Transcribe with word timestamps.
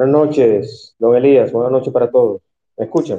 Buenas 0.00 0.14
noches, 0.14 0.96
don 0.98 1.14
Elías. 1.14 1.52
Buenas 1.52 1.72
noches 1.72 1.92
para 1.92 2.10
todos. 2.10 2.40
¿Me 2.78 2.86
escuchan? 2.86 3.18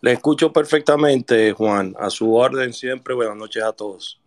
Le 0.00 0.12
escucho 0.12 0.52
perfectamente, 0.52 1.50
Juan. 1.50 1.92
A 1.98 2.08
su 2.08 2.32
orden 2.32 2.72
siempre. 2.72 3.16
Buenas 3.16 3.36
noches 3.36 3.64
a 3.64 3.72
todos. 3.72 4.22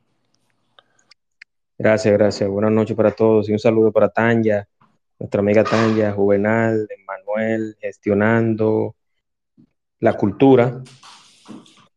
Gracias, 1.77 2.13
gracias. 2.13 2.49
Buenas 2.49 2.73
noches 2.73 2.93
para 2.97 3.11
todos 3.11 3.47
y 3.47 3.53
un 3.53 3.59
saludo 3.59 3.93
para 3.93 4.09
Tanya, 4.09 4.67
nuestra 5.17 5.39
amiga 5.39 5.63
Tanya, 5.63 6.11
Juvenal, 6.11 6.89
Manuel, 7.07 7.77
gestionando 7.79 8.97
la 10.01 10.11
cultura. 10.17 10.83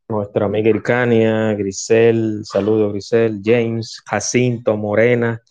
Nuestra 0.09 0.47
amiga 0.47 0.71
Ircania, 0.71 1.53
Grisel, 1.55 2.43
saludo 2.45 2.93
Grisel, 2.93 3.41
James, 3.45 4.01
Jacinto, 4.07 4.77
Morena 4.77 5.43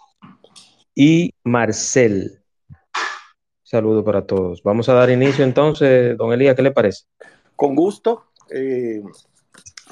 y 0.96 1.34
Marcel. 1.44 2.39
Saludo 3.70 4.04
para 4.04 4.26
todos. 4.26 4.64
Vamos 4.64 4.90
a 4.90 4.96
dar 4.96 5.12
inicio 5.12 5.46
entonces, 5.46 6.18
don 6.18 6.34
Elías, 6.34 6.56
¿qué 6.56 6.64
le 6.64 6.72
parece? 6.72 7.06
Con 7.56 7.76
gusto. 7.76 8.32
Eh, 8.50 9.00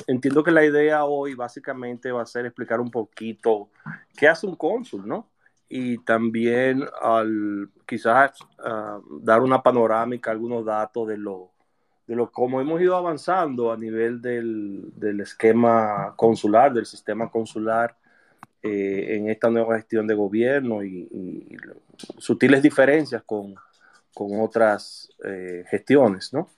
entiendo 0.08 0.44
que 0.44 0.50
la 0.50 0.66
idea 0.66 1.06
hoy 1.06 1.36
básicamente 1.36 2.12
va 2.12 2.24
a 2.24 2.26
ser 2.26 2.48
explicar 2.48 2.80
un 2.80 2.90
poquito 2.90 3.70
qué 4.18 4.28
hace 4.28 4.48
un 4.48 4.56
cónsul, 4.56 5.08
¿no? 5.08 5.30
Y 5.70 6.00
también 6.00 6.86
al 7.00 7.70
quizás 7.86 8.32
uh, 8.58 9.22
dar 9.22 9.44
una 9.44 9.62
panorámica, 9.62 10.32
algunos 10.32 10.66
datos 10.66 11.08
de 11.08 11.18
lo, 11.20 11.52
de 12.08 12.16
lo 12.16 12.32
cómo 12.32 12.60
hemos 12.60 12.82
ido 12.82 12.96
avanzando 12.96 13.72
a 13.72 13.78
nivel 13.78 14.24
del, 14.24 14.92
del 14.96 15.20
esquema 15.20 16.16
consular, 16.16 16.74
del 16.74 16.88
sistema 16.88 17.30
consular 17.30 17.96
eh, 18.64 19.18
en 19.18 19.30
esta 19.30 19.52
nueva 19.52 19.76
gestión 19.76 20.08
de 20.08 20.16
gobierno 20.16 20.84
y 20.84 21.08
sutiles 22.18 22.64
diferencias 22.64 23.22
con, 23.24 23.56
con 24.18 24.42
otras 24.42 25.10
eh, 25.24 25.64
gestiones, 25.70 26.34
¿no? 26.34 26.50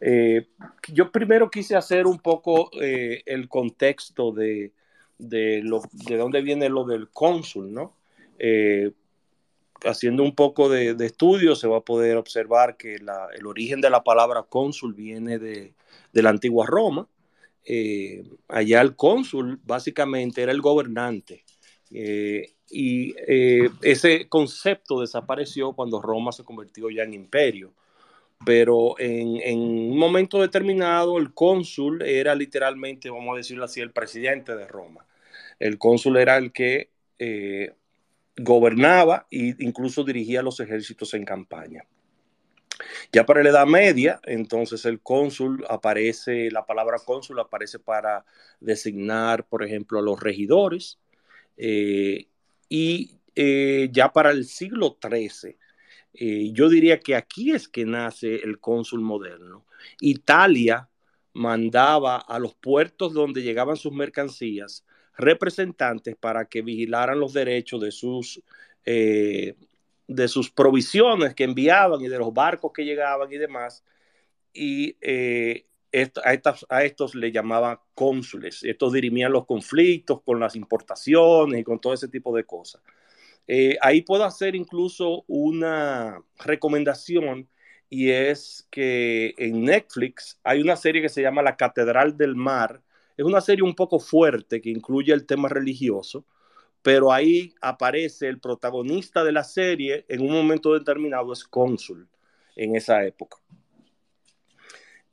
Eh, 0.00 0.46
yo 0.90 1.12
primero 1.12 1.50
quise 1.50 1.76
hacer 1.76 2.06
un 2.06 2.18
poco 2.18 2.70
eh, 2.80 3.22
el 3.26 3.50
contexto 3.50 4.32
de, 4.32 4.72
de, 5.18 5.62
dónde 6.16 6.40
viene 6.40 6.70
lo 6.70 6.84
del 6.84 7.10
cónsul, 7.10 7.70
¿no? 7.70 7.94
haciendo 9.84 10.22
un 10.22 10.34
poco 10.34 10.70
de, 10.70 10.96
estudio 11.04 11.54
se 11.54 11.68
va 11.68 11.78
a 11.78 11.84
poder 11.84 12.16
observar 12.16 12.78
que 12.78 12.94
el 12.94 13.46
origen 13.46 13.82
de 13.82 13.90
la 13.90 14.02
palabra 14.02 14.44
cónsul 14.44 14.94
viene 14.94 15.38
de, 15.38 15.74
de 16.14 16.22
la 16.22 16.30
antigua 16.30 16.64
Roma. 16.66 17.08
allá 18.48 18.80
el 18.80 18.96
cónsul 18.96 19.60
básicamente 19.64 20.42
era 20.42 20.52
el 20.52 20.62
gobernante 20.62 21.44
y 21.90 23.14
eh, 23.28 23.70
ese 23.82 24.28
concepto 24.28 25.00
desapareció 25.00 25.72
cuando 25.72 26.02
Roma 26.02 26.32
se 26.32 26.44
convirtió 26.44 26.90
ya 26.90 27.02
en 27.02 27.14
imperio. 27.14 27.72
Pero 28.44 28.98
en, 28.98 29.40
en, 29.42 29.58
un 29.58 29.98
momento 29.98 30.40
determinado 30.42 31.16
el 31.16 31.32
cónsul 31.32 32.02
era 32.02 32.34
literalmente, 32.34 33.08
vamos 33.08 33.34
a 33.34 33.38
decirlo 33.38 33.64
así, 33.64 33.80
el 33.80 33.92
presidente 33.92 34.54
de 34.54 34.66
Roma. 34.66 35.06
El 35.58 35.78
cónsul 35.78 36.18
era 36.18 36.36
el 36.36 36.52
que 36.52 36.90
eh, 37.18 37.72
gobernaba 38.36 39.26
e 39.30 39.54
incluso 39.58 40.04
dirigía 40.04 40.42
los 40.42 40.60
ejércitos 40.60 41.14
en 41.14 41.24
campaña. 41.24 41.84
Ya 43.10 43.24
para 43.24 43.42
la 43.42 43.48
Edad 43.48 43.66
Media, 43.66 44.20
entonces 44.24 44.84
el 44.84 45.00
cónsul 45.00 45.64
aparece, 45.70 46.50
la 46.50 46.66
palabra 46.66 46.98
cónsul 47.04 47.40
aparece 47.40 47.78
para 47.78 48.26
designar, 48.60 49.46
por 49.46 49.64
ejemplo, 49.64 49.98
a 49.98 50.02
los 50.02 50.20
regidores, 50.20 50.98
eh, 51.56 52.28
y 52.68 53.20
eh, 53.34 53.88
ya 53.92 54.12
para 54.12 54.30
el 54.30 54.44
siglo 54.44 54.98
XIII, 55.00 55.56
eh, 56.14 56.50
yo 56.52 56.68
diría 56.68 57.00
que 57.00 57.14
aquí 57.14 57.52
es 57.52 57.68
que 57.68 57.84
nace 57.84 58.36
el 58.36 58.60
cónsul 58.60 59.00
moderno. 59.00 59.66
Italia 60.00 60.88
mandaba 61.34 62.16
a 62.16 62.38
los 62.38 62.54
puertos 62.54 63.12
donde 63.12 63.42
llegaban 63.42 63.76
sus 63.76 63.92
mercancías 63.92 64.84
representantes 65.18 66.16
para 66.16 66.46
que 66.46 66.62
vigilaran 66.62 67.20
los 67.20 67.32
derechos 67.32 67.80
de 67.80 67.90
sus, 67.90 68.42
de 68.84 70.28
sus 70.28 70.50
provisiones 70.50 71.34
que 71.34 71.44
enviaban 71.44 72.00
y 72.02 72.08
de 72.08 72.18
los 72.18 72.32
barcos 72.32 72.72
que 72.72 72.84
llegaban 72.84 73.32
y 73.32 73.38
demás. 73.38 73.84
Y 74.52 74.96
a, 76.68 76.84
estos 76.84 77.14
le 77.14 77.32
llamaban 77.32 77.78
cónsules. 77.94 78.62
Estos 78.62 78.92
dirimían 78.92 79.32
los 79.32 79.46
conflictos 79.46 80.22
con 80.22 80.40
las 80.40 80.56
importaciones 80.56 81.60
y 81.60 81.64
con 81.64 81.80
todo 81.80 81.94
ese 81.94 82.08
tipo 82.08 82.34
de 82.36 82.44
cosas. 82.44 82.82
Eh, 83.46 83.76
ahí 83.80 84.02
puedo 84.02 84.24
hacer 84.24 84.56
incluso 84.56 85.24
una 85.28 86.20
recomendación 86.38 87.48
y 87.88 88.10
es 88.10 88.66
que 88.70 89.34
en 89.38 89.64
Netflix 89.64 90.40
hay 90.42 90.60
una 90.60 90.76
serie 90.76 91.02
que 91.02 91.08
se 91.08 91.22
llama 91.22 91.42
La 91.42 91.56
Catedral 91.56 92.16
del 92.16 92.34
Mar. 92.34 92.82
Es 93.16 93.24
una 93.24 93.40
serie 93.40 93.62
un 93.62 93.74
poco 93.74 94.00
fuerte 94.00 94.60
que 94.60 94.70
incluye 94.70 95.12
el 95.12 95.26
tema 95.26 95.48
religioso, 95.48 96.24
pero 96.82 97.12
ahí 97.12 97.54
aparece 97.60 98.28
el 98.28 98.40
protagonista 98.40 99.24
de 99.24 99.32
la 99.32 99.44
serie 99.44 100.04
en 100.08 100.22
un 100.22 100.32
momento 100.32 100.74
determinado 100.74 101.32
es 101.32 101.44
cónsul 101.44 102.08
en 102.56 102.76
esa 102.76 103.04
época. 103.04 103.38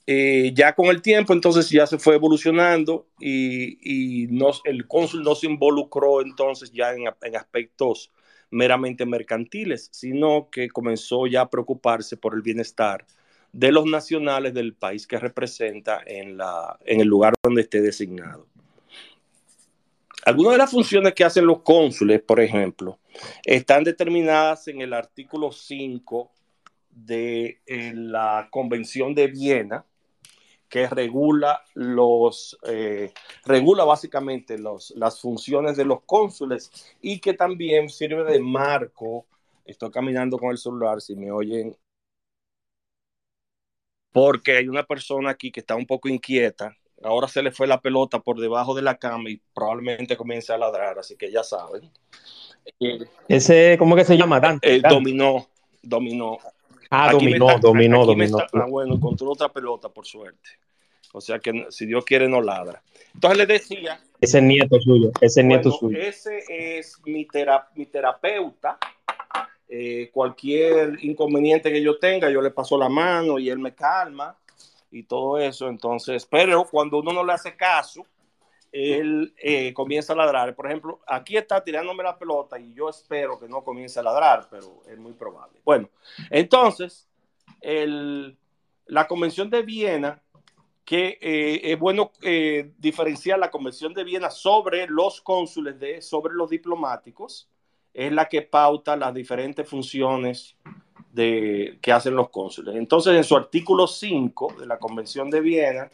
Eh, 0.06 0.52
ya 0.54 0.76
con 0.76 0.88
el 0.88 1.02
tiempo, 1.02 1.32
entonces 1.32 1.70
ya 1.70 1.88
se 1.88 1.98
fue 1.98 2.16
evolucionando 2.16 3.08
y, 3.20 4.28
el 4.66 4.88
cónsul 4.88 5.24
no 5.24 5.34
se 5.34 5.48
involucró 5.48 6.22
entonces 6.22 6.72
ya 6.74 6.94
en, 6.94 7.08
aspectos 7.38 8.12
meramente 8.52 9.06
mercantiles, 9.06 9.90
sino 9.94 10.50
que 10.52 10.68
comenzó 10.68 11.26
ya 11.26 11.42
a 11.42 11.50
preocuparse 11.50 12.18
por 12.18 12.36
el 12.36 12.42
bienestar 12.42 13.06
de 13.54 13.72
los 13.72 13.86
nacionales 13.86 14.54
del 14.54 14.74
país 14.74 15.08
que 15.08 15.18
representa 15.18 16.02
en, 16.06 16.38
el 16.86 17.08
lugar 17.08 17.34
donde 17.42 17.62
esté 17.62 17.82
designado. 17.82 18.48
Algunas 20.26 20.54
de 20.54 20.58
las 20.58 20.72
funciones 20.72 21.14
que 21.14 21.24
hacen 21.24 21.46
los 21.46 21.62
cónsules, 21.62 22.22
por 22.22 22.42
ejemplo, 22.42 23.00
están 23.46 23.84
determinadas 23.86 24.68
en 24.68 24.82
el 24.82 24.94
artículo 24.94 25.52
5 25.52 26.32
de 26.90 27.62
la 27.94 28.48
Convención 28.52 29.16
de 29.16 29.28
Viena, 29.28 29.86
que 30.74 30.88
regula 30.88 31.62
los 31.76 32.58
eh, 32.64 33.14
regula 33.46 33.84
básicamente 33.84 34.58
los, 34.58 34.90
las 34.98 35.22
funciones 35.22 35.78
de 35.78 35.86
los 35.86 36.02
cónsules 36.02 36.72
y 37.00 37.20
que 37.20 37.36
también 37.36 37.90
sirve 37.90 38.24
de 38.24 38.40
marco. 38.40 39.28
Estoy 39.66 39.92
caminando 39.92 40.40
con 40.40 40.50
el 40.50 40.58
celular, 40.58 41.00
si 41.00 41.16
me 41.16 41.32
oyen, 41.32 41.78
porque 44.12 44.58
hay 44.58 44.68
una 44.68 44.82
persona 44.82 45.30
aquí 45.30 45.52
que 45.52 45.60
está 45.60 45.76
un 45.76 45.86
poco 45.86 46.10
inquieta. 46.10 46.76
Ahora 47.04 47.28
se 47.28 47.44
le 47.44 47.52
fue 47.52 47.68
la 47.68 47.80
pelota 47.80 48.18
por 48.22 48.40
debajo 48.40 48.74
de 48.74 48.82
la 48.82 48.98
cama 48.98 49.30
y 49.30 49.40
probablemente 49.54 50.18
comience 50.18 50.52
a 50.54 50.58
ladrar, 50.58 50.98
así 50.98 51.16
que 51.16 51.32
ya 51.32 51.44
saben. 51.44 51.92
Ese, 53.28 53.76
¿cómo 53.78 53.96
que 53.96 54.06
se 54.06 54.18
llama? 54.18 54.40
Dante, 54.40 54.78
eh, 54.78 54.82
dominó, 54.90 55.50
dominó. 55.84 56.40
Ah, 56.96 57.08
aquí 57.10 57.26
dominó, 57.26 57.50
está, 57.50 57.60
dominó, 57.60 58.06
dominó. 58.06 58.38
Está, 58.38 58.60
ah, 58.60 58.68
bueno, 58.70 58.94
encontró 58.94 59.32
otra 59.32 59.50
pelota, 59.50 59.90
por 59.90 60.06
suerte. 60.06 60.48
O 61.12 61.20
sea 61.20 61.40
que 61.40 61.66
si 61.70 61.88
Dios 61.88 62.06
quiere, 62.06 62.30
no 62.30 62.40
ladra. 62.40 62.84
Entonces 63.16 63.38
le 63.40 63.46
decía. 63.48 64.00
Ese 64.22 64.38
es 64.38 64.44
nieto 64.44 64.80
suyo, 64.80 65.12
ese 65.20 65.42
es 65.42 65.46
nieto 65.46 65.72
suyo. 65.72 65.98
Ese 65.98 66.44
es 66.48 67.02
mi, 67.06 67.26
tera, 67.26 67.68
mi 67.76 67.88
terapeuta. 67.88 68.78
Eh, 69.68 70.12
cualquier 70.14 71.04
inconveniente 71.04 71.72
que 71.72 71.82
yo 71.82 71.98
tenga, 71.98 72.30
yo 72.30 72.42
le 72.42 72.52
paso 72.52 72.78
la 72.78 72.90
mano 72.90 73.40
y 73.40 73.50
él 73.50 73.58
me 73.58 73.74
calma 73.74 74.38
y 74.92 75.02
todo 75.02 75.40
eso. 75.40 75.70
Entonces, 75.70 76.28
pero 76.30 76.68
cuando 76.70 77.00
uno 77.00 77.12
no 77.12 77.24
le 77.24 77.34
hace 77.34 77.56
caso, 77.56 78.06
él 78.74 79.36
eh, 79.38 79.72
comienza 79.72 80.14
a 80.14 80.16
ladrar. 80.16 80.56
Por 80.56 80.66
ejemplo, 80.66 81.00
aquí 81.06 81.38
está 81.38 81.64
tirándome 81.64 82.04
la 82.04 82.18
pelota 82.18 82.60
y 82.60 82.74
yo 82.74 82.90
espero 82.90 83.40
que 83.40 83.48
no 83.48 83.64
comience 83.64 84.00
a 84.00 84.04
ladrar, 84.04 84.48
pero 84.50 84.82
es 84.90 84.98
muy 84.98 85.14
probable. 85.14 85.62
Bueno, 85.64 85.90
entonces, 86.32 87.08
el, 87.62 88.36
la 88.88 89.08
Convención 89.08 89.52
de 89.52 89.62
Viena, 89.62 90.20
que 90.84 91.20
eh, 91.22 91.62
es 91.72 91.80
bueno 91.80 92.12
eh, 92.24 92.72
diferenciar 92.80 93.38
la 93.38 93.52
Convención 93.52 93.94
de 93.94 94.04
Viena 94.04 94.32
sobre 94.32 94.88
los 94.88 95.22
cónsules, 95.22 95.80
de, 95.80 96.02
sobre 96.02 96.34
los 96.34 96.50
diplomáticos, 96.50 97.48
es 97.94 98.12
la 98.12 98.28
que 98.28 98.42
pauta 98.42 98.96
las 98.96 99.14
diferentes 99.14 99.70
funciones 99.70 100.58
de, 101.12 101.78
que 101.80 101.92
hacen 101.92 102.16
los 102.16 102.32
cónsules. 102.32 102.76
Entonces, 102.76 103.16
en 103.16 103.24
su 103.24 103.38
artículo 103.38 103.86
5 103.86 104.56
de 104.60 104.66
la 104.66 104.80
Convención 104.80 105.30
de 105.30 105.42
Viena, 105.42 105.92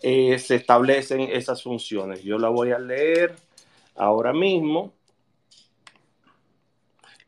eh, 0.00 0.38
se 0.38 0.56
establecen 0.56 1.20
esas 1.20 1.62
funciones. 1.62 2.22
Yo 2.22 2.38
la 2.38 2.48
voy 2.48 2.70
a 2.72 2.78
leer 2.78 3.34
ahora 3.96 4.32
mismo. 4.32 4.92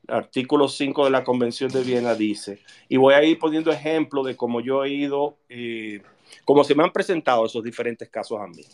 Artículo 0.06 0.68
5 0.68 1.04
de 1.04 1.10
la 1.10 1.22
Convención 1.22 1.70
de 1.70 1.82
Viena 1.82 2.14
dice, 2.14 2.60
y 2.88 2.96
voy 2.96 3.14
a 3.14 3.22
ir 3.22 3.38
poniendo 3.38 3.70
ejemplo 3.70 4.24
de 4.24 4.36
cómo 4.36 4.60
yo 4.60 4.84
he 4.84 4.90
ido, 4.90 5.38
eh, 5.48 6.02
cómo 6.44 6.64
se 6.64 6.74
me 6.74 6.82
han 6.82 6.92
presentado 6.92 7.46
esos 7.46 7.62
diferentes 7.62 8.08
casos 8.08 8.40
a 8.40 8.46
mí. 8.48 8.64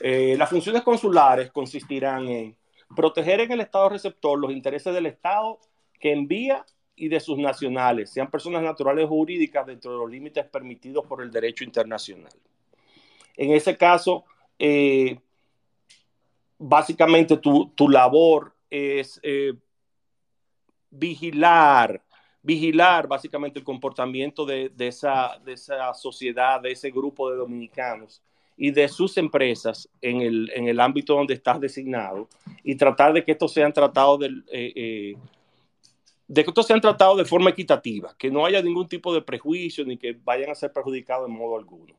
Eh, 0.00 0.36
las 0.38 0.50
funciones 0.50 0.82
consulares 0.82 1.50
consistirán 1.50 2.28
en 2.28 2.56
proteger 2.94 3.40
en 3.40 3.52
el 3.52 3.60
Estado 3.60 3.88
receptor 3.88 4.38
los 4.38 4.52
intereses 4.52 4.92
del 4.94 5.06
Estado 5.06 5.58
que 5.98 6.12
envía 6.12 6.64
y 6.98 7.08
de 7.08 7.20
sus 7.20 7.38
nacionales, 7.38 8.10
sean 8.10 8.30
personas 8.30 8.62
naturales 8.62 9.04
o 9.04 9.08
jurídicas 9.08 9.66
dentro 9.66 9.92
de 9.92 9.98
los 9.98 10.10
límites 10.10 10.44
permitidos 10.46 11.06
por 11.06 11.22
el 11.22 11.30
derecho 11.30 11.64
internacional. 11.64 12.32
En 13.36 13.52
ese 13.52 13.76
caso, 13.76 14.24
eh, 14.58 15.18
básicamente 16.58 17.36
tu, 17.36 17.88
labor 17.88 18.54
es 18.68 19.20
eh, 19.22 19.54
vigilar, 20.90 22.02
vigilar 22.42 23.06
básicamente 23.06 23.58
el 23.58 23.64
comportamiento 23.64 24.44
de, 24.44 24.72
esa, 24.78 25.38
de 25.44 25.52
esa 25.52 25.94
sociedad, 25.94 26.60
de 26.60 26.72
ese 26.72 26.90
grupo 26.90 27.30
de 27.30 27.36
dominicanos 27.36 28.22
y 28.56 28.72
de 28.72 28.88
sus 28.88 29.16
empresas 29.16 29.88
en 30.02 30.20
el, 30.20 30.50
en 30.52 30.66
el 30.66 30.80
ámbito 30.80 31.14
donde 31.14 31.34
estás 31.34 31.60
designado 31.60 32.28
y 32.64 32.74
tratar 32.74 33.12
de 33.12 33.24
que 33.24 33.32
estos 33.32 33.52
sean 33.52 33.72
tratados 33.72 34.18
de, 34.18 34.26
eh, 34.52 34.72
eh, 34.74 35.16
de 36.28 36.44
que 36.44 36.50
estos 36.50 36.66
sean 36.66 36.80
tratados 36.80 37.16
de 37.16 37.24
forma 37.24 37.50
equitativa, 37.50 38.14
que 38.16 38.30
no 38.30 38.44
haya 38.44 38.62
ningún 38.62 38.86
tipo 38.86 39.12
de 39.14 39.22
prejuicio 39.22 39.84
ni 39.84 39.96
que 39.96 40.12
vayan 40.12 40.50
a 40.50 40.54
ser 40.54 40.72
perjudicados 40.72 41.26
en 41.28 41.34
modo 41.34 41.56
alguno. 41.56 41.94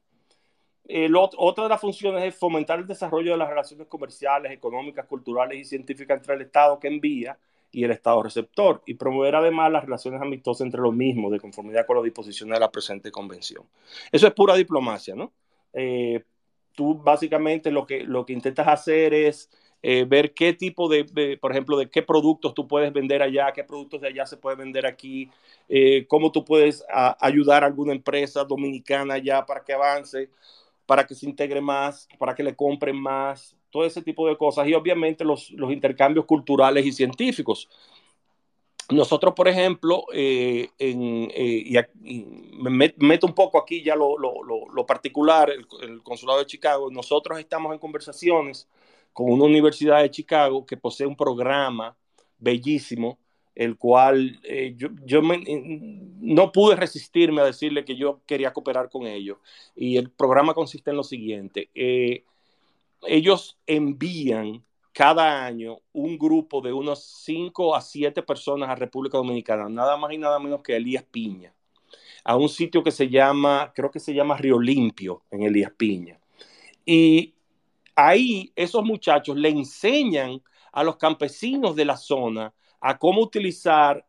otra 1.38 1.63
de 1.63 1.69
las 1.69 1.81
funciones 1.81 2.24
es 2.24 2.36
fomentar 2.36 2.79
el 2.79 2.88
desarrollo 2.88 3.31
de 3.31 3.38
las 3.38 3.50
relaciones 3.50 3.88
comerciales, 3.88 4.51
económicas, 4.51 5.07
culturales 5.07 5.57
y 5.57 5.65
científicas 5.65 6.19
entre 6.19 6.36
el 6.36 6.41
Estado 6.41 6.79
que 6.79 6.88
envía 6.88 7.38
y 7.71 7.83
el 7.83 7.91
Estado 7.91 8.24
receptor, 8.24 8.81
y 8.86 8.95
promover 8.95 9.36
además 9.36 9.71
las 9.71 9.83
relaciones 9.83 10.21
amistosas 10.21 10.65
entre 10.65 10.81
los 10.81 10.93
mismos, 10.93 11.31
de 11.31 11.39
conformidad 11.39 11.86
con 11.86 11.98
las 11.98 12.05
disposiciones 12.05 12.55
de 12.55 12.59
la 12.59 12.71
presente 12.71 13.12
convención. 13.12 13.63
Eso 14.12 14.27
es 14.27 14.33
pura 14.33 14.55
diplomacia, 14.55 15.15
¿no? 15.15 15.33
Eh, 15.74 16.24
tú 16.75 16.95
básicamente 16.95 17.69
lo 17.71 17.86
que, 17.86 18.03
lo 18.03 18.25
que 18.25 18.33
intentas 18.33 18.67
hacer 18.67 19.13
es 19.13 19.50
eh, 19.81 20.05
ver 20.07 20.33
qué 20.33 20.53
tipo 20.53 20.89
de, 20.89 21.38
por 21.39 21.51
ejemplo, 21.51 21.77
de 21.77 21.89
qué 21.89 22.01
productos 22.01 22.53
tú 22.53 22.67
puedes 22.67 22.91
vender 22.91 23.21
allá, 23.21 23.51
qué 23.53 23.63
productos 23.63 24.01
de 24.01 24.09
allá 24.09 24.25
se 24.25 24.38
pueden 24.38 24.59
vender 24.59 24.86
aquí, 24.86 25.29
eh, 25.69 26.05
cómo 26.07 26.31
tú 26.31 26.43
puedes 26.43 26.83
ayudar 27.19 27.63
a 27.63 27.67
alguna 27.67 27.93
empresa 27.93 28.43
dominicana 28.43 29.15
allá 29.15 29.45
para 29.45 29.63
que 29.63 29.74
avance, 29.74 30.29
para 30.86 31.07
que 31.07 31.15
se 31.15 31.25
integre 31.25 31.62
más, 31.62 32.07
para 32.17 32.36
que 32.36 32.43
le 32.43 32.55
compren 32.55 33.00
más, 33.00 33.55
todo 33.69 33.86
ese 33.86 34.01
tipo 34.01 34.27
de 34.27 34.38
cosas. 34.38 34.67
Y 34.67 34.74
obviamente 34.74 35.24
los, 35.24 35.51
los 35.51 35.71
intercambios 35.71 36.25
culturales 36.25 36.86
y 36.86 36.91
científicos. 36.91 37.69
Nosotros, 38.89 39.36
por 39.36 39.48
ejemplo, 39.48 40.05
eh, 40.12 40.69
y, 40.79 42.25
me 42.57 42.91
meto 42.98 43.27
un 43.27 43.36
poco 43.36 43.59
aquí 43.59 43.83
ya 43.83 43.95
lo, 43.95 44.86
particular, 44.88 45.51
el, 45.51 46.01
Consulado 46.01 46.39
de 46.39 46.48
Chicago, 46.48 46.89
nosotros 46.89 47.39
estamos 47.39 47.71
en 47.71 47.79
conversaciones 47.79 48.67
con 49.19 49.33
una 49.33 49.43
universidad 49.43 50.01
de 50.01 50.11
Chicago 50.11 50.65
que 50.65 50.77
posee 50.77 51.05
un 51.05 51.17
programa 51.17 51.93
bellísimo, 52.38 53.19
el 53.53 53.75
cual 53.75 54.39
eh, 54.43 54.75
yo, 54.77 54.88
no 55.21 56.53
pude 56.53 56.77
resistirme 56.77 57.41
a 57.41 57.43
decirle 57.43 57.83
que 57.83 57.97
yo 57.97 58.21
quería 58.25 58.53
cooperar 58.53 58.89
con 58.89 59.07
ellos. 59.07 59.38
Y 59.75 59.97
el 59.97 60.09
programa 60.09 60.53
consiste 60.53 60.91
en 60.91 60.95
lo 60.95 61.03
siguiente, 61.03 61.69
ellos 63.01 63.59
envían 63.67 64.63
cada 64.93 65.45
año 65.45 65.79
un 65.91 66.17
grupo 66.17 66.61
de 66.61 66.71
unos 66.71 67.03
5 67.25 67.75
a 67.75 67.81
7 67.81 68.23
personas 68.23 68.69
a 68.69 68.75
República 68.75 69.17
Dominicana, 69.17 69.67
nada 69.67 69.97
más 69.97 70.13
y 70.13 70.17
nada 70.17 70.39
menos 70.39 70.61
que 70.61 70.77
Elías 70.77 71.03
Piña, 71.03 71.53
a 72.23 72.38
un 72.38 72.47
sitio 72.47 72.81
que 72.81 72.91
se 72.91 73.09
llama, 73.09 73.73
creo 73.75 73.91
que 73.91 73.99
se 73.99 74.13
llama 74.13 74.38
Río 74.38 74.61
Limpio, 74.61 75.23
en 75.29 75.43
Elías 75.43 75.73
Piña. 75.75 76.21
Y 76.85 77.33
ahí 78.08 78.51
esos 78.56 78.84
muchachos 78.84 79.36
le 79.38 79.50
enseñan 79.50 80.41
a 80.72 80.84
los 80.84 80.98
campesinos 80.98 81.75
de 81.75 81.86
la 81.86 81.98
zona 81.98 82.53
a 82.79 82.98
cómo 82.98 83.22
utilizar 83.22 84.06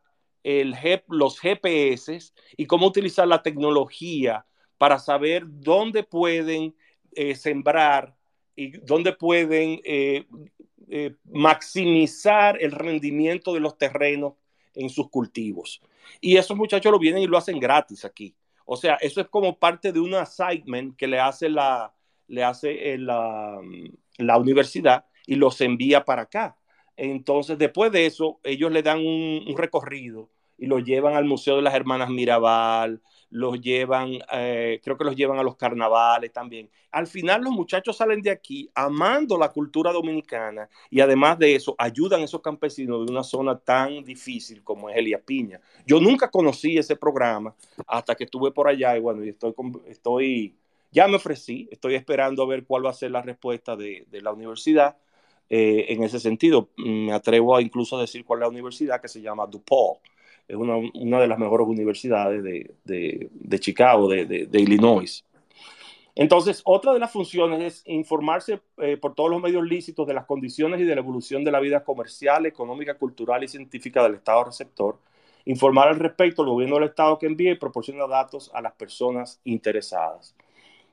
los 1.08 1.38
GPS 1.38 2.32
y 2.56 2.66
cómo 2.66 2.86
utilizar 2.86 3.28
la 3.28 3.42
tecnología 3.42 4.46
para 4.78 4.98
saber 4.98 5.44
dónde 5.46 6.02
pueden 6.02 6.74
eh, 7.12 7.34
sembrar 7.34 8.16
y 8.56 8.78
dónde 8.78 9.12
pueden 9.12 9.80
eh, 9.84 10.26
eh, 10.88 11.16
maximizar 11.24 12.56
el 12.62 12.72
rendimiento 12.72 13.52
de 13.52 13.60
los 13.60 13.76
terrenos 13.76 14.34
en 14.74 14.88
sus 14.88 15.10
cultivos. 15.10 15.82
Y 16.20 16.36
esos 16.36 16.56
muchachos 16.56 16.90
lo 16.90 16.98
vienen 16.98 17.22
y 17.22 17.26
lo 17.26 17.36
hacen 17.36 17.60
gratis 17.60 18.04
aquí. 18.04 18.34
O 18.64 18.76
sea, 18.76 18.94
eso 18.96 19.20
es 19.20 19.28
como 19.28 19.58
parte 19.58 19.92
de 19.92 20.00
un 20.00 20.14
assignment 20.14 20.96
que 20.96 21.06
le 21.06 21.18
hace 21.18 21.48
la, 21.48 21.92
le 22.30 22.44
hace 22.44 22.96
la, 22.96 23.60
la 24.18 24.38
universidad 24.38 25.04
y 25.26 25.34
los 25.34 25.60
envía 25.60 26.04
para 26.04 26.22
acá. 26.22 26.56
Entonces, 26.96 27.58
después 27.58 27.90
de 27.92 28.06
eso, 28.06 28.40
ellos 28.44 28.70
le 28.70 28.82
dan 28.82 28.98
un, 28.98 29.54
recorrido 29.56 30.30
y 30.58 30.66
lo 30.66 30.78
llevan 30.78 31.14
al 31.14 31.24
Museo 31.24 31.56
de 31.56 31.62
las 31.62 31.74
Hermanas 31.74 32.10
Mirabal, 32.10 33.00
los 33.30 33.60
llevan, 33.60 34.18
eh, 34.32 34.80
creo 34.84 34.98
que 34.98 35.04
los 35.04 35.16
llevan 35.16 35.38
a 35.38 35.42
los 35.42 35.56
carnavales 35.56 36.32
también. 36.32 36.68
Al 36.90 37.06
final 37.06 37.42
los 37.42 37.52
muchachos 37.52 37.96
salen 37.96 38.20
de 38.20 38.30
aquí 38.30 38.68
amando 38.74 39.38
la 39.38 39.48
cultura 39.48 39.92
dominicana 39.92 40.68
y 40.90 41.00
además 41.00 41.38
de 41.38 41.54
eso 41.54 41.74
ayudan 41.78 42.20
a 42.20 42.24
esos 42.24 42.42
campesinos 42.42 43.06
de 43.06 43.12
una 43.12 43.22
zona 43.22 43.58
tan 43.58 44.04
difícil 44.04 44.62
como 44.62 44.90
es 44.90 44.96
Elías 44.96 45.22
Piña. 45.24 45.60
Yo 45.86 46.00
nunca 46.00 46.30
conocí 46.30 46.76
ese 46.76 46.96
programa 46.96 47.54
hasta 47.86 48.14
que 48.14 48.24
estuve 48.24 48.50
por 48.50 48.68
allá 48.68 48.96
y 48.96 49.00
bueno, 49.00 49.22
estoy, 49.22 49.54
estoy 49.86 50.59
ya 50.90 51.08
me 51.08 51.16
ofrecí, 51.16 51.68
estoy 51.70 51.94
esperando 51.94 52.42
a 52.42 52.46
ver 52.46 52.64
cuál 52.64 52.84
va 52.86 52.90
a 52.90 52.94
ser 52.94 53.10
la 53.10 53.22
respuesta 53.22 53.76
de, 53.76 54.06
la 54.10 54.32
universidad. 54.32 54.96
Eh, 55.48 55.86
en 55.88 56.02
ese 56.04 56.20
sentido, 56.20 56.70
me 56.76 57.12
atrevo 57.12 57.56
a 57.56 57.62
incluso 57.62 57.96
a 57.96 58.00
decir 58.00 58.24
cuál 58.24 58.40
es 58.40 58.42
la 58.42 58.48
universidad 58.48 59.00
que 59.00 59.08
se 59.08 59.20
llama 59.20 59.46
DuPaul 59.46 59.98
es 60.50 60.56
una, 60.56 60.76
una 60.94 61.20
de 61.20 61.28
las 61.28 61.38
mejores 61.38 61.68
universidades 61.68 62.42
de, 62.42 62.74
de, 62.84 63.60
Chicago, 63.60 64.08
de, 64.08 64.26
de, 64.26 64.60
Illinois. 64.60 65.24
Entonces, 66.16 66.60
otra 66.64 66.92
de 66.92 66.98
las 66.98 67.12
funciones 67.12 67.60
es 67.60 67.82
informarse 67.86 68.60
eh, 68.78 68.96
por 68.96 69.14
todos 69.14 69.30
los 69.30 69.40
medios 69.40 69.62
lícitos 69.64 70.08
de 70.08 70.14
las 70.14 70.26
condiciones 70.26 70.80
y 70.80 70.84
de 70.84 70.94
la 70.96 71.02
evolución 71.02 71.44
de 71.44 71.52
la 71.52 71.60
vida 71.60 71.84
comercial, 71.84 72.46
económica, 72.46 72.94
cultural 72.94 73.44
y 73.44 73.48
científica 73.48 74.02
del 74.02 74.14
Estado 74.16 74.42
receptor, 74.42 74.98
informar 75.44 75.86
al 75.86 76.00
respecto 76.00 76.42
al 76.42 76.48
gobierno 76.48 76.76
del 76.76 76.88
Estado 76.88 77.16
que 77.16 77.26
envía 77.26 77.52
y 77.52 77.56
proporciona 77.56 78.08
datos 78.08 78.50
a 78.52 78.60
las 78.60 78.72
personas 78.72 79.40
interesadas. 79.44 80.34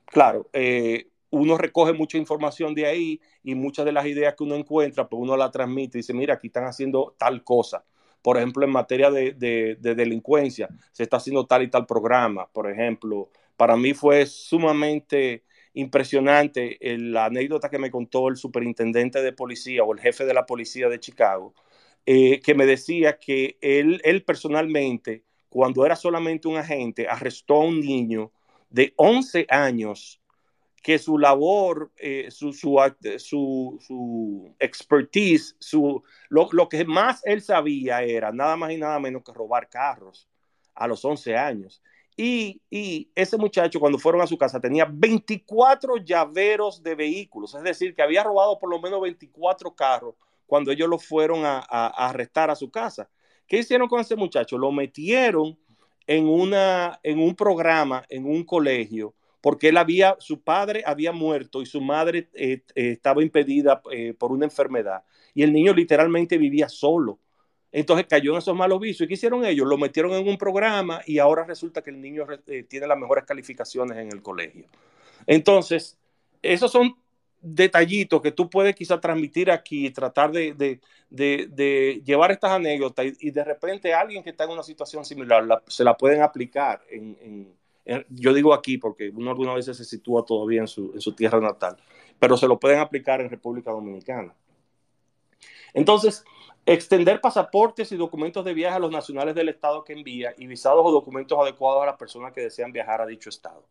Claro, 0.07 0.49
eh, 0.53 1.09
uno 1.29 1.57
recoge 1.57 1.93
mucha 1.93 2.17
información 2.17 2.73
de 2.73 2.85
ahí 2.87 3.21
y 3.43 3.55
muchas 3.55 3.85
de 3.85 3.91
las 3.91 4.05
ideas 4.05 4.35
que 4.35 4.43
uno 4.43 4.55
encuentra, 4.55 5.07
pues 5.07 5.21
uno 5.21 5.37
la 5.37 5.51
transmite 5.51 5.97
y 5.97 6.01
dice, 6.01 6.13
mira, 6.13 6.35
aquí 6.35 6.47
están 6.47 6.65
haciendo 6.65 7.15
tal 7.17 7.43
cosa 7.43 7.83
por 8.27 8.35
ejemplo, 8.35 8.65
en 8.65 8.71
materia 8.71 9.09
de, 9.09 9.77
delincuencia, 9.79 10.67
se 10.91 11.03
está 11.03 11.15
haciendo 11.15 11.45
tal 11.45 11.63
y 11.63 11.69
tal 11.69 11.85
programa, 11.85 12.49
por 12.51 12.69
ejemplo. 12.69 13.29
Para 13.55 13.77
mí 13.77 13.93
fue 13.93 14.25
sumamente 14.25 15.45
impresionante 15.73 16.77
la 16.81 17.25
anécdota 17.25 17.69
que 17.69 17.79
me 17.79 17.89
contó 17.89 18.27
el 18.27 18.35
superintendente 18.35 19.21
de 19.21 19.31
policía 19.31 19.85
o 19.85 19.93
el 19.93 20.01
jefe 20.01 20.25
de 20.25 20.33
la 20.33 20.45
policía 20.45 20.89
de 20.89 20.99
Chicago, 20.99 21.53
eh, 22.05 22.41
que 22.41 22.53
me 22.53 22.65
decía 22.65 23.17
que 23.17 23.57
él, 23.61 24.01
él 24.03 24.25
personalmente, 24.25 25.23
cuando 25.47 25.85
era 25.85 25.95
solamente 25.95 26.49
un 26.49 26.57
agente, 26.57 27.07
arrestó 27.07 27.55
a 27.61 27.65
un 27.65 27.79
niño 27.79 28.33
de 28.69 28.93
11 28.97 29.45
años 29.50 30.21
que 30.88 31.00
su 31.00 31.17
labor, 31.17 31.91
eh, 31.97 32.29
su, 32.31 32.53
su, 32.53 32.79
su, 33.79 34.55
expertise, 34.59 35.55
su, 35.59 36.01
lo, 36.29 36.47
lo, 36.51 36.69
que 36.69 36.86
más 36.86 37.21
él 37.25 37.41
sabía 37.41 38.03
era 38.03 38.31
nada 38.31 38.55
más 38.55 38.71
y 38.71 38.77
nada 38.77 39.00
menos 39.00 39.24
que 39.24 39.33
robar 39.33 39.67
carros 39.67 40.29
a 40.75 40.88
los 40.88 41.03
11 41.03 41.36
años. 41.36 41.81
Y, 42.15 42.62
y, 42.69 43.12
ese 43.15 43.38
muchacho 43.38 43.79
cuando 43.79 44.00
fueron 44.00 44.21
a 44.21 44.27
su 44.27 44.38
casa 44.38 44.59
tenía 44.59 44.88
24 44.89 45.97
llaveros 45.97 46.81
de 46.81 46.95
vehículos, 46.95 47.53
es 47.53 47.63
decir, 47.63 47.93
que 47.93 48.01
había 48.01 48.24
robado 48.24 48.57
por 48.57 48.69
lo 48.69 48.79
menos 48.79 49.01
24 49.01 49.75
carros 49.75 50.15
cuando 50.45 50.71
ellos 50.71 50.88
lo 50.88 50.97
fueron 50.97 51.45
a, 51.45 51.59
a 51.69 52.07
arrestar 52.07 52.50
a 52.50 52.55
su 52.55 52.71
casa. 52.71 53.09
¿Qué 53.45 53.57
hicieron 53.59 53.88
con 53.88 54.00
ese 54.00 54.15
muchacho? 54.15 54.57
Lo 54.57 54.71
metieron 54.71 55.57
en, 56.07 56.27
una, 56.27 56.99
en 57.03 57.19
un 57.19 57.35
programa, 57.35 58.05
en 58.09 58.25
un 58.25 58.43
colegio, 58.43 59.13
porque 59.41 59.69
él 59.69 59.77
había, 59.77 60.15
su 60.19 60.41
padre 60.41 60.83
había 60.85 61.11
muerto 61.11 61.61
y 61.61 61.65
su 61.65 61.81
madre 61.81 62.29
eh, 62.33 62.63
eh, 62.75 62.91
estaba 62.91 63.21
impedida 63.21 63.81
eh, 63.91 64.13
por 64.17 64.31
una 64.31 64.45
enfermedad. 64.45 65.03
Y 65.33 65.43
el 65.43 65.53
niño 65.53 65.73
literalmente 65.73 66.37
vivía 66.37 66.69
solo. 66.69 67.19
Entonces 67.71 68.07
cayó 68.09 68.31
en 68.31 68.39
esos 68.39 68.55
malos 68.55 68.79
vicios. 68.79 69.05
¿Y 69.05 69.07
qué 69.07 69.13
hicieron 69.13 69.45
ellos? 69.45 69.67
Lo 69.67 69.77
metieron 69.77 70.13
en 70.13 70.27
un 70.27 70.37
programa 70.37 71.01
y 71.05 71.19
ahora 71.19 71.43
resulta 71.43 71.83
que 71.83 71.91
el 71.91 72.01
niño 72.01 72.25
tiene 72.67 72.87
las 72.87 72.97
mejores 72.97 73.25
calificaciones 73.25 73.97
en 73.97 74.11
el 74.11 74.21
colegio. 74.21 74.65
Entonces, 75.27 75.99
esos 76.41 76.71
son 76.71 76.95
detallitos 77.41 78.22
que 78.22 78.32
tú 78.32 78.50
puedes 78.50 78.75
quizá 78.75 79.00
transmitir 79.00 79.51
aquí, 79.51 79.89
tratar 79.91 80.32
de, 80.32 80.79
llevar 82.03 82.32
estas 82.32 82.51
anécdotas 82.51 83.06
y, 83.20 83.32
de 83.32 83.44
repente 83.44 83.94
alguien 83.94 84.24
que 84.24 84.32
está 84.32 84.44
en 84.44 84.51
una 84.51 84.63
situación 84.63 85.06
similar 85.06 85.63
se 85.67 85.84
la 85.84 85.96
pueden 85.96 86.22
aplicar 86.22 86.82
en 86.89 87.56
yo 88.10 88.34
digo 88.34 88.53
aquí 88.53 88.77
porque 88.77 89.10
uno 89.10 89.32
algunas 89.32 89.56
veces 89.56 89.77
se 89.77 89.86
sitúa 89.86 90.25
todavía 90.25 90.62
en 90.62 90.67
su, 90.67 90.91
en 90.94 91.01
su 91.01 91.13
tierra 91.13 91.39
natal, 91.39 91.77
pero 92.20 92.36
se 92.36 92.48
lo 92.48 92.60
pueden 92.60 92.79
aplicar 92.79 93.22
en 93.22 93.29
República 93.29 93.72
Dominicana. 93.72 94.34
Entonces, 95.74 96.24
Extender 96.70 97.22
pasaportes 97.22 97.94
y 97.94 97.96
documentos 97.96 98.44
de 98.44 98.53
viaje 98.53 98.75
a 98.75 98.79
los 98.79 98.91
nacionales 98.91 99.34
del 99.36 99.48
estado 99.48 99.86
que 99.86 99.94
envía 99.94 100.34
y 100.38 100.48
visados 100.48 100.82
o 100.84 100.91
documentos 100.91 101.39
adecuados 101.39 101.82
a 101.82 101.86
las 101.86 101.96
personas 101.96 102.34
que 102.34 102.41
desean 102.41 102.74
viajar 102.74 103.00
a 103.00 103.06
dicho 103.06 103.29
estado. 103.29 103.63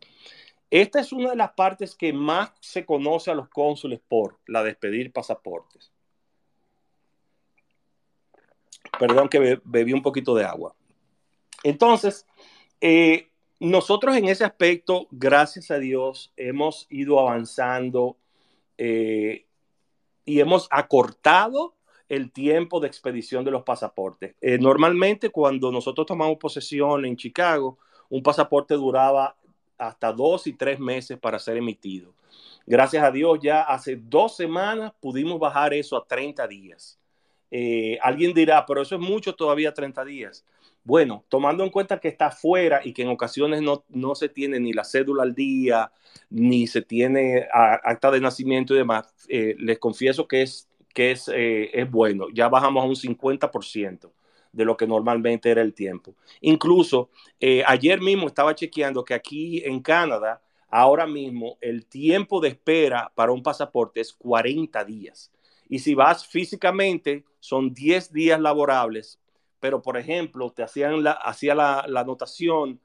Esta 0.71 1.01
es 1.01 1.13
una 1.13 1.31
de 1.31 1.37
las 1.37 1.53
partes 1.53 1.95
que 1.95 2.13
más 2.13 2.53
se 2.61 2.85
conoce 2.85 3.31
a 3.31 3.35
los 3.35 3.49
cónsules 3.49 4.01
por 4.09 4.39
la 4.47 4.63
de 4.63 4.71
expedir 4.71 5.13
pasaportes. 5.13 5.93
Perdón 8.99 9.29
que 9.29 9.61
bebí 9.65 9.93
un 9.93 10.03
poquito 10.03 10.35
de 10.35 10.45
agua. 10.45 10.75
Entonces, 11.63 12.27
eh, 12.81 13.29
nosotros 13.61 14.17
en 14.17 14.27
ese 14.27 14.45
aspecto, 14.45 15.07
gracias 15.11 15.71
a 15.71 15.79
Dios, 15.79 16.33
hemos 16.37 16.87
ido 16.91 17.21
avanzando 17.21 18.17
eh, 18.79 19.47
y 20.25 20.41
hemos 20.41 20.69
acortado 20.71 21.75
el 22.09 22.31
tiempo 22.33 22.81
de 22.81 22.89
expedición 22.89 23.45
de 23.45 23.51
los 23.51 23.63
pasaportes. 23.63 24.35
Eh, 24.41 24.59
normalmente 24.59 25.31
cuando 25.31 25.73
nosotros 25.73 26.07
tomamos 26.07 26.37
posesión 26.39 27.05
en 27.05 27.17
Chicago, 27.17 27.79
un 28.09 28.23
pasaporte 28.23 28.75
duraba 28.75 29.37
hasta 29.79 30.13
dos 30.13 30.47
y 30.47 30.53
tres 30.53 30.79
meses 30.79 31.19
para 31.19 31.39
ser 31.39 31.57
emitido. 31.57 32.13
Gracias 32.67 33.03
a 33.05 33.11
Dios, 33.11 33.39
ya 33.41 33.63
hace 33.63 33.97
dos 33.97 34.37
semanas 34.37 34.93
pudimos 35.01 35.39
bajar 35.39 35.73
eso 35.73 35.97
a 35.97 36.07
30 36.07 36.47
días. 36.49 36.99
Eh, 37.51 37.99
alguien 38.03 38.35
dirá, 38.35 38.67
pero 38.67 38.83
eso 38.83 38.97
es 38.97 39.01
mucho 39.01 39.35
todavía 39.35 39.73
30 39.73 40.05
días. 40.05 40.45
Bueno, 40.83 41.25
tomando 41.29 41.65
en 41.65 41.71
cuenta 41.71 41.99
que 41.99 42.09
está 42.09 42.31
fuera 42.31 42.81
y 42.85 42.93
que 42.93 43.03
en 43.03 43.09
ocasiones 43.09 43.63
no, 43.63 43.85
no 43.89 44.15
se 44.15 44.29
tiene 44.29 44.61
ni 44.61 44.73
la 44.73 44.85
cédula 44.85 45.23
al 45.23 45.35
día, 45.35 45.91
ni 46.31 46.67
se 46.67 46.83
tiene 46.83 47.47
acta 47.53 48.11
de 48.11 48.21
nacimiento 48.21 48.75
y 48.75 48.79
demás, 48.79 49.13
eh, 49.29 49.57
les 49.59 49.79
confieso 49.79 50.27
que 50.29 50.43
es 50.43 50.69
que 50.97 51.11
es, 51.11 51.29
eh, 51.29 51.71
es 51.79 51.91
bueno. 51.91 52.29
Ya 52.33 52.49
bajamos 52.49 52.83
a 52.83 52.87
un 52.87 52.97
50% 52.97 54.11
de 54.57 54.65
lo 54.65 54.77
que 54.77 54.87
normalmente 54.87 55.51
era 55.51 55.61
el 55.61 55.75
tiempo. 55.75 56.15
Incluso 56.41 57.11
eh, 57.39 57.63
ayer 57.67 58.01
mismo 58.01 58.27
estaba 58.27 58.55
chequeando 58.55 59.05
que 59.05 59.13
aquí 59.13 59.63
en 59.65 59.81
Canadá, 59.81 60.43
ahora 60.71 61.07
mismo, 61.07 61.59
el 61.61 61.85
tiempo 61.87 62.41
de 62.41 62.49
espera 62.49 63.13
para 63.15 63.33
un 63.33 63.43
pasaporte 63.43 64.01
es 64.01 64.15
40 64.15 64.83
días. 64.85 65.31
Y 65.69 65.81
si 65.81 65.95
vas 65.95 66.27
físicamente, 66.27 67.25
son 67.39 67.75
10 67.75 68.13
días 68.13 68.41
laborables. 68.41 69.21
Pero, 69.61 69.83
por 69.83 69.99
ejemplo, 69.99 70.51
te 70.51 70.63
hacían 70.63 71.03
la, 71.03 71.13
hacía 71.13 71.55
la, 71.55 71.85
la 71.89 72.01
anotación 72.01 72.81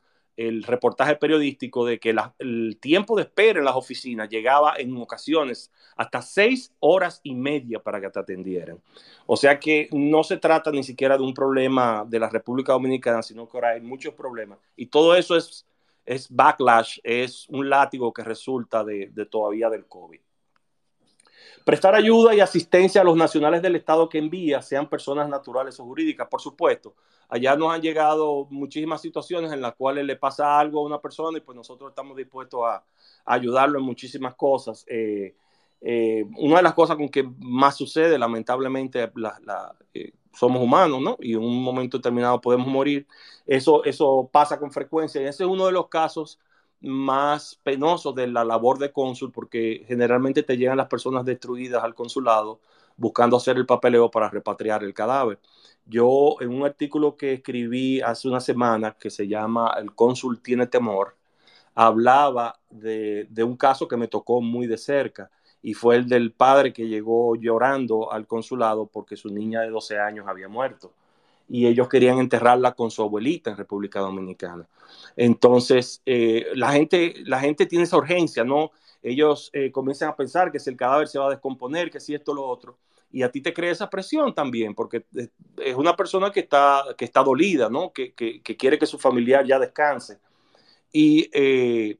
el 0.47 0.63
reportaje 0.63 1.15
periodístico 1.15 1.85
de 1.85 1.99
que 1.99 2.15
el 2.39 2.77
tiempo 2.79 3.15
de 3.15 3.23
espera 3.23 3.59
en 3.59 3.65
las 3.65 3.75
oficinas 3.75 4.29
llegaba 4.29 4.75
en 4.77 4.95
ocasiones 4.97 5.71
hasta 5.95 6.21
seis 6.21 6.73
horas 6.79 7.19
y 7.23 7.35
media 7.35 7.79
para 7.79 8.01
que 8.01 8.09
te 8.09 8.19
atendieran. 8.19 8.81
O 9.25 9.37
sea 9.37 9.59
que 9.59 9.87
no 9.91 10.23
se 10.23 10.37
trata 10.37 10.71
ni 10.71 10.83
siquiera 10.83 11.17
de 11.17 11.23
un 11.23 11.33
problema 11.33 12.05
de 12.07 12.19
la 12.19 12.29
República 12.29 12.73
Dominicana, 12.73 13.21
sino 13.21 13.47
que 13.47 13.57
ahora 13.57 13.69
hay 13.71 13.81
muchos 13.81 14.13
problemas. 14.13 14.57
Y 14.75 14.87
todo 14.87 15.15
eso 15.15 15.35
es, 15.35 15.65
es 16.05 16.27
backlash, 16.29 16.99
es 17.03 17.47
un 17.49 17.69
látigo 17.69 18.11
que 18.11 18.23
resulta 18.23 18.83
de, 18.83 19.11
todavía 19.29 19.69
del 19.69 19.85
COVID. 19.85 20.19
Prestar 21.63 21.93
ayuda 21.93 22.33
y 22.33 22.39
asistencia 22.39 23.01
a 23.01 23.03
los 23.03 23.15
nacionales 23.15 23.61
del 23.61 23.75
Estado 23.75 24.09
que 24.09 24.17
envía, 24.17 24.63
sean 24.63 24.89
personas 24.89 25.29
naturales 25.29 25.79
o 25.79 25.83
jurídicas, 25.83 26.27
por 26.27 26.41
supuesto. 26.41 26.95
Allá 27.31 27.55
nos 27.55 27.71
han 27.71 27.81
llegado 27.81 28.45
muchísimas 28.49 29.01
situaciones 29.01 29.53
en 29.53 29.61
las 29.61 29.73
cuales 29.75 30.05
le 30.05 30.17
pasa 30.17 30.59
algo 30.59 30.81
a 30.81 30.85
una 30.85 30.99
persona 30.99 31.37
y 31.37 31.41
pues 31.41 31.55
nosotros 31.55 31.89
estamos 31.89 32.17
dispuestos 32.17 32.59
a, 32.65 32.83
ayudarlo 33.23 33.79
en 33.79 33.85
muchísimas 33.85 34.35
cosas. 34.35 34.83
Eh, 34.89 35.33
eh, 35.79 36.25
una 36.37 36.57
de 36.57 36.63
las 36.63 36.73
cosas 36.73 36.97
con 36.97 37.07
que 37.07 37.23
más 37.39 37.77
sucede, 37.77 38.19
lamentablemente, 38.19 39.09
eh, 39.93 40.11
somos 40.33 40.61
humanos, 40.61 41.01
¿no? 41.01 41.15
Y 41.21 41.31
en 41.31 41.39
un 41.39 41.63
momento 41.63 41.99
determinado 41.99 42.41
podemos 42.41 42.67
morir. 42.67 43.07
Eso, 43.47 43.81
eso 43.85 44.29
pasa 44.29 44.59
con 44.59 44.69
frecuencia 44.69 45.21
y 45.21 45.25
ese 45.25 45.43
es 45.43 45.49
uno 45.49 45.67
de 45.67 45.71
los 45.71 45.87
casos 45.87 46.37
más 46.81 47.57
penoso 47.63 48.11
de 48.11 48.27
la 48.27 48.43
labor 48.43 48.77
de 48.77 48.91
cónsul 48.91 49.31
porque 49.31 49.85
generalmente 49.87 50.43
te 50.43 50.57
llegan 50.57 50.75
las 50.75 50.87
personas 50.89 51.23
destruidas 51.23 51.81
al 51.81 51.95
consulado 51.95 52.59
buscando 53.01 53.35
hacer 53.35 53.57
el 53.57 53.65
papeleo 53.65 54.11
para 54.11 54.29
repatriar 54.29 54.83
el 54.83 54.93
cadáver. 54.93 55.39
Yo 55.85 56.35
en 56.39 56.49
un 56.53 56.63
artículo 56.63 57.17
que 57.17 57.33
escribí 57.33 57.99
hace 57.99 58.27
una 58.27 58.39
semana 58.39 58.95
que 58.97 59.09
se 59.09 59.27
llama 59.27 59.73
El 59.79 59.95
cónsul 59.95 60.39
tiene 60.41 60.67
temor, 60.67 61.17
hablaba 61.73 62.59
de, 62.69 63.27
un 63.43 63.57
caso 63.57 63.87
que 63.87 63.97
me 63.97 64.07
tocó 64.07 64.39
muy 64.41 64.67
de 64.67 64.77
cerca 64.77 65.31
y 65.63 65.73
fue 65.73 65.95
el 65.95 66.07
del 66.07 66.31
padre 66.31 66.73
que 66.73 66.87
llegó 66.87 67.35
llorando 67.35 68.11
al 68.11 68.27
consulado 68.27 68.85
porque 68.85 69.17
su 69.17 69.29
niña 69.29 69.61
de 69.61 69.69
12 69.69 69.99
años 69.99 70.27
había 70.27 70.47
muerto 70.47 70.93
y 71.49 71.65
ellos 71.67 71.89
querían 71.89 72.19
enterrarla 72.19 72.73
con 72.73 72.91
su 72.91 73.01
abuelita 73.01 73.49
en 73.49 73.57
República 73.57 73.99
Dominicana. 73.99 74.67
Entonces, 75.15 76.01
eh, 76.05 76.45
la, 76.55 76.71
gente, 76.71 77.15
la 77.25 77.39
gente 77.39 77.65
tiene 77.65 77.83
esa 77.85 77.97
urgencia, 77.97 78.43
¿no? 78.43 78.71
Ellos 79.01 79.49
eh, 79.53 79.71
comienzan 79.71 80.09
a 80.09 80.15
pensar 80.15 80.51
que 80.51 80.59
si 80.59 80.69
el 80.69 80.77
cadáver 80.77 81.07
se 81.07 81.19
va 81.19 81.27
a 81.27 81.31
descomponer, 81.31 81.89
que 81.89 81.99
si 81.99 82.13
esto, 82.13 82.33
lo 82.33 82.45
otro, 82.45 82.77
y 83.11 83.23
a 83.23 83.31
ti 83.31 83.41
te 83.41 83.53
crea 83.53 83.71
esa 83.71 83.89
presión 83.89 84.33
también, 84.33 84.73
porque 84.73 85.05
es 85.57 85.75
una 85.75 85.95
persona 85.95 86.31
que 86.31 86.41
está, 86.41 86.83
que 86.97 87.05
está 87.05 87.23
dolida, 87.23 87.69
¿no? 87.69 87.91
Que, 87.91 88.13
que, 88.13 88.41
quiere 88.57 88.79
que 88.79 88.85
su 88.85 88.97
familiar 88.97 89.45
ya 89.45 89.59
descanse. 89.59 90.19
Y 90.91 91.29
eh, 91.33 91.97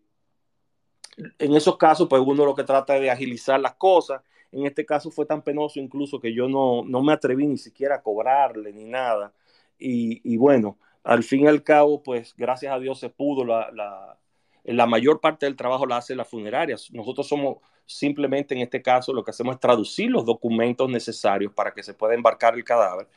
en 1.38 1.56
esos 1.56 1.78
casos, 1.78 2.08
pues 2.10 2.22
uno 2.26 2.46
lo 2.46 2.56
que 2.56 2.64
trata 2.64 2.96
es 2.96 3.02
de 3.02 3.12
agilizar 3.12 3.60
las 3.60 3.76
cosas. 3.76 4.22
En 4.52 4.66
este 4.66 4.86
caso 4.86 5.12
fue 5.12 5.26
tan 5.26 5.42
penoso 5.42 5.80
incluso 5.80 6.20
que 6.20 6.34
yo 6.34 6.48
no, 6.48 6.84
no 6.86 7.02
me 7.02 7.14
atreví 7.14 7.48
ni 7.48 7.58
siquiera 7.58 7.96
a 7.96 8.02
cobrarle 8.02 8.74
ni 8.74 8.86
nada 8.86 9.34
y, 9.82 10.38
bueno, 10.38 10.78
al 11.04 11.24
fin 11.24 11.42
y 11.42 11.48
al 11.48 11.64
cabo, 11.64 12.04
pues 12.04 12.36
gracias 12.38 12.74
a 12.74 12.80
Dios 12.80 13.00
se 13.00 13.10
pudo, 13.10 13.44
la, 13.44 13.72
la, 13.72 14.20
la 14.64 14.86
mayor 14.86 15.20
parte 15.20 15.46
del 15.46 15.56
trabajo 15.56 15.86
la 15.86 15.98
hace 15.98 16.16
las 16.16 16.28
funerarias. 16.28 16.92
Nosotros 16.92 17.28
somos 17.28 17.58
simplemente 17.98 18.54
en 18.54 18.62
este 18.62 18.82
caso 18.82 19.14
lo 19.14 19.24
que 19.24 19.32
hacemos 19.32 19.56
es 19.56 19.60
traducir 19.60 20.10
los 20.10 20.26
documentos 20.26 20.90
necesarios 20.90 21.54
para 21.54 21.74
que 21.74 21.84
se 21.84 21.94
pueda 21.94 22.14
embarcar 22.14 22.56
el 22.56 22.64
cadáver. 22.64 23.08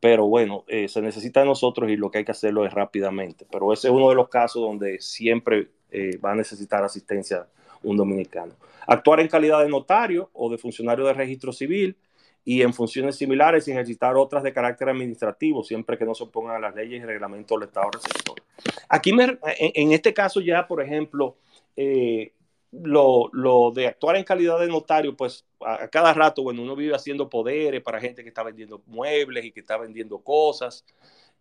Pero 0.00 0.26
bueno, 0.28 0.64
eh, 0.68 0.88
se 0.88 1.02
necesita 1.02 1.40
de 1.40 1.46
nosotros 1.46 1.90
y 1.90 1.96
lo 1.96 2.10
que 2.10 2.18
hay 2.18 2.24
que 2.24 2.32
hacerlo 2.32 2.64
es 2.64 2.72
rápidamente. 2.72 3.46
Pero 3.50 3.72
ese 3.72 3.88
es 3.88 3.94
uno 3.94 4.08
de 4.08 4.14
los 4.14 4.28
casos 4.28 4.62
donde 4.62 5.00
siempre 5.00 5.68
eh, 5.90 6.18
va 6.18 6.32
a 6.32 6.36
necesitar 6.36 6.84
asistencia 6.84 7.46
un 7.82 7.96
dominicano. 7.96 8.54
Actuar 8.86 9.20
en 9.20 9.28
calidad 9.28 9.62
de 9.62 9.68
notario 9.68 10.30
o 10.32 10.50
de 10.50 10.58
funcionario 10.58 11.04
de 11.04 11.12
registro 11.12 11.52
civil 11.52 11.96
y 12.44 12.62
en 12.62 12.72
funciones 12.72 13.16
similares 13.16 13.68
y 13.68 13.72
ejercitar 13.72 14.16
otras 14.16 14.42
de 14.42 14.52
carácter 14.52 14.88
administrativo, 14.88 15.62
siempre 15.62 15.98
que 15.98 16.04
no 16.04 16.14
se 16.14 16.24
opongan 16.24 16.56
a 16.56 16.58
las 16.58 16.74
leyes 16.74 17.02
y 17.02 17.04
reglamentos 17.04 17.58
del 17.58 17.68
Estado 17.68 17.90
receptor. 17.90 18.42
Aquí, 18.88 19.10
en, 19.10 19.92
este 19.92 20.14
caso 20.14 20.40
ya, 20.40 20.66
por 20.66 20.82
ejemplo, 20.82 21.36
eh, 21.76 22.32
lo, 22.72 23.30
lo, 23.32 23.70
de 23.70 23.86
actuar 23.86 24.16
en 24.16 24.24
calidad 24.24 24.58
de 24.58 24.68
notario, 24.68 25.16
pues 25.16 25.44
a, 25.60 25.88
cada 25.88 26.12
rato, 26.14 26.42
bueno, 26.42 26.62
uno 26.62 26.76
vive 26.76 26.94
haciendo 26.94 27.28
poderes 27.28 27.82
para 27.82 28.00
gente 28.00 28.22
que 28.22 28.28
está 28.28 28.42
vendiendo 28.42 28.82
muebles 28.86 29.44
y 29.44 29.52
que 29.52 29.60
está 29.60 29.76
vendiendo 29.76 30.18
cosas 30.18 30.84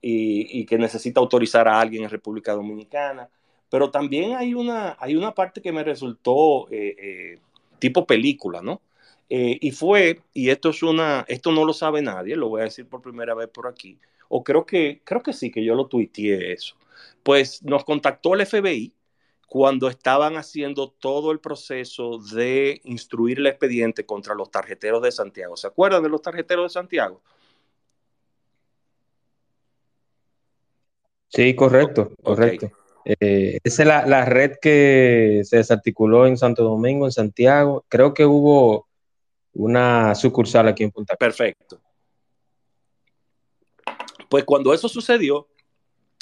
y, 0.02 0.60
y 0.60 0.66
que 0.66 0.78
necesita 0.78 1.20
autorizar 1.20 1.68
a 1.68 1.80
alguien 1.80 2.04
en 2.04 2.10
República 2.10 2.54
Dominicana. 2.54 3.30
Pero 3.70 3.92
también 3.92 4.36
hay 4.36 4.54
una, 4.54 4.96
hay 5.00 5.16
una 5.16 5.34
parte 5.34 5.62
que 5.62 5.72
me 5.72 5.84
resultó 5.84 6.70
eh, 6.72 6.96
eh, 6.98 7.40
tipo 7.80 8.06
película, 8.06 8.62
¿no? 8.62 8.82
Eh, 9.30 9.58
y 9.60 9.72
fue, 9.72 10.22
y 10.34 10.50
esto 10.50 10.70
es 10.70 10.82
una, 10.84 11.26
esto 11.28 11.52
no 11.52 11.66
lo 11.66 11.74
sabe 11.74 12.02
nadie, 12.02 12.38
lo 12.38 12.48
voy 12.50 12.62
a 12.62 12.66
decir 12.66 12.88
por 12.88 13.02
primera 13.02 13.36
vez 13.36 13.50
por 13.50 13.68
aquí, 13.68 14.00
o 14.30 14.42
creo 14.44 14.66
que, 14.66 15.02
creo 15.04 15.22
que 15.22 15.34
sí, 15.34 15.52
que 15.52 15.64
yo 15.66 15.76
lo 15.76 15.88
tuiteé 15.88 16.54
eso. 16.54 16.76
Pues 17.24 17.62
nos 17.64 17.84
contactó 17.84 18.36
el 18.36 18.46
FBI 18.46 18.94
cuando 19.48 19.88
estaban 19.88 20.36
haciendo 20.36 20.92
todo 20.92 21.32
el 21.32 21.40
proceso 21.40 22.20
de 22.34 22.82
instruir 22.84 23.40
el 23.40 23.48
expediente 23.48 24.06
contra 24.06 24.36
los 24.36 24.52
tarjeteros 24.52 25.02
de 25.02 25.12
Santiago. 25.12 25.56
¿Se 25.56 25.68
acuerdan 25.68 26.04
de 26.04 26.10
los 26.10 26.22
tarjeteros 26.22 26.66
de 26.66 26.74
Santiago? 26.74 27.22
Sí, 31.30 31.56
correcto, 31.56 32.12
correcto. 32.22 32.72
Eh, 33.06 33.58
esa 33.64 33.84
es 33.84 33.88
la, 33.88 34.06
la, 34.06 34.26
red 34.26 34.58
que 34.62 35.42
se 35.46 35.58
desarticuló 35.58 36.28
en 36.28 36.36
Santo 36.36 36.64
Domingo, 36.64 37.06
en 37.06 37.14
Santiago. 37.14 37.86
Creo 37.88 38.14
que 38.14 38.26
hubo 38.26 38.90
una 39.54 40.14
sucursal 40.14 40.68
aquí 40.68 40.84
en 40.84 40.92
Punta 40.92 41.16
Cana. 41.16 41.30
Perfecto. 41.30 41.80
Pues 44.30 44.44
cuando 44.44 44.74
eso 44.74 44.90
sucedió, 44.90 45.48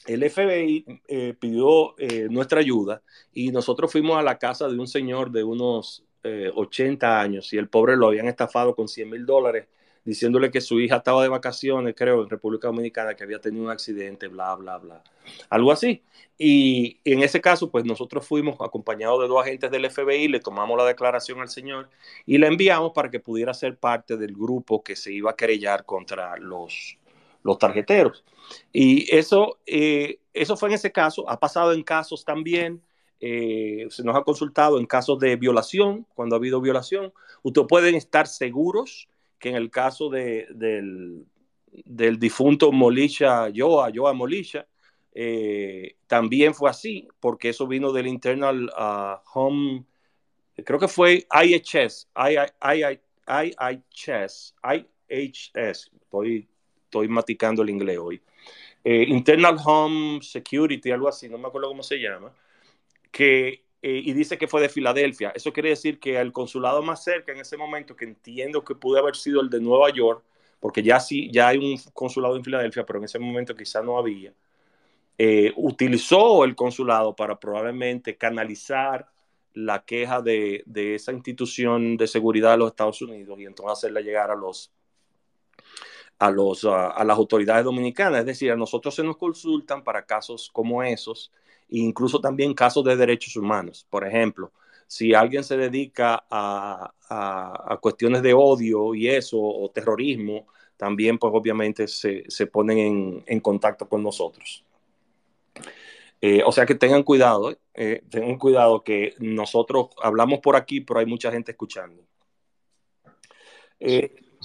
el 0.05 0.29
FBI 0.29 0.85
eh, 1.07 1.35
pidió 1.39 1.97
eh, 1.97 2.27
nuestra 2.29 2.59
ayuda 2.59 3.01
y 3.33 3.51
nosotros 3.51 3.91
fuimos 3.91 4.17
a 4.17 4.23
la 4.23 4.37
casa 4.37 4.67
de 4.67 4.77
un 4.77 4.87
señor 4.87 5.31
de 5.31 5.43
unos 5.43 6.03
80 6.23 7.07
eh, 7.07 7.21
años 7.21 7.53
y 7.53 7.57
el 7.57 7.69
pobre 7.69 7.95
lo 7.95 8.07
habían 8.07 8.27
estafado 8.27 8.75
con 8.75 8.87
100 8.87 9.09
mil 9.09 9.25
dólares 9.25 9.67
diciéndole 10.03 10.51
que 10.51 10.61
su 10.61 10.79
hija 10.79 10.97
estaba 10.97 11.23
de 11.23 11.29
vacaciones, 11.29 11.95
creo, 11.97 12.21
en 12.21 12.29
República 12.29 12.67
Dominicana, 12.67 13.15
que 13.15 13.23
había 13.23 13.39
tenido 13.39 13.63
un 13.63 13.71
accidente, 13.71 14.27
bla, 14.27 14.53
bla, 14.55 14.77
bla. 14.77 15.03
Algo 15.49 15.71
así. 15.71 16.03
Y, 16.37 16.99
en 17.03 17.23
ese 17.23 17.41
caso, 17.41 17.71
pues 17.71 17.85
nosotros 17.85 18.25
fuimos 18.27 18.55
acompañados 18.61 19.19
de 19.21 19.27
dos 19.27 19.41
agentes 19.41 19.71
del 19.71 19.89
FBI, 19.89 20.27
le 20.27 20.39
tomamos 20.39 20.77
la 20.77 20.85
declaración 20.85 21.41
al 21.41 21.49
señor 21.49 21.89
y 22.25 22.37
la 22.37 22.47
enviamos 22.47 22.91
para 22.93 23.09
que 23.09 23.19
pudiera 23.19 23.53
ser 23.55 23.77
parte 23.77 24.15
del 24.15 24.33
grupo 24.33 24.83
que 24.83 24.95
se 24.95 25.11
iba 25.11 25.31
a 25.31 25.35
querellar 25.35 25.85
contra 25.85 26.37
los, 26.37 26.99
los 27.45 27.60
tarjeteros. 27.60 28.25
Y 28.73 29.15
eso, 29.15 29.60
eh, 29.67 30.19
eso 30.34 30.58
fue 30.58 30.69
en 30.69 30.75
ese 30.75 30.91
caso, 30.91 31.29
ha 31.29 31.39
pasado 31.39 31.73
en 31.73 31.84
casos 31.84 32.25
también. 32.25 32.81
Eh, 33.19 33.86
se 33.89 34.03
nos 34.03 34.15
ha 34.15 34.23
consultado 34.23 34.79
en 34.79 34.88
casos 34.88 35.19
de 35.19 35.36
violación, 35.36 36.08
cuando 36.15 36.36
ha 36.36 36.39
habido 36.39 36.60
violación. 36.60 37.13
Ustedes 37.43 37.67
pueden 37.69 37.93
estar 37.93 38.27
seguros 38.27 39.08
que 39.38 39.49
en 39.49 39.55
el 39.55 39.69
caso 39.69 40.10
de, 40.10 40.47
del, 40.55 41.27
del, 41.86 42.17
difunto 42.17 42.71
Molisha 42.71 43.51
Joa, 43.55 43.91
Joa 43.93 44.13
Molisha, 44.13 44.67
eh, 45.13 45.97
también 46.08 46.55
fue 46.55 46.71
así, 46.71 47.08
porque 47.19 47.49
eso 47.49 47.67
vino 47.67 47.91
del 47.91 48.08
Internal 48.08 48.71
uh, 48.75 49.19
Home, 49.36 49.86
creo 50.65 50.79
que 50.79 50.88
fue 50.88 51.27
IHS, 51.31 52.10
IHS, 52.15 53.03
IHS, 55.08 55.91
estoy, 56.01 56.49
estoy 56.95 57.08
maticando 57.10 57.62
el 57.62 57.69
inglés 57.69 57.97
hoy. 57.97 58.21
Eh, 58.84 59.05
Internal 59.08 59.58
Home 59.65 60.19
Security, 60.21 60.91
algo 60.91 61.08
así, 61.10 61.27
no 61.27 61.38
me 61.38 61.47
acuerdo 61.47 61.67
cómo 61.67 61.84
se 61.84 61.97
llama, 61.97 62.31
que 63.12 63.65
eh, 63.81 64.01
y 64.03 64.13
dice 64.13 64.38
que 64.38 64.47
fue 64.47 64.62
de 64.62 64.69
Filadelfia. 64.69 65.31
Eso 65.36 65.51
quiere 65.51 65.69
decir 65.69 65.99
que 65.99 66.19
el 66.19 66.31
consulado 66.31 66.81
más 66.81 67.03
cerca 67.03 67.31
en 67.31 67.39
ese 67.39 67.58
momento, 67.58 67.95
que 67.95 68.05
entiendo 68.05 68.63
que 68.63 68.75
pudo 68.75 68.99
haber 68.99 69.15
sido 69.15 69.41
el 69.41 69.49
de 69.49 69.60
Nueva 69.60 69.89
York, 69.91 70.23
porque 70.60 70.81
ya 70.81 70.99
sí, 70.99 71.29
ya 71.31 71.49
hay 71.49 71.58
un 71.58 71.77
consulado 71.93 72.36
en 72.36 72.43
Filadelfia, 72.43 72.86
pero 72.86 72.99
en 72.99 73.05
ese 73.05 73.19
momento 73.19 73.55
quizá 73.55 73.81
no 73.84 73.97
había, 73.97 74.34
eh, 75.17 75.53
utilizó 75.58 76.43
el 76.45 76.55
consulado 76.55 77.15
para 77.15 77.39
probablemente 77.39 78.17
canalizar 78.17 79.08
la 79.53 79.86
queja 79.86 80.21
de, 80.21 80.63
de, 80.65 80.95
esa 80.95 81.12
institución 81.13 81.97
de 81.97 82.08
seguridad 82.08 82.51
de 82.51 82.58
los 82.58 82.71
Estados 82.71 83.01
Unidos 83.01 83.39
y 83.39 83.45
entonces 83.45 83.73
hacerla 83.73 84.01
llegar 84.01 84.31
a 84.31 84.36
los 84.36 84.71
a, 86.19 86.32
los, 86.32 86.65
a 86.65 87.04
las 87.04 87.17
autoridades 87.17 87.65
dominicanas. 87.65 88.21
Es 88.21 88.25
decir, 88.25 88.51
a 88.51 88.56
nosotros 88.56 88.95
se 88.95 89.04
nos 89.04 89.17
consultan 89.17 89.84
para 89.84 90.06
casos 90.06 90.49
como 90.51 90.84
esos 90.84 91.32
incluso 91.69 92.19
también 92.19 92.54
casos 92.54 92.84
de 92.84 92.95
derechos 92.95 93.36
humanos. 93.36 93.86
Por 93.89 94.06
ejemplo, 94.06 94.51
si 94.88 95.13
alguien 95.13 95.43
se 95.43 95.58
dedica 95.58 96.25
a, 96.30 96.91
cuestiones 97.82 98.21
de 98.23 98.34
odio 98.34 98.95
y 98.95 99.08
eso, 99.08 99.39
o 99.39 99.69
terrorismo, 99.69 100.47
también 100.78 101.17
pues 101.17 101.32
obviamente 101.34 101.88
se, 101.88 102.47
ponen 102.47 103.23
en, 103.25 103.39
contacto 103.39 103.88
con 103.88 104.04
nosotros. 104.04 104.63
Eh, 106.21 106.41
o 106.43 106.51
sea 106.51 106.65
que 106.65 106.75
tengan 106.75 107.04
cuidado, 107.04 107.51
eh, 107.51 107.58
eh, 107.75 108.04
tengan 108.10 108.38
cuidado 108.39 108.84
que 108.84 109.13
nosotros 109.19 109.89
hablamos 110.01 110.39
por 110.39 110.56
aquí, 110.56 110.82
pero 110.82 110.99
hay 110.99 111.06
mucha 111.06 111.32
gente 111.32 111.51
escuchando. 111.51 112.01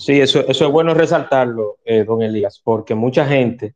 Sí, 0.01 0.21
eso, 0.21 0.41
eso 0.47 0.67
es 0.67 0.71
bueno 0.73 0.95
resaltarlo, 0.95 1.79
don 2.07 2.23
Elías, 2.23 2.61
porque 2.63 2.95
mucha 2.95 3.27
gente 3.27 3.75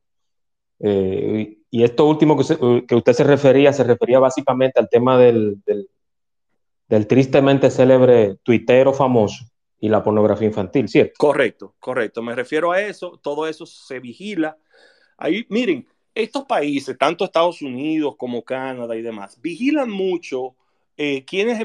eh, 0.80 1.56
y 1.70 1.82
esto 1.82 2.06
último 2.06 2.36
que, 2.36 2.94
usted 2.94 3.12
se 3.12 3.24
refería, 3.24 3.72
se 3.72 3.84
refería 3.84 4.18
básicamente 4.18 4.78
al 4.78 4.88
tema 4.88 5.18
del, 5.18 5.56
del, 5.66 7.06
tristemente 7.06 7.70
célebre 7.70 8.36
tuitero 8.42 8.92
famoso 8.92 9.44
y 9.80 9.88
la 9.88 10.02
pornografía 10.02 10.46
infantil, 10.46 10.88
¿cierto? 10.88 11.14
Correcto, 11.18 11.74
correcto. 11.80 12.22
Me 12.22 12.34
refiero 12.34 12.70
a 12.70 12.80
eso, 12.80 13.18
todo 13.22 13.48
eso 13.48 13.66
se 13.66 13.98
vigila. 13.98 14.56
Ahí, 15.16 15.46
miren, 15.48 15.86
estos 16.14 16.44
países, 16.44 16.96
tanto 16.96 17.24
Estados 17.24 17.60
Unidos 17.62 18.14
como 18.16 18.42
Canadá 18.42 18.94
y 18.94 19.02
demás, 19.02 19.40
vigilan 19.40 19.90
mucho 19.90 20.54
eh, 20.96 21.24
quiénes 21.24 21.58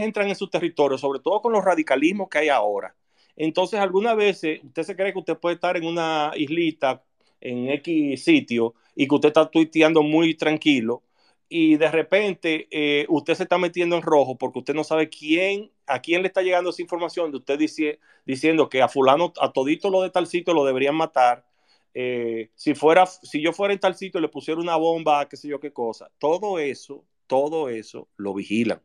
entran 0.00 0.28
en 0.28 0.36
su 0.36 0.48
territorio, 0.48 0.98
sobre 0.98 1.20
todo 1.20 1.42
con 1.42 1.52
los 1.52 1.64
radicalismos 1.64 2.28
que 2.28 2.38
hay 2.38 2.48
ahora. 2.48 2.94
Entonces, 3.38 3.80
algunas 3.80 4.16
veces 4.16 4.60
usted 4.64 4.82
se 4.82 4.96
cree 4.96 5.12
que 5.12 5.20
usted 5.20 5.38
puede 5.38 5.54
estar 5.54 5.76
en 5.76 5.86
una 5.86 6.32
islita 6.36 7.04
en 7.40 7.70
X 7.70 8.24
sitio 8.24 8.74
y 8.96 9.06
que 9.06 9.14
usted 9.14 9.28
está 9.28 9.48
tuiteando 9.48 10.02
muy 10.02 10.34
tranquilo 10.34 11.04
y 11.48 11.76
de 11.76 11.90
repente 11.90 12.68
eh, 12.70 13.06
usted 13.08 13.34
se 13.34 13.44
está 13.44 13.56
metiendo 13.58 13.96
en 13.96 14.02
rojo 14.02 14.36
porque 14.36 14.58
usted 14.58 14.74
no 14.74 14.84
sabe 14.84 15.08
quién, 15.08 15.70
a 15.86 16.00
quién 16.00 16.22
le 16.22 16.28
está 16.28 16.42
llegando 16.42 16.70
esa 16.70 16.82
información 16.82 17.30
de 17.30 17.38
usted 17.38 17.58
dice, 17.58 18.00
diciendo 18.26 18.68
que 18.68 18.82
a 18.82 18.88
fulano, 18.88 19.32
a 19.40 19.52
todito 19.52 19.88
lo 19.88 20.02
de 20.02 20.10
tal 20.10 20.26
sitio 20.26 20.52
lo 20.52 20.64
deberían 20.64 20.96
matar. 20.96 21.46
Eh, 21.94 22.50
si, 22.54 22.74
fuera, 22.74 23.06
si 23.06 23.40
yo 23.40 23.52
fuera 23.52 23.72
en 23.72 23.80
tal 23.80 23.94
sitio 23.94 24.20
le 24.20 24.28
pusiera 24.28 24.60
una 24.60 24.76
bomba, 24.76 25.28
qué 25.28 25.36
sé 25.36 25.48
yo 25.48 25.58
qué 25.60 25.72
cosa. 25.72 26.10
Todo 26.18 26.58
eso, 26.58 27.04
todo 27.26 27.68
eso 27.68 28.08
lo 28.16 28.34
vigilan. 28.34 28.82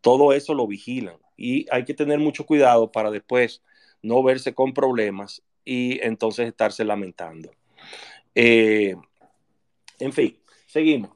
Todo 0.00 0.32
eso 0.32 0.54
lo 0.54 0.66
vigilan. 0.66 1.16
Y 1.36 1.66
hay 1.70 1.84
que 1.84 1.94
tener 1.94 2.18
mucho 2.18 2.46
cuidado 2.46 2.92
para 2.92 3.10
después 3.10 3.62
no 4.02 4.22
verse 4.22 4.54
con 4.54 4.72
problemas 4.72 5.42
y 5.64 6.00
entonces 6.04 6.48
estarse 6.48 6.84
lamentando. 6.84 7.50
Eh, 8.34 8.96
en 9.98 10.12
fin, 10.12 10.38
seguimos. 10.66 11.10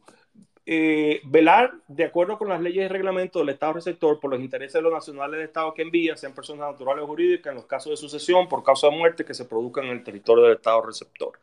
Eh, 0.67 1.21
velar 1.25 1.75
de 1.89 2.05
acuerdo 2.05 2.39
con 2.39 2.49
las 2.49 2.61
leyes 2.61 2.87
y 2.87 2.89
reglamentos 2.89 3.43
del 3.43 3.51
Estado 3.51 3.75
receptor 3.75 4.19
por 4.19 4.31
los 4.31 4.41
intereses 4.41 4.73
de 4.75 4.83
los 4.83 4.93
nacionales 4.93 5.39
del 5.39 5.49
Estado 5.49 5.75
que 5.75 5.83
envía, 5.83 6.17
sean 6.17 6.35
personas 6.35 6.73
naturales 6.73 7.05
o 7.05 7.07
jurídicas, 7.07 7.51
en 7.51 7.57
los 7.57 7.67
casos 7.67 7.91
de 7.91 7.97
sucesión 7.99 8.49
por 8.49 8.63
causa 8.63 8.89
de 8.89 8.97
muerte 8.97 9.25
que 9.27 9.35
se 9.35 9.45
produzcan 9.45 9.85
en 9.87 9.91
el 9.91 10.05
territorio 10.05 10.45
del 10.45 10.57
Estado 10.57 10.81
receptor. 10.81 11.39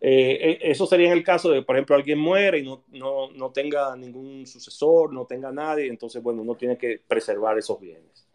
Eh, 0.00 0.58
eso 0.62 0.86
sería 0.86 1.06
en 1.06 1.14
el 1.14 1.24
caso 1.24 1.50
de, 1.50 1.62
por 1.62 1.76
ejemplo, 1.76 1.96
alguien 1.96 2.18
muere 2.18 2.58
y 2.58 2.62
no, 2.62 2.84
no, 2.88 3.30
no, 3.30 3.50
tenga 3.50 3.96
ningún 3.96 4.46
sucesor, 4.46 5.12
no 5.12 5.24
tenga 5.24 5.50
nadie, 5.50 5.88
entonces, 5.88 6.22
bueno, 6.22 6.42
uno 6.42 6.54
tiene 6.54 6.76
que 6.76 7.00
preservar 7.08 7.58
esos 7.58 7.80
bienes. 7.80 8.26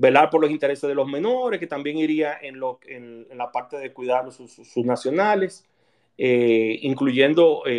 Velar 0.00 0.30
por 0.30 0.40
los 0.40 0.50
intereses 0.50 0.88
de 0.88 0.94
los 0.94 1.06
menores, 1.06 1.60
que 1.60 1.66
también 1.66 1.98
iría 1.98 2.38
en, 2.40 2.58
lo, 2.58 2.80
en, 2.86 3.26
la 3.36 3.52
parte 3.52 3.76
de 3.76 3.92
cuidar 3.92 4.32
sus, 4.32 4.50
sus 4.50 4.84
nacionales, 4.86 5.68
eh, 6.16 6.78
incluyendo 6.80 7.64
eh, 7.66 7.72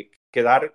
eh, 0.00 0.10
quedar, 0.30 0.74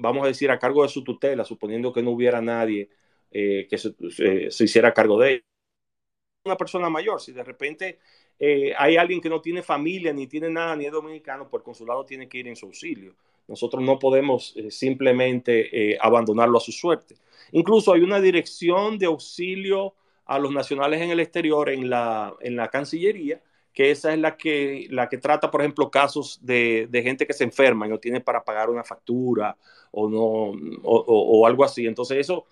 vamos 0.00 0.24
a 0.24 0.26
decir, 0.26 0.50
a 0.50 0.58
cargo 0.58 0.82
de 0.82 0.88
su 0.88 1.04
tutela, 1.04 1.44
suponiendo 1.44 1.92
que 1.92 2.02
no 2.02 2.10
hubiera 2.10 2.40
nadie 2.40 2.90
que 3.30 3.78
se, 3.78 3.92
se, 4.50 4.64
hiciera 4.64 4.94
cargo 4.94 5.18
de 5.18 5.32
ella. 5.32 5.42
Una 6.44 6.56
persona 6.56 6.88
mayor, 6.88 7.20
si 7.20 7.32
de 7.32 7.42
repente 7.42 7.98
hay 8.76 8.96
alguien 8.96 9.20
que 9.20 9.28
no 9.28 9.40
tiene 9.40 9.60
familia, 9.60 10.12
ni 10.12 10.28
tiene 10.28 10.50
nada, 10.50 10.76
ni 10.76 10.86
es 10.86 10.92
dominicano, 10.92 11.48
el 11.52 11.62
consulado 11.62 12.04
tiene 12.04 12.28
que 12.28 12.38
ir 12.38 12.46
en 12.46 12.54
su 12.54 12.66
auxilio. 12.66 13.16
Nosotros 13.48 13.82
no 13.82 13.98
podemos 13.98 14.54
simplemente 14.70 15.98
abandonarlo 16.00 16.58
a 16.58 16.60
su 16.60 16.70
suerte. 16.70 17.16
Incluso 17.50 17.92
hay 17.92 18.02
una 18.02 18.20
dirección 18.20 18.98
de 18.98 19.06
auxilio 19.06 19.94
a 20.26 20.38
los 20.38 20.52
nacionales 20.52 21.00
en 21.00 21.10
el 21.10 21.20
exterior 21.20 21.68
en 21.68 21.90
la, 21.90 22.34
en 22.40 22.56
la 22.56 22.68
Cancillería, 22.68 23.40
que 23.72 23.90
esa 23.90 24.12
es 24.12 24.18
la 24.20 24.36
que, 24.36 24.86
la 24.90 25.08
que 25.08 25.18
trata, 25.18 25.50
por 25.50 25.60
ejemplo, 25.60 25.90
casos 25.90 26.38
de, 26.42 26.86
de 26.88 27.02
gente 27.02 27.26
que 27.26 27.32
se 27.32 27.44
enferma 27.44 27.86
y 27.86 27.90
no 27.90 27.98
tiene 27.98 28.20
para 28.20 28.44
pagar 28.44 28.70
una 28.70 28.84
factura 28.84 29.56
o, 29.90 30.08
no, 30.08 30.80
o, 30.84 31.46
algo 31.46 31.64
así. 31.64 31.86
Entonces 31.86 32.18
eso, 32.18 32.46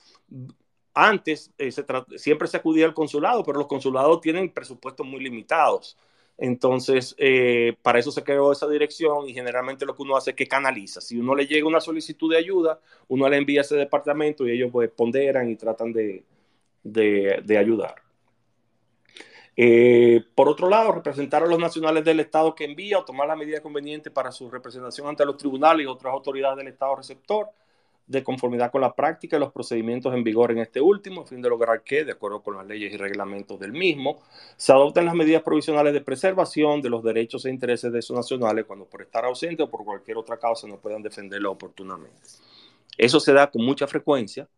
antes 0.95 1.53
eh, 1.59 1.71
siempre 2.17 2.49
se 2.49 2.57
acudía 2.57 2.87
al 2.87 2.95
consulado, 2.95 3.45
pero 3.45 3.59
los 3.59 3.69
consulados 3.69 4.21
tienen 4.21 4.51
presupuestos 4.51 5.07
muy 5.07 5.21
limitados. 5.21 5.97
Entonces, 6.39 7.15
eh, 7.19 7.77
para 7.83 7.99
eso 8.01 8.11
se 8.11 8.25
creó 8.25 8.51
esa 8.51 8.67
dirección 8.69 9.29
y 9.29 9.35
generalmente 9.35 9.87
lo 9.87 9.95
que 9.95 10.03
uno 10.03 10.17
hace 10.17 10.31
es 10.31 10.37
que 10.37 10.49
canaliza. 10.49 11.01
Si 11.01 11.19
uno 11.19 11.35
le 11.37 11.47
llega 11.47 11.69
una 11.69 11.81
solicitud 11.81 12.33
de 12.33 12.39
ayuda, 12.39 12.81
uno 13.09 13.29
le 13.29 13.37
envía 13.37 13.61
a 13.61 13.63
ese 13.63 13.77
departamento 13.77 14.47
y 14.47 14.53
ellos 14.53 14.71
pues, 14.73 14.91
ponderan 14.91 15.49
y 15.51 15.57
tratan 15.57 15.93
de, 15.93 16.25
de, 16.83 17.59
ayudar. 17.59 17.97
Eh, 19.57 20.25
por 20.35 20.49
otro 20.49 20.69
lado, 20.69 20.93
representar 20.93 21.43
a 21.43 21.47
los 21.47 21.59
nacionales 21.59 22.05
del 22.05 22.21
Estado 22.21 22.55
que 22.55 22.65
envía 22.65 22.99
o 22.99 23.05
tomar 23.05 23.29
la 23.29 23.37
medida 23.37 23.61
conveniente 23.61 24.11
para 24.11 24.33
su 24.33 24.51
representación 24.51 25.07
ante 25.09 25.27
los 25.27 25.37
tribunales 25.37 25.85
y 25.85 25.87
otras 25.87 26.13
autoridades 26.13 26.57
del 26.57 26.69
Estado 26.69 26.97
receptor, 26.97 27.51
de 28.07 28.25
conformidad 28.25 28.71
con 28.71 28.81
la 28.81 28.95
práctica 28.95 29.37
y 29.37 29.41
los 29.41 29.53
procedimientos 29.53 30.13
en 30.13 30.25
vigor 30.25 30.51
en 30.51 30.59
este 30.59 30.81
último, 30.81 31.23
a 31.23 31.27
fin 31.27 31.41
de 31.41 31.49
lograr 31.49 31.83
que, 31.83 32.05
de 32.05 32.13
acuerdo 32.13 32.43
con 32.43 32.57
las 32.57 32.67
leyes 32.67 32.93
y 32.93 32.97
reglamentos 32.97 33.59
del 33.61 33.73
mismo, 33.73 34.23
se 34.57 34.73
adopten 34.73 35.07
las 35.07 35.15
medidas 35.15 35.43
provisionales 35.43 35.93
de 35.93 36.01
preservación 36.01 36.83
de 36.83 36.91
los 36.91 37.03
derechos 37.03 37.45
e 37.45 37.51
intereses 37.51 37.93
de 37.93 38.01
esos 38.01 38.17
nacionales 38.17 38.65
cuando 38.67 38.87
por 38.87 39.03
estar 39.03 39.25
ausente 39.25 39.63
o 39.63 39.71
por 39.71 39.85
cualquier 39.85 40.17
otra 40.17 40.37
causa 40.37 40.67
no 40.67 40.79
puedan 40.79 41.03
defenderlo 41.03 41.53
oportunamente. 41.53 42.21
Eso 42.99 43.21
se 43.21 43.33
da 43.33 43.51
con 43.51 43.65
mucha 43.65 43.87
frecuencia 43.87 44.49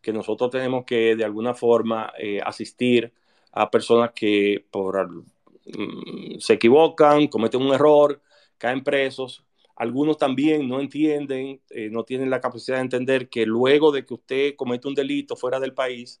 que 0.00 0.12
nosotros 0.12 0.50
tenemos 0.50 0.84
que 0.84 1.16
de 1.16 1.24
alguna 1.24 1.54
forma 1.54 2.12
eh, 2.18 2.40
asistir 2.44 3.12
a 3.52 3.70
personas 3.70 4.12
que 4.14 4.64
por, 4.70 5.10
mm, 5.10 6.38
se 6.38 6.54
equivocan, 6.54 7.28
cometen 7.28 7.62
un 7.62 7.74
error, 7.74 8.20
caen 8.58 8.82
presos. 8.82 9.44
Algunos 9.76 10.18
también 10.18 10.68
no 10.68 10.80
entienden, 10.80 11.60
eh, 11.70 11.88
no 11.90 12.04
tienen 12.04 12.30
la 12.30 12.40
capacidad 12.40 12.76
de 12.76 12.82
entender 12.82 13.28
que 13.28 13.46
luego 13.46 13.92
de 13.92 14.04
que 14.04 14.14
usted 14.14 14.56
comete 14.56 14.88
un 14.88 14.94
delito 14.94 15.36
fuera 15.36 15.58
del 15.60 15.74
país, 15.74 16.20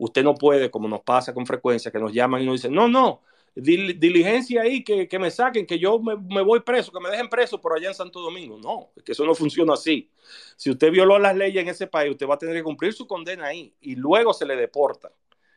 Usted 0.00 0.24
no 0.24 0.34
puede, 0.34 0.70
como 0.70 0.88
nos 0.88 1.02
pasa 1.02 1.34
con 1.34 1.44
frecuencia, 1.44 1.90
que 1.90 1.98
nos 1.98 2.14
llaman 2.14 2.40
y 2.40 2.46
nos 2.46 2.54
dicen, 2.54 2.72
no, 2.72 2.88
no, 2.88 3.20
diligencia 3.54 4.62
ahí, 4.62 4.84
que, 4.84 5.08
que, 5.08 5.18
me 5.18 5.30
saquen, 5.30 5.66
que 5.66 5.78
yo 5.78 5.98
me, 5.98 6.16
me, 6.16 6.42
voy 6.42 6.60
preso, 6.60 6.92
que 6.92 7.00
me 7.00 7.10
dejen 7.10 7.28
preso 7.28 7.60
por 7.60 7.76
allá 7.76 7.88
en 7.88 7.94
Santo 7.94 8.20
Domingo. 8.20 8.58
No, 8.58 8.90
es 8.96 9.02
que 9.02 9.12
eso 9.12 9.24
no 9.24 9.34
funciona 9.34 9.74
así. 9.74 10.10
Si 10.56 10.70
usted 10.70 10.90
violó 10.90 11.18
las 11.18 11.36
leyes 11.36 11.62
en 11.62 11.68
ese 11.68 11.86
país, 11.86 12.10
usted 12.10 12.28
va 12.28 12.34
a 12.34 12.38
tener 12.38 12.54
que 12.54 12.62
cumplir 12.62 12.92
su 12.92 13.06
condena 13.06 13.46
ahí 13.46 13.74
y 13.80 13.96
luego 13.96 14.32
se 14.32 14.46
le 14.46 14.56
deporta. 14.56 15.12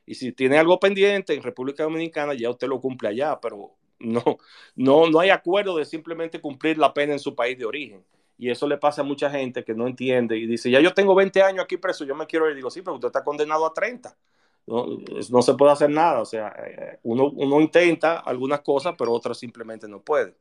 Y 0.06 0.16
si 0.16 0.32
tiene 0.34 0.58
algo 0.58 0.80
pendiente 0.80 1.34
en 1.34 1.44
República 1.44 1.84
Dominicana, 1.84 2.34
ya 2.34 2.50
usted 2.50 2.68
lo 2.68 2.82
cumple 2.82 3.10
allá, 3.10 3.40
pero 3.40 3.76
no, 4.00 4.24
no, 4.76 5.10
no 5.10 5.20
hay 5.20 5.30
acuerdo 5.30 5.78
de 5.78 5.86
simplemente 5.86 6.42
cumplir 6.42 6.78
la 6.78 6.94
pena 6.94 7.14
en 7.14 7.20
su 7.20 7.36
país 7.36 7.58
de 7.58 7.66
origen. 7.66 8.04
Y 8.38 8.50
eso 8.50 8.68
le 8.68 8.78
pasa 8.78 9.02
a 9.02 9.06
mucha 9.06 9.30
gente 9.30 9.64
que 9.64 9.76
no 9.76 9.88
entiende 9.88 10.38
y 10.38 10.48
dice, 10.48 10.70
ya 10.70 10.82
yo 10.82 10.94
tengo 10.94 11.16
20 11.16 11.42
años 11.44 11.64
aquí 11.64 11.78
preso, 11.78 12.04
yo 12.04 12.16
me 12.16 12.26
quiero 12.26 12.50
ir. 12.50 12.56
Digo, 12.56 12.70
sí, 12.70 12.82
pero 12.82 12.96
usted 12.96 13.08
está 13.08 13.24
condenado 13.24 13.66
a 13.66 13.74
30 13.74 14.18
no, 14.66 15.42
se 15.42 15.54
puede 15.56 15.72
hacer 15.72 15.90
nada. 15.90 16.22
O 16.22 16.26
sea, 16.26 16.54
eh, 16.66 17.00
uno, 17.04 17.30
uno, 17.30 17.62
intenta 17.62 18.20
algunas 18.20 18.62
cosas, 18.62 18.96
pero 18.98 19.12
otras 19.12 19.38
simplemente 19.38 19.88
no 19.88 20.02
puede. 20.02 20.36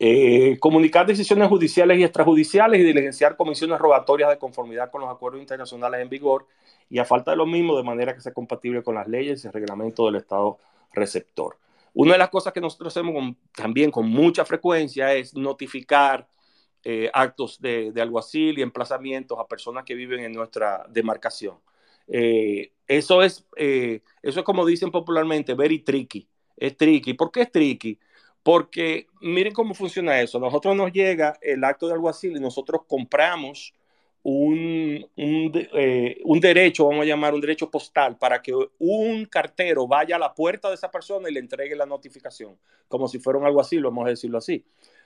Eh, 0.00 0.58
comunicar 0.58 1.06
decisiones 1.06 1.48
judiciales 1.48 1.98
y 1.98 2.04
extrajudiciales 2.04 2.80
y 2.80 2.84
diligenciar 2.84 3.36
comisiones 3.36 3.78
rogatorias 3.78 4.28
de 4.28 4.38
conformidad 4.38 4.90
con 4.90 5.00
los 5.00 5.10
acuerdos 5.10 5.40
internacionales 5.40 6.00
en 6.00 6.08
vigor 6.08 6.46
y 6.90 6.98
a 6.98 7.04
falta 7.04 7.30
de 7.30 7.36
lo 7.36 7.46
mismo, 7.46 7.76
de 7.76 7.84
manera 7.84 8.12
que 8.12 8.20
sea 8.20 8.32
compatible 8.32 8.82
con 8.82 8.96
las 8.96 9.06
leyes 9.06 9.44
y 9.44 9.46
el 9.46 9.52
reglamento 9.52 10.06
del 10.06 10.16
Estado 10.16 10.58
receptor. 10.92 11.56
Una 11.94 12.12
de 12.12 12.18
las 12.18 12.28
cosas 12.28 12.52
que 12.52 12.60
nosotros 12.60 12.92
hacemos 12.92 13.36
también 13.54 13.92
con 13.92 14.08
mucha 14.08 14.44
frecuencia 14.44 15.14
es 15.14 15.34
notificar 15.34 16.26
eh, 16.82 17.08
actos 17.14 17.60
de 17.60 17.94
alguacil 17.96 18.58
y 18.58 18.62
emplazamientos 18.62 19.38
a 19.38 19.46
personas 19.46 19.84
que 19.84 19.94
viven 19.94 20.20
en 20.20 20.32
nuestra 20.32 20.84
demarcación. 20.90 21.56
Eh, 22.08 22.72
eso, 22.86 23.22
es, 23.22 23.46
eh, 23.56 24.02
eso 24.22 24.40
es 24.40 24.44
como 24.44 24.66
dicen 24.66 24.90
popularmente, 24.90 25.54
very 25.54 25.80
tricky. 25.80 26.28
Es 26.56 26.76
tricky. 26.76 27.14
¿Por 27.14 27.30
qué 27.30 27.42
es 27.42 27.52
tricky? 27.52 27.98
Porque 28.42 29.06
miren 29.20 29.52
cómo 29.52 29.74
funciona 29.74 30.20
eso. 30.20 30.38
Nosotros 30.38 30.76
nos 30.76 30.92
llega 30.92 31.38
el 31.40 31.64
acto 31.64 31.86
de 31.86 31.94
alguacil 31.94 32.36
y 32.36 32.40
nosotros 32.40 32.82
compramos 32.86 33.72
un, 34.24 35.06
eh, 35.16 36.20
un, 36.24 36.40
derecho, 36.40 36.86
vamos 36.86 37.02
a 37.02 37.06
llamar 37.06 37.34
un 37.34 37.42
derecho 37.42 37.70
postal, 37.70 38.16
para 38.16 38.40
que 38.40 38.54
un 38.78 39.26
cartero 39.26 39.86
vaya 39.86 40.16
a 40.16 40.18
la 40.18 40.34
puerta 40.34 40.68
de 40.68 40.76
esa 40.76 40.90
persona 40.90 41.28
y 41.28 41.32
le 41.34 41.40
entregue 41.40 41.76
la 41.76 41.84
notificación, 41.84 42.58
como 42.88 43.06
si 43.06 43.18
fuera 43.18 43.38
un 43.38 43.44
alguacil, 43.44 43.82
vamos 43.82 44.06
a 44.06 44.10
decirlo 44.10 44.38
así. 44.38 44.64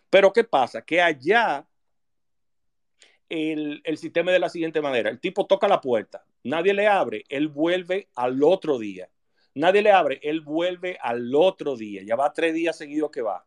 Pero 0.09 0.33
¿qué 0.33 0.45
pasa? 0.45 0.83
Que 0.83 1.03
allá 1.03 1.67
el, 3.29 3.81
el 3.85 3.99
sistema 3.99 4.31
es 4.31 4.37
de 4.37 4.41
la 4.41 4.49
siguiente 4.49 4.81
manera. 4.81 5.11
El 5.11 5.19
tipo 5.19 5.47
toca 5.47 5.67
la 5.67 5.81
puerta, 5.81 6.25
nadie 6.43 6.75
le 6.75 6.87
abre, 6.87 7.25
él 7.29 7.49
vuelve 7.49 8.09
al 8.15 8.43
otro 8.43 8.79
día. 8.79 9.09
Nadie 9.55 9.83
le 9.83 9.91
abre, 9.91 10.21
él 10.23 10.41
vuelve 10.41 10.99
al 11.01 11.35
otro 11.35 11.77
día. 11.77 12.03
Ya 12.05 12.17
va 12.17 12.33
tres 12.33 12.55
días 12.55 12.77
seguidos 12.77 13.11
que 13.11 13.23
va. 13.23 13.45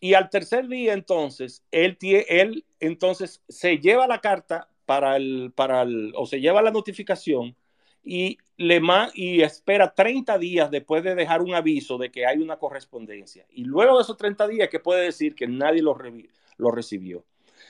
Y 0.00 0.14
al 0.14 0.30
tercer 0.30 0.68
día, 0.68 0.92
entonces, 0.92 1.64
él, 1.70 1.96
él 2.00 2.64
entonces 2.80 3.42
se 3.48 3.78
lleva 3.78 4.06
la 4.06 4.20
carta 4.20 4.68
para 4.84 5.16
el, 5.16 5.52
para 5.54 5.82
el, 5.82 6.12
o 6.14 6.26
se 6.26 6.40
lleva 6.40 6.62
la 6.62 6.70
notificación 6.70 7.56
y, 8.04 8.38
le 8.56 8.80
y 9.14 9.42
espera 9.42 9.94
30 9.94 10.38
días 10.38 10.70
después 10.70 11.02
de 11.02 11.14
dejar 11.14 11.42
un 11.42 11.54
aviso 11.54 11.98
de 11.98 12.10
que 12.10 12.26
hay 12.26 12.38
una 12.38 12.58
correspondencia. 12.58 13.46
Y 13.50 13.64
luego 13.64 13.96
de 13.96 14.02
esos 14.02 14.16
30 14.16 14.46
días, 14.48 14.68
que 14.68 14.80
puede 14.80 15.04
decir 15.04 15.34
que 15.34 15.46
nadie 15.46 15.82
lo 15.82 16.70
recibió. 16.70 17.24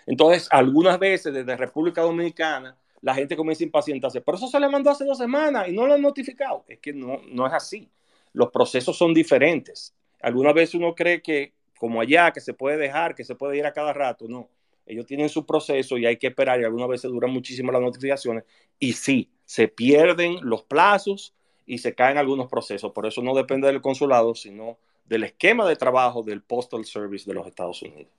Entonces, 0.07 0.49
algunas 0.51 0.99
veces 0.99 1.35
desde 1.35 1.57
República 1.57 2.03
Dominicana, 2.03 2.77
la 3.01 3.15
gente 3.15 3.37
comienza 3.37 3.65
a 3.65 3.67
impacientarse. 3.67 4.21
Por 4.21 4.35
eso 4.35 4.49
se 4.49 4.59
le 4.61 4.69
mandó 4.69 4.91
hace 4.91 5.05
dos 5.05 5.19
semanas 5.19 5.69
y 5.69 5.73
no 5.73 5.87
lo 5.87 5.95
han 5.95 6.03
notificado. 6.03 6.65
Es 6.69 6.79
que 6.79 6.93
no, 6.93 7.21
no 7.31 7.47
es 7.47 7.53
así. 7.53 7.89
Los 8.33 8.51
procesos 8.51 8.97
son 8.97 9.15
diferentes. 9.15 9.95
Algunas 10.21 10.55
veces 10.55 10.75
uno 10.75 10.95
cree 10.95 11.23
que, 11.23 11.53
como 11.79 12.01
allá, 12.01 12.33
que 12.33 12.41
se 12.41 12.55
puede 12.55 12.77
dejar, 12.77 13.15
que 13.15 13.25
se 13.25 13.35
puede 13.35 13.57
ir 13.57 13.67
a 13.67 13.73
cada 13.73 13.93
rato. 13.93 14.27
No. 14.29 14.49
Ellos 14.87 15.07
tienen 15.07 15.29
su 15.29 15.45
proceso 15.45 15.99
y 15.99 16.07
hay 16.07 16.17
que 16.17 16.29
esperar 16.29 16.61
y 16.61 16.65
algunas 16.65 16.89
veces 16.89 17.11
duran 17.11 17.31
muchísimo 17.31 17.71
las 17.71 17.83
notificaciones. 17.83 18.45
Y 18.79 18.95
sí, 18.95 19.31
se 19.45 19.69
pierden 19.69 20.39
los 20.43 20.63
plazos 20.63 21.35
y 21.67 21.79
se 21.79 21.95
caen 21.95 22.17
algunos 22.17 22.49
procesos. 22.49 22.93
Por 22.93 23.07
eso 23.07 23.23
no 23.23 23.35
depende 23.35 23.67
del 23.67 23.83
consulado, 23.83 24.35
sino 24.35 24.79
del 25.05 25.25
esquema 25.25 25.69
de 25.69 25.77
trabajo 25.77 26.23
del 26.23 26.43
Postal 26.43 26.85
Service 26.85 27.29
de 27.29 27.35
los 27.35 27.47
Estados 27.47 27.83
Unidos. 27.83 28.13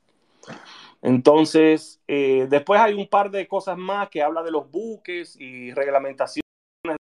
Entonces, 1.02 2.02
eh, 2.08 2.48
después 2.50 2.80
hay 2.82 2.94
un 2.94 3.08
par 3.08 3.32
de 3.32 3.48
cosas 3.48 3.78
más 3.78 4.10
que 4.10 4.22
habla 4.22 4.44
de 4.44 4.52
los 4.52 4.70
buques 4.70 5.36
y 5.40 5.72
reglamentaciones 5.74 6.44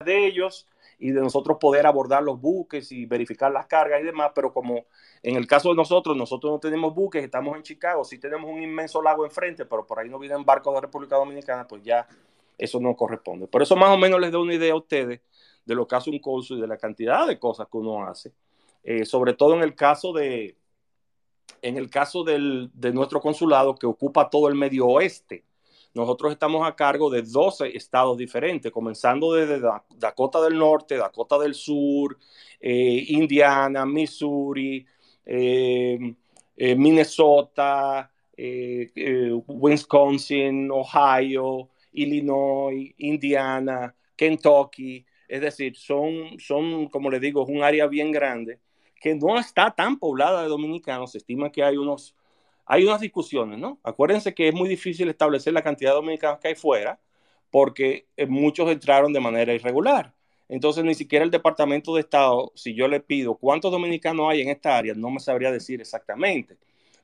de 0.04 0.26
ellos 0.26 0.68
y 0.98 1.12
de 1.12 1.20
nosotros 1.20 1.58
poder 1.60 1.88
abordar 1.88 2.24
los 2.24 2.40
buques 2.40 2.92
y 2.92 3.06
verificar 3.06 3.52
las 3.52 3.66
cargas 3.66 4.02
y 4.02 4.04
demás, 4.06 4.32
pero 4.36 4.54
como 4.54 4.86
en 5.24 5.36
el 5.36 5.48
caso 5.48 5.70
de 5.70 5.76
nosotros, 5.76 6.16
nosotros 6.16 6.52
no 6.54 6.60
tenemos 6.60 6.94
buques, 6.94 7.24
estamos 7.24 7.58
en 7.58 7.64
Chicago, 7.64 8.04
sí 8.04 8.20
tenemos 8.20 8.50
un 8.50 8.62
inmenso 8.62 9.02
lago 9.02 9.26
enfrente, 9.26 9.66
pero 9.66 9.86
por 9.86 10.00
ahí 10.00 10.10
no 10.10 10.20
vienen 10.20 10.46
barcos 10.46 10.74
de 10.76 10.82
República 10.82 11.16
Dominicana, 11.16 11.68
pues 11.68 11.82
ya 11.84 12.08
eso 12.58 12.80
no 12.80 12.96
corresponde. 12.96 13.48
Por 13.48 13.64
eso 13.64 13.76
más 13.76 13.90
o 13.90 13.98
menos 13.98 14.22
les 14.22 14.32
doy 14.32 14.44
una 14.44 14.54
idea 14.54 14.74
a 14.74 14.78
ustedes 14.78 15.22
de 15.66 15.76
lo 15.76 15.88
que 15.88 15.96
hace 15.96 16.12
un 16.12 16.20
cónsul 16.20 16.60
y 16.60 16.62
de 16.62 16.68
la 16.68 16.78
cantidad 16.78 17.28
de 17.28 17.40
cosas 17.40 17.68
que 17.70 17.78
uno 17.78 18.06
hace, 18.06 18.32
eh, 18.84 19.06
sobre 19.06 19.34
todo 19.34 19.56
en 19.56 19.64
el 19.64 19.74
caso 19.74 20.14
de, 20.14 20.56
en 21.62 21.78
el 21.78 21.90
caso 21.90 22.24
del, 22.24 22.70
de 22.74 22.92
nuestro 22.92 23.22
consulado 23.22 23.76
que 23.76 23.86
ocupa 23.86 24.30
todo 24.30 24.48
el 24.48 24.56
medio 24.56 24.88
oeste, 24.88 25.44
nosotros 25.94 26.32
estamos 26.32 26.66
a 26.66 26.76
cargo 26.76 27.10
de 27.10 27.22
12 27.22 27.76
estados 27.76 28.18
diferentes, 28.18 28.72
comenzando 28.72 29.34
desde 29.34 29.60
Dakota 29.98 30.42
del 30.42 30.58
Norte, 30.58 30.96
Dakota 30.96 31.38
del 31.38 31.54
Sur, 31.54 32.18
eh, 32.62 33.06
Indiana, 33.10 33.86
Missouri, 33.86 34.86
eh, 35.26 36.16
eh, 36.56 36.76
Minnesota, 36.76 38.10
Wisconsin, 39.48 40.72
Ohio, 40.72 41.70
Illinois, 41.92 42.94
Indiana, 43.00 43.94
Kentucky. 44.16 45.06
Es 45.28 45.42
decir, 45.42 45.76
son, 45.76 46.40
son, 46.40 46.88
como 46.88 47.10
le 47.10 47.20
digo, 47.20 47.44
es 47.44 47.50
un 47.50 47.64
área 47.64 47.88
bien 47.88 48.12
grande 48.12 48.60
que 49.02 49.16
no 49.16 49.40
está 49.40 49.72
tan 49.72 49.98
poblada 49.98 50.44
de 50.44 50.48
dominicanos, 50.48 51.12
se 51.12 51.18
estima 51.18 51.52
que 51.52 51.64
hay 51.64 51.76
unos, 51.76 52.16
hay 52.66 52.84
unas 52.86 53.02
discusiones, 53.02 53.58
¿no? 53.58 53.80
Acuérdense 53.84 54.36
que 54.36 54.48
es 54.48 54.54
muy 54.54 54.70
difícil 54.70 55.10
establecer 55.10 55.54
la 55.54 55.64
cantidad 55.64 55.90
de 55.92 55.96
dominicanos 55.96 56.40
que 56.40 56.50
hay 56.50 56.56
fuera, 56.56 57.00
porque 57.50 58.06
eh, 58.16 58.28
muchos 58.28 58.70
entraron 58.70 59.12
de 59.12 59.20
manera 59.20 59.54
irregular. 59.54 60.14
Entonces, 60.48 60.84
ni 60.84 60.94
siquiera 60.94 61.26
el 61.26 61.32
Departamento 61.32 61.96
de 61.96 62.02
Estado, 62.02 62.52
si 62.56 62.76
yo 62.76 62.88
le 62.88 63.00
pido 63.00 63.36
cuántos 63.36 63.72
dominicanos 63.72 64.30
hay 64.30 64.42
en 64.42 64.50
esta 64.50 64.78
área, 64.78 64.94
no 64.94 65.10
me 65.10 65.20
sabría 65.20 65.52
decir 65.52 65.82
exactamente. 65.82 66.58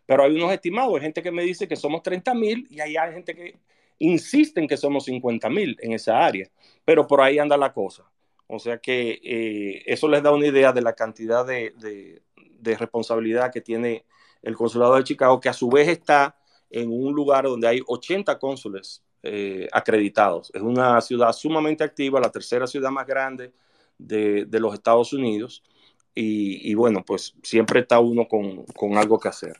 Pero 0.05 0.23
hay 0.23 0.35
unos 0.35 0.51
estimados, 0.53 0.93
hay 0.95 1.01
gente 1.01 1.23
que 1.23 1.31
me 1.31 1.43
dice 1.43 1.67
que 1.67 1.75
somos 1.75 2.03
30 2.03 2.33
mil 2.35 2.67
y 2.69 2.79
hay 2.79 2.95
gente 3.13 3.33
que 3.33 3.55
insiste 3.99 4.59
en 4.61 4.67
que 4.67 4.77
somos 4.77 5.05
50 5.05 5.49
mil 5.49 5.75
en 5.81 5.93
esa 5.93 6.23
área. 6.23 6.47
Pero 6.85 7.07
por 7.07 7.21
ahí 7.21 7.39
anda 7.39 7.57
la 7.57 7.73
cosa. 7.73 8.03
O 8.47 8.59
sea 8.59 8.77
que 8.77 9.19
eh, 9.23 9.83
eso 9.85 10.07
les 10.07 10.23
da 10.23 10.31
una 10.31 10.47
idea 10.47 10.71
de 10.71 10.81
la 10.81 10.93
cantidad 10.93 11.45
de, 11.45 12.21
responsabilidad 12.63 13.51
que 13.51 13.61
tiene 13.61 14.05
el 14.41 14.55
consulado 14.55 14.95
de 14.95 15.03
Chicago, 15.03 15.39
que 15.39 15.49
a 15.49 15.53
su 15.53 15.69
vez 15.69 15.87
está 15.87 16.37
en 16.69 16.89
un 16.91 17.13
lugar 17.13 17.45
donde 17.45 17.67
hay 17.67 17.81
80 17.85 18.39
cónsules 18.39 19.03
eh, 19.23 19.67
acreditados. 19.71 20.51
Es 20.53 20.61
una 20.61 20.99
ciudad 21.01 21.31
sumamente 21.33 21.83
activa, 21.83 22.19
la 22.19 22.31
tercera 22.31 22.67
ciudad 22.67 22.89
más 22.89 23.05
grande 23.05 23.53
de, 23.97 24.47
los 24.51 24.73
Estados 24.73 25.13
Unidos. 25.13 25.63
Y, 26.19 26.73
bueno, 26.73 27.03
pues 27.05 27.35
siempre 27.43 27.81
está 27.81 27.99
uno 27.99 28.27
con, 28.27 28.97
algo 28.97 29.19
que 29.19 29.27
hacer. 29.27 29.55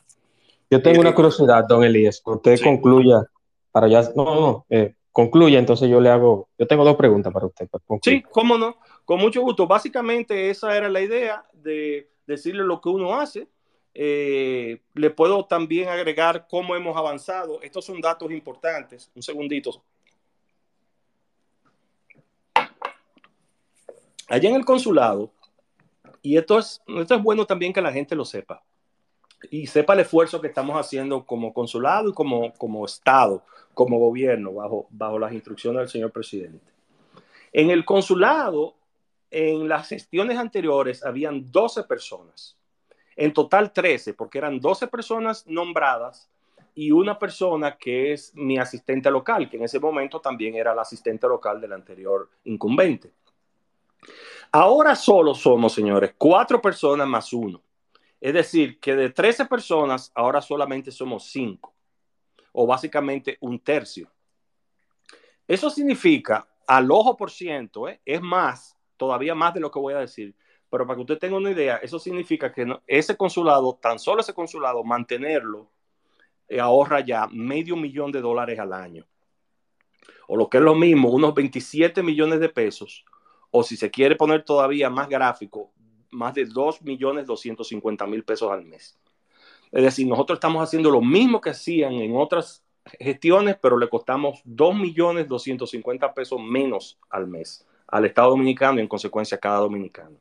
Yo 0.68 0.82
tengo 0.82 1.00
una 1.00 1.10
eh, 1.10 1.14
curiosidad, 1.14 1.64
don 1.68 1.84
Elías, 1.84 2.20
que 2.22 2.30
usted 2.32 2.60
concluya, 2.62 3.22
para 3.70 3.86
ya, 3.86 4.02
no, 4.16 4.64
no, 4.68 4.97
concluya, 5.12 5.58
entonces 5.58 5.88
yo 5.88 6.00
le 6.00 6.10
hago, 6.10 6.48
yo 6.58 6.66
tengo 6.66 6.84
dos 6.84 6.96
preguntas 6.96 7.32
para 7.32 7.46
usted. 7.46 7.68
sí, 8.02 8.22
cómo 8.22 8.58
no, 8.58 8.76
con 9.04 9.20
mucho 9.20 9.40
gusto. 9.42 9.66
Básicamente 9.66 10.50
esa 10.50 10.76
era 10.76 10.88
la 10.88 11.00
idea 11.00 11.44
de 11.52 12.10
decirle 12.26 12.64
lo 12.64 12.80
que 12.80 12.88
uno 12.88 13.18
hace. 13.18 13.48
Eh, 13.94 14.80
le 14.94 15.10
puedo 15.10 15.44
también 15.46 15.88
agregar 15.88 16.46
cómo 16.48 16.76
hemos 16.76 16.96
avanzado. 16.96 17.60
Estos 17.62 17.84
son 17.84 18.00
datos 18.00 18.30
importantes. 18.30 19.10
Un 19.14 19.22
segundito. 19.22 19.82
Allá 24.28 24.50
en 24.50 24.56
el 24.56 24.64
consulado, 24.64 25.32
y 26.20 26.36
esto 26.36 26.58
es, 26.58 26.82
esto 26.86 27.14
es 27.14 27.22
bueno 27.22 27.46
también 27.46 27.72
que 27.72 27.80
la 27.80 27.92
gente 27.92 28.14
lo 28.14 28.26
sepa 28.26 28.62
y 29.50 29.66
sepa 29.66 29.94
el 29.94 30.00
esfuerzo 30.00 30.40
que 30.40 30.48
estamos 30.48 30.76
haciendo 30.76 31.24
como 31.24 31.52
consulado 31.52 32.10
y 32.10 32.12
como, 32.12 32.52
como 32.54 32.84
Estado, 32.84 33.44
como 33.74 33.98
gobierno, 33.98 34.54
bajo, 34.54 34.86
bajo 34.90 35.18
las 35.18 35.32
instrucciones 35.32 35.80
del 35.80 35.88
señor 35.88 36.12
presidente. 36.12 36.72
En 37.52 37.70
el 37.70 37.84
consulado, 37.84 38.74
en 39.30 39.68
las 39.68 39.88
gestiones 39.88 40.38
anteriores, 40.38 41.04
habían 41.04 41.50
12 41.50 41.84
personas. 41.84 42.56
En 43.16 43.32
total 43.32 43.72
13, 43.72 44.14
porque 44.14 44.38
eran 44.38 44.60
12 44.60 44.86
personas 44.88 45.46
nombradas 45.46 46.28
y 46.74 46.92
una 46.92 47.18
persona 47.18 47.76
que 47.76 48.12
es 48.12 48.32
mi 48.36 48.58
asistente 48.58 49.10
local, 49.10 49.50
que 49.50 49.56
en 49.56 49.64
ese 49.64 49.80
momento 49.80 50.20
también 50.20 50.54
era 50.54 50.74
la 50.74 50.82
asistente 50.82 51.26
local 51.26 51.60
del 51.60 51.72
anterior 51.72 52.30
incumbente. 52.44 53.10
Ahora 54.52 54.94
solo 54.94 55.34
somos, 55.34 55.72
señores, 55.72 56.14
cuatro 56.16 56.62
personas 56.62 57.08
más 57.08 57.32
uno. 57.32 57.60
Es 58.20 58.34
decir, 58.34 58.80
que 58.80 58.96
de 58.96 59.10
13 59.10 59.46
personas, 59.46 60.10
ahora 60.14 60.40
solamente 60.40 60.90
somos 60.90 61.24
cinco, 61.30 61.74
o 62.52 62.66
básicamente 62.66 63.38
un 63.40 63.60
tercio. 63.60 64.10
Eso 65.46 65.70
significa, 65.70 66.48
al 66.66 66.90
ojo 66.90 67.16
por 67.16 67.30
ciento, 67.30 67.88
¿eh? 67.88 68.00
es 68.04 68.20
más, 68.20 68.76
todavía 68.96 69.34
más 69.34 69.54
de 69.54 69.60
lo 69.60 69.70
que 69.70 69.78
voy 69.78 69.94
a 69.94 70.00
decir, 70.00 70.34
pero 70.70 70.86
para 70.86 70.96
que 70.96 71.02
usted 71.02 71.18
tenga 71.18 71.36
una 71.36 71.50
idea, 71.50 71.76
eso 71.76 71.98
significa 71.98 72.52
que 72.52 72.66
ese 72.86 73.16
consulado, 73.16 73.78
tan 73.80 73.98
solo 73.98 74.20
ese 74.20 74.34
consulado, 74.34 74.84
mantenerlo, 74.84 75.70
eh, 76.48 76.60
ahorra 76.60 77.00
ya 77.00 77.26
medio 77.30 77.76
millón 77.76 78.12
de 78.12 78.20
dólares 78.20 78.58
al 78.58 78.72
año. 78.72 79.06
O 80.26 80.36
lo 80.36 80.48
que 80.50 80.58
es 80.58 80.62
lo 80.62 80.74
mismo, 80.74 81.10
unos 81.10 81.34
27 81.34 82.02
millones 82.02 82.40
de 82.40 82.48
pesos. 82.50 83.04
O 83.50 83.62
si 83.62 83.76
se 83.76 83.90
quiere 83.90 84.16
poner 84.16 84.44
todavía 84.44 84.90
más 84.90 85.08
gráfico, 85.08 85.72
más 86.10 86.34
de 86.34 86.44
2 86.44 86.82
millones 86.82 87.26
250 87.26 88.06
mil 88.06 88.24
pesos 88.24 88.50
al 88.50 88.64
mes. 88.64 88.98
Es 89.70 89.82
decir, 89.82 90.06
nosotros 90.06 90.36
estamos 90.36 90.62
haciendo 90.62 90.90
lo 90.90 91.00
mismo 91.00 91.40
que 91.40 91.50
hacían 91.50 91.94
en 91.94 92.16
otras 92.16 92.64
gestiones, 92.98 93.56
pero 93.60 93.76
le 93.76 93.88
costamos 93.88 94.40
2 94.44 94.74
millones 94.74 95.28
250 95.28 96.14
pesos 96.14 96.40
menos 96.40 96.98
al 97.10 97.26
mes 97.26 97.66
al 97.88 98.04
Estado 98.04 98.30
Dominicano 98.30 98.78
y 98.78 98.82
en 98.82 98.88
consecuencia 98.88 99.36
a 99.36 99.40
cada 99.40 99.58
dominicano. 99.58 100.16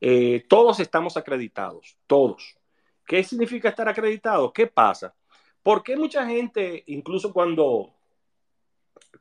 Eh, 0.00 0.44
todos 0.48 0.78
estamos 0.80 1.16
acreditados, 1.16 1.96
todos. 2.06 2.56
¿Qué 3.06 3.24
significa 3.24 3.70
estar 3.70 3.88
acreditado? 3.88 4.52
¿Qué 4.52 4.66
pasa? 4.66 5.14
¿Por 5.62 5.82
qué 5.82 5.96
mucha 5.96 6.26
gente, 6.26 6.84
incluso 6.86 7.32
cuando, 7.32 7.94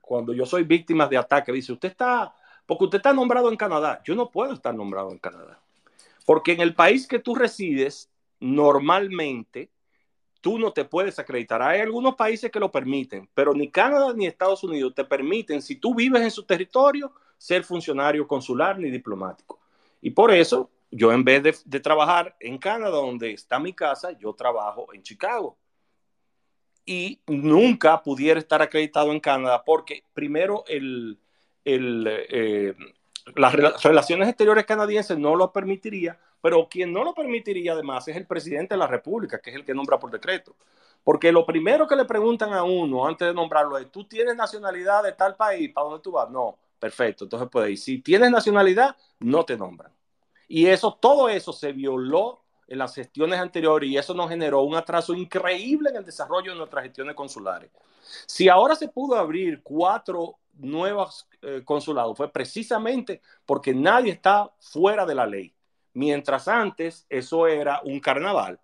cuando 0.02 0.34
yo 0.34 0.46
soy 0.46 0.64
víctima 0.64 1.08
de 1.08 1.18
ataque, 1.18 1.52
dice, 1.52 1.74
usted 1.74 1.90
está, 1.90 2.36
porque 2.68 2.84
usted 2.84 2.98
está 2.98 3.14
nombrado 3.14 3.50
en 3.50 3.58
Canadá. 3.58 4.02
Yo 4.04 4.14
no 4.14 4.30
puedo 4.30 4.54
estar 4.54 4.76
nombrado 4.76 5.12
en 5.12 5.18
Canadá. 5.18 5.60
Porque 6.26 6.52
en 6.52 6.62
el 6.62 6.76
país 6.76 7.08
que 7.08 7.18
tú 7.18 7.34
resides, 7.34 8.12
normalmente 8.40 9.72
tú 10.42 10.60
no 10.60 10.72
te 10.72 10.86
puedes 10.86 11.18
acreditar. 11.18 11.62
Hay 11.62 11.80
algunos 11.80 12.16
países 12.16 12.52
que 12.52 12.60
lo 12.60 12.72
permiten, 12.72 13.28
pero 13.34 13.54
ni 13.54 13.70
Canadá 13.70 14.14
ni 14.14 14.28
Estados 14.28 14.64
Unidos 14.64 14.94
te 14.94 15.06
permiten, 15.06 15.62
si 15.62 15.78
tú 15.78 15.96
vives 15.96 16.22
en 16.22 16.32
su 16.32 16.44
territorio, 16.44 17.12
ser 17.38 17.64
funcionario 17.64 18.28
consular 18.28 18.78
ni 18.78 18.92
diplomático. 18.92 19.60
Y 20.02 20.12
por 20.12 20.32
eso 20.32 20.70
yo 20.92 21.12
en 21.12 21.24
vez 21.24 21.64
de, 21.66 21.80
trabajar 21.80 22.36
en 22.40 22.58
Canadá, 22.58 22.92
donde 22.98 23.32
está 23.32 23.60
mi 23.60 23.74
casa, 23.74 24.12
yo 24.18 24.34
trabajo 24.34 24.94
en 24.94 25.04
Chicago. 25.04 25.58
Y 26.86 27.20
nunca 27.28 28.02
pudiera 28.02 28.40
estar 28.40 28.62
acreditado 28.62 29.12
en 29.12 29.20
Canadá 29.20 29.64
porque 29.66 30.04
primero 30.14 30.64
el, 30.68 31.18
eh, 31.76 32.76
las 33.36 33.84
relaciones 33.84 34.30
exteriores 34.30 34.66
canadienses 34.66 35.18
no 35.18 35.36
lo 35.36 35.52
permitiría, 35.52 36.18
pero 36.42 36.68
quien 36.70 36.94
no 36.94 37.04
lo 37.04 37.14
permitiría 37.14 37.74
además 37.74 38.08
es 38.08 38.16
el 38.16 38.26
presidente 38.26 38.76
de 38.76 38.80
la 38.80 38.88
República, 38.88 39.40
que 39.40 39.50
es 39.50 39.56
el 39.56 39.66
que 39.66 39.74
nombra 39.74 40.00
por 40.00 40.12
decreto. 40.12 40.56
Porque 41.04 41.32
lo 41.32 41.46
primero 41.46 41.88
que 41.88 41.96
le 41.96 42.06
preguntan 42.06 42.54
a 42.54 42.64
uno 42.64 43.06
antes 43.06 43.28
de 43.28 43.34
nombrarlo 43.34 43.78
es, 43.78 43.92
¿tú 43.92 44.06
tienes 44.06 44.36
nacionalidad 44.36 45.04
de 45.04 45.14
tal 45.14 45.36
país? 45.36 45.72
¿Para 45.74 45.88
dónde 45.88 46.04
tú 46.04 46.12
vas? 46.12 46.30
No, 46.30 46.58
perfecto, 46.80 47.26
entonces 47.26 47.50
puede 47.50 47.72
ir. 47.72 47.78
Si 47.78 48.00
tienes 48.00 48.32
nacionalidad, 48.32 48.96
no 49.20 49.44
te 49.44 49.58
nombran. 49.58 49.92
Y 50.48 50.68
eso, 50.68 50.98
todo 51.00 51.30
eso 51.30 51.52
se 51.52 51.74
violó 51.74 52.42
en 52.68 52.80
las 52.80 52.94
gestiones 52.96 53.40
anteriores 53.40 53.90
y 53.90 53.98
eso 53.98 54.14
nos 54.14 54.30
generó 54.30 54.62
un 54.62 54.76
atraso 54.76 55.14
increíble 55.14 55.90
en 55.90 55.98
el 55.98 56.06
desarrollo 56.06 56.52
de 56.52 56.58
nuestras 56.58 56.84
gestiones 56.84 57.16
consulares. 57.16 57.72
Si 58.26 58.50
ahora 58.50 58.76
se 58.76 58.88
pudo 58.88 59.16
abrir 59.16 59.62
cuatro 59.64 60.38
nuevos 60.60 61.28
eh, 61.42 61.62
consulados, 61.64 62.18
fue 62.18 62.32
precisamente 62.32 63.22
porque 63.46 63.74
nadie 63.74 64.12
está 64.12 64.52
fuera 64.60 65.06
de 65.06 65.16
la 65.16 65.26
ley. 65.26 65.54
Mientras 65.94 66.48
antes 66.48 67.06
eso 67.10 67.48
era 67.48 67.82
un 67.84 68.00
carnaval. 68.00 68.60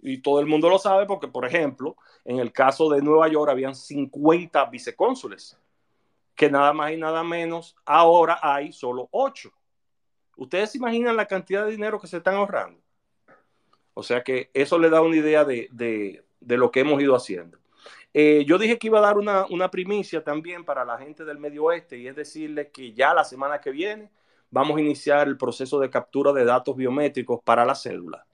Y 0.00 0.18
todo 0.18 0.40
el 0.40 0.46
mundo 0.46 0.68
lo 0.68 0.78
sabe 0.78 1.06
porque, 1.06 1.26
por 1.26 1.44
ejemplo, 1.44 1.96
en 2.24 2.38
el 2.38 2.52
caso 2.52 2.88
de 2.88 3.02
Nueva 3.02 3.28
York 3.28 3.50
habían 3.50 3.74
50 3.74 4.64
vicecónsules, 4.66 5.58
que 6.36 6.50
nada 6.50 6.72
más 6.72 6.92
y 6.92 6.96
nada 6.96 7.24
menos, 7.24 7.74
ahora 7.84 8.38
hay 8.40 8.72
solo 8.72 9.08
8. 9.10 9.50
Ustedes 10.36 10.70
se 10.70 10.78
imaginan 10.78 11.16
la 11.16 11.26
cantidad 11.26 11.64
de 11.64 11.72
dinero 11.72 12.00
que 12.00 12.06
se 12.06 12.18
están 12.18 12.36
ahorrando. 12.36 12.80
O 13.94 14.04
sea 14.04 14.22
que 14.22 14.48
eso 14.54 14.78
le 14.78 14.90
da 14.90 15.00
una 15.00 15.16
idea 15.16 15.44
de, 15.44 16.22
lo 16.40 16.70
que 16.70 16.80
hemos 16.80 17.02
ido 17.02 17.16
haciendo. 17.16 17.58
Eh, 18.20 18.44
yo 18.44 18.58
dije 18.58 18.80
que 18.80 18.88
iba 18.88 18.98
a 18.98 19.02
dar 19.02 19.16
una, 19.16 19.46
una, 19.46 19.70
primicia 19.70 20.24
también 20.24 20.64
para 20.64 20.84
la 20.84 20.98
gente 20.98 21.24
del 21.24 21.38
Medio 21.38 21.66
Oeste 21.66 21.98
y 21.98 22.08
es 22.08 22.16
decirles 22.16 22.70
que 22.72 22.92
ya 22.92 23.14
la 23.14 23.22
semana 23.22 23.60
que 23.60 23.70
viene 23.70 24.10
vamos 24.50 24.76
a 24.76 24.80
iniciar 24.80 25.28
el 25.28 25.36
proceso 25.36 25.78
de 25.78 25.88
captura 25.88 26.32
de 26.32 26.44
datos 26.44 26.74
biométricos 26.74 27.40
para 27.44 27.64
la 27.64 27.76
cédula. 27.76 28.26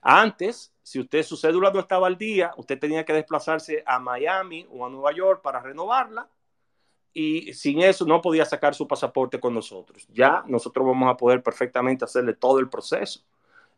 Antes, 0.00 0.72
si 0.82 1.00
usted 1.00 1.22
su 1.22 1.36
cédula 1.36 1.70
no 1.70 1.80
estaba 1.80 2.06
al 2.06 2.16
día, 2.16 2.54
usted 2.56 2.78
tenía 2.78 3.04
que 3.04 3.12
desplazarse 3.12 3.82
a 3.84 3.98
Miami 3.98 4.66
o 4.70 4.86
a 4.86 4.88
Nueva 4.88 5.12
York 5.12 5.42
para 5.42 5.60
renovarla 5.60 6.30
y 7.12 7.52
sin 7.52 7.82
eso 7.82 8.06
no 8.06 8.22
podía 8.22 8.46
sacar 8.46 8.74
su 8.74 8.88
pasaporte 8.88 9.38
con 9.38 9.52
nosotros. 9.52 10.08
Ya 10.14 10.44
nosotros 10.46 10.86
vamos 10.86 11.12
a 11.12 11.16
poder 11.18 11.42
perfectamente 11.42 12.06
hacerle 12.06 12.32
todo 12.32 12.58
el 12.58 12.70
proceso, 12.70 13.20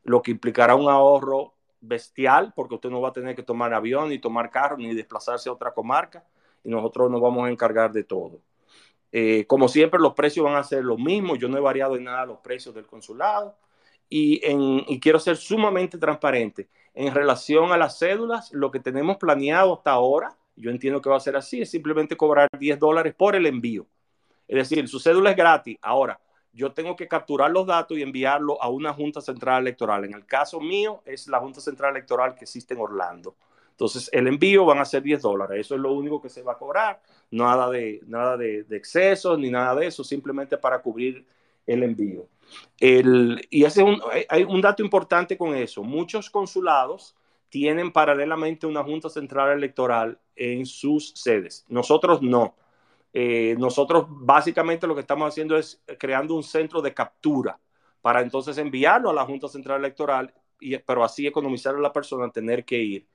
lo 0.04 0.22
que 0.22 0.30
implicará 0.30 0.76
un 0.76 0.88
ahorro 0.88 1.54
bestial, 1.80 2.52
porque 2.54 2.76
usted 2.76 2.90
no 2.90 3.00
va 3.00 3.10
a 3.10 3.12
tener 3.12 3.34
que 3.36 3.42
tomar 3.42 3.72
avión, 3.74 4.08
ni 4.08 4.18
tomar 4.18 4.50
carro, 4.50 4.76
ni 4.76 4.94
desplazarse 4.94 5.48
a 5.48 5.52
otra 5.52 5.72
comarca, 5.72 6.24
y 6.64 6.70
nosotros 6.70 7.10
nos 7.10 7.20
vamos 7.20 7.46
a 7.46 7.50
encargar 7.50 7.92
de 7.92 8.04
todo. 8.04 8.40
Eh, 9.12 9.46
como 9.46 9.68
siempre, 9.68 10.00
los 10.00 10.14
precios 10.14 10.44
van 10.44 10.56
a 10.56 10.64
ser 10.64 10.84
los 10.84 10.98
mismos, 10.98 11.38
yo 11.38 11.48
no 11.48 11.56
he 11.56 11.60
variado 11.60 11.96
en 11.96 12.04
nada 12.04 12.26
los 12.26 12.38
precios 12.38 12.74
del 12.74 12.86
consulado, 12.86 13.56
y, 14.10 14.40
y 14.44 15.00
quiero 15.00 15.20
ser 15.20 15.36
sumamente 15.36 15.98
transparente. 15.98 16.68
En 16.94 17.14
relación 17.14 17.72
a 17.72 17.76
las 17.76 17.98
cédulas, 17.98 18.52
lo 18.52 18.70
que 18.70 18.80
tenemos 18.80 19.18
planeado 19.18 19.74
hasta 19.74 19.92
ahora, 19.92 20.36
yo 20.56 20.70
entiendo 20.70 21.00
que 21.00 21.10
va 21.10 21.16
a 21.16 21.20
ser 21.20 21.36
así, 21.36 21.62
es 21.62 21.70
simplemente 21.70 22.16
cobrar 22.16 22.48
10 22.58 22.78
dólares 22.78 23.14
por 23.14 23.36
el 23.36 23.46
envío. 23.46 23.86
Es 24.48 24.56
decir, 24.56 24.88
su 24.88 24.98
cédula 24.98 25.30
es 25.30 25.36
gratis. 25.36 25.78
Ahora, 25.82 26.20
yo 26.58 26.72
tengo 26.72 26.96
que 26.96 27.06
capturar 27.06 27.52
los 27.52 27.68
datos 27.68 27.96
y 27.96 28.02
enviarlo 28.02 28.60
a 28.60 28.68
una 28.68 28.92
Junta 28.92 29.20
Central 29.20 29.62
Electoral. 29.62 30.04
En 30.04 30.14
el 30.14 30.26
caso 30.26 30.60
mío, 30.60 31.02
es 31.06 31.28
la 31.28 31.38
Junta 31.38 31.60
Central 31.60 31.92
Electoral 31.92 32.34
que 32.34 32.44
existe 32.46 32.74
en 32.74 32.80
Orlando. 32.80 33.36
Entonces, 33.70 34.10
el 34.12 34.26
envío 34.26 34.64
van 34.64 34.78
a 34.78 34.84
ser 34.84 35.04
10 35.04 35.22
dólares. 35.22 35.60
Eso 35.60 35.76
es 35.76 35.80
lo 35.80 35.92
único 35.92 36.20
que 36.20 36.28
se 36.28 36.42
va 36.42 36.54
a 36.54 36.58
cobrar. 36.58 37.00
Nada 37.30 37.70
de, 37.70 38.00
nada 38.08 38.36
de, 38.36 38.66
excesos 38.72 39.38
ni 39.38 39.50
nada 39.50 39.76
de 39.76 39.86
eso, 39.86 40.02
simplemente 40.02 40.58
para 40.58 40.82
cubrir 40.82 41.24
el 41.64 41.84
envío. 41.84 42.26
El, 42.80 43.40
y 43.50 43.62
ese 43.62 43.84
un, 43.84 44.02
hay 44.28 44.42
un 44.42 44.60
dato 44.60 44.82
importante 44.82 45.38
con 45.38 45.54
eso. 45.54 45.84
Muchos 45.84 46.28
consulados 46.28 47.14
tienen 47.50 47.92
paralelamente 47.92 48.66
una 48.66 48.82
Junta 48.82 49.08
Central 49.08 49.56
Electoral 49.56 50.18
en 50.34 50.66
sus 50.66 51.12
sedes. 51.14 51.64
Nosotros 51.68 52.20
no. 52.20 52.56
Eh, 53.12 53.56
nosotros 53.58 54.06
básicamente 54.08 54.86
lo 54.86 54.94
que 54.94 55.00
estamos 55.00 55.28
haciendo 55.28 55.56
es 55.56 55.82
creando 55.98 56.34
un 56.34 56.42
centro 56.42 56.82
de 56.82 56.92
captura 56.92 57.58
para 58.02 58.20
entonces 58.20 58.58
enviarlo 58.58 59.10
a 59.10 59.14
la 59.14 59.24
Junta 59.24 59.48
Central 59.48 59.80
Electoral, 59.80 60.32
y, 60.60 60.76
pero 60.78 61.04
así 61.04 61.26
economizar 61.26 61.74
a 61.74 61.78
la 61.78 61.92
persona 61.92 62.30
tener 62.30 62.64
que 62.64 62.78
ir. 62.78 63.06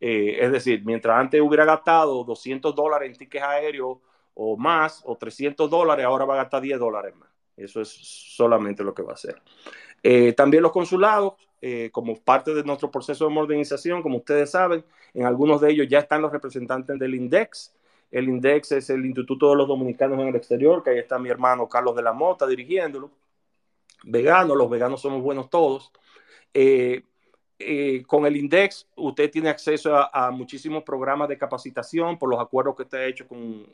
Eh, 0.00 0.38
es 0.40 0.52
decir, 0.52 0.82
mientras 0.84 1.18
antes 1.18 1.40
hubiera 1.40 1.64
gastado 1.64 2.24
200 2.24 2.74
dólares 2.74 3.10
en 3.10 3.16
tickets 3.16 3.44
aéreos 3.44 3.98
o 4.34 4.56
más, 4.56 5.02
o 5.04 5.16
300 5.16 5.68
dólares, 5.68 6.06
ahora 6.06 6.24
va 6.24 6.34
a 6.34 6.38
gastar 6.38 6.62
10 6.62 6.78
dólares 6.78 7.14
más. 7.16 7.28
Eso 7.56 7.82
es 7.82 7.90
solamente 7.90 8.82
lo 8.82 8.94
que 8.94 9.02
va 9.02 9.10
a 9.10 9.14
hacer. 9.14 9.42
Eh, 10.02 10.32
también 10.32 10.62
los 10.62 10.72
consulados, 10.72 11.34
como 11.92 12.16
parte 12.16 12.54
de 12.54 12.64
nuestro 12.64 12.90
proceso 12.90 13.26
de 13.26 13.34
modernización, 13.34 14.02
como 14.02 14.16
ustedes 14.16 14.50
saben, 14.50 14.82
en 15.12 15.26
algunos 15.26 15.60
de 15.60 15.70
ellos 15.70 15.88
ya 15.90 15.98
están 15.98 16.22
los 16.22 16.32
representantes 16.32 16.98
del 16.98 17.14
INDEX. 17.14 17.74
El 18.10 18.28
INDEX 18.28 18.72
es 18.72 18.90
el 18.90 19.06
Instituto 19.06 19.50
de 19.50 19.56
los 19.56 19.68
Dominicanos 19.68 20.18
en 20.18 20.28
el 20.28 20.36
Exterior, 20.36 20.82
que 20.82 20.90
ahí 20.90 20.98
está 20.98 21.18
mi 21.18 21.28
hermano 21.28 21.68
Carlos 21.68 21.94
de 21.94 22.02
la 22.02 22.12
Mota 22.12 22.46
dirigiéndolo. 22.46 23.10
Vegano, 24.04 24.54
los 24.54 24.68
veganos 24.68 25.00
somos 25.00 25.22
buenos 25.22 25.50
todos. 25.50 25.92
Eh, 26.52 27.02
con 28.06 28.24
el 28.24 28.36
INDEX 28.36 28.88
usted 28.96 29.30
tiene 29.30 29.50
acceso 29.50 29.94
a, 29.94 30.30
muchísimos 30.30 30.82
programas 30.82 31.28
de 31.28 31.36
capacitación 31.36 32.18
por 32.18 32.30
los 32.30 32.40
acuerdos 32.40 32.74
que 32.74 32.84
está 32.84 33.04
hecho 33.04 33.28
con 33.28 33.66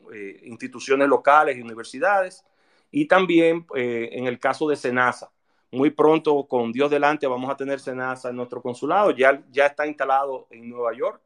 instituciones 0.43 1.07
locales 1.07 1.57
y 1.57 1.61
universidades. 1.61 2.43
Y 2.91 3.05
también 3.07 3.65
en 3.73 4.27
el 4.27 4.39
caso 4.39 4.67
de 4.67 4.75
SENASA, 4.75 5.31
muy 5.71 5.89
pronto, 5.89 6.47
con 6.47 6.71
Dios 6.71 6.89
delante, 6.89 7.27
vamos 7.27 7.49
a 7.49 7.57
tener 7.57 7.79
Senasa 7.79 8.29
en 8.29 8.37
nuestro 8.37 8.61
consulado. 8.61 9.11
Ya, 9.11 9.43
ya 9.51 9.65
está 9.65 9.85
instalado 9.85 10.47
en 10.49 10.69
Nueva 10.69 10.93
York 10.93 11.21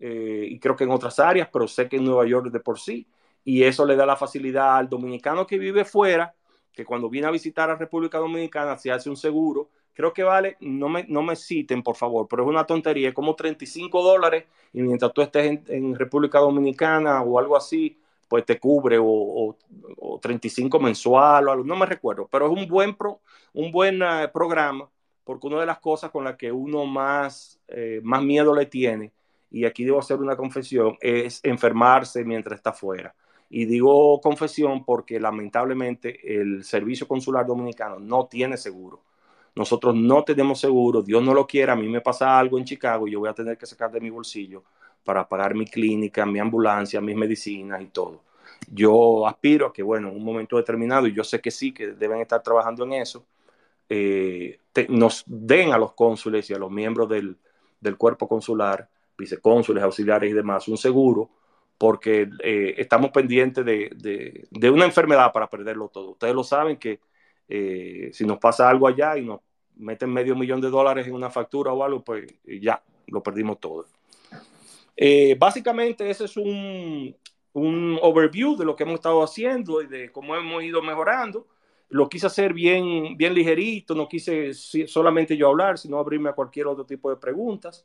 eh, 0.00 0.46
y 0.50 0.58
creo 0.58 0.76
que 0.76 0.84
en 0.84 0.90
otras 0.90 1.18
áreas, 1.18 1.48
pero 1.52 1.68
sé 1.68 1.88
que 1.88 1.96
en 1.96 2.04
Nueva 2.04 2.26
York 2.26 2.50
de 2.50 2.60
por 2.60 2.78
sí. 2.78 3.06
Y 3.44 3.62
eso 3.62 3.86
le 3.86 3.96
da 3.96 4.06
la 4.06 4.16
facilidad 4.16 4.76
al 4.76 4.88
dominicano 4.88 5.46
que 5.46 5.58
vive 5.58 5.84
fuera, 5.84 6.34
que 6.72 6.84
cuando 6.84 7.08
viene 7.08 7.28
a 7.28 7.30
visitar 7.30 7.70
a 7.70 7.76
República 7.76 8.18
Dominicana 8.18 8.76
se 8.76 8.90
hace 8.90 9.08
un 9.08 9.16
seguro 9.16 9.70
creo 9.96 10.12
que 10.12 10.22
vale, 10.22 10.58
no 10.60 10.90
me, 10.90 11.04
no 11.08 11.22
me 11.22 11.34
citen 11.34 11.82
por 11.82 11.96
favor, 11.96 12.28
pero 12.28 12.42
es 12.42 12.48
una 12.48 12.66
tontería, 12.66 13.08
es 13.08 13.14
como 13.14 13.34
35 13.34 14.02
dólares 14.02 14.44
y 14.74 14.82
mientras 14.82 15.12
tú 15.12 15.22
estés 15.22 15.58
en, 15.68 15.94
República 15.94 16.38
Dominicana 16.38 17.22
o 17.22 17.38
algo 17.38 17.56
así, 17.56 17.98
pues 18.28 18.44
te 18.44 18.60
cubre 18.60 18.98
o, 19.00 19.56
35 20.20 20.78
mensual 20.78 21.48
o 21.48 21.52
algo, 21.52 21.64
no 21.64 21.76
me 21.76 21.86
recuerdo, 21.86 22.28
pero 22.30 22.46
es 22.46 22.52
un 22.52 22.68
buen, 22.68 22.94
pro, 22.94 23.20
un 23.54 23.72
buen 23.72 24.02
eh, 24.02 24.28
programa 24.32 24.88
porque 25.24 25.46
una 25.46 25.60
de 25.60 25.66
las 25.66 25.78
cosas 25.78 26.10
con 26.10 26.24
las 26.24 26.36
que 26.36 26.52
uno 26.52 26.84
más, 26.84 27.58
eh, 27.66 28.00
más 28.04 28.22
miedo 28.22 28.54
le 28.54 28.66
tiene, 28.66 29.12
y 29.56 29.64
aquí 29.64 29.84
debo 29.84 29.98
hacer 29.98 30.18
una 30.18 30.36
confesión, 30.36 30.98
es 31.00 31.40
enfermarse 31.42 32.24
mientras 32.24 32.58
está 32.58 32.72
fuera. 32.72 33.14
Y 33.48 33.64
digo 33.64 34.20
confesión 34.20 34.84
porque 34.84 35.18
lamentablemente 35.18 36.40
el 36.40 36.64
servicio 36.64 37.08
consular 37.08 37.46
dominicano 37.46 37.98
no 37.98 38.26
tiene 38.26 38.56
seguro. 38.56 39.02
Nosotros 39.54 39.94
no 39.94 40.24
tenemos 40.24 40.60
seguro, 40.60 41.00
Dios 41.00 41.22
no 41.22 41.32
lo 41.32 41.46
quiera, 41.46 41.72
a 41.72 41.76
mí 41.76 41.88
me 41.88 42.02
pasa 42.02 42.38
algo 42.38 42.58
en 42.58 42.64
Chicago 42.66 43.08
y 43.08 43.12
yo 43.12 43.20
voy 43.20 43.30
a 43.30 43.32
tener 43.32 43.56
que 43.56 43.64
sacar 43.64 43.90
de 43.90 44.00
mi 44.00 44.10
bolsillo 44.10 44.62
para 45.02 45.26
pagar 45.26 45.54
mi 45.54 45.64
clínica, 45.64 46.26
mi 46.26 46.38
ambulancia, 46.38 47.00
mis 47.00 47.16
medicinas 47.16 47.80
y 47.80 47.86
todo. 47.86 48.20
Yo 48.70 49.26
aspiro 49.26 49.68
a 49.68 49.72
que, 49.72 49.82
bueno, 49.82 50.08
en 50.08 50.16
un 50.16 50.24
momento 50.24 50.58
determinado, 50.58 51.06
y 51.06 51.14
yo 51.14 51.24
sé 51.24 51.40
que 51.40 51.50
sí, 51.50 51.72
que 51.72 51.92
deben 51.92 52.20
estar 52.20 52.42
trabajando 52.42 52.84
en 52.84 52.92
eso, 52.92 53.24
eh, 53.88 54.58
nos 54.90 55.24
den 55.26 55.72
a 55.72 55.78
los 55.78 55.94
cónsules 55.94 56.50
y 56.50 56.54
a 56.54 56.58
los 56.58 56.70
miembros 56.70 57.08
del, 57.08 57.38
cuerpo 57.96 58.28
consular, 58.28 58.88
vicecónsules, 59.16 59.82
auxiliares 59.82 60.30
y 60.30 60.34
demás, 60.34 60.68
un 60.68 60.76
seguro, 60.76 61.30
porque 61.78 62.28
eh, 62.42 62.74
estamos 62.78 63.10
pendientes 63.10 63.64
de, 63.64 63.90
de, 64.50 64.70
una 64.70 64.84
enfermedad 64.84 65.32
para 65.32 65.48
perderlo 65.48 65.88
todo. 65.88 66.10
Ustedes 66.10 66.34
lo 66.34 66.44
saben 66.44 66.78
que 66.78 67.00
eh, 67.48 68.10
si 68.12 68.24
nos 68.24 68.38
pasa 68.38 68.68
algo 68.68 68.88
allá 68.88 69.16
y 69.16 69.24
nos 69.24 69.40
meten 69.76 70.12
medio 70.12 70.34
millón 70.34 70.60
de 70.60 70.70
dólares 70.70 71.06
en 71.06 71.14
una 71.14 71.30
factura 71.30 71.72
o 71.72 71.84
algo, 71.84 72.02
pues 72.02 72.26
ya, 72.44 72.82
lo 73.08 73.22
perdimos 73.22 73.60
todo. 73.60 73.86
Eh, 74.96 75.36
básicamente 75.38 76.08
ese 76.08 76.24
es 76.24 76.36
un, 76.38 77.14
un, 77.52 77.98
overview 78.00 78.56
de 78.56 78.64
lo 78.64 78.74
que 78.74 78.84
hemos 78.84 78.94
estado 78.94 79.22
haciendo 79.22 79.82
y 79.82 79.86
de 79.86 80.10
cómo 80.10 80.34
hemos 80.34 80.62
ido 80.62 80.80
mejorando. 80.80 81.46
Lo 81.88 82.08
quise 82.08 82.26
hacer 82.26 82.52
bien, 82.52 83.16
bien 83.16 83.32
ligerito, 83.32 83.94
no 83.94 84.08
quise 84.08 84.52
solamente 84.54 85.36
yo 85.36 85.48
hablar, 85.48 85.78
sino 85.78 85.98
abrirme 85.98 86.30
a 86.30 86.32
cualquier 86.32 86.66
otro 86.66 86.84
tipo 86.84 87.10
de 87.10 87.16
preguntas. 87.16 87.84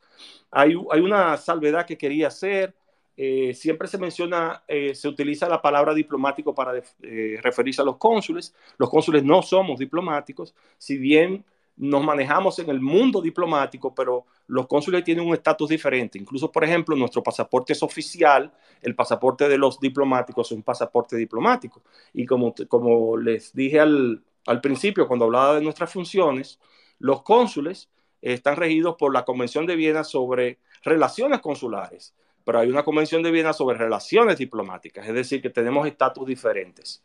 Hay, 0.49 0.75
hay 0.91 1.01
una 1.01 1.37
salvedad 1.37 1.85
que 1.85 1.97
quería 1.97 2.27
hacer. 2.27 2.73
Eh, 3.15 3.53
siempre 3.53 3.87
se 3.87 3.99
menciona, 3.99 4.63
eh, 4.67 4.95
se 4.95 5.07
utiliza 5.07 5.47
la 5.47 5.61
palabra 5.61 5.93
diplomático 5.93 6.55
para 6.55 6.81
eh, 7.03 7.39
referirse 7.43 7.81
a 7.81 7.85
los 7.85 7.97
cónsules. 7.97 8.55
Los 8.77 8.89
cónsules 8.89 9.23
no 9.23 9.43
somos 9.43 9.77
diplomáticos, 9.79 10.55
si 10.77 10.97
bien 10.97 11.45
nos 11.81 12.03
manejamos 12.03 12.59
en 12.59 12.69
el 12.69 12.79
mundo 12.79 13.21
diplomático, 13.21 13.93
pero 13.95 14.25
los 14.45 14.67
cónsules 14.67 15.03
tienen 15.03 15.27
un 15.27 15.33
estatus 15.33 15.67
diferente. 15.67 16.19
Incluso, 16.19 16.51
por 16.51 16.63
ejemplo, 16.63 16.95
nuestro 16.95 17.23
pasaporte 17.23 17.73
es 17.73 17.81
oficial, 17.81 18.53
el 18.83 18.93
pasaporte 18.93 19.49
de 19.49 19.57
los 19.57 19.79
diplomáticos 19.79 20.51
es 20.51 20.55
un 20.55 20.61
pasaporte 20.61 21.17
diplomático. 21.17 21.81
Y 22.13 22.27
como, 22.27 22.53
como 22.67 23.17
les 23.17 23.51
dije 23.53 23.79
al, 23.79 24.21
al 24.45 24.61
principio, 24.61 25.07
cuando 25.07 25.25
hablaba 25.25 25.55
de 25.55 25.61
nuestras 25.61 25.91
funciones, 25.91 26.59
los 26.99 27.23
cónsules 27.23 27.89
están 28.21 28.57
regidos 28.57 28.95
por 28.95 29.11
la 29.11 29.25
Convención 29.25 29.65
de 29.65 29.75
Viena 29.75 30.03
sobre 30.03 30.59
relaciones 30.83 31.39
consulares 31.39 32.13
pero 32.43 32.59
hay 32.59 32.69
una 32.69 32.83
convención 32.83 33.21
de 33.21 33.31
Viena 33.31 33.53
sobre 33.53 33.77
relaciones 33.77 34.37
diplomáticas, 34.37 35.07
es 35.07 35.13
decir, 35.13 35.43
que 35.43 35.51
tenemos 35.51 35.87
estatus 35.87 36.25
diferentes. 36.25 37.03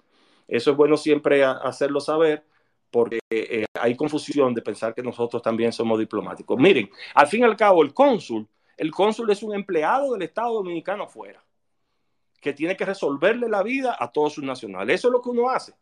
Eso 0.48 0.70
es 0.70 0.76
bueno 0.76 0.96
siempre 0.96 1.44
hacerlo 1.44 2.00
saber 2.00 2.44
porque 2.96 3.18
eh, 3.28 3.66
hay 3.78 3.94
confusión 3.94 4.54
de 4.54 4.62
pensar 4.62 4.94
que 4.94 5.02
nosotros 5.02 5.42
también 5.42 5.70
somos 5.70 5.98
diplomáticos. 5.98 6.58
Miren, 6.58 6.90
al 7.12 7.26
fin 7.26 7.42
y 7.42 7.44
al 7.44 7.54
cabo, 7.54 7.82
el 7.82 7.92
cónsul, 7.92 8.48
el 8.74 8.90
cónsul 8.90 9.30
es 9.30 9.42
un 9.42 9.54
empleado 9.54 10.14
del 10.14 10.22
Estado 10.22 10.54
Dominicano 10.54 11.04
afuera, 11.04 11.44
que 12.40 12.54
tiene 12.54 12.74
que 12.74 12.86
resolverle 12.86 13.50
la 13.50 13.62
vida 13.62 13.98
a 14.00 14.10
todos 14.10 14.32
sus 14.32 14.44
nacionales. 14.44 14.94
Eso 14.94 15.08
es 15.08 15.12
lo 15.12 15.20
que 15.20 15.28
uno 15.28 15.50
hace, 15.50 15.74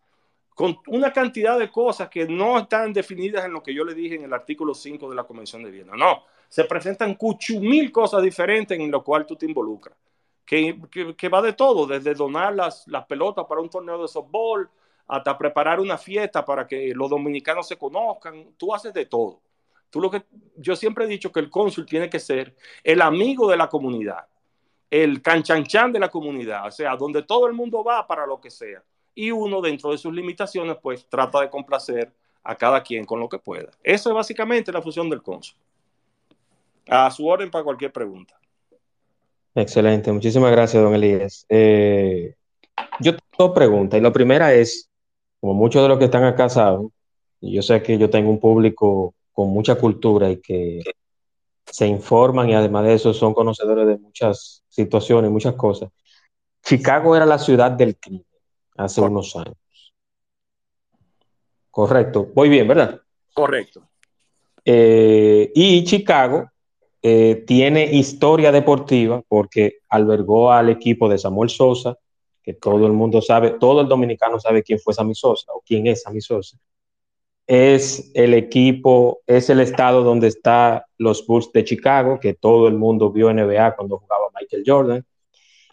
con 0.56 0.76
una 0.88 1.12
cantidad 1.12 1.56
de 1.56 1.70
cosas 1.70 2.08
que 2.08 2.26
no 2.26 2.58
están 2.58 2.92
definidas 2.92 3.44
en 3.44 3.52
lo 3.52 3.62
que 3.62 3.72
yo 3.72 3.84
le 3.84 3.94
dije 3.94 4.16
en 4.16 4.24
el 4.24 4.32
artículo 4.32 4.74
5 4.74 5.08
de 5.08 5.14
la 5.14 5.22
Convención 5.22 5.62
de 5.62 5.70
Viena. 5.70 5.94
No, 5.94 6.24
se 6.48 6.64
presentan 6.64 7.16
mil 7.60 7.92
cosas 7.92 8.24
diferentes 8.24 8.76
en 8.76 8.90
lo 8.90 9.04
cual 9.04 9.24
tú 9.24 9.36
te 9.36 9.46
involucras. 9.46 9.96
Que, 10.44 10.80
que, 11.16 11.28
va 11.28 11.40
de 11.40 11.52
todo, 11.52 11.86
desde 11.86 12.12
donar 12.12 12.56
las, 12.56 12.88
las, 12.88 13.06
pelotas 13.06 13.46
para 13.48 13.60
un 13.60 13.70
torneo 13.70 14.02
de 14.02 14.08
softball 14.08 14.68
hasta 15.06 15.36
preparar 15.36 15.80
una 15.80 15.98
fiesta 15.98 16.44
para 16.44 16.66
que 16.66 16.92
los 16.94 17.10
dominicanos 17.10 17.68
se 17.68 17.76
conozcan. 17.76 18.54
Tú 18.56 18.74
haces 18.74 18.92
de 18.94 19.06
todo. 19.06 19.40
Tú 19.90 20.00
lo 20.00 20.10
que, 20.10 20.24
yo 20.56 20.74
siempre 20.74 21.04
he 21.04 21.08
dicho 21.08 21.30
que 21.30 21.40
el 21.40 21.50
cónsul 21.50 21.86
tiene 21.86 22.10
que 22.10 22.18
ser 22.18 22.56
el 22.82 23.00
amigo 23.00 23.48
de 23.48 23.56
la 23.56 23.68
comunidad, 23.68 24.26
el 24.90 25.22
canchanchan 25.22 25.92
de 25.92 26.00
la 26.00 26.08
comunidad, 26.08 26.66
o 26.66 26.70
sea, 26.70 26.96
donde 26.96 27.22
todo 27.22 27.46
el 27.46 27.52
mundo 27.52 27.84
va 27.84 28.06
para 28.06 28.26
lo 28.26 28.40
que 28.40 28.50
sea. 28.50 28.82
Y 29.14 29.30
uno, 29.30 29.60
dentro 29.60 29.92
de 29.92 29.98
sus 29.98 30.12
limitaciones, 30.12 30.76
pues 30.82 31.06
trata 31.08 31.40
de 31.42 31.50
complacer 31.50 32.12
a 32.42 32.56
cada 32.56 32.82
quien 32.82 33.04
con 33.04 33.20
lo 33.20 33.28
que 33.28 33.38
pueda. 33.38 33.70
Eso 33.82 34.10
es 34.10 34.14
básicamente 34.14 34.72
la 34.72 34.82
función 34.82 35.08
del 35.08 35.22
cónsul. 35.22 35.56
A 36.88 37.10
su 37.10 37.26
orden 37.26 37.50
para 37.50 37.64
cualquier 37.64 37.92
pregunta. 37.92 38.38
Excelente, 39.54 40.10
muchísimas 40.10 40.50
gracias, 40.50 40.82
don 40.82 40.94
Elías. 40.94 41.46
Eh, 41.48 42.34
yo 42.98 43.12
tengo 43.12 43.24
dos 43.38 43.52
preguntas, 43.52 43.98
y 43.98 44.02
la 44.02 44.12
primera 44.12 44.52
es, 44.52 44.90
como 45.44 45.52
muchos 45.52 45.82
de 45.82 45.88
los 45.90 45.98
que 45.98 46.06
están 46.06 46.24
acá 46.24 46.48
saben, 46.48 46.90
y 47.38 47.52
yo 47.52 47.60
sé 47.60 47.82
que 47.82 47.98
yo 47.98 48.08
tengo 48.08 48.30
un 48.30 48.40
público 48.40 49.14
con 49.30 49.50
mucha 49.50 49.74
cultura 49.74 50.30
y 50.30 50.38
que 50.38 50.80
se 51.66 51.86
informan 51.86 52.48
y 52.48 52.54
además 52.54 52.86
de 52.86 52.94
eso 52.94 53.12
son 53.12 53.34
conocedores 53.34 53.86
de 53.86 53.98
muchas 53.98 54.64
situaciones, 54.70 55.30
muchas 55.30 55.52
cosas. 55.52 55.90
Chicago 56.62 57.14
era 57.14 57.26
la 57.26 57.38
ciudad 57.38 57.72
del 57.72 57.94
crimen 57.98 58.24
hace 58.78 59.02
unos 59.02 59.36
años. 59.36 59.92
Correcto, 61.70 62.30
voy 62.34 62.48
bien, 62.48 62.66
¿verdad? 62.66 63.02
Correcto. 63.34 63.86
Eh, 64.64 65.52
y 65.54 65.84
Chicago 65.84 66.50
eh, 67.02 67.44
tiene 67.46 67.92
historia 67.92 68.50
deportiva 68.50 69.20
porque 69.28 69.80
albergó 69.90 70.50
al 70.50 70.70
equipo 70.70 71.06
de 71.06 71.18
Samuel 71.18 71.50
Sosa, 71.50 71.98
que 72.44 72.52
todo 72.52 72.86
el 72.86 72.92
mundo 72.92 73.22
sabe, 73.22 73.52
todo 73.58 73.80
el 73.80 73.88
dominicano 73.88 74.38
sabe 74.38 74.62
quién 74.62 74.78
fue 74.78 74.92
Sammy 74.92 75.14
Sosa 75.14 75.50
o 75.54 75.62
quién 75.66 75.86
es 75.86 76.02
Sammy 76.02 76.20
Sosa. 76.20 76.58
Es 77.46 78.10
el 78.14 78.34
equipo, 78.34 79.22
es 79.26 79.48
el 79.50 79.60
estado 79.60 80.02
donde 80.02 80.28
están 80.28 80.82
los 80.98 81.26
Bulls 81.26 81.50
de 81.52 81.64
Chicago, 81.64 82.20
que 82.20 82.34
todo 82.34 82.68
el 82.68 82.74
mundo 82.74 83.10
vio 83.10 83.32
NBA 83.32 83.76
cuando 83.76 83.98
jugaba 83.98 84.26
Michael 84.38 84.62
Jordan. 84.66 85.06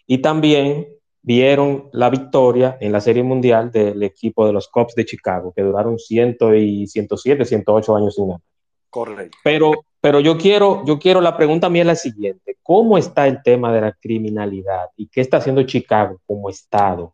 Y 0.07 0.19
también 0.19 0.87
vieron 1.21 1.89
la 1.91 2.09
victoria 2.09 2.77
en 2.79 2.91
la 2.91 3.01
Serie 3.01 3.23
Mundial 3.23 3.71
del 3.71 4.01
equipo 4.03 4.45
de 4.47 4.53
los 4.53 4.67
Cubs 4.69 4.95
de 4.95 5.05
Chicago, 5.05 5.53
que 5.53 5.61
duraron 5.61 5.99
100 5.99 6.37
y 6.57 6.87
107, 6.87 7.45
108 7.45 7.95
años 7.95 8.15
sin 8.15 8.27
ganar. 8.27 8.50
Correcto. 8.91 9.37
Pero 9.43 9.71
pero 10.01 10.19
yo 10.19 10.35
quiero, 10.35 10.83
yo 10.83 10.97
quiero, 10.97 11.21
la 11.21 11.37
pregunta 11.37 11.69
mía 11.69 11.83
es 11.83 11.87
la 11.87 11.95
siguiente. 11.95 12.57
¿Cómo 12.63 12.97
está 12.97 13.27
el 13.27 13.43
tema 13.43 13.71
de 13.71 13.81
la 13.81 13.91
criminalidad 13.93 14.87
y 14.97 15.07
qué 15.07 15.21
está 15.21 15.37
haciendo 15.37 15.61
Chicago 15.61 16.19
como 16.25 16.49
estado 16.49 17.13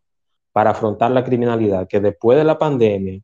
para 0.53 0.69
afrontar 0.69 1.11
la 1.11 1.23
criminalidad? 1.23 1.85
Que 1.85 1.99
después 1.99 2.37
de 2.37 2.45
la 2.45 2.57
pandemia 2.57 3.19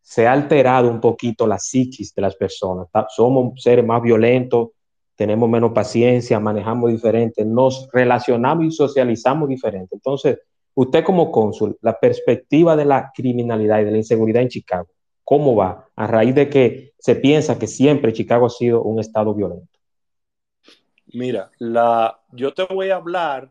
se 0.00 0.28
ha 0.28 0.32
alterado 0.32 0.88
un 0.88 1.00
poquito 1.00 1.48
la 1.48 1.58
psiquis 1.58 2.14
de 2.14 2.22
las 2.22 2.36
personas. 2.36 2.86
Somos 3.08 3.60
seres 3.60 3.84
más 3.84 4.00
violentos, 4.00 4.68
tenemos 5.16 5.48
menos 5.48 5.72
paciencia, 5.72 6.38
manejamos 6.38 6.92
diferente, 6.92 7.44
nos 7.44 7.88
relacionamos 7.92 8.66
y 8.66 8.70
socializamos 8.70 9.48
diferente. 9.48 9.96
Entonces, 9.96 10.38
usted 10.74 11.02
como 11.02 11.32
cónsul, 11.32 11.76
la 11.80 11.98
perspectiva 11.98 12.76
de 12.76 12.84
la 12.84 13.10
criminalidad 13.12 13.80
y 13.80 13.84
de 13.84 13.90
la 13.90 13.96
inseguridad 13.96 14.42
en 14.42 14.48
Chicago, 14.48 14.86
¿Cómo 15.24 15.56
va? 15.56 15.88
A 15.96 16.06
raíz 16.06 16.34
de 16.34 16.48
que 16.48 16.92
se 16.98 17.16
piensa 17.16 17.58
que 17.58 17.66
siempre 17.66 18.12
Chicago 18.12 18.46
ha 18.46 18.50
sido 18.50 18.82
un 18.82 19.00
estado 19.00 19.34
violento. 19.34 19.78
Mira, 21.06 21.50
yo 22.32 22.54
te 22.54 22.64
voy 22.64 22.90
a 22.90 22.96
hablar 22.96 23.50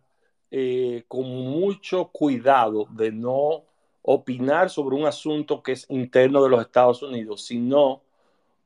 eh, 0.51 1.03
con 1.07 1.23
mucho 1.23 2.09
cuidado 2.09 2.87
de 2.91 3.11
no 3.11 3.63
opinar 4.01 4.69
sobre 4.69 4.95
un 4.95 5.05
asunto 5.05 5.63
que 5.63 5.71
es 5.73 5.85
interno 5.89 6.43
de 6.43 6.49
los 6.49 6.61
Estados 6.61 7.01
Unidos, 7.01 7.45
sino 7.45 8.01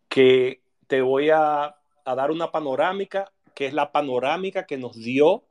que 0.10 0.62
te 0.88 1.02
voy 1.02 1.30
a 1.30 1.76
dar 2.06 2.32
una 2.32 2.52
panorámica, 2.52 3.32
que 3.54 3.68
es 3.68 3.74
la 3.74 3.92
panorámica 3.92 4.66
que 4.66 4.78
nos 4.78 4.96
dio 4.96 5.44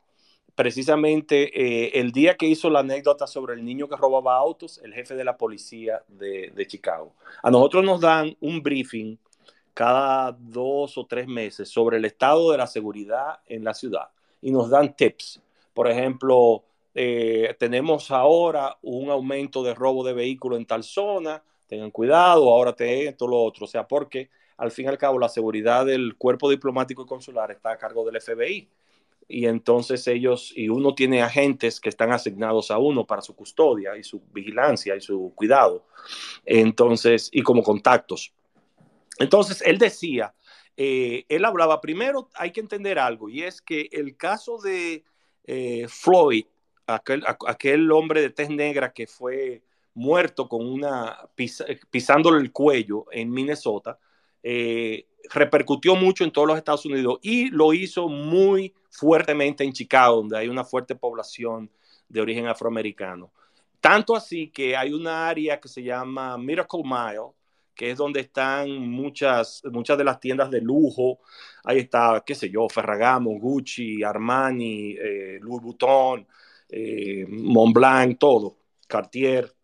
precisamente 0.56 1.52
eh, 1.54 2.00
el 2.00 2.10
día 2.10 2.36
que 2.36 2.46
hizo 2.46 2.70
la 2.70 2.80
anécdota 2.80 3.26
sobre 3.26 3.54
el 3.54 3.64
niño 3.64 3.88
que 3.88 3.96
robaba 3.96 4.36
autos, 4.36 4.80
el 4.82 4.94
jefe 4.94 5.14
de 5.14 5.22
la 5.22 5.36
policía 5.36 6.02
de, 6.08 6.66
Chicago. 6.66 7.14
A 7.42 7.50
nosotros 7.50 7.84
nos 7.84 8.00
dan 8.00 8.34
un 8.40 8.62
briefing 8.62 9.16
cada 9.74 10.32
dos 10.32 10.96
o 10.96 11.06
tres 11.06 11.28
meses 11.28 11.68
sobre 11.68 11.98
el 11.98 12.06
estado 12.06 12.50
de 12.50 12.58
la 12.58 12.66
seguridad 12.66 13.40
en 13.46 13.62
la 13.62 13.74
ciudad 13.74 14.08
y 14.40 14.50
nos 14.50 14.70
dan 14.70 14.96
tips. 14.96 15.42
Por 15.74 15.88
ejemplo, 15.90 16.64
eh, 16.94 17.54
tenemos 17.58 18.10
ahora 18.10 18.78
un 18.80 19.10
aumento 19.10 19.62
de 19.62 19.74
robo 19.74 20.02
de 20.02 20.14
vehículos 20.14 20.58
en 20.58 20.64
tal 20.64 20.82
zona, 20.82 21.42
tengan 21.66 21.90
cuidado, 21.90 22.50
ahora 22.50 22.74
te 22.74 23.06
esto, 23.06 23.28
lo 23.28 23.42
otro. 23.42 23.66
O 23.66 23.68
sea, 23.68 23.86
porque 23.86 24.30
al 24.56 24.70
fin 24.70 24.86
y 24.86 24.88
al 24.88 24.96
cabo 24.96 25.18
la 25.18 25.28
seguridad 25.28 25.84
del 25.84 26.16
cuerpo 26.16 26.48
diplomático 26.48 27.02
y 27.02 27.06
consular 27.06 27.50
está 27.50 27.72
a 27.72 27.76
cargo 27.76 28.06
del 28.06 28.22
FBI. 28.22 28.70
Y 29.28 29.46
entonces 29.46 30.06
ellos, 30.06 30.52
y 30.54 30.68
uno 30.68 30.94
tiene 30.94 31.22
agentes 31.22 31.80
que 31.80 31.88
están 31.88 32.12
asignados 32.12 32.70
a 32.70 32.78
uno 32.78 33.04
para 33.04 33.22
su 33.22 33.34
custodia 33.34 33.96
y 33.96 34.04
su 34.04 34.22
vigilancia 34.32 34.94
y 34.94 35.00
su 35.00 35.32
cuidado. 35.34 35.84
Entonces, 36.44 37.28
y 37.32 37.42
como 37.42 37.62
contactos. 37.62 38.32
Entonces, 39.18 39.62
él 39.62 39.78
decía, 39.78 40.34
eh, 40.76 41.24
él 41.28 41.44
hablaba, 41.44 41.80
primero 41.80 42.28
hay 42.34 42.52
que 42.52 42.60
entender 42.60 42.98
algo, 42.98 43.28
y 43.28 43.42
es 43.42 43.62
que 43.62 43.88
el 43.90 44.16
caso 44.16 44.58
de 44.58 45.04
eh, 45.44 45.86
Floyd, 45.88 46.44
aquel, 46.86 47.24
aquel 47.26 47.90
hombre 47.90 48.20
de 48.20 48.30
tez 48.30 48.50
negra 48.50 48.92
que 48.92 49.06
fue 49.06 49.62
muerto 49.94 50.48
con 50.48 50.66
una 50.66 51.18
pisándole 51.90 52.40
el 52.40 52.52
cuello 52.52 53.06
en 53.10 53.30
Minnesota, 53.30 53.98
eh, 54.42 55.06
repercutió 55.30 55.96
mucho 55.96 56.24
en 56.24 56.30
todos 56.30 56.48
los 56.48 56.56
Estados 56.56 56.86
Unidos 56.86 57.18
y 57.22 57.50
lo 57.50 57.72
hizo 57.72 58.08
muy 58.08 58.74
fuertemente 58.90 59.64
en 59.64 59.72
Chicago, 59.72 60.16
donde 60.16 60.38
hay 60.38 60.48
una 60.48 60.64
fuerte 60.64 60.94
población 60.94 61.70
de 62.08 62.20
origen 62.20 62.46
afroamericano. 62.46 63.32
Tanto 63.80 64.16
así 64.16 64.48
que 64.48 64.76
hay 64.76 64.92
una 64.92 65.28
área 65.28 65.60
que 65.60 65.68
se 65.68 65.82
llama 65.82 66.38
Miracle 66.38 66.82
Mile, 66.84 67.32
que 67.74 67.90
es 67.90 67.98
donde 67.98 68.20
están 68.20 68.70
muchas, 68.88 69.62
muchas 69.70 69.98
de 69.98 70.04
las 70.04 70.18
tiendas 70.18 70.50
de 70.50 70.60
lujo. 70.60 71.18
Ahí 71.64 71.78
está, 71.80 72.22
qué 72.24 72.34
sé 72.34 72.48
yo, 72.50 72.68
Ferragamo, 72.68 73.38
Gucci, 73.38 74.02
Armani, 74.02 74.92
eh, 74.92 75.38
Louis 75.40 75.62
Vuitton, 75.62 76.26
eh, 76.68 77.26
Montblanc, 77.28 78.18
todo, 78.18 78.56
Cartier 78.88 79.55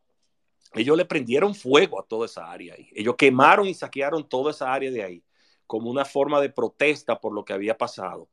ellos 0.75 0.97
le 0.97 1.05
prendieron 1.05 1.55
fuego 1.55 2.01
a 2.01 2.05
toda 2.05 2.27
esa 2.27 2.51
área 2.51 2.75
ahí. 2.75 2.89
Ellos 2.95 3.15
quemaron 3.17 3.67
y 3.67 3.75
saquearon 3.75 4.29
toda 4.29 4.51
esa 4.51 4.73
área 4.73 4.91
de 4.91 5.03
ahí 5.03 5.23
como 5.67 5.91
una 5.91 6.05
forma 6.05 6.41
de 6.41 6.51
protesta 6.51 7.19
por 7.19 7.33
lo 7.33 7.45
que 7.45 7.53
había 7.53 7.79
pasado. 7.79 8.29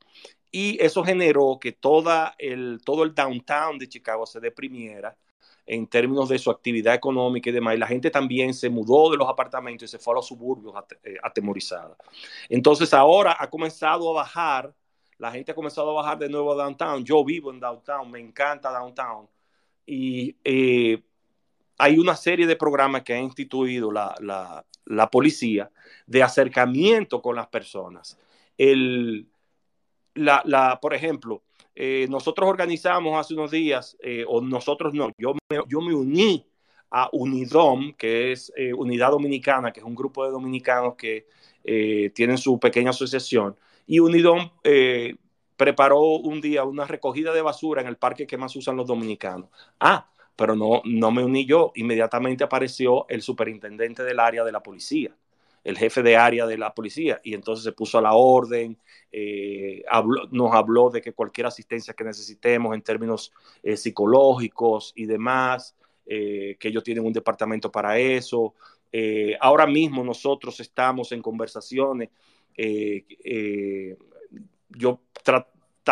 Y 0.52 0.78
eso 0.84 1.04
generó 1.04 1.58
que 1.60 1.72
toda 1.72 2.36
el, 2.38 2.82
todo 2.84 3.04
el 3.04 3.14
downtown 3.14 3.78
de 3.78 3.88
Chicago 3.88 4.26
se 4.26 4.40
deprimiera 4.40 5.16
en 5.66 5.86
términos 5.88 6.28
de 6.30 6.40
su 6.40 6.50
actividad 6.50 6.96
económica 6.96 7.50
y 7.50 7.54
demás. 7.54 7.76
Y 7.76 7.78
la 7.78 7.88
gente 7.88 8.10
también 8.10 8.54
se 8.54 8.70
mudó 8.70 9.12
de 9.12 9.18
los 9.18 9.30
apartamentos 9.30 9.88
y 9.88 9.92
se 9.92 10.00
fue 10.00 10.14
a 10.14 10.16
los 10.16 10.28
suburbios 10.28 10.74
eh, 11.04 11.16
atemorizada. 11.22 11.96
Entonces 12.50 12.94
ahora 12.94 13.38
ha 13.40 13.50
comenzado 13.50 14.10
a 14.10 14.14
bajar, 14.14 14.74
la 15.18 15.32
gente 15.32 15.52
ha 15.52 15.56
comenzado 15.56 15.92
a 15.92 16.02
bajar 16.02 16.18
de 16.18 16.28
nuevo 16.28 16.52
a 16.54 16.64
downtown. 16.64 17.06
Yo 17.06 17.24
vivo 17.24 17.52
en 17.52 17.60
downtown, 17.60 18.10
me 18.10 18.20
encanta 18.20 18.72
downtown. 18.72 19.30
Y 19.86 20.36
eh, 20.44 21.04
hay 21.80 21.98
una 21.98 22.16
serie 22.16 22.46
de 22.46 22.58
programas 22.58 23.04
que 23.04 23.14
ha 23.14 23.20
instituido 23.20 23.90
la, 23.92 25.10
policía 25.12 25.72
de 26.06 26.22
acercamiento 26.22 27.22
con 27.22 27.38
las 27.38 27.48
personas. 27.48 28.20
El, 28.58 29.30
la, 30.14 30.78
por 30.82 30.94
ejemplo, 30.94 31.42
eh, 31.74 32.06
nosotros 32.10 32.50
organizamos 32.50 33.18
hace 33.18 33.34
unos 33.34 33.52
días, 33.52 33.96
eh, 34.02 34.26
o 34.28 34.42
nosotros 34.42 34.94
no, 34.94 35.10
yo 35.18 35.34
me, 35.34 35.60
yo 35.68 35.80
me 35.80 35.96
uní 35.96 36.46
a 36.92 37.10
UNIDOM, 37.14 37.94
que 37.94 38.34
es 38.34 38.52
eh, 38.58 38.74
Unidad 38.74 39.12
Dominicana, 39.12 39.72
que 39.72 39.80
es 39.80 39.86
un 39.86 39.96
grupo 39.96 40.26
de 40.26 40.32
dominicanos 40.32 40.96
que 40.96 41.28
tienen 42.14 42.38
su 42.38 42.60
pequeña 42.60 42.90
asociación, 42.90 43.56
y 43.86 44.00
UNIDOM 44.00 44.50
preparó 45.56 46.02
un 46.02 46.42
día 46.42 46.64
una 46.64 46.86
recogida 46.86 47.32
de 47.32 47.42
basura 47.42 47.82
en 47.82 47.88
el 47.88 47.96
parque 47.96 48.26
que 48.26 48.38
más 48.38 48.56
usan 48.56 48.76
los 48.76 48.88
dominicanos. 48.88 49.50
Ah, 49.80 50.10
pero 50.40 50.56
no, 50.56 50.82
no 50.86 51.12
me 51.12 51.22
uní 51.22 51.46
yo. 51.46 51.74
Inmediatamente 51.76 52.46
apareció 52.46 53.06
el 53.10 53.22
superintendente 53.22 54.06
del 54.06 54.22
área 54.22 54.46
de 54.46 54.54
la 54.54 54.64
policía, 54.64 55.14
el 55.66 55.78
jefe 55.78 56.02
de 56.02 56.16
área 56.16 56.48
de 56.48 56.58
la 56.58 56.74
policía, 56.74 57.20
y 57.26 57.34
entonces 57.34 57.66
se 57.66 57.74
puso 57.74 57.98
a 57.98 58.02
la 58.02 58.14
orden, 58.14 58.78
eh, 59.12 59.84
nos 60.32 60.54
habló 60.54 60.90
de 60.92 61.02
que 61.02 61.12
cualquier 61.12 61.48
asistencia 61.48 61.94
que 61.94 62.06
necesitemos 62.06 62.74
en 62.74 62.82
términos 62.82 63.34
eh, 63.62 63.76
psicológicos 63.76 64.94
y 64.96 65.08
demás, 65.08 65.76
eh, 66.06 66.56
que 66.58 66.70
ellos 66.70 66.86
tienen 66.86 67.06
un 67.06 67.12
departamento 67.12 67.70
para 67.70 68.00
eso. 68.00 68.54
ahora 69.42 69.68
mismo 69.68 70.06
nosotros 70.06 70.58
estamos 70.62 71.12
en 71.12 71.22
conversaciones. 71.22 72.10
yo 74.70 75.02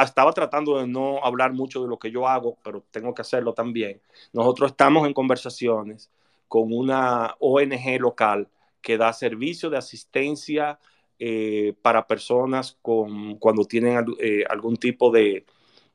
estaba 0.04 0.34
tratando 0.34 0.80
de 0.80 0.88
no 0.88 1.24
hablar 1.24 1.54
mucho 1.54 1.82
de 1.82 1.88
lo 1.88 2.00
que 2.00 2.12
yo 2.12 2.28
hago, 2.28 2.58
pero 2.64 2.84
tengo 2.92 3.14
que 3.14 3.22
hacerlo 3.22 3.54
también. 3.54 4.02
Nosotros 4.34 4.72
estamos 4.72 5.08
en 5.08 5.14
conversaciones 5.14 6.12
con 6.48 6.74
una 6.74 7.36
ONG 7.40 8.00
local 8.00 8.50
que 8.82 8.98
da 8.98 9.14
servicio 9.14 9.70
de 9.70 9.78
asistencia 9.78 10.80
eh, 11.20 11.74
para 11.82 12.08
personas 12.08 12.78
con, 12.82 13.38
cuando 13.38 13.66
tienen 13.66 14.06
eh, 14.20 14.44
algún 14.50 14.78
tipo 14.78 15.12
de, 15.12 15.46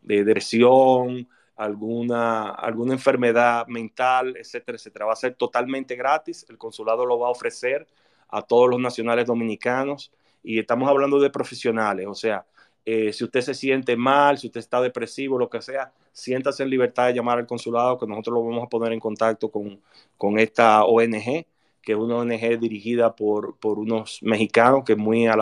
de 0.01 0.25
depresión, 0.25 1.29
alguna, 1.57 2.51
alguna 2.51 2.95
enfermedad 2.95 3.67
mental, 3.69 4.37
etcétera, 4.37 4.77
etcétera. 4.77 5.07
Va 5.07 5.13
a 5.13 5.17
ser 5.17 5.35
totalmente 5.35 5.97
gratis. 5.97 6.45
El 6.49 6.59
consulado 6.59 7.07
lo 7.07 7.19
va 7.19 7.29
a 7.29 7.31
ofrecer 7.31 7.87
a 8.29 8.43
todos 8.43 8.69
los 8.69 8.81
nacionales 8.81 9.27
dominicanos 9.27 10.13
y 10.43 10.59
estamos 10.59 10.89
hablando 10.89 11.21
de 11.21 11.31
profesionales, 11.31 12.07
o 12.09 12.15
sea, 12.15 12.47
eh, 12.85 13.13
si 13.13 13.25
usted 13.25 13.41
se 13.43 13.55
siente 13.55 13.97
mal, 13.97 14.39
si 14.39 14.49
usted 14.49 14.61
está 14.61 14.81
depresivo, 14.81 15.39
lo 15.39 15.49
que 15.49 15.63
sea, 15.63 15.93
siéntase 16.13 16.63
en 16.63 16.71
libertad 16.71 17.07
de 17.07 17.15
llamar 17.15 17.39
al 17.39 17.47
consulado, 17.47 17.99
que 17.99 18.07
nosotros 18.07 18.35
lo 18.35 18.45
vamos 18.45 18.65
a 18.65 18.69
poner 18.69 18.93
en 18.93 19.01
contacto 19.01 19.51
con, 19.51 19.81
con 20.17 20.39
esta 20.39 20.85
ONG, 20.85 21.47
que 21.83 21.93
es 21.93 21.99
una 21.99 22.17
ONG 22.17 22.59
dirigida 22.59 23.15
por, 23.15 23.57
por 23.59 23.79
unos 23.79 24.19
mexicanos, 24.23 24.85
que 24.85 24.97
muy, 24.97 25.27
a 25.27 25.37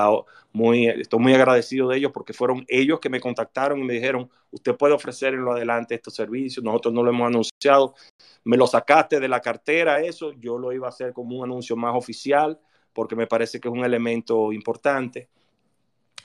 muy, 0.53 0.87
estoy 0.87 1.21
muy 1.21 1.35
agradecido 1.35 1.89
de 1.89 1.99
ellos, 1.99 2.13
porque 2.13 2.33
fueron 2.33 2.65
ellos 2.69 3.01
que 3.01 3.09
me 3.09 3.21
contactaron 3.21 3.81
y 3.81 3.85
me 3.85 3.95
dijeron, 3.95 4.31
usted 4.51 4.77
puede 4.77 4.95
ofrecer 4.95 5.35
en 5.35 5.45
lo 5.45 5.53
adelante 5.53 5.95
estos 5.95 6.15
servicios, 6.15 6.65
nosotros 6.65 6.93
no 6.93 7.03
lo 7.03 7.11
hemos 7.11 7.27
anunciado, 7.27 7.95
me 8.45 8.57
lo 8.57 8.67
sacaste 8.67 9.21
de 9.21 9.29
la 9.29 9.41
cartera, 9.41 10.01
eso, 10.01 10.33
yo 10.33 10.59
lo 10.59 10.73
iba 10.73 10.87
a 10.87 10.91
hacer 10.91 11.13
como 11.13 11.39
un 11.39 11.45
anuncio 11.45 11.77
más 11.77 11.95
oficial, 11.95 12.59
porque 12.93 13.17
me 13.17 13.27
parece 13.27 13.61
que 13.61 13.69
es 13.69 13.75
un 13.75 13.85
elemento 13.85 14.53
importante. 14.53 15.29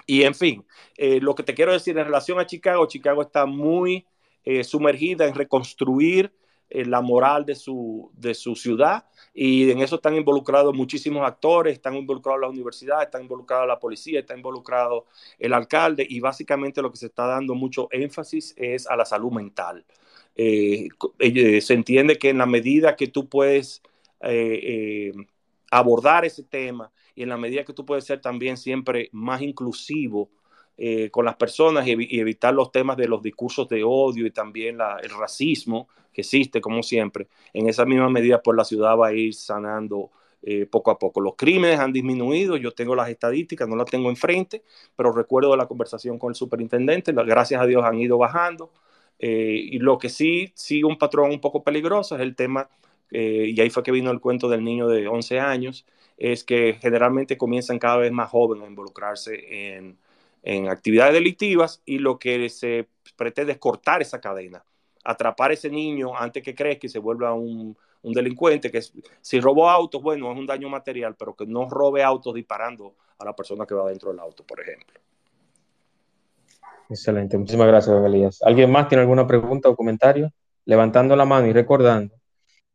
Y 0.06 0.24
en 0.24 0.36
fin, 0.36 0.66
eh, 0.98 1.20
lo 1.20 1.36
que 1.36 1.44
te 1.44 1.54
quiero 1.54 1.74
decir 1.74 1.98
en 1.98 2.06
relación 2.06 2.40
a 2.40 2.46
Chicago, 2.46 2.86
Chicago 2.88 3.22
está 3.22 3.46
muy 3.46 4.06
eh, 4.44 4.64
sumergida 4.64 5.26
en 5.26 5.34
reconstruir 5.34 6.32
eh, 6.70 6.86
la 6.86 7.02
moral 7.02 7.46
de 7.46 7.56
su, 7.56 8.12
de 8.14 8.34
su 8.34 8.56
ciudad 8.56 9.06
y 9.34 9.70
en 9.72 9.82
eso 9.82 9.96
están 9.96 10.16
involucrados 10.16 10.76
muchísimos 10.76 11.26
actores, 11.26 11.74
están 11.74 11.96
involucrados 11.96 12.42
las 12.42 12.50
universidades, 12.52 13.06
están 13.06 13.24
involucrados 13.24 13.68
la 13.68 13.80
policía, 13.80 14.20
está 14.20 14.36
involucrado 14.36 15.06
el 15.40 15.54
alcalde 15.54 16.06
y 16.08 16.20
básicamente 16.20 16.82
lo 16.82 16.92
que 16.92 16.98
se 16.98 17.08
está 17.08 17.26
dando 17.26 17.56
mucho 17.56 17.88
énfasis 17.92 18.54
es 18.58 18.88
a 18.88 18.96
la 18.96 19.06
salud 19.06 19.32
mental. 19.32 19.86
se 20.36 21.74
entiende 21.74 22.18
que 22.18 22.30
en 22.30 22.38
la 22.40 22.46
medida 22.46 22.96
que 22.96 23.08
tú 23.08 23.28
puedes 23.30 23.82
abordar 25.72 26.26
ese 26.26 26.44
tema, 26.44 26.92
y 27.16 27.24
en 27.24 27.30
la 27.30 27.38
medida 27.38 27.64
que 27.64 27.74
tú 27.74 27.86
puedes 27.86 28.04
ser 28.04 28.22
también 28.22 28.58
siempre 28.58 29.10
más 29.14 29.42
inclusivo 29.42 30.30
eh, 30.78 31.10
con 31.10 31.24
las 31.24 31.38
personas 31.38 31.88
y, 31.88 32.20
evitar 32.20 32.54
los 32.54 32.70
temas 32.70 32.98
de 32.98 33.08
los 33.08 33.22
discursos 33.22 33.70
de 33.70 33.84
odio 33.84 34.26
y 34.26 34.32
también 34.32 34.78
el 35.02 35.10
racismo 35.12 35.88
que 36.12 36.22
existe, 36.22 36.60
como 36.60 36.84
siempre, 36.84 37.28
en 37.54 37.70
esa 37.70 37.86
misma 37.86 38.10
medida, 38.10 38.42
pues 38.42 38.58
la 38.58 38.66
ciudad 38.66 38.98
va 38.98 39.08
a 39.08 39.14
ir 39.14 39.34
sanando 39.34 40.12
eh, 40.42 40.66
poco 40.66 40.92
a 40.92 41.00
poco. 41.00 41.22
Los 41.22 41.36
crímenes 41.38 41.80
han 41.80 41.94
disminuido, 41.94 42.58
yo 42.58 42.72
tengo 42.74 42.94
las 42.94 43.10
estadísticas, 43.10 43.70
no 43.70 43.78
las 43.78 43.90
tengo 43.90 44.10
enfrente, 44.10 44.64
pero 44.98 45.14
recuerdo 45.14 45.56
la 45.56 45.66
conversación 45.66 46.20
con 46.20 46.32
el 46.32 46.36
superintendente, 46.36 47.14
gracias 47.14 47.62
a 47.62 47.66
Dios 47.66 47.84
han 47.86 47.98
ido 47.98 48.18
bajando. 48.18 48.72
Eh, 49.18 49.58
y 49.72 49.80
lo 49.80 49.98
que 49.98 50.10
sí 50.10 50.52
sigue 50.56 50.84
un 50.84 50.98
patrón 50.98 51.32
un 51.32 51.40
poco 51.40 51.64
peligroso 51.64 52.16
es 52.16 52.22
el 52.22 52.36
tema, 52.36 52.70
y 53.12 53.62
ahí 53.62 53.70
fue 53.70 53.84
que 53.84 53.92
vino 53.92 54.12
el 54.12 54.20
cuento 54.20 54.50
del 54.50 54.64
niño 54.64 54.88
de 54.88 55.08
11 55.08 55.40
años, 55.40 55.86
es 56.18 56.44
que 56.44 56.78
generalmente 56.80 57.38
comienzan 57.38 57.80
cada 57.80 57.98
vez 57.98 58.12
más 58.12 58.30
jóvenes 58.30 58.66
a 58.66 58.70
involucrarse 58.70 59.76
en, 59.78 59.98
actividades 60.70 61.16
delictivas 61.16 61.82
y 61.86 61.98
lo 61.98 62.20
que 62.20 62.50
se 62.50 62.88
pretende 63.16 63.54
es 63.54 63.58
cortar 63.58 64.04
esa 64.04 64.22
cadena, 64.22 64.64
atrapar 65.04 65.50
a 65.50 65.56
ese 65.56 65.72
niño 65.72 66.16
antes 66.16 66.44
que 66.44 66.54
crezca 66.54 66.86
y 66.86 66.90
se 66.90 67.00
vuelva 67.00 67.34
un, 67.34 67.76
delincuente, 68.04 68.70
que 68.70 68.80
si 69.22 69.40
robó 69.40 69.68
autos, 69.68 70.04
bueno, 70.04 70.32
es 70.32 70.38
un 70.38 70.46
daño 70.46 70.70
material, 70.70 71.16
pero 71.18 71.36
que 71.36 71.48
no 71.48 71.68
robe 71.68 72.04
autos 72.04 72.36
disparando 72.36 72.94
a 73.18 73.26
la 73.26 73.36
persona 73.36 73.66
que 73.66 73.74
va 73.74 73.90
dentro 73.90 74.12
del 74.12 74.20
auto, 74.20 74.44
por 74.46 74.62
ejemplo. 74.62 75.00
Excelente, 76.88 77.36
muchísimas 77.40 77.66
gracias, 77.66 78.06
Elías. 78.06 78.44
¿Alguien 78.44 78.72
más 78.72 78.88
tiene 78.88 79.02
alguna 79.02 79.26
pregunta 79.26 79.70
o 79.70 79.76
comentario? 79.76 80.32
Levantando 80.66 81.16
la 81.16 81.26
mano 81.26 81.48
y 81.48 81.54
recordando 81.54 82.14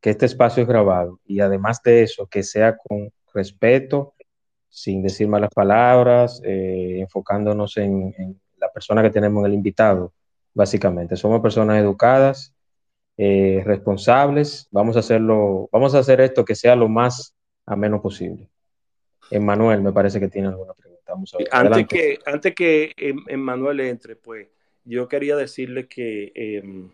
que 0.01 0.11
este 0.11 0.27
espacio 0.27 0.63
es 0.63 0.69
grabado 0.69 1.21
y 1.25 1.39
además 1.39 1.81
de 1.85 2.03
eso, 2.03 2.27
que 2.27 2.43
sea 2.43 2.77
con 2.77 3.13
respeto, 3.35 4.15
sin 4.69 5.03
decir 5.03 5.29
malas 5.29 5.51
palabras, 5.55 6.41
eh, 6.45 6.99
enfocándonos 7.01 7.77
en, 7.77 8.41
la 8.59 8.71
persona 8.71 9.03
que 9.03 9.11
tenemos 9.11 9.41
en 9.41 9.47
el 9.47 9.55
invitado, 9.55 10.13
básicamente. 10.55 11.17
Somos 11.17 11.41
personas 11.41 11.81
educadas, 11.81 12.55
eh, 13.17 13.63
responsables. 13.65 14.69
Vamos 14.71 14.97
a 14.97 15.01
hacerlo, 15.01 15.69
vamos 15.73 15.95
a 15.95 16.01
hacer 16.01 16.21
esto 16.21 16.45
que 16.45 16.55
sea 16.55 16.77
lo 16.77 16.89
más 16.89 17.35
ameno 17.65 18.03
posible. 18.03 18.49
Emanuel, 19.31 19.81
me 19.81 19.93
parece 19.93 20.21
que 20.21 20.29
tiene 20.29 20.49
alguna 20.49 20.75
pregunta. 20.75 21.13
Vamos 21.13 21.35
a 21.35 21.39
ver. 21.39 21.49
Antes 21.53 21.87
que, 21.87 22.19
antes 22.27 22.55
que 22.55 22.93
Emanuel 23.29 23.81
entre, 23.81 24.17
pues 24.17 24.49
yo 24.85 25.09
quería 25.09 25.37
decirle 25.37 25.87
que 25.89 26.33
em, 26.35 26.91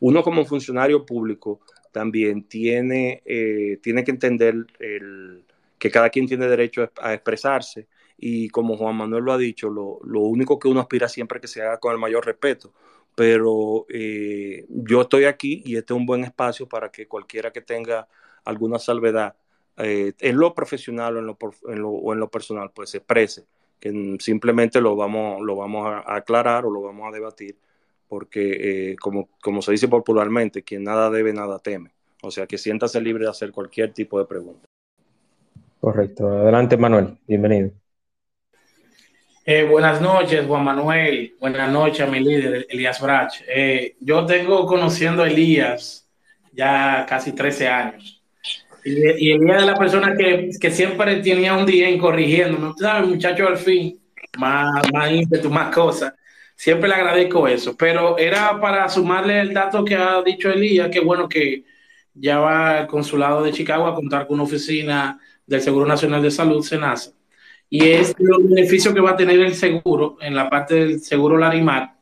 uno 0.00 0.22
como 0.22 0.44
funcionario 0.44 1.04
público 1.04 1.60
también 1.92 2.44
tiene, 2.44 3.22
eh, 3.24 3.78
tiene 3.82 4.04
que 4.04 4.10
entender 4.10 4.54
el, 4.78 5.44
que 5.78 5.90
cada 5.90 6.10
quien 6.10 6.26
tiene 6.26 6.48
derecho 6.48 6.90
a 7.00 7.14
expresarse 7.14 7.88
y 8.16 8.48
como 8.48 8.76
Juan 8.76 8.96
Manuel 8.96 9.24
lo 9.24 9.32
ha 9.32 9.38
dicho, 9.38 9.70
lo, 9.70 10.00
lo 10.04 10.20
único 10.20 10.58
que 10.58 10.68
uno 10.68 10.80
aspira 10.80 11.08
siempre 11.08 11.38
es 11.38 11.42
que 11.42 11.48
se 11.48 11.62
haga 11.62 11.78
con 11.78 11.92
el 11.92 11.98
mayor 11.98 12.26
respeto 12.26 12.72
pero 13.18 13.84
eh, 13.88 14.64
yo 14.68 15.00
estoy 15.00 15.24
aquí 15.24 15.60
y 15.66 15.74
este 15.74 15.92
es 15.92 15.96
un 15.96 16.06
buen 16.06 16.22
espacio 16.22 16.68
para 16.68 16.92
que 16.92 17.08
cualquiera 17.08 17.50
que 17.50 17.62
tenga 17.62 18.06
alguna 18.44 18.78
salvedad 18.78 19.34
eh, 19.76 20.12
en 20.20 20.38
lo 20.38 20.54
profesional 20.54 21.16
o 21.16 21.18
en 21.18 21.26
lo, 21.26 21.36
o 21.88 22.12
en 22.12 22.20
lo 22.20 22.30
personal, 22.30 22.70
pues 22.72 22.90
se 22.90 22.98
exprese, 22.98 23.44
que 23.80 24.16
simplemente 24.20 24.80
lo 24.80 24.94
vamos, 24.94 25.42
lo 25.42 25.56
vamos 25.56 25.88
a 25.88 26.14
aclarar 26.14 26.64
o 26.64 26.70
lo 26.70 26.80
vamos 26.80 27.08
a 27.08 27.10
debatir, 27.10 27.58
porque 28.06 28.92
eh, 28.92 28.96
como, 29.00 29.28
como 29.42 29.62
se 29.62 29.72
dice 29.72 29.88
popularmente, 29.88 30.62
quien 30.62 30.84
nada 30.84 31.10
debe, 31.10 31.32
nada 31.32 31.58
teme. 31.58 31.90
O 32.22 32.30
sea, 32.30 32.46
que 32.46 32.56
siéntase 32.56 33.00
libre 33.00 33.24
de 33.24 33.30
hacer 33.30 33.50
cualquier 33.50 33.92
tipo 33.92 34.20
de 34.20 34.26
pregunta. 34.26 34.67
Correcto. 35.80 36.28
Adelante, 36.28 36.76
Manuel. 36.76 37.18
Bienvenido. 37.26 37.70
Eh, 39.44 39.64
buenas 39.64 40.00
noches, 40.00 40.44
Juan 40.46 40.64
Manuel. 40.64 41.34
Buenas 41.40 41.70
noches 41.70 42.08
mi 42.10 42.20
líder, 42.20 42.66
Elías 42.68 43.00
Brach. 43.00 43.40
Eh, 43.48 43.96
yo 44.00 44.26
tengo 44.26 44.66
conociendo 44.66 45.22
a 45.22 45.28
Elías 45.28 46.06
ya 46.52 47.06
casi 47.08 47.32
13 47.32 47.68
años. 47.68 48.22
Y, 48.84 49.30
Elías 49.30 49.62
es 49.62 49.66
la 49.66 49.76
persona 49.76 50.14
que, 50.16 50.50
siempre 50.70 51.16
tenía 51.22 51.54
un 51.54 51.64
día 51.64 51.88
en 51.88 51.98
corrigiéndome. 51.98 52.74
Tú 52.76 52.82
sabes, 52.82 53.08
muchacho, 53.08 53.48
al 53.48 53.56
fin, 53.56 53.98
más, 54.36 54.82
más 54.92 55.12
ímpetu, 55.12 55.48
más 55.48 55.74
cosas. 55.74 56.12
Siempre 56.54 56.88
le 56.88 56.96
agradezco 56.96 57.46
eso. 57.48 57.76
Pero 57.76 58.18
era 58.18 58.60
para 58.60 58.88
sumarle 58.88 59.40
el 59.40 59.54
dato 59.54 59.84
que 59.84 59.94
ha 59.94 60.20
dicho 60.22 60.50
Elías, 60.50 60.90
que 60.90 61.00
bueno 61.00 61.28
que 61.28 61.64
ya 62.12 62.38
va 62.38 62.80
al 62.80 62.86
consulado 62.86 63.42
de 63.42 63.52
Chicago 63.52 63.86
a 63.86 63.94
contar 63.94 64.26
con 64.26 64.34
una 64.34 64.42
oficina 64.42 65.18
del 65.48 65.60
Seguro 65.60 65.86
Nacional 65.86 66.22
de 66.22 66.30
Salud, 66.30 66.62
SENASA 66.62 67.10
y 67.70 67.90
es 67.90 68.14
los 68.18 68.48
beneficios 68.48 68.94
que 68.94 69.00
va 69.00 69.10
a 69.10 69.16
tener 69.16 69.40
el 69.40 69.54
seguro 69.54 70.16
en 70.20 70.34
la 70.34 70.48
parte 70.48 70.74
del 70.74 71.00
seguro 71.00 71.36
Larimar. 71.36 71.94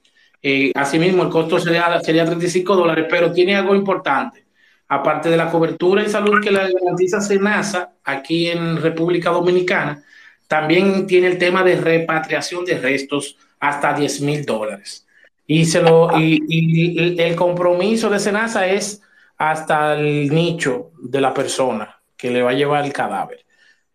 Eh, 0.42 0.70
asimismo, 0.74 1.24
el 1.24 1.28
costo 1.28 1.58
sería, 1.58 2.00
sería 2.00 2.24
35 2.24 2.76
dólares, 2.76 3.06
pero 3.08 3.32
tiene 3.32 3.56
algo 3.56 3.74
importante. 3.74 4.44
Aparte 4.88 5.28
de 5.28 5.36
la 5.36 5.50
cobertura 5.50 6.04
y 6.04 6.08
salud 6.08 6.40
que 6.40 6.52
la 6.52 6.68
garantiza 6.70 7.20
SENASA 7.20 7.94
aquí 8.04 8.48
en 8.48 8.80
República 8.80 9.30
Dominicana, 9.30 10.04
también 10.46 11.08
tiene 11.08 11.26
el 11.26 11.38
tema 11.38 11.64
de 11.64 11.74
repatriación 11.74 12.64
de 12.64 12.78
restos 12.78 13.36
hasta 13.58 13.92
10 13.92 14.20
mil 14.20 14.46
dólares. 14.46 15.04
Y, 15.48 15.64
se 15.64 15.82
lo, 15.82 16.10
y, 16.16 17.16
el 17.18 17.34
compromiso 17.34 18.08
de 18.08 18.20
SENASA 18.20 18.68
es 18.68 19.02
hasta 19.36 19.94
el 19.94 20.28
nicho 20.32 20.92
de 21.00 21.20
la 21.20 21.34
persona 21.34 21.95
que 22.16 22.30
le 22.30 22.42
va 22.42 22.50
a 22.50 22.54
llevar 22.54 22.84
el 22.84 22.92
cadáver. 22.92 23.44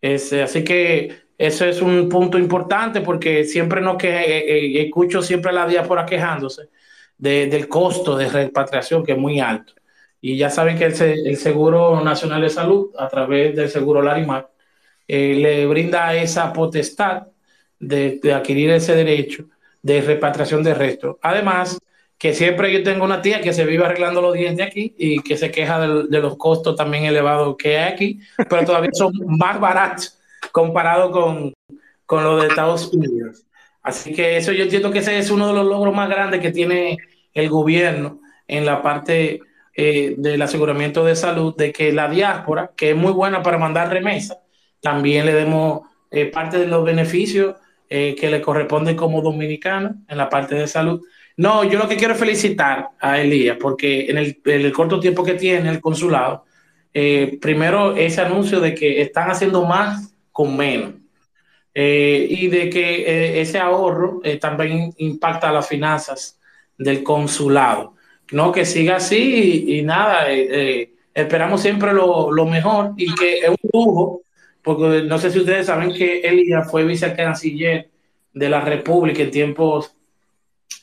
Es, 0.00 0.32
así 0.32 0.64
que 0.64 1.22
eso 1.38 1.64
es 1.64 1.82
un 1.82 2.08
punto 2.08 2.38
importante 2.38 3.00
porque 3.00 3.44
siempre 3.44 3.80
no 3.80 3.98
que 3.98 4.08
eh, 4.08 4.78
eh, 4.78 4.82
escucho 4.84 5.22
siempre 5.22 5.52
la 5.52 5.66
diáspora 5.66 6.06
quejándose 6.06 6.68
del 7.18 7.68
costo 7.68 8.16
de 8.16 8.28
repatriación 8.28 9.04
que 9.04 9.12
es 9.12 9.18
muy 9.18 9.40
alto. 9.40 9.74
Y 10.20 10.36
ya 10.36 10.50
saben 10.50 10.78
que 10.78 10.84
el, 10.84 11.36
Seguro 11.36 12.00
Nacional 12.00 12.42
de 12.42 12.48
Salud, 12.48 12.90
a 12.96 13.08
través 13.08 13.56
del 13.56 13.68
Seguro 13.68 14.02
Larimar, 14.02 14.50
eh, 15.08 15.34
le 15.34 15.66
brinda 15.66 16.14
esa 16.14 16.52
potestad 16.52 17.26
de, 17.80 18.20
adquirir 18.32 18.70
ese 18.70 18.94
derecho 18.94 19.46
de 19.82 20.00
repatriación 20.00 20.62
de 20.62 20.74
restos. 20.74 21.16
Además, 21.22 21.78
que 22.22 22.32
siempre 22.32 22.72
yo 22.72 22.84
tengo 22.84 23.04
una 23.04 23.20
tía 23.20 23.40
que 23.40 23.52
se 23.52 23.64
vive 23.64 23.84
arreglando 23.84 24.22
los 24.22 24.34
dientes 24.34 24.64
aquí 24.64 24.94
y 24.96 25.20
que 25.22 25.36
se 25.36 25.50
queja 25.50 25.80
de, 25.80 26.20
los 26.20 26.36
costos 26.36 26.76
también 26.76 27.04
elevados 27.04 27.56
que 27.58 27.76
hay 27.76 27.92
aquí, 27.92 28.20
pero 28.48 28.64
todavía 28.64 28.90
son 28.92 29.12
más 29.26 29.58
baratos 29.58 30.20
comparado 30.52 31.10
con, 31.10 31.52
con 32.06 32.22
lo 32.22 32.36
de 32.36 32.46
Estados 32.46 32.92
Unidos. 32.92 33.44
Así 33.82 34.14
que 34.14 34.36
eso 34.36 34.52
yo 34.52 34.62
entiendo 34.62 34.92
que 34.92 35.00
ese 35.00 35.18
es 35.18 35.32
uno 35.32 35.48
de 35.48 35.54
los 35.54 35.66
logros 35.66 35.92
más 35.92 36.08
grandes 36.08 36.40
que 36.40 36.52
tiene 36.52 36.96
el 37.34 37.48
gobierno 37.48 38.20
en 38.46 38.66
la 38.66 38.82
parte 38.82 39.40
eh, 39.74 40.14
del 40.16 40.42
aseguramiento 40.42 41.04
de 41.04 41.16
salud, 41.16 41.56
de 41.56 41.72
que 41.72 41.92
la 41.92 42.08
diáspora, 42.08 42.70
que 42.76 42.90
es 42.90 42.96
muy 42.96 43.10
buena 43.10 43.42
para 43.42 43.58
mandar 43.58 43.90
remesas, 43.90 44.38
también 44.80 45.26
le 45.26 45.34
demos 45.34 45.88
eh, 46.12 46.26
parte 46.26 46.58
de 46.58 46.68
los 46.68 46.84
beneficios 46.84 47.56
eh, 47.90 48.14
que 48.14 48.30
le 48.30 48.40
corresponden 48.40 48.94
como 48.94 49.22
dominicano 49.22 49.96
en 50.06 50.16
la 50.16 50.28
parte 50.28 50.54
de 50.54 50.68
salud. 50.68 51.02
No, 51.36 51.64
yo 51.64 51.78
lo 51.78 51.88
que 51.88 51.96
quiero 51.96 52.14
es 52.14 52.20
felicitar 52.20 52.90
a 53.00 53.20
Elías, 53.20 53.56
porque 53.60 54.10
en 54.10 54.18
el, 54.18 54.40
el 54.44 54.72
corto 54.72 55.00
tiempo 55.00 55.24
que 55.24 55.34
tiene 55.34 55.70
el 55.70 55.80
consulado, 55.80 56.44
primero 57.40 57.96
ese 57.96 58.20
anuncio 58.20 58.60
de 58.60 58.74
que 58.74 59.00
están 59.00 59.30
haciendo 59.30 59.64
más 59.64 60.14
con 60.30 60.56
menos. 60.56 60.94
Eh, 61.74 62.26
y 62.28 62.48
de 62.48 62.68
que 62.68 63.00
eh, 63.00 63.40
ese 63.40 63.58
ahorro 63.58 64.20
eh, 64.24 64.36
también 64.36 64.92
impacta 64.98 65.50
las 65.52 65.66
finanzas 65.68 66.38
del 66.76 67.02
consulado. 67.02 67.94
No, 68.32 68.52
que 68.52 68.64
siga 68.64 68.96
así 68.96 69.64
y, 69.68 69.82
nada, 69.82 70.26
esperamos 71.14 71.60
siempre 71.60 71.92
lo, 71.92 72.30
mejor 72.46 72.92
y 72.96 73.14
que 73.14 73.38
es 73.40 73.48
un 73.48 73.70
lujo, 73.72 74.22
porque 74.62 75.02
no 75.02 75.18
sé 75.18 75.30
si 75.30 75.40
ustedes 75.40 75.66
saben 75.66 75.92
que 75.92 76.20
Elías 76.20 76.70
fue 76.70 76.84
vicecanciller 76.84 77.90
de 78.32 78.48
la 78.48 78.62
República 78.62 79.22
en 79.22 79.30
tiempos 79.30 79.94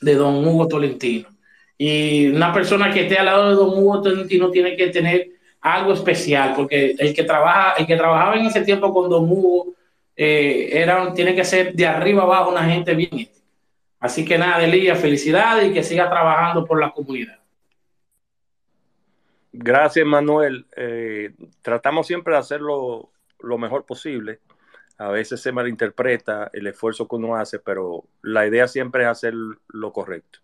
de 0.00 0.14
don 0.14 0.46
Hugo 0.46 0.68
Tolentino. 0.68 1.28
Y 1.76 2.28
una 2.28 2.52
persona 2.52 2.92
que 2.92 3.02
esté 3.02 3.18
al 3.18 3.26
lado 3.26 3.48
de 3.48 3.54
don 3.54 3.70
Hugo 3.70 4.02
Tolentino 4.02 4.50
tiene 4.50 4.76
que 4.76 4.88
tener 4.88 5.28
algo 5.60 5.92
especial, 5.92 6.54
porque 6.56 6.94
el 6.98 7.14
que 7.14 7.24
trabaja, 7.24 7.74
el 7.78 7.86
que 7.86 7.96
trabajaba 7.96 8.36
en 8.36 8.46
ese 8.46 8.62
tiempo 8.62 8.92
con 8.92 9.10
Don 9.10 9.24
Hugo, 9.30 9.74
eh, 10.16 10.70
era, 10.72 11.12
tiene 11.12 11.34
que 11.34 11.44
ser 11.44 11.74
de 11.74 11.86
arriba 11.86 12.22
abajo 12.22 12.50
una 12.50 12.64
gente 12.64 12.94
bien. 12.94 13.28
Así 13.98 14.24
que 14.24 14.38
nada, 14.38 14.64
Elías, 14.64 14.98
felicidades 14.98 15.70
y 15.70 15.74
que 15.74 15.82
siga 15.82 16.08
trabajando 16.08 16.64
por 16.64 16.80
la 16.80 16.90
comunidad. 16.90 17.38
Gracias, 19.52 20.06
Manuel. 20.06 20.66
Eh, 20.76 21.32
tratamos 21.60 22.06
siempre 22.06 22.32
de 22.32 22.38
hacerlo 22.38 23.10
lo 23.40 23.58
mejor 23.58 23.84
posible. 23.84 24.38
A 25.00 25.08
veces 25.08 25.40
se 25.40 25.50
malinterpreta 25.50 26.50
el 26.52 26.66
esfuerzo 26.66 27.08
que 27.08 27.16
uno 27.16 27.34
hace, 27.34 27.58
pero 27.58 28.04
la 28.20 28.46
idea 28.46 28.68
siempre 28.68 29.04
es 29.04 29.08
hacer 29.08 29.32
lo 29.68 29.92
correcto. 29.94 30.40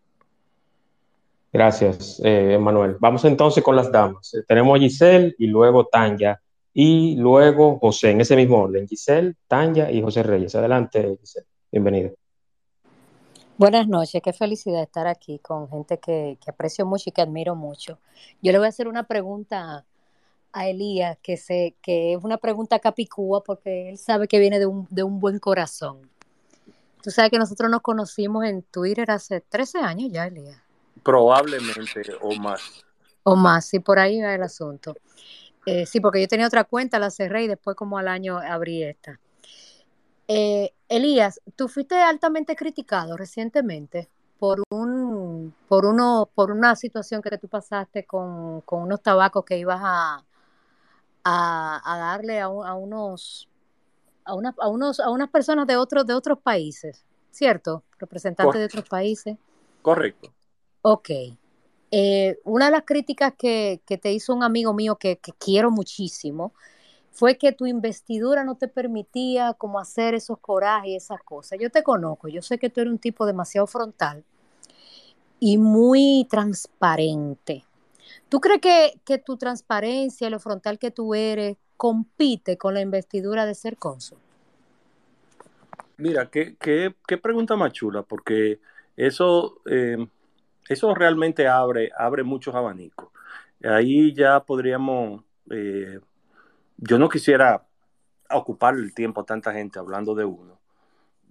Gracias, 1.53 2.23
eh, 2.25 2.57
Manuel. 2.59 2.97
Vamos 2.99 3.23
entonces 3.27 3.63
con 3.63 3.77
las 3.77 3.93
damas. 3.93 4.33
Eh, 4.33 4.45
tenemos 4.49 4.75
a 4.75 4.81
Giselle 4.81 5.35
y 5.39 5.49
luego 5.49 5.85
Tanya 5.85 6.41
y 6.73 7.17
luego 7.17 7.79
José, 7.79 8.13
en 8.13 8.23
ese 8.23 8.35
mismo 8.35 8.63
orden. 8.63 8.89
Giselle, 8.89 9.35
Tanya 9.47 9.91
y 9.91 10.01
José 10.01 10.23
Reyes. 10.23 10.55
Adelante, 10.55 11.19
Giselle. 11.21 11.47
Bienvenido. 11.71 12.15
Buenas 13.59 13.87
noches, 13.89 14.23
qué 14.23 14.33
felicidad 14.33 14.83
estar 14.83 15.07
aquí 15.07 15.39
con 15.39 15.69
gente 15.69 15.99
que, 15.99 16.39
aprecio 16.47 16.87
mucho 16.87 17.11
y 17.11 17.13
que 17.13 17.21
admiro 17.21 17.55
mucho. 17.55 17.99
Yo 18.41 18.53
le 18.53 18.59
voy 18.59 18.67
a 18.67 18.71
hacer 18.71 18.89
una 18.89 19.03
pregunta 19.03 19.85
a 20.57 20.69
Elías, 20.69 21.19
que, 21.23 21.37
sé 21.37 21.77
que 21.83 22.15
es 22.15 22.25
una 22.25 22.39
pregunta 22.39 22.79
capicúa 22.79 23.45
porque 23.45 23.91
él 23.91 23.99
sabe 23.99 24.27
que 24.27 24.39
viene 24.39 24.59
de 24.59 24.65
un, 24.65 24.87
de 24.89 25.03
un 25.03 25.21
buen 25.21 25.39
corazón. 25.39 26.01
Tú 27.03 27.11
sabes 27.11 27.31
que 27.31 27.39
nosotros 27.39 27.71
nos 27.71 27.83
conocimos 27.83 28.47
en 28.47 28.63
Twitter 28.63 29.11
hace 29.11 29.43
13 29.43 29.81
años 29.81 30.11
ya, 30.11 30.27
Elías. 30.27 30.57
Probablemente 31.03 32.01
o 32.23 32.35
más. 32.37 32.63
O 33.23 33.37
más, 33.37 33.67
sí, 33.67 33.81
por 33.81 33.99
ahí 33.99 34.23
va 34.23 34.35
el 34.35 34.43
asunto. 34.43 34.97
Eh, 35.67 35.85
sí, 35.85 36.01
porque 36.01 36.23
yo 36.23 36.27
tenía 36.27 36.47
otra 36.47 36.65
cuenta, 36.65 36.99
la 36.99 37.11
cerré 37.11 37.45
y 37.45 37.49
después 37.49 37.77
como 37.77 37.99
al 37.99 38.09
año 38.09 38.39
abrí 38.39 38.83
esta. 38.83 39.21
Eh, 40.27 40.73
Elías, 40.89 41.39
tú 41.55 41.69
fuiste 41.69 41.97
altamente 41.97 42.57
criticado 42.57 43.15
recientemente 43.19 44.09
por 44.39 44.63
un, 44.71 45.55
por 45.69 45.85
uno, 45.85 46.31
por 46.35 46.51
una 46.51 46.77
situación 46.77 47.21
que 47.21 47.37
tú 47.37 47.47
pasaste 47.47 48.07
con, 48.07 48.63
unos 48.67 49.03
tabacos 49.03 49.45
que 49.45 49.59
ibas 49.59 49.81
a, 49.83 50.25
a, 51.29 51.97
darle 51.99 52.41
a, 52.41 52.49
unos 52.49 53.49
a, 54.24 54.33
a 54.33 54.68
unos 54.68 55.01
a 55.01 55.11
unas 55.11 55.31
personas 55.31 55.66
de 55.66 55.77
otros 55.77 56.07
de 56.07 56.14
otros 56.14 56.39
países, 56.39 57.05
¿cierto? 57.31 57.83
Representantes 57.99 58.61
de 58.61 58.66
otros 58.66 58.89
países. 58.89 59.37
Correcto. 59.83 60.33
Ok. 60.83 61.11
Eh, 61.91 62.39
una 62.45 62.66
de 62.66 62.70
las 62.72 62.83
críticas 62.85 63.33
que, 63.37 63.81
te 63.87 64.12
hizo 64.12 64.35
un 64.35 64.43
amigo 64.43 64.72
mío 64.72 64.97
que, 64.97 65.18
quiero 65.39 65.70
muchísimo 65.70 66.53
fue 67.12 67.39
que 67.39 67.53
tu 67.53 67.66
investidura 67.66 68.45
no 68.45 68.57
te 68.57 68.68
permitía 68.68 69.55
como 69.55 69.79
hacer 69.79 70.14
esos 70.14 70.39
corajes 70.39 70.91
y 70.91 70.97
esas 70.97 71.22
cosas. 71.22 71.59
Yo 71.61 71.70
te 71.70 71.83
conozco, 71.83 72.29
yo 72.29 72.43
sé 72.43 72.59
que 72.59 72.68
tú 72.68 72.81
eres 72.81 72.93
un 72.93 72.99
tipo 72.99 73.24
demasiado 73.27 73.66
frontal 73.66 74.24
y 75.41 75.59
muy 75.59 76.27
transparente. 76.31 77.64
¿Tú 78.29 78.41
crees 78.41 78.61
que, 78.61 79.01
que 79.05 79.18
tu 79.18 79.37
transparencia, 79.37 80.31
lo 80.31 80.41
frontal 80.41 80.79
que 80.79 80.91
tú 80.91 81.14
eres, 81.14 81.57
compite 81.77 82.57
con 82.57 82.74
la 82.74 82.81
investidura 82.81 83.47
de 83.47 83.55
ser 83.55 83.77
cónsul? 83.77 84.18
Mira, 85.99 86.29
qué, 86.31 86.57
qué, 86.59 87.18
pregunta 87.18 87.57
más 87.57 87.72
chula, 87.72 88.03
porque 88.03 88.61
eso, 88.97 89.62
eh, 89.64 89.97
eso 90.68 90.95
realmente 90.95 91.49
abre, 91.49 91.91
abre 91.97 92.22
muchos 92.22 92.55
abanicos. 92.55 93.09
Ahí 93.64 94.12
ya 94.12 94.41
podríamos, 94.41 95.24
eh, 95.51 96.01
yo 96.77 96.99
no 96.99 97.09
quisiera 97.09 97.66
ocupar 98.31 98.74
el 98.74 98.93
tiempo 98.93 99.22
a 99.22 99.27
tanta 99.27 99.53
gente 99.53 99.79
hablando 99.79 100.14
de 100.14 100.27
uno, 100.27 100.59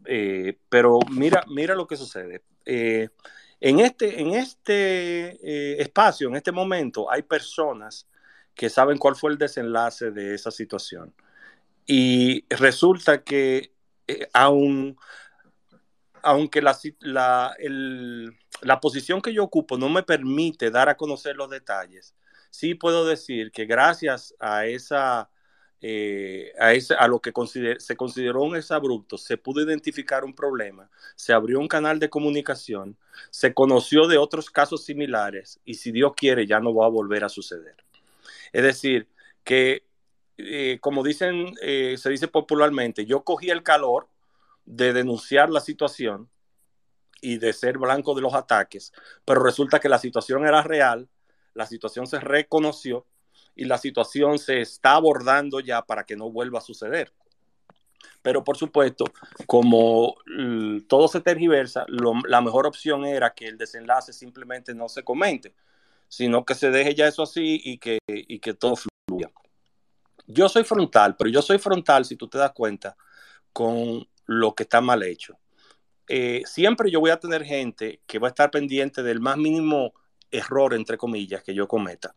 eh, 0.05 0.57
pero 0.69 0.97
mira, 1.11 1.43
mira 1.47 1.75
lo 1.75 1.85
que 1.85 1.97
sucede. 1.97 2.41
En 3.67 3.79
este, 3.79 4.21
en 4.21 4.35
este 4.35 5.81
espacio, 5.81 6.27
en 6.29 6.35
este 6.35 6.51
momento, 6.51 7.09
hay 7.09 7.23
personas 7.23 8.07
que 8.53 8.69
saben 8.69 8.99
cuál 8.99 9.15
fue 9.15 9.31
el 9.31 9.39
desenlace 9.39 10.11
de 10.11 10.35
esa 10.35 10.51
situación. 10.51 11.11
Y 11.87 12.45
resulta 12.53 13.23
que 13.23 13.73
aún 14.33 14.95
aunque 16.21 16.61
la, 16.61 16.77
la, 18.61 18.79
posición 18.79 19.21
que 19.21 19.33
yo 19.33 19.43
ocupo 19.43 19.77
no 19.79 19.89
me 19.89 20.03
permite 20.03 20.69
dar 20.69 20.87
a 20.87 20.97
conocer 20.97 21.35
los 21.35 21.49
detalles, 21.49 22.15
sí 22.51 22.75
puedo 22.75 23.03
decir 23.05 23.51
que 23.51 23.65
gracias 23.65 24.35
a 24.39 24.67
esa, 24.67 25.29
eh, 25.81 26.53
a, 26.59 26.73
a 27.03 27.07
lo 27.07 27.19
que 27.19 27.31
se 27.79 27.95
consideró 27.95 28.41
un 28.41 28.55
exabrupto, 28.55 29.17
se 29.17 29.37
pudo 29.37 29.61
identificar 29.61 30.23
un 30.23 30.33
problema, 30.33 30.89
se 31.15 31.33
abrió 31.33 31.59
un 31.59 31.67
canal 31.67 31.99
de 31.99 32.09
comunicación, 32.09 32.97
se 33.29 33.53
conoció 33.53 34.07
de 34.07 34.17
otros 34.17 34.49
casos 34.49 34.83
similares 34.83 35.59
y 35.65 35.75
si 35.75 35.91
Dios 35.91 36.13
quiere 36.15 36.47
ya 36.47 36.59
no 36.59 36.73
va 36.73 36.85
a 36.85 36.89
volver 36.89 37.23
a 37.23 37.29
suceder. 37.29 37.75
Es 38.51 38.63
decir, 38.63 39.07
que 39.43 39.83
eh, 40.37 40.79
como 40.81 41.03
dicen, 41.03 41.53
eh, 41.61 41.95
se 41.97 42.09
dice 42.09 42.27
popularmente, 42.27 43.05
yo 43.05 43.23
cogí 43.23 43.49
el 43.49 43.63
calor 43.63 44.09
de 44.65 44.93
denunciar 44.93 45.49
la 45.49 45.61
situación 45.61 46.29
y 47.21 47.37
de 47.37 47.53
ser 47.53 47.77
blanco 47.77 48.13
de 48.15 48.21
los 48.21 48.33
ataques, 48.33 48.91
pero 49.23 49.43
resulta 49.43 49.79
que 49.79 49.89
la 49.89 49.99
situación 49.99 50.45
era 50.45 50.61
real, 50.61 51.09
la 51.53 51.65
situación 51.65 52.07
se 52.07 52.19
reconoció 52.19 53.05
y 53.55 53.65
la 53.65 53.77
situación 53.77 54.37
se 54.39 54.61
está 54.61 54.93
abordando 54.93 55.59
ya 55.59 55.81
para 55.81 56.03
que 56.05 56.15
no 56.15 56.29
vuelva 56.29 56.59
a 56.59 56.61
suceder. 56.61 57.13
Pero 58.21 58.43
por 58.43 58.57
supuesto, 58.57 59.05
como 59.47 60.15
todo 60.87 61.07
se 61.07 61.21
tergiversa, 61.21 61.85
la 62.27 62.41
mejor 62.41 62.67
opción 62.67 63.05
era 63.05 63.33
que 63.33 63.47
el 63.47 63.57
desenlace 63.57 64.13
simplemente 64.13 64.73
no 64.73 64.89
se 64.89 65.03
comente, 65.03 65.53
sino 66.07 66.43
que 66.45 66.55
se 66.55 66.71
deje 66.71 66.95
ya 66.95 67.07
eso 67.07 67.23
así 67.23 67.61
y 67.63 67.77
que, 67.77 67.99
y 68.07 68.39
que 68.39 68.53
todo 68.53 68.75
fluya. 68.75 69.31
Yo 70.27 70.49
soy 70.49 70.63
frontal, 70.63 71.15
pero 71.15 71.29
yo 71.29 71.41
soy 71.41 71.59
frontal, 71.59 72.05
si 72.05 72.15
tú 72.15 72.27
te 72.27 72.37
das 72.37 72.51
cuenta, 72.51 72.97
con 73.53 74.07
lo 74.25 74.55
que 74.55 74.63
está 74.63 74.81
mal 74.81 75.03
hecho. 75.03 75.37
Eh, 76.07 76.41
siempre 76.45 76.91
yo 76.91 76.99
voy 76.99 77.11
a 77.11 77.19
tener 77.19 77.43
gente 77.43 78.01
que 78.05 78.19
va 78.19 78.27
a 78.27 78.29
estar 78.29 78.51
pendiente 78.51 79.03
del 79.03 79.19
más 79.19 79.37
mínimo 79.37 79.93
error, 80.31 80.73
entre 80.73 80.97
comillas, 80.97 81.43
que 81.43 81.53
yo 81.53 81.67
cometa, 81.67 82.15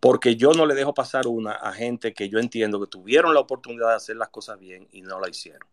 porque 0.00 0.36
yo 0.36 0.52
no 0.52 0.66
le 0.66 0.74
dejo 0.74 0.94
pasar 0.94 1.26
una 1.26 1.52
a 1.52 1.72
gente 1.72 2.12
que 2.12 2.28
yo 2.28 2.38
entiendo 2.38 2.80
que 2.80 2.86
tuvieron 2.86 3.34
la 3.34 3.40
oportunidad 3.40 3.88
de 3.88 3.96
hacer 3.96 4.16
las 4.16 4.28
cosas 4.28 4.58
bien 4.58 4.86
y 4.92 5.02
no 5.02 5.20
la 5.20 5.28
hicieron. 5.28 5.68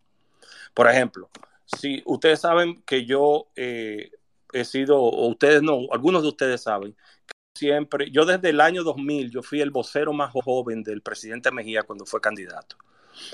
Por 0.72 0.88
ejemplo, 0.88 1.28
si 1.66 2.02
ustedes 2.06 2.40
saben 2.40 2.82
que 2.82 3.04
yo 3.04 3.48
eh, 3.56 4.10
he 4.52 4.64
sido, 4.64 5.00
o 5.00 5.28
ustedes 5.28 5.62
no, 5.62 5.80
algunos 5.92 6.22
de 6.22 6.28
ustedes 6.28 6.62
saben, 6.62 6.92
que 7.26 7.34
siempre, 7.54 8.10
yo 8.10 8.24
desde 8.24 8.50
el 8.50 8.60
año 8.60 8.82
2000, 8.82 9.30
yo 9.30 9.42
fui 9.42 9.60
el 9.60 9.70
vocero 9.70 10.12
más 10.12 10.32
joven 10.32 10.82
del 10.82 11.02
presidente 11.02 11.50
Mejía 11.50 11.82
cuando 11.82 12.06
fue 12.06 12.20
candidato. 12.20 12.76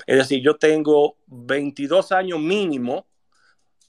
Es 0.05 0.17
decir, 0.17 0.43
yo 0.43 0.57
tengo 0.57 1.17
22 1.27 2.11
años 2.11 2.39
mínimo 2.39 3.07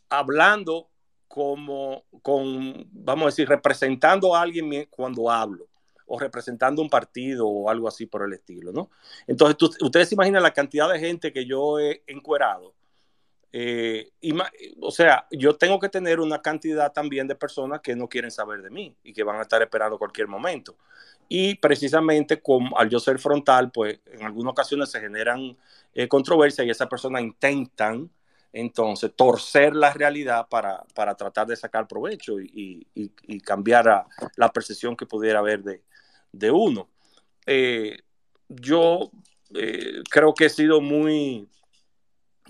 hablando 0.08 0.88
como, 1.28 2.04
con, 2.22 2.86
vamos 2.90 3.22
a 3.24 3.26
decir, 3.26 3.48
representando 3.48 4.34
a 4.34 4.42
alguien 4.42 4.86
cuando 4.90 5.30
hablo 5.30 5.66
o 6.14 6.18
representando 6.18 6.82
un 6.82 6.90
partido 6.90 7.48
o 7.48 7.70
algo 7.70 7.88
así 7.88 8.04
por 8.04 8.22
el 8.22 8.34
estilo, 8.34 8.70
¿no? 8.70 8.90
Entonces, 9.26 9.56
ustedes 9.80 10.10
se 10.10 10.14
imaginan 10.14 10.42
la 10.42 10.52
cantidad 10.52 10.92
de 10.92 10.98
gente 10.98 11.32
que 11.32 11.46
yo 11.46 11.80
he 11.80 12.02
encuerado. 12.06 12.74
Eh, 13.50 14.10
o 14.82 14.90
sea, 14.90 15.26
yo 15.30 15.56
tengo 15.56 15.80
que 15.80 15.88
tener 15.88 16.20
una 16.20 16.42
cantidad 16.42 16.92
también 16.92 17.26
de 17.26 17.34
personas 17.34 17.80
que 17.80 17.96
no 17.96 18.10
quieren 18.10 18.30
saber 18.30 18.60
de 18.60 18.68
mí 18.68 18.94
y 19.02 19.14
que 19.14 19.22
van 19.22 19.38
a 19.38 19.42
estar 19.42 19.62
esperando 19.62 19.98
cualquier 19.98 20.28
momento. 20.28 20.76
Y 21.30 21.54
precisamente 21.54 22.42
como, 22.42 22.76
al 22.76 22.90
yo 22.90 23.00
ser 23.00 23.18
frontal, 23.18 23.70
pues 23.72 23.98
en 24.04 24.22
algunas 24.22 24.52
ocasiones 24.52 24.90
se 24.90 25.00
generan 25.00 25.56
eh, 25.94 26.08
controversia 26.08 26.62
y 26.62 26.68
esas 26.68 26.88
personas 26.88 27.22
intentan 27.22 28.10
entonces 28.52 29.12
torcer 29.16 29.74
la 29.74 29.92
realidad 29.92 30.46
para, 30.48 30.84
para 30.94 31.14
tratar 31.14 31.46
de 31.46 31.56
sacar 31.56 31.88
provecho 31.88 32.38
y, 32.38 32.86
y, 32.94 33.40
cambiar 33.40 34.06
la 34.36 34.52
percepción 34.52 34.94
que 34.94 35.06
pudiera 35.06 35.38
haber 35.38 35.62
de, 35.62 35.82
de 36.32 36.50
uno. 36.50 36.88
Eh, 37.46 37.98
yo 38.48 39.10
eh, 39.54 40.02
creo 40.10 40.34
que 40.34 40.46
he 40.46 40.50
sido 40.50 40.80
muy, 40.80 41.48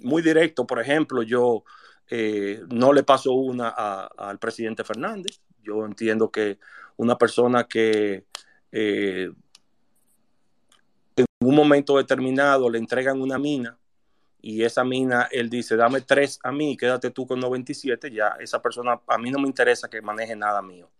muy 0.00 0.22
directo, 0.22 0.66
por 0.66 0.80
ejemplo, 0.80 1.22
yo 1.22 1.64
no 2.68 2.92
le 2.92 3.05
paso 3.05 3.32
una 3.32 3.70
al 3.70 4.38
presidente 4.38 4.84
Fernández. 4.84 5.40
Yo 5.62 5.86
entiendo 5.86 6.30
que 6.30 6.59
una 6.98 7.16
persona 7.16 7.64
que 7.64 8.26
en 8.70 9.34
un 11.40 11.55
momento 11.55 11.96
determinado 11.96 12.68
le 12.68 12.76
entregan 12.76 13.22
una 13.22 13.38
mina 13.38 13.78
y 14.43 14.64
esa 14.64 14.82
mina, 14.82 15.28
él 15.30 15.49
dice, 15.49 15.76
dame 15.76 16.01
tres 16.01 16.40
a 16.43 16.51
mí, 16.51 16.76
quédate 16.76 17.11
tú 17.12 17.26
con 17.26 17.38
97, 17.38 18.11
ya 18.11 18.36
esa 18.40 18.61
persona, 18.61 19.01
a 19.07 19.16
mí 19.16 19.30
no 19.30 19.38
me 19.38 19.47
interesa 19.47 19.88
que 19.88 20.03
maneje 20.03 20.34
nada 20.34 20.61
mío. 20.61 20.90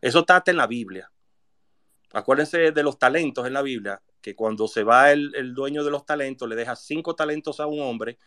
Eso 0.00 0.20
está 0.20 0.42
en 0.46 0.56
la 0.56 0.66
Biblia. 0.66 1.10
Acuérdense 2.12 2.72
de 2.72 2.82
los 2.82 2.98
talentos 2.98 3.46
en 3.46 3.52
la 3.52 3.60
Biblia, 3.60 4.00
que 4.22 4.34
cuando 4.34 4.66
se 4.66 4.84
va 4.84 5.12
el, 5.12 5.54
dueño 5.54 5.84
de 5.84 5.90
los 5.90 6.06
talentos, 6.06 6.48
le 6.48 6.56
deja 6.56 6.74
cinco 6.76 7.14
talentos 7.14 7.60
a 7.60 7.66
un 7.66 7.80
hombre, 7.82 8.18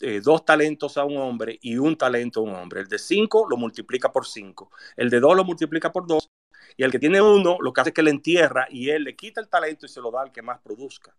eh, 0.00 0.20
dos 0.20 0.44
talentos 0.44 0.98
a 0.98 1.04
un 1.04 1.16
hombre 1.18 1.56
y 1.62 1.76
un 1.76 1.96
talento 1.96 2.40
a 2.40 2.42
un 2.42 2.54
hombre. 2.56 2.80
El 2.80 2.88
de 2.88 2.98
cinco 2.98 3.46
lo 3.48 3.56
multiplica 3.56 4.10
por 4.12 4.26
cinco. 4.26 4.72
El 4.96 5.10
de 5.10 5.20
dos 5.20 5.36
lo 5.36 5.44
multiplica 5.44 5.92
por 5.92 6.08
dos 6.08 6.28
y 6.76 6.82
el 6.82 6.90
que 6.90 6.98
tiene 6.98 7.22
uno, 7.22 7.58
lo 7.60 7.72
que 7.72 7.80
hace 7.80 7.90
es 7.90 7.94
que 7.94 8.02
le 8.02 8.10
entierra 8.10 8.66
y 8.68 8.90
él 8.90 9.04
le 9.04 9.14
quita 9.14 9.40
el 9.40 9.48
talento 9.48 9.86
y 9.86 9.88
se 9.88 10.00
lo 10.00 10.10
da 10.10 10.22
al 10.22 10.32
que 10.32 10.42
más 10.42 10.58
produzca. 10.60 11.14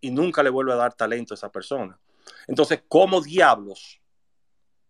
Y 0.00 0.10
nunca 0.10 0.42
le 0.42 0.50
vuelve 0.50 0.72
a 0.72 0.76
dar 0.76 0.94
talento 0.94 1.34
a 1.34 1.36
esa 1.36 1.50
persona. 1.50 1.98
Entonces, 2.46 2.82
¿cómo 2.88 3.20
diablos? 3.20 4.00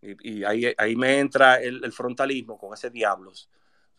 Y, 0.01 0.43
ahí, 0.43 0.73
ahí 0.77 0.95
me 0.95 1.19
entra 1.19 1.61
el, 1.61 1.91
frontalismo 1.91 2.57
con 2.57 2.73
ese 2.73 2.89
diablos. 2.89 3.49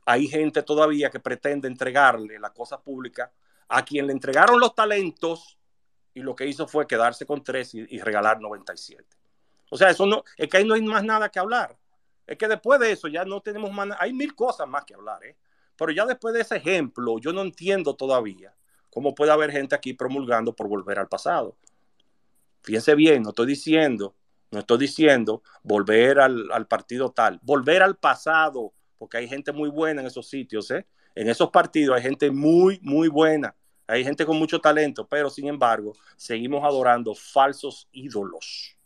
Hay 0.04 0.26
gente 0.26 0.62
todavía 0.62 1.10
que 1.10 1.20
pretende 1.20 1.68
entregarle 1.68 2.38
la 2.38 2.50
cosa 2.50 2.80
pública 2.80 3.30
a 3.68 3.84
quien 3.84 4.06
le 4.06 4.12
entregaron 4.12 4.58
los 4.58 4.74
talentos 4.74 5.58
y 6.12 6.20
lo 6.20 6.34
que 6.34 6.46
hizo 6.46 6.66
fue 6.66 6.86
quedarse 6.86 7.24
con 7.24 7.42
tres 7.42 7.74
y, 7.74 7.86
y 7.88 8.00
regalar 8.00 8.40
97. 8.40 9.04
O 9.70 9.76
sea, 9.76 9.90
eso 9.90 10.04
no, 10.04 10.24
es 10.36 10.48
que 10.48 10.56
ahí 10.56 10.64
no 10.64 10.74
hay 10.74 10.82
más 10.82 11.04
nada 11.04 11.30
que 11.30 11.38
hablar. 11.38 11.78
Es 12.26 12.36
que 12.36 12.48
después 12.48 12.80
de 12.80 12.92
eso 12.92 13.08
ya 13.08 13.24
no 13.24 13.40
tenemos 13.40 13.72
más, 13.72 13.88
hay 13.98 14.12
mil 14.12 14.34
cosas 14.34 14.68
más 14.68 14.84
que 14.84 14.94
hablar, 14.94 15.24
¿eh? 15.24 15.36
Pero 15.76 15.92
ya 15.92 16.04
después 16.04 16.34
de 16.34 16.42
ese 16.42 16.56
ejemplo, 16.56 17.18
yo 17.18 17.32
no 17.32 17.42
entiendo 17.42 17.94
todavía 17.96 18.54
cómo 18.92 19.14
puede 19.14 19.32
haber 19.32 19.50
gente 19.50 19.74
aquí 19.74 19.94
promulgando 19.94 20.54
por 20.54 20.68
volver 20.68 20.98
al 20.98 21.08
pasado. 21.08 21.56
Fíjense 22.62 22.94
bien, 22.94 23.22
no 23.22 23.30
estoy 23.30 23.46
diciendo, 23.46 24.14
no 24.50 24.60
estoy 24.60 24.78
diciendo 24.78 25.42
volver 25.62 26.20
al, 26.20 26.66
partido 26.68 27.10
tal, 27.10 27.40
volver 27.42 27.82
al 27.82 27.96
pasado, 27.96 28.74
porque 28.98 29.16
hay 29.16 29.26
gente 29.26 29.50
muy 29.50 29.70
buena 29.70 30.02
en 30.02 30.06
esos 30.06 30.28
sitios, 30.28 30.70
¿eh? 30.70 30.86
En 31.14 31.28
esos 31.28 31.50
partidos 31.50 31.96
hay 31.96 32.02
gente 32.02 32.30
muy, 32.30 32.78
muy 32.82 33.08
buena. 33.08 33.54
Hay 33.86 34.04
gente 34.04 34.24
con 34.24 34.38
mucho 34.38 34.60
talento, 34.60 35.06
pero 35.06 35.28
sin 35.28 35.48
embargo, 35.48 35.94
seguimos 36.16 36.62
adorando 36.62 37.14
falsos 37.14 37.88
ídolos. 37.92 38.76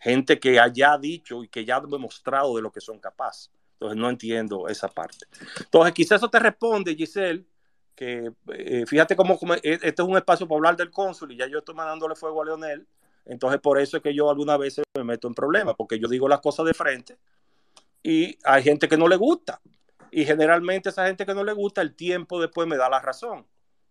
Gente 0.00 0.38
que 0.38 0.60
haya 0.60 0.96
dicho 0.96 1.42
y 1.42 1.48
que 1.48 1.64
ya 1.64 1.76
ha 1.76 1.80
demostrado 1.80 2.54
de 2.56 2.62
lo 2.62 2.70
que 2.70 2.80
son 2.80 2.98
capaces. 2.98 3.50
Entonces 3.72 3.98
no 3.98 4.08
entiendo 4.08 4.68
esa 4.68 4.88
parte. 4.88 5.26
Entonces 5.58 5.92
quizás 5.92 6.18
eso 6.18 6.30
te 6.30 6.38
responde, 6.38 6.94
Giselle, 6.94 7.44
que 7.96 8.30
eh, 8.52 8.84
fíjate 8.86 9.16
cómo, 9.16 9.38
e, 9.62 9.78
este 9.82 10.02
es 10.02 10.08
un 10.08 10.16
espacio 10.16 10.46
para 10.46 10.58
hablar 10.58 10.76
del 10.76 10.90
cónsul 10.90 11.32
y 11.32 11.36
ya 11.36 11.48
yo 11.48 11.58
estoy 11.58 11.74
mandándole 11.74 12.14
fuego 12.14 12.42
a 12.42 12.44
Leonel. 12.44 12.86
Entonces 13.24 13.60
por 13.60 13.80
eso 13.80 13.96
es 13.96 14.02
que 14.02 14.14
yo 14.14 14.30
algunas 14.30 14.58
veces 14.58 14.84
me 14.96 15.02
meto 15.02 15.26
en 15.26 15.34
problemas, 15.34 15.74
porque 15.76 15.98
yo 15.98 16.06
digo 16.06 16.28
las 16.28 16.40
cosas 16.40 16.66
de 16.66 16.74
frente 16.74 17.16
y 18.02 18.38
hay 18.44 18.62
gente 18.62 18.88
que 18.88 18.96
no 18.96 19.08
le 19.08 19.16
gusta. 19.16 19.60
Y 20.12 20.24
generalmente 20.24 20.90
esa 20.90 21.06
gente 21.06 21.26
que 21.26 21.34
no 21.34 21.42
le 21.42 21.52
gusta, 21.52 21.82
el 21.82 21.96
tiempo 21.96 22.40
después 22.40 22.68
me 22.68 22.76
da 22.76 22.88
la 22.88 23.00
razón. 23.00 23.44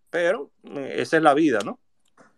Pero 0.09 0.51
eh, 0.63 0.95
esa 0.99 1.17
es 1.17 1.23
la 1.23 1.33
vida, 1.33 1.59
¿no? 1.65 1.79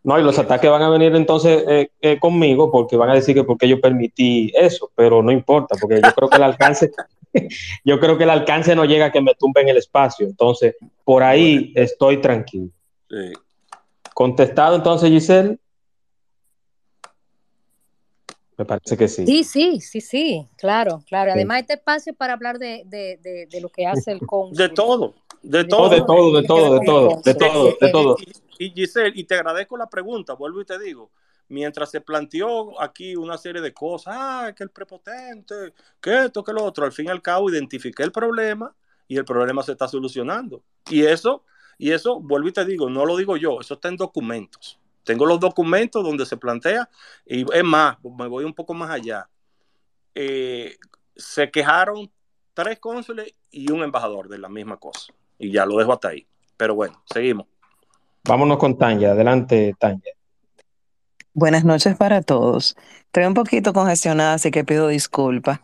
No, 0.03 0.18
y 0.18 0.24
los 0.24 0.39
ataques 0.39 0.72
van 0.72 0.82
a 0.82 0.89
venir 0.89 1.15
entonces 1.15 1.63
eh, 1.68 1.91
eh, 2.01 2.18
conmigo 2.20 2.72
porque 2.72 2.95
van 2.95 3.09
a 3.09 3.13
decir 3.13 3.36
que 3.36 3.43
porque 3.43 3.68
yo 3.68 3.80
permití 3.82 4.51
eso, 4.55 4.89
pero 4.95 5.22
no 5.22 5.32
importa, 5.32 5.76
porque 5.80 6.01
yo 6.01 6.13
creo 6.15 6.30
que 6.30 6.38
el 6.38 6.43
alcance, 6.43 6.91
yo 7.84 7.99
creo 7.99 8.17
que 8.17 8.23
el 8.23 8.30
alcance 8.30 8.75
no 8.75 8.86
llega 8.86 9.07
a 9.07 9.11
que 9.11 9.21
me 9.21 9.36
tumbe 9.36 9.61
en 9.61 9.69
el 9.69 9.78
espacio. 9.78 10.25
Entonces, 10.25 10.75
por 11.03 11.23
ahí 11.23 11.71
estoy 11.75 12.21
tranquilo. 12.21 12.69
Contestado 14.13 14.75
entonces, 14.75 15.09
Giselle. 15.09 15.59
Me 18.57 18.65
parece 18.65 18.97
que 18.97 19.07
sí. 19.07 19.25
Sí, 19.25 19.43
sí, 19.43 19.80
sí, 19.82 20.01
sí, 20.01 20.47
claro, 20.57 21.03
claro. 21.07 21.32
Además, 21.32 21.61
este 21.61 21.73
espacio 21.73 22.11
es 22.11 22.17
para 22.17 22.34
hablar 22.34 22.57
de, 22.57 22.82
de, 22.86 23.47
de, 23.47 23.61
lo 23.61 23.69
que 23.69 23.86
hace 23.86 24.11
el 24.11 24.19
cónsul. 24.25 24.57
De 24.57 24.69
todo, 24.69 25.13
de 25.43 25.63
todo. 25.65 25.89
De 25.89 26.01
todo, 26.01 26.41
de 26.41 26.47
todo, 26.47 26.80
de 26.80 26.86
todo, 26.86 27.21
de 27.23 27.36
todo, 27.36 27.78
de 27.80 27.91
todo. 27.91 28.15
Y, 28.57 28.71
Giselle, 28.71 29.11
y 29.13 29.25
te 29.25 29.36
agradezco 29.36 29.78
la 29.78 29.88
pregunta, 29.88 30.34
vuelvo 30.34 30.61
y 30.61 30.65
te 30.65 30.80
digo, 30.80 31.11
mientras 31.49 31.91
se 31.91 32.01
planteó 32.01 32.79
aquí 32.81 33.15
una 33.15 33.37
serie 33.37 33.61
de 33.61 33.73
cosas, 33.73 34.15
ah, 34.17 34.53
que 34.55 34.63
el 34.63 34.69
prepotente, 34.69 35.73
que 36.01 36.25
esto, 36.25 36.43
que 36.43 36.53
lo 36.53 36.63
otro, 36.63 36.85
al 36.85 36.91
fin 36.91 37.05
y 37.07 37.09
al 37.09 37.21
cabo 37.21 37.49
identifiqué 37.49 38.03
el 38.03 38.11
problema 38.11 38.75
y 39.07 39.17
el 39.17 39.25
problema 39.25 39.63
se 39.63 39.71
está 39.71 39.87
solucionando. 39.87 40.63
Y 40.89 41.05
eso, 41.05 41.43
y 41.77 41.91
eso, 41.91 42.19
vuelvo 42.19 42.49
y 42.49 42.53
te 42.53 42.65
digo, 42.65 42.89
no 42.89 43.05
lo 43.05 43.15
digo 43.17 43.37
yo, 43.37 43.59
eso 43.61 43.75
está 43.75 43.87
en 43.87 43.97
documentos. 43.97 44.79
Tengo 45.03 45.25
los 45.25 45.39
documentos 45.39 46.03
donde 46.03 46.25
se 46.25 46.35
plantea, 46.35 46.89
y 47.25 47.45
es 47.53 47.63
más, 47.63 47.97
me 48.03 48.27
voy 48.27 48.43
un 48.43 48.53
poco 48.53 48.73
más 48.73 48.89
allá. 48.89 49.29
Eh, 50.13 50.77
se 51.15 51.49
quejaron 51.49 52.11
tres 52.53 52.79
cónsules 52.79 53.33
y 53.51 53.71
un 53.71 53.83
embajador 53.83 54.27
de 54.27 54.39
la 54.39 54.49
misma 54.49 54.77
cosa. 54.77 55.13
Y 55.37 55.51
ya 55.51 55.65
lo 55.65 55.77
dejo 55.77 55.93
hasta 55.93 56.09
ahí. 56.09 56.27
Pero 56.57 56.75
bueno, 56.75 57.01
seguimos. 57.05 57.45
Vámonos 58.27 58.57
con 58.57 58.77
Tanya. 58.77 59.11
Adelante, 59.11 59.75
Tanya. 59.79 60.16
Buenas 61.38 61.63
noches 61.63 61.95
para 61.95 62.23
todos. 62.23 62.75
Estoy 63.05 63.25
un 63.25 63.35
poquito 63.35 63.71
congestionada, 63.71 64.33
así 64.33 64.49
que 64.49 64.63
pido 64.63 64.88
disculpas. 64.88 65.59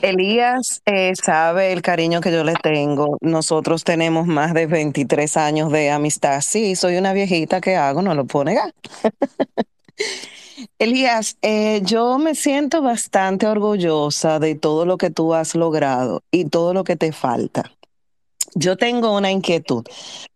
Elías 0.00 0.80
eh, 0.86 1.12
sabe 1.14 1.74
el 1.74 1.82
cariño 1.82 2.22
que 2.22 2.32
yo 2.32 2.42
le 2.42 2.54
tengo. 2.54 3.18
Nosotros 3.20 3.84
tenemos 3.84 4.26
más 4.26 4.54
de 4.54 4.66
23 4.66 5.36
años 5.36 5.70
de 5.72 5.90
amistad. 5.90 6.40
Sí, 6.40 6.74
soy 6.74 6.96
una 6.96 7.12
viejita 7.12 7.60
que 7.60 7.76
hago, 7.76 8.00
no 8.00 8.14
lo 8.14 8.24
puedo 8.24 8.46
negar. 8.46 8.72
Elías, 10.78 11.36
eh, 11.42 11.82
yo 11.84 12.16
me 12.16 12.34
siento 12.34 12.80
bastante 12.80 13.46
orgullosa 13.46 14.38
de 14.38 14.54
todo 14.54 14.86
lo 14.86 14.96
que 14.96 15.10
tú 15.10 15.34
has 15.34 15.54
logrado 15.54 16.22
y 16.30 16.46
todo 16.46 16.72
lo 16.72 16.82
que 16.82 16.96
te 16.96 17.12
falta. 17.12 17.70
Yo 18.54 18.76
tengo 18.76 19.16
una 19.16 19.30
inquietud, 19.30 19.84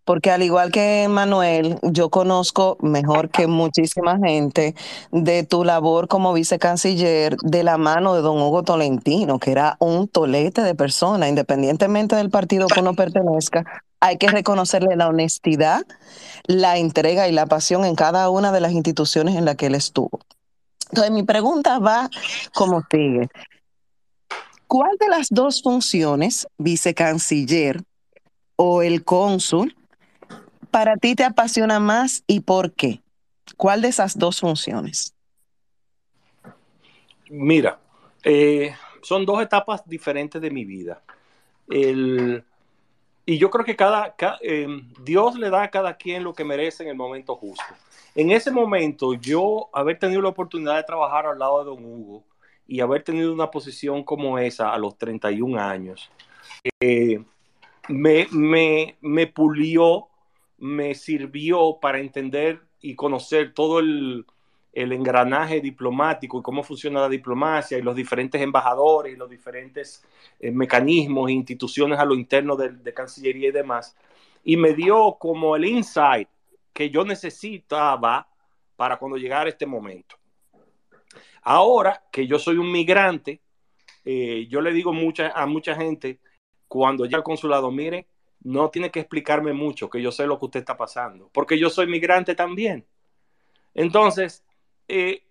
porque 0.04 0.30
al 0.30 0.42
igual 0.42 0.70
que 0.70 1.06
Manuel, 1.08 1.78
yo 1.82 2.10
conozco 2.10 2.76
mejor 2.80 3.28
que 3.28 3.48
muchísima 3.48 4.18
gente 4.18 4.76
de 5.10 5.42
tu 5.42 5.64
labor 5.64 6.06
como 6.06 6.32
vicecanciller 6.32 7.36
de 7.38 7.64
la 7.64 7.76
mano 7.76 8.14
de 8.14 8.22
don 8.22 8.40
Hugo 8.40 8.62
Tolentino, 8.62 9.40
que 9.40 9.50
era 9.50 9.76
un 9.80 10.06
tolete 10.06 10.62
de 10.62 10.76
persona, 10.76 11.28
independientemente 11.28 12.14
del 12.14 12.30
partido 12.30 12.68
que 12.68 12.80
uno 12.80 12.94
pertenezca. 12.94 13.64
Hay 13.98 14.16
que 14.18 14.28
reconocerle 14.28 14.94
la 14.96 15.08
honestidad, 15.08 15.82
la 16.44 16.78
entrega 16.78 17.26
y 17.26 17.32
la 17.32 17.46
pasión 17.46 17.84
en 17.84 17.96
cada 17.96 18.28
una 18.30 18.52
de 18.52 18.60
las 18.60 18.72
instituciones 18.72 19.34
en 19.34 19.44
las 19.44 19.56
que 19.56 19.66
él 19.66 19.74
estuvo. 19.74 20.20
Entonces, 20.90 21.10
mi 21.10 21.24
pregunta 21.24 21.78
va 21.80 22.08
como 22.54 22.82
sigue. 22.90 23.28
¿Cuál 24.68 24.96
de 25.00 25.08
las 25.08 25.28
dos 25.30 25.62
funciones, 25.62 26.46
vicecanciller 26.58 27.82
o 28.56 28.82
el 28.82 29.04
cónsul, 29.04 29.76
para 30.70 30.96
ti 30.96 31.14
te 31.14 31.24
apasiona 31.24 31.80
más 31.80 32.24
y 32.26 32.40
por 32.40 32.72
qué? 32.72 33.00
¿Cuál 33.56 33.82
de 33.82 33.88
esas 33.88 34.18
dos 34.18 34.40
funciones? 34.40 35.14
Mira, 37.30 37.78
eh, 38.22 38.74
son 39.02 39.24
dos 39.24 39.42
etapas 39.42 39.86
diferentes 39.86 40.40
de 40.40 40.50
mi 40.50 40.64
vida. 40.64 41.02
y 43.26 43.38
yo 43.38 43.50
creo 43.50 43.64
que 43.64 43.74
cada, 43.74 44.14
eh, 44.42 44.66
Dios 45.02 45.36
le 45.36 45.48
da 45.48 45.62
a 45.62 45.70
cada 45.70 45.96
quien 45.96 46.22
lo 46.22 46.34
que 46.34 46.44
merece 46.44 46.82
en 46.82 46.90
el 46.90 46.96
momento 46.96 47.34
justo. 47.36 47.64
En 48.14 48.30
ese 48.30 48.50
momento, 48.50 49.14
yo 49.14 49.70
haber 49.72 49.98
tenido 49.98 50.20
la 50.20 50.28
oportunidad 50.28 50.76
de 50.76 50.84
trabajar 50.84 51.26
al 51.26 51.38
lado 51.38 51.60
de 51.60 51.64
don 51.64 51.84
Hugo 51.84 52.22
y 52.66 52.80
haber 52.80 53.02
tenido 53.02 53.32
una 53.32 53.50
posición 53.50 54.04
como 54.04 54.38
esa 54.38 54.72
a 54.72 54.78
los 54.78 54.96
31 54.98 55.58
años, 55.58 56.10
eh, 56.80 57.22
me, 57.88 58.26
me, 58.30 58.96
me 59.00 59.26
pulió, 59.26 60.08
me 60.58 60.94
sirvió 60.94 61.78
para 61.80 61.98
entender 61.98 62.62
y 62.80 62.94
conocer 62.94 63.54
todo 63.54 63.78
el, 63.78 64.26
el 64.74 64.92
engranaje 64.92 65.60
diplomático 65.60 66.38
y 66.38 66.42
cómo 66.42 66.62
funciona 66.62 67.00
la 67.00 67.08
diplomacia 67.08 67.78
y 67.78 67.82
los 67.82 67.94
diferentes 67.94 68.40
embajadores 68.40 69.14
y 69.14 69.16
los 69.16 69.30
diferentes 69.30 70.04
eh, 70.40 70.50
mecanismos 70.50 71.30
e 71.30 71.34
instituciones 71.34 71.98
a 71.98 72.04
lo 72.04 72.14
interno 72.14 72.56
de, 72.56 72.92
Cancillería 72.92 73.48
y 73.48 73.52
demás. 73.52 73.96
Y 74.42 74.56
me 74.56 74.74
dio 74.74 75.16
como 75.18 75.56
el 75.56 75.64
insight 75.64 76.28
que 76.72 76.90
yo 76.90 77.04
necesitaba 77.04 78.28
para 78.76 78.96
cuando 78.98 79.16
llegara 79.16 79.48
este 79.48 79.64
momento. 79.64 80.16
Ahora 81.42 82.02
que 82.10 82.26
yo 82.26 82.38
soy 82.38 82.56
un 82.56 82.70
migrante, 82.72 83.40
eh, 84.04 84.46
yo 84.48 84.60
le 84.60 84.72
digo 84.72 84.92
mucha, 84.92 85.30
a 85.30 85.46
mucha 85.46 85.74
gente, 85.76 86.18
cuando 86.74 87.04
llega 87.04 87.18
al 87.18 87.22
consulado, 87.22 87.70
mire, 87.70 88.08
no 88.40 88.68
tiene 88.68 88.90
que 88.90 88.98
explicarme 88.98 89.52
mucho, 89.52 89.88
que 89.88 90.02
yo 90.02 90.10
sé 90.10 90.26
lo 90.26 90.40
que 90.40 90.46
usted 90.46 90.58
está 90.58 90.76
pasando, 90.76 91.30
porque 91.32 91.56
yo 91.56 91.70
soy 91.70 91.86
migrante 91.86 92.34
también. 92.34 92.84
Entonces, 93.74 94.44
eh, 94.88 95.22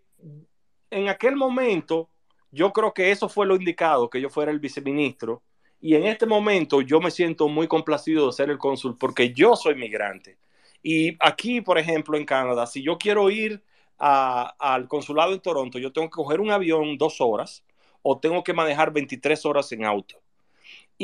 en 0.89 1.10
aquel 1.10 1.36
momento, 1.36 2.10
yo 2.50 2.72
creo 2.72 2.94
que 2.94 3.12
eso 3.12 3.28
fue 3.28 3.46
lo 3.46 3.58
indicado, 3.58 4.10
que 4.10 4.22
yo 4.22 4.30
fuera 4.30 4.52
el 4.54 4.60
viceministro. 4.62 5.44
Y 5.82 5.96
en 5.96 6.06
este 6.06 6.26
momento 6.26 6.80
yo 6.80 7.02
me 7.02 7.12
siento 7.12 7.50
muy 7.50 7.68
complacido 7.68 8.28
de 8.28 8.32
ser 8.32 8.50
el 8.50 8.58
cónsul 8.58 8.98
porque 8.98 9.34
yo 9.34 9.58
soy 9.58 9.76
migrante. 9.76 10.38
Y 10.82 11.18
aquí, 11.20 11.60
por 11.60 11.78
ejemplo, 11.78 12.18
en 12.18 12.24
Canadá, 12.26 12.68
si 12.68 12.82
yo 12.82 12.98
quiero 12.98 13.30
ir 13.30 13.62
al 13.98 14.88
consulado 14.88 15.34
en 15.34 15.41
Toronto, 15.41 15.78
yo 15.78 15.91
tengo 15.91 16.08
que 16.08 16.16
coger 16.16 16.39
un 16.39 16.52
avión 16.52 16.98
dos 16.98 17.20
horas 17.20 17.66
o 18.02 18.18
tengo 18.18 18.46
que 18.46 18.54
manejar 18.54 18.94
23 18.94 19.46
horas 19.46 19.70
en 19.74 19.84
auto. 19.84 20.23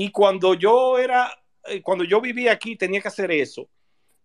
Y 0.02 0.12
cuando 0.12 0.54
yo 0.54 0.98
era, 0.98 1.30
eh, 1.66 1.82
cuando 1.82 2.06
yo 2.06 2.22
vivía 2.22 2.54
aquí, 2.54 2.78
tenía 2.78 3.02
que 3.02 3.10
hacer 3.10 3.32
eso. 3.32 3.68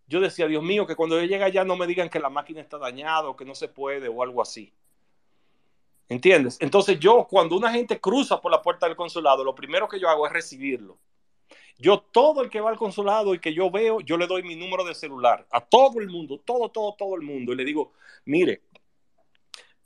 Yo 0.07 0.21
decía, 0.21 0.47
Dios 0.47 0.63
mío, 0.63 0.87
que 0.87 0.95
cuando 0.95 1.19
yo 1.19 1.27
llegue 1.27 1.43
allá 1.43 1.65
no 1.65 1.75
me 1.75 1.85
digan 1.85 2.09
que 2.09 2.17
la 2.17 2.29
máquina 2.29 2.61
está 2.61 2.77
dañada 2.77 3.27
o 3.27 3.35
que 3.35 3.43
no 3.43 3.53
se 3.55 3.67
puede 3.67 4.07
o 4.07 4.23
algo 4.23 4.41
así. 4.41 4.71
¿Entiendes? 6.07 6.57
Entonces 6.61 6.97
yo, 6.97 7.27
cuando 7.29 7.57
una 7.57 7.73
gente 7.73 7.99
cruza 7.99 8.39
por 8.39 8.53
la 8.53 8.61
puerta 8.61 8.87
del 8.87 8.95
consulado, 8.95 9.43
lo 9.43 9.53
primero 9.53 9.89
que 9.89 9.99
yo 9.99 10.07
hago 10.07 10.25
es 10.25 10.31
recibirlo. 10.31 10.97
Yo, 11.77 11.99
todo 11.99 12.41
el 12.41 12.49
que 12.49 12.61
va 12.61 12.69
al 12.69 12.77
consulado 12.77 13.35
y 13.35 13.39
que 13.39 13.53
yo 13.53 13.69
veo, 13.69 13.99
yo 13.99 14.15
le 14.15 14.27
doy 14.27 14.43
mi 14.43 14.55
número 14.55 14.85
de 14.85 14.95
celular 14.95 15.45
a 15.51 15.59
todo 15.59 15.99
el 15.99 16.07
mundo, 16.07 16.39
todo, 16.39 16.69
todo, 16.69 16.95
todo 16.97 17.15
el 17.15 17.21
mundo. 17.21 17.51
Y 17.51 17.57
le 17.57 17.65
digo, 17.65 17.91
mire, 18.23 18.61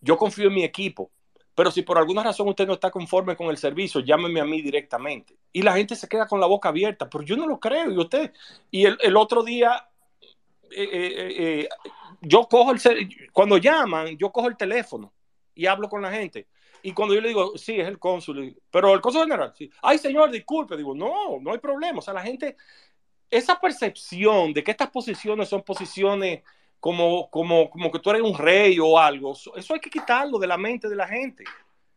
yo 0.01 0.17
confío 0.17 0.49
en 0.49 0.53
mi 0.53 0.63
equipo. 0.63 1.09
Pero 1.55 1.71
si 1.71 1.81
por 1.81 1.97
alguna 1.97 2.23
razón 2.23 2.47
usted 2.47 2.65
no 2.65 2.73
está 2.73 2.89
conforme 2.89 3.35
con 3.35 3.47
el 3.47 3.57
servicio, 3.57 4.01
llámeme 4.01 4.39
a 4.39 4.45
mí 4.45 4.61
directamente. 4.61 5.37
Y 5.51 5.61
la 5.61 5.73
gente 5.73 5.95
se 5.95 6.07
queda 6.07 6.27
con 6.27 6.39
la 6.39 6.47
boca 6.47 6.69
abierta, 6.69 7.09
pero 7.09 7.23
yo 7.23 7.35
no 7.35 7.47
lo 7.47 7.59
creo. 7.59 7.91
Y 7.91 7.97
usted, 7.97 8.33
y 8.71 8.85
el, 8.85 9.17
otro 9.17 9.43
día, 9.43 9.89
eh, 10.71 10.89
eh, 10.91 11.35
eh, 11.37 11.69
yo 12.21 12.47
cojo 12.47 12.71
el, 12.71 13.09
cuando 13.33 13.57
llaman, 13.57 14.17
yo 14.17 14.31
cojo 14.31 14.47
el 14.47 14.57
teléfono 14.57 15.13
y 15.53 15.65
hablo 15.65 15.89
con 15.89 16.01
la 16.01 16.11
gente. 16.11 16.47
Y 16.81 16.93
cuando 16.93 17.13
yo 17.13 17.21
le 17.21 17.29
digo, 17.29 17.57
sí, 17.57 17.79
es 17.79 17.87
el 17.87 17.99
cónsul, 17.99 18.57
pero 18.71 18.93
el 18.93 19.01
cónsul 19.01 19.23
general, 19.23 19.53
sí, 19.53 19.69
ay 19.81 19.97
señor, 19.97 20.31
disculpe, 20.31 20.77
digo, 20.77 20.95
no, 20.95 21.39
no 21.41 21.51
hay 21.51 21.57
problema. 21.57 21.99
O 21.99 22.01
sea, 22.01 22.13
la 22.13 22.21
gente, 22.21 22.55
esa 23.29 23.59
percepción 23.59 24.53
de 24.53 24.63
que 24.63 24.71
estas 24.71 24.89
posiciones 24.89 25.49
son 25.49 25.61
posiciones 25.63 26.43
como, 26.79 27.29
como, 27.29 27.69
como 27.69 27.91
que 27.91 27.99
tú 27.99 28.09
eres 28.09 28.21
un 28.21 28.37
rey 28.37 28.79
o 28.79 28.97
algo. 28.97 29.33
Eso 29.33 29.73
hay 29.73 29.79
que 29.79 29.89
quitarlo 29.89 30.39
de 30.39 30.47
la 30.47 30.57
mente 30.57 30.87
de 30.87 30.95
la 30.95 31.07
gente. 31.07 31.43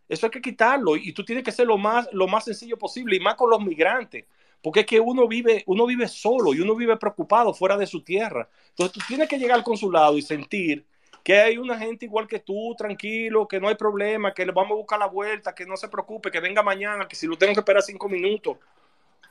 Eso 0.09 0.27
hay 0.27 0.31
que 0.31 0.43
quitarlo 0.43 0.97
y 0.97 1.13
tú 1.13 1.25
tienes 1.25 1.45
que 1.45 1.53
ser 1.53 1.67
lo 1.67 1.79
más, 1.79 2.09
lo 2.13 2.27
más 2.27 2.45
sencillo 2.45 2.77
posible 2.77 3.17
y 3.17 3.21
más 3.21 3.35
con 3.35 3.49
los 3.49 3.63
migrantes, 3.63 4.27
porque 4.61 4.81
es 4.81 4.87
que 4.87 5.01
uno 5.01 5.27
vive, 5.27 5.63
uno 5.67 5.87
vive 5.87 6.07
solo 6.07 6.53
y 6.53 6.61
uno 6.61 6.75
vive 6.75 6.97
preocupado 6.97 7.55
fuera 7.55 7.77
de 7.77 7.87
su 7.87 8.03
tierra. 8.03 8.49
Entonces 8.71 8.93
tú 8.93 9.01
tienes 9.09 9.29
que 9.29 9.39
llegar 9.39 9.57
al 9.57 9.65
consulado 9.65 10.19
y 10.19 10.23
sentir 10.23 10.85
que 11.25 11.41
hay 11.41 11.57
una 11.57 11.79
gente 11.79 12.05
igual 12.05 12.27
que 12.27 12.41
tú, 12.41 12.75
tranquilo, 12.77 13.47
que 13.47 13.61
no 13.61 13.69
hay 13.69 13.77
problema, 13.77 14.35
que 14.35 14.45
le 14.45 14.53
vamos 14.53 14.73
a 14.73 14.77
buscar 14.77 14.99
la 14.99 15.07
vuelta, 15.07 15.55
que 15.55 15.65
no 15.65 15.77
se 15.77 15.89
preocupe, 15.89 16.31
que 16.31 16.41
venga 16.41 16.63
mañana, 16.63 17.07
que 17.07 17.17
si 17.17 17.27
lo 17.27 17.39
tengo 17.39 17.55
que 17.55 17.61
esperar 17.61 17.83
cinco 17.83 18.09
minutos. 18.09 18.59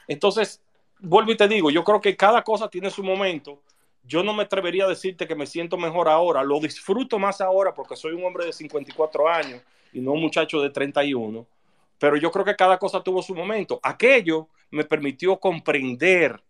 Entonces, 0.08 0.62
vuelvo 1.00 1.32
y 1.32 1.38
te 1.38 1.48
digo, 1.48 1.70
yo 1.70 1.84
creo 1.84 2.00
que 2.00 2.16
cada 2.16 2.44
cosa 2.44 2.70
tiene 2.70 2.90
su 2.90 3.04
momento 3.04 3.62
yo 4.04 4.24
no 4.24 4.34
me 4.34 4.44
atrevería 4.44 4.86
a 4.86 4.90
decirte 4.90 5.28
que 5.28 5.36
me 5.36 5.46
siento 5.46 5.78
mejor 5.78 6.10
ahora, 6.10 6.44
lo 6.44 6.60
disfruto 6.60 7.20
más 7.20 7.42
ahora 7.42 7.74
porque 7.74 7.96
soy 7.96 8.14
un 8.14 8.24
hombre 8.24 8.46
de 8.46 8.54
54 8.54 9.30
años 9.30 9.62
y 9.94 10.00
no 10.02 10.14
un 10.14 10.22
muchacho 10.22 10.62
de 10.62 10.70
31, 10.70 11.46
pero 12.00 12.18
yo 12.18 12.32
creo 12.32 12.46
que 12.46 12.56
cada 12.56 12.78
cosa 12.78 13.04
tuvo 13.04 13.22
su 13.22 13.36
momento. 13.36 13.80
Aquello 13.84 14.48
me 14.72 14.84
permitió 14.86 15.38
comprender 15.38 16.42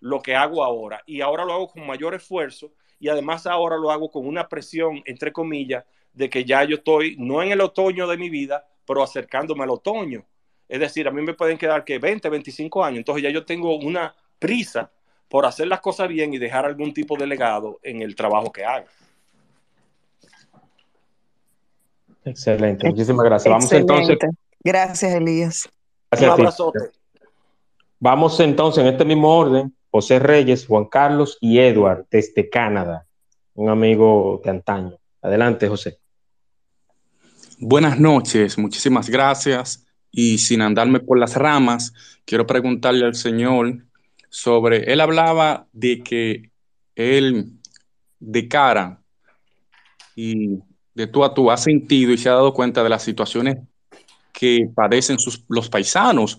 lo 0.00 0.20
que 0.20 0.34
hago 0.34 0.64
ahora 0.64 1.02
y 1.06 1.20
ahora 1.20 1.44
lo 1.44 1.52
hago 1.52 1.68
con 1.68 1.86
mayor 1.86 2.14
esfuerzo 2.14 2.72
y 2.98 3.08
además 3.08 3.46
ahora 3.46 3.76
lo 3.76 3.90
hago 3.90 4.10
con 4.10 4.26
una 4.26 4.48
presión, 4.48 5.02
entre 5.06 5.32
comillas, 5.32 5.84
de 6.12 6.28
que 6.28 6.44
ya 6.44 6.64
yo 6.64 6.76
estoy 6.76 7.16
no 7.16 7.42
en 7.42 7.52
el 7.52 7.60
otoño 7.60 8.08
de 8.08 8.16
mi 8.16 8.28
vida, 8.28 8.66
pero 8.84 9.02
acercándome 9.02 9.62
al 9.62 9.70
otoño. 9.70 10.26
Es 10.68 10.80
decir, 10.80 11.06
a 11.06 11.10
mí 11.10 11.22
me 11.22 11.34
pueden 11.34 11.58
quedar 11.58 11.84
que 11.84 11.98
20, 11.98 12.28
25 12.28 12.84
años, 12.84 12.98
entonces 12.98 13.22
ya 13.22 13.30
yo 13.30 13.44
tengo 13.44 13.76
una 13.76 14.14
prisa 14.38 14.90
por 15.28 15.46
hacer 15.46 15.68
las 15.68 15.80
cosas 15.80 16.08
bien 16.08 16.32
y 16.34 16.38
dejar 16.38 16.64
algún 16.64 16.92
tipo 16.92 17.16
de 17.16 17.26
legado 17.26 17.78
en 17.82 18.02
el 18.02 18.16
trabajo 18.16 18.50
que 18.50 18.64
haga. 18.64 18.86
Excelente, 22.24 22.88
muchísimas 22.88 23.24
gracias. 23.24 23.52
Vamos 23.52 23.72
entonces. 23.72 24.18
Gracias, 24.62 25.14
Elías. 25.14 25.68
Gracias 26.10 26.28
Un 26.28 26.40
abrazote. 26.40 26.78
Vamos 28.00 28.38
entonces 28.40 28.82
en 28.82 28.90
este 28.90 29.04
mismo 29.04 29.36
orden. 29.36 29.74
José 29.90 30.18
Reyes, 30.18 30.66
Juan 30.66 30.84
Carlos 30.84 31.38
y 31.40 31.58
Edward 31.58 32.06
desde 32.10 32.50
Canadá, 32.50 33.06
un 33.54 33.70
amigo 33.70 34.40
de 34.44 34.50
antaño. 34.50 34.98
Adelante, 35.22 35.66
José. 35.66 35.98
Buenas 37.58 37.98
noches, 37.98 38.58
muchísimas 38.58 39.08
gracias. 39.08 39.84
Y 40.10 40.38
sin 40.38 40.62
andarme 40.62 41.00
por 41.00 41.18
las 41.18 41.36
ramas, 41.36 41.92
quiero 42.24 42.46
preguntarle 42.46 43.06
al 43.06 43.14
Señor 43.14 43.87
sobre, 44.30 44.92
él 44.92 45.00
hablaba 45.00 45.66
de 45.72 46.02
que 46.02 46.50
él 46.94 47.52
de 48.20 48.48
cara 48.48 49.00
y 50.14 50.58
de 50.94 51.06
tú 51.06 51.24
a 51.24 51.32
tú 51.32 51.50
ha 51.50 51.56
sentido 51.56 52.12
y 52.12 52.18
se 52.18 52.28
ha 52.28 52.32
dado 52.32 52.52
cuenta 52.52 52.82
de 52.82 52.88
las 52.88 53.02
situaciones 53.02 53.58
que 54.32 54.68
padecen 54.74 55.18
sus, 55.18 55.44
los 55.48 55.68
paisanos, 55.68 56.38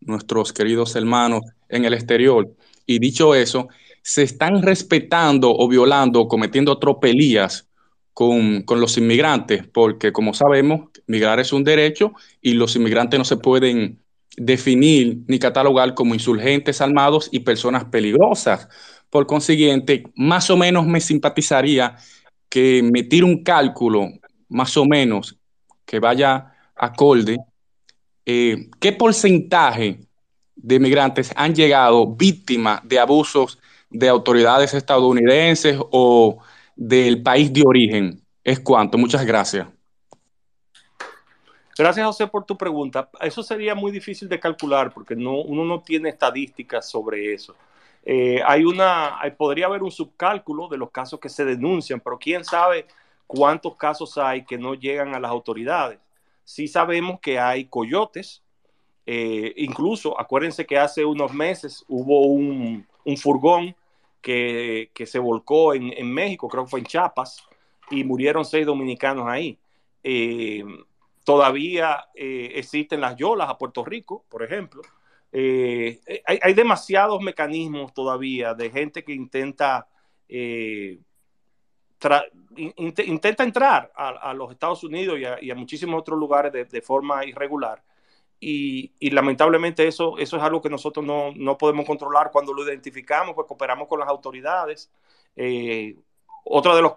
nuestros 0.00 0.52
queridos 0.52 0.94
hermanos 0.96 1.42
en 1.68 1.84
el 1.84 1.94
exterior. 1.94 2.48
Y 2.86 2.98
dicho 2.98 3.34
eso, 3.34 3.68
se 4.02 4.22
están 4.22 4.62
respetando 4.62 5.54
o 5.54 5.68
violando 5.68 6.28
cometiendo 6.28 6.78
tropelías 6.78 7.68
con, 8.14 8.62
con, 8.62 8.80
los 8.80 8.96
inmigrantes, 8.98 9.66
porque 9.66 10.12
como 10.12 10.34
sabemos, 10.34 10.90
migrar 11.06 11.38
es 11.40 11.52
un 11.52 11.62
derecho 11.62 12.12
y 12.40 12.54
los 12.54 12.74
inmigrantes 12.74 13.18
no 13.18 13.24
se 13.24 13.36
pueden 13.36 14.00
definir 14.38 15.18
ni 15.26 15.38
catalogar 15.38 15.94
como 15.94 16.14
insurgentes 16.14 16.80
armados 16.80 17.28
y 17.32 17.40
personas 17.40 17.84
peligrosas. 17.86 18.68
Por 19.10 19.26
consiguiente, 19.26 20.04
más 20.14 20.50
o 20.50 20.56
menos 20.56 20.86
me 20.86 21.00
simpatizaría 21.00 21.96
que 22.48 22.82
me 22.82 23.02
tire 23.02 23.24
un 23.24 23.42
cálculo, 23.42 24.08
más 24.48 24.76
o 24.76 24.84
menos, 24.86 25.38
que 25.84 25.98
vaya 25.98 26.52
acorde, 26.76 27.38
eh, 28.26 28.68
¿qué 28.80 28.92
porcentaje 28.92 30.00
de 30.54 30.80
migrantes 30.80 31.32
han 31.36 31.54
llegado 31.54 32.14
víctimas 32.14 32.80
de 32.84 32.98
abusos 32.98 33.58
de 33.90 34.08
autoridades 34.08 34.74
estadounidenses 34.74 35.78
o 35.90 36.38
del 36.76 37.22
país 37.22 37.52
de 37.52 37.62
origen? 37.66 38.22
¿Es 38.44 38.60
cuánto? 38.60 38.98
Muchas 38.98 39.24
gracias. 39.24 39.77
Gracias, 41.78 42.04
José, 42.04 42.26
por 42.26 42.44
tu 42.44 42.58
pregunta. 42.58 43.08
Eso 43.20 43.40
sería 43.44 43.72
muy 43.76 43.92
difícil 43.92 44.28
de 44.28 44.40
calcular 44.40 44.92
porque 44.92 45.14
no, 45.14 45.42
uno 45.42 45.64
no 45.64 45.80
tiene 45.80 46.08
estadísticas 46.08 46.90
sobre 46.90 47.32
eso. 47.32 47.54
Eh, 48.04 48.42
hay 48.44 48.64
una, 48.64 49.20
podría 49.36 49.66
haber 49.66 49.84
un 49.84 49.92
subcálculo 49.92 50.66
de 50.66 50.76
los 50.76 50.90
casos 50.90 51.20
que 51.20 51.28
se 51.28 51.44
denuncian, 51.44 52.00
pero 52.00 52.18
quién 52.18 52.44
sabe 52.44 52.86
cuántos 53.28 53.76
casos 53.76 54.18
hay 54.18 54.44
que 54.44 54.58
no 54.58 54.74
llegan 54.74 55.14
a 55.14 55.20
las 55.20 55.30
autoridades. 55.30 56.00
Sí 56.42 56.66
sabemos 56.66 57.20
que 57.20 57.38
hay 57.38 57.66
coyotes, 57.66 58.42
eh, 59.06 59.52
incluso 59.56 60.18
acuérdense 60.20 60.66
que 60.66 60.78
hace 60.78 61.04
unos 61.04 61.32
meses 61.32 61.84
hubo 61.86 62.26
un, 62.26 62.86
furgón 63.18 63.76
que, 64.20 64.90
se 65.06 65.18
volcó 65.20 65.74
en, 65.74 66.12
México, 66.12 66.48
creo 66.48 66.64
que 66.64 66.70
fue 66.70 66.80
en 66.80 66.86
Chiapas, 66.86 67.46
y 67.90 68.02
murieron 68.02 68.44
seis 68.44 68.66
dominicanos 68.66 69.28
ahí. 69.28 69.58
Eh, 70.02 70.64
Todavía 71.28 72.08
eh, 72.14 72.52
existen 72.54 73.02
las 73.02 73.14
yolas 73.14 73.50
a 73.50 73.58
Puerto 73.58 73.84
Rico, 73.84 74.24
por 74.30 74.42
ejemplo. 74.42 74.80
Eh, 75.30 76.00
hay, 76.24 76.54
demasiados 76.54 77.20
mecanismos 77.20 77.92
todavía 77.92 78.54
de 78.54 78.70
gente 78.70 79.04
que 79.04 79.12
intenta, 79.12 79.86
eh, 80.26 80.98
intenta 82.76 83.42
entrar 83.42 83.92
a, 83.94 84.32
los 84.32 84.52
Estados 84.52 84.82
Unidos 84.84 85.18
y 85.42 85.50
a, 85.50 85.54
muchísimos 85.54 86.00
otros 86.00 86.18
lugares 86.18 86.50
de, 86.50 86.80
forma 86.80 87.26
irregular. 87.26 87.84
Y, 88.40 88.90
lamentablemente 89.10 89.86
eso, 89.86 90.16
eso 90.16 90.38
es 90.38 90.42
algo 90.42 90.62
que 90.62 90.70
nosotros 90.70 91.04
no, 91.04 91.58
podemos 91.58 91.84
controlar. 91.84 92.30
Cuando 92.32 92.54
lo 92.54 92.64
identificamos, 92.64 93.34
pues 93.34 93.46
cooperamos 93.46 93.86
con 93.86 94.00
las 94.00 94.08
autoridades. 94.08 94.90
otro 96.44 96.74
de 96.74 96.80
los, 96.80 96.92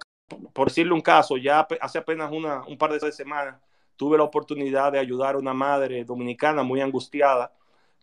por 0.54 0.70
decirle 0.70 0.94
un 0.94 1.02
caso, 1.02 1.36
ya 1.36 1.68
hace 1.82 1.98
apenas 1.98 2.32
una, 2.32 2.64
un 2.66 2.78
par 2.78 2.98
de 2.98 3.12
semanas, 3.12 3.60
tuve 4.02 4.18
la 4.18 4.24
oportunidad 4.24 4.92
de 4.92 4.98
ayudar 4.98 5.36
a 5.36 5.38
una 5.38 5.54
madre 5.54 6.04
dominicana 6.04 6.64
muy 6.64 6.82
angustiada 6.82 7.54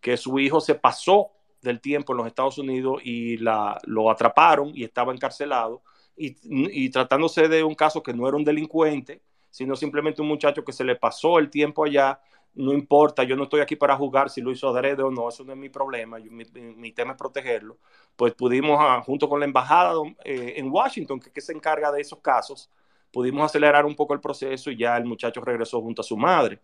que 0.01 0.17
su 0.17 0.39
hijo 0.39 0.61
se 0.61 0.77
pasó 0.77 1.33
del 1.61 1.81
tiempo 1.81 2.13
en 2.13 2.19
los 2.19 2.29
Estados 2.29 2.57
Unidos 2.57 3.01
y 3.03 3.37
la, 3.39 3.77
lo 3.83 4.09
atraparon 4.09 4.71
y 4.77 4.85
estaba 4.85 5.13
encarcelado. 5.13 5.83
Y, 6.17 6.89
tratándose 6.91 7.49
de 7.49 7.65
un 7.65 7.75
caso 7.75 8.01
que 8.01 8.15
no 8.15 8.29
era 8.29 8.37
un 8.37 8.45
delincuente, 8.45 9.23
sino 9.51 9.75
simplemente 9.75 10.23
un 10.23 10.29
muchacho 10.29 10.65
que 10.65 10.73
se 10.73 10.85
le 10.85 10.95
pasó 10.95 11.41
el 11.41 11.51
tiempo 11.51 11.85
allá, 11.85 12.21
no 12.55 12.73
importa, 12.73 13.25
yo 13.25 13.35
no 13.35 13.43
estoy 13.43 13.61
aquí 13.61 13.75
para 13.75 13.97
jugar 13.97 14.31
si 14.31 14.41
lo 14.41 14.53
hizo 14.53 14.69
adrede 14.69 15.03
o 15.03 15.11
no, 15.11 15.29
eso 15.29 15.43
no 15.43 15.53
es 15.53 15.59
mi 15.59 15.69
problema, 15.69 16.19
mi, 16.21 16.93
tema 16.93 17.11
es 17.15 17.19
protegerlo. 17.19 17.77
Pues 18.15 18.35
pudimos, 18.35 18.79
ah, 18.81 19.03
junto 19.05 19.29
con 19.29 19.41
la 19.41 19.47
embajada 19.47 19.95
eh, 20.25 20.55
en 20.59 20.71
Washington, 20.71 21.19
que 21.19 21.41
se 21.41 21.53
encarga 21.53 21.91
de 21.91 22.03
esos 22.03 22.21
casos, 22.21 22.71
pudimos 23.19 23.47
acelerar 23.47 23.85
un 23.85 23.97
poco 23.97 24.15
el 24.15 24.21
proceso 24.21 24.71
y 24.71 24.77
ya 24.77 24.97
el 24.97 25.05
muchacho 25.05 25.41
regresó 25.41 25.81
junto 25.81 26.03
a 26.03 26.05
su 26.05 26.17
madre. 26.17 26.61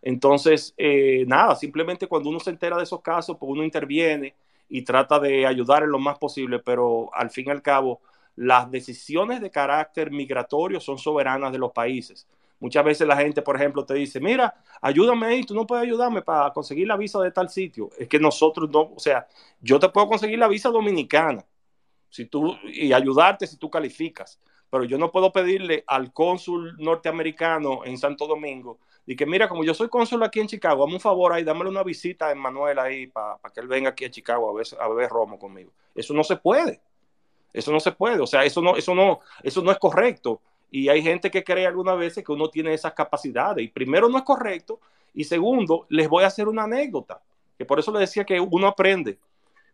Entonces, 0.00 0.72
eh, 0.76 1.24
nada, 1.26 1.56
simplemente 1.56 2.06
cuando 2.06 2.30
uno 2.30 2.38
se 2.38 2.50
entera 2.50 2.76
de 2.76 2.84
esos 2.84 3.02
casos, 3.02 3.36
pues 3.40 3.50
uno 3.50 3.64
interviene 3.64 4.36
y 4.68 4.82
trata 4.82 5.18
de 5.18 5.44
ayudar 5.44 5.82
en 5.82 5.90
lo 5.90 5.98
más 5.98 6.16
posible, 6.16 6.60
pero 6.60 7.12
al 7.12 7.28
fin 7.30 7.48
y 7.48 7.50
al 7.50 7.60
cabo, 7.60 8.00
las 8.36 8.70
decisiones 8.70 9.40
de 9.40 9.50
carácter 9.50 10.12
migratorio 10.12 10.78
son 10.78 10.96
soberanas 10.96 11.50
de 11.50 11.58
los 11.58 11.72
países. 11.72 12.28
Muchas 12.60 12.84
veces 12.84 13.08
la 13.08 13.16
gente, 13.16 13.42
por 13.42 13.56
ejemplo, 13.56 13.84
te 13.84 13.94
dice, 13.94 14.20
mira, 14.20 14.54
ayúdame 14.80 15.26
ahí, 15.26 15.42
tú 15.42 15.56
no 15.56 15.66
puedes 15.66 15.82
ayudarme 15.82 16.22
para 16.22 16.52
conseguir 16.52 16.86
la 16.86 16.96
visa 16.96 17.20
de 17.20 17.32
tal 17.32 17.48
sitio. 17.48 17.90
Es 17.98 18.06
que 18.06 18.20
nosotros 18.20 18.70
no, 18.70 18.92
o 18.94 19.00
sea, 19.00 19.26
yo 19.60 19.80
te 19.80 19.88
puedo 19.88 20.06
conseguir 20.06 20.38
la 20.38 20.46
visa 20.46 20.68
dominicana 20.68 21.44
si 22.10 22.26
tú, 22.26 22.56
y 22.62 22.92
ayudarte 22.92 23.44
si 23.48 23.56
tú 23.56 23.68
calificas 23.68 24.38
pero 24.76 24.84
yo 24.84 24.98
no 24.98 25.10
puedo 25.10 25.32
pedirle 25.32 25.84
al 25.86 26.12
cónsul 26.12 26.76
norteamericano 26.78 27.80
en 27.86 27.96
Santo 27.96 28.26
Domingo 28.26 28.78
y 29.06 29.16
que 29.16 29.24
mira, 29.24 29.48
como 29.48 29.64
yo 29.64 29.72
soy 29.72 29.88
cónsul 29.88 30.22
aquí 30.22 30.38
en 30.38 30.48
Chicago, 30.48 30.84
dame 30.84 30.94
un 30.96 31.00
favor 31.00 31.32
ahí, 31.32 31.44
dámele 31.44 31.70
una 31.70 31.82
visita 31.82 32.28
a 32.28 32.34
Manuel 32.34 32.78
ahí 32.78 33.06
para 33.06 33.38
que 33.54 33.60
él 33.60 33.68
venga 33.68 33.88
aquí 33.88 34.04
a 34.04 34.10
Chicago 34.10 34.50
a, 34.50 34.52
ver, 34.52 34.66
a 34.78 34.86
beber 34.88 35.08
romo 35.08 35.38
conmigo. 35.38 35.70
Eso 35.94 36.12
no 36.12 36.22
se 36.22 36.36
puede. 36.36 36.82
Eso 37.54 37.72
no 37.72 37.80
se 37.80 37.92
puede. 37.92 38.20
O 38.20 38.26
sea, 38.26 38.44
eso 38.44 38.60
no, 38.60 38.76
eso 38.76 38.94
no, 38.94 39.20
eso 39.42 39.62
no 39.62 39.70
es 39.70 39.78
correcto. 39.78 40.42
Y 40.70 40.90
hay 40.90 41.00
gente 41.00 41.30
que 41.30 41.42
cree 41.42 41.66
algunas 41.66 41.96
veces 41.96 42.22
que 42.22 42.32
uno 42.32 42.50
tiene 42.50 42.74
esas 42.74 42.92
capacidades. 42.92 43.64
Y 43.64 43.68
primero 43.68 44.10
no 44.10 44.18
es 44.18 44.24
correcto. 44.24 44.78
Y 45.14 45.24
segundo, 45.24 45.86
les 45.88 46.06
voy 46.06 46.24
a 46.24 46.26
hacer 46.26 46.48
una 46.48 46.64
anécdota. 46.64 47.22
Que 47.56 47.64
por 47.64 47.78
eso 47.78 47.92
le 47.92 48.00
decía 48.00 48.24
que 48.24 48.38
uno 48.40 48.66
aprende. 48.66 49.16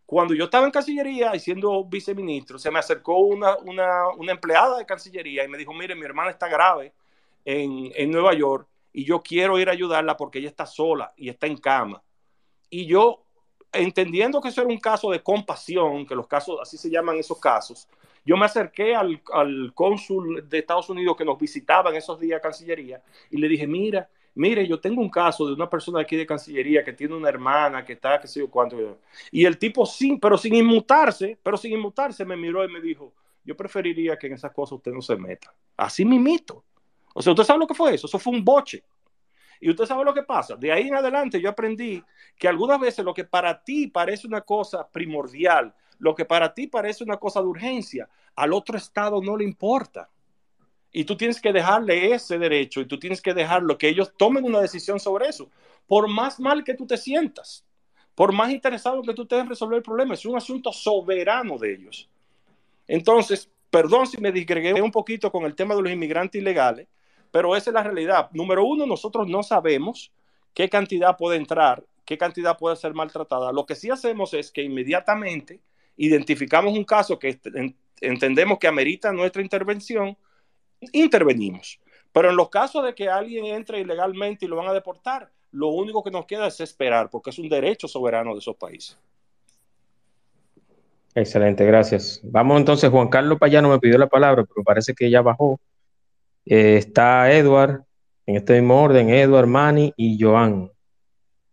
Cuando 0.07 0.35
yo 0.35 0.45
estaba 0.45 0.67
en 0.67 0.73
Cancillería 0.73 1.35
y 1.35 1.41
siendo 1.41 1.85
viceministro, 1.85 2.59
se 2.59 2.71
me 2.71 2.79
acercó 2.79 3.19
una, 3.19 3.57
empleada 4.29 4.79
de 4.79 4.87
Cancillería 4.87 5.45
y 5.45 5.49
me 5.49 5.59
dijo, 5.59 5.73
mire, 5.73 5.95
mi 5.95 6.05
hermana 6.05 6.31
está 6.31 6.49
grave 6.49 6.93
en, 7.45 8.11
Nueva 8.11 8.35
York 8.35 8.69
y 8.93 9.05
yo 9.05 9.23
quiero 9.23 9.59
ir 9.59 9.69
a 9.69 9.73
ayudarla 9.73 10.17
porque 10.17 10.39
ella 10.39 10.49
está 10.49 10.67
sola 10.67 11.13
y 11.17 11.29
está 11.29 11.47
en 11.47 11.57
cama. 11.57 12.03
Y 12.69 12.87
yo, 12.87 13.25
entendiendo 13.73 14.41
que 14.41 14.49
eso 14.49 14.61
era 14.61 14.71
un 14.71 14.79
caso 14.79 15.11
de 15.11 15.23
compasión, 15.23 16.07
que 16.07 16.15
los 16.15 16.27
casos, 16.27 16.59
así 16.61 16.77
se 16.77 16.91
llaman 16.91 17.17
esos 17.17 17.39
casos, 17.39 17.89
yo 18.25 18.37
me 18.37 18.47
acerqué 18.47 18.95
al, 18.95 19.21
al 19.33 19.73
cónsul 19.75 20.49
de 20.49 20.59
Estados 20.59 20.89
Unidos 20.91 21.17
que 21.17 21.25
nos 21.25 21.39
visitaba 21.39 21.91
en 21.91 21.97
esos 21.97 22.21
días 22.21 22.41
Cancillería 22.41 23.03
y 23.31 23.39
le 23.39 23.49
dije, 23.49 23.67
mira, 23.67 24.09
mire, 24.35 24.67
yo 24.67 24.81
tengo 24.81 25.01
un 25.01 25.11
caso 25.11 25.47
de 25.47 25.53
una 25.53 25.69
persona 25.69 26.01
aquí 26.01 26.17
de 26.17 26.27
Cancillería 26.27 26.85
que 26.85 26.93
tiene 26.93 27.15
una 27.15 27.29
hermana 27.29 27.85
que 27.85 27.95
está, 27.95 28.21
qué 28.21 28.27
sé 28.27 28.41
yo 28.41 28.51
cuánto. 28.51 28.99
Y 29.31 29.45
el 29.45 29.59
tipo, 29.59 29.85
sin, 29.87 30.19
pero 30.19 30.37
sin 30.39 30.55
inmutarse, 30.55 31.39
pero 31.43 31.57
sin 31.57 31.73
inmutarse, 31.73 32.25
me 32.25 32.37
miró 32.37 32.65
y 32.65 32.73
me 32.73 32.81
dijo, 32.81 33.13
yo 33.45 33.57
preferiría 33.57 34.19
que 34.19 34.29
en 34.29 34.35
esas 34.35 34.53
cosas 34.53 34.73
usted 34.73 34.93
no 34.93 35.03
se 35.03 35.17
meta. 35.17 35.53
Así 35.77 36.05
mimito. 36.05 36.65
O 37.15 37.21
sea, 37.23 37.33
¿usted 37.33 37.45
sabe 37.45 37.61
lo 37.61 37.67
que 37.67 37.75
fue 37.75 37.95
eso? 37.95 38.07
Eso 38.07 38.19
fue 38.19 38.33
un 38.33 38.45
boche. 38.45 38.83
Y 39.61 39.71
usted 39.71 39.85
sabe 39.87 40.05
lo 40.05 40.15
que 40.15 40.23
pasa. 40.23 40.57
De 40.57 40.73
ahí 40.73 40.89
en 40.89 40.97
adelante 40.97 41.41
yo 41.41 41.49
aprendí 41.49 42.03
que 42.37 42.49
algunas 42.49 42.81
veces 42.81 43.05
lo 43.05 43.15
que 43.15 43.25
para 43.25 43.63
ti 43.63 43.87
parece 43.87 44.27
una 44.27 44.41
cosa 44.41 44.89
primordial, 44.89 45.75
lo 45.99 46.15
que 46.15 46.25
para 46.25 46.53
ti 46.53 46.67
parece 46.67 47.05
una 47.05 47.17
cosa 47.17 47.41
de 47.41 47.47
urgencia, 47.47 48.09
al 48.35 48.53
otro 48.53 48.77
estado 48.77 49.23
no 49.23 49.37
le 49.37 49.45
importa. 49.45 50.09
Y 50.93 51.05
tú 51.05 51.17
tienes 51.17 51.41
que 51.41 51.53
dejarle 51.53 52.13
ese 52.13 52.39
derecho 52.39 52.81
y 52.81 52.87
tú 52.87 52.99
tienes 52.99 53.23
que 53.23 53.33
dejarlo 53.33 53.79
que 53.79 53.89
ellos 53.89 54.13
tomen 54.17 54.45
una 54.45 54.61
decisión 54.61 55.01
sobre 55.01 55.29
eso. 55.29 55.51
Por 55.87 56.09
más 56.09 56.39
mal 56.39 56.63
que 56.65 56.75
tú 56.75 56.87
te 56.87 56.99
sientas, 56.99 57.65
por 58.15 58.33
más 58.33 58.51
interesado 58.51 59.03
que 59.03 59.15
tú 59.15 59.23
estés 59.23 59.41
en 59.41 59.49
resolver 59.49 59.79
el 59.79 59.83
problema, 59.83 60.15
es 60.15 60.27
un 60.27 60.37
asunto 60.37 60.71
soberano 60.73 61.57
de 61.57 61.75
ellos. 61.75 62.11
Entonces, 62.87 63.51
perdón 63.71 64.07
si 64.07 64.21
me 64.21 64.33
disgregué 64.33 64.81
un 64.83 64.91
poquito 64.91 65.33
con 65.33 65.45
el 65.45 65.55
tema 65.55 65.75
de 65.75 65.83
los 65.83 65.93
inmigrantes 65.93 66.41
ilegales, 66.41 66.89
pero 67.31 67.57
esa 67.57 67.71
es 67.71 67.75
la 67.75 67.83
realidad. 67.83 68.29
Número 68.33 68.65
uno, 68.65 68.87
nosotros 68.87 69.27
no 69.27 69.43
sabemos 69.43 70.13
qué 70.53 70.69
cantidad 70.69 71.17
puede 71.17 71.39
entrar, 71.39 71.83
qué 72.05 72.19
cantidad 72.19 72.59
puede 72.59 72.77
ser 72.77 72.93
maltratada. 72.93 73.51
Lo 73.51 73.65
que 73.65 73.75
sí 73.75 73.89
hacemos 73.91 74.35
es 74.35 74.53
que 74.53 74.63
inmediatamente 74.63 75.61
identificamos 75.97 76.75
un 76.75 76.85
caso 76.85 77.19
que 77.19 77.41
entendemos 78.03 78.59
que 78.59 78.69
amerita 78.69 79.11
nuestra 79.13 79.41
intervención, 79.41 80.19
intervenimos. 80.93 81.79
Pero 82.13 82.31
en 82.31 82.37
los 82.37 82.51
casos 82.51 82.85
de 82.85 82.95
que 82.95 83.09
alguien 83.09 83.47
entre 83.47 83.81
ilegalmente 83.81 84.45
y 84.45 84.49
lo 84.49 84.57
van 84.57 84.69
a 84.69 84.73
deportar, 84.73 85.31
lo 85.53 85.69
único 85.69 86.03
que 86.03 86.11
nos 86.11 86.27
queda 86.27 86.47
es 86.47 86.61
esperar, 86.61 87.11
porque 87.11 87.31
es 87.31 87.39
un 87.39 87.49
derecho 87.49 87.89
soberano 87.89 88.33
de 88.33 88.41
esos 88.41 88.57
países. 88.57 88.99
Excelente, 91.15 91.65
gracias. 91.67 92.21
Vamos 92.25 92.59
entonces, 92.59 92.91
Juan 92.91 93.09
Carlos 93.09 93.39
Payano 93.39 93.69
me 93.69 93.79
pidió 93.79 93.99
la 93.99 94.09
palabra, 94.09 94.45
pero 94.45 94.65
parece 94.65 94.95
que 94.95 95.11
ya 95.11 95.21
bajó. 95.21 95.61
Eh, 96.47 96.77
está 96.79 97.31
Edward, 97.33 97.85
en 98.27 98.37
este 98.37 98.55
mismo 98.55 98.83
orden, 98.83 99.11
Edward, 99.11 99.47
Mani 99.47 99.93
y 99.97 100.19
Joan, 100.21 100.71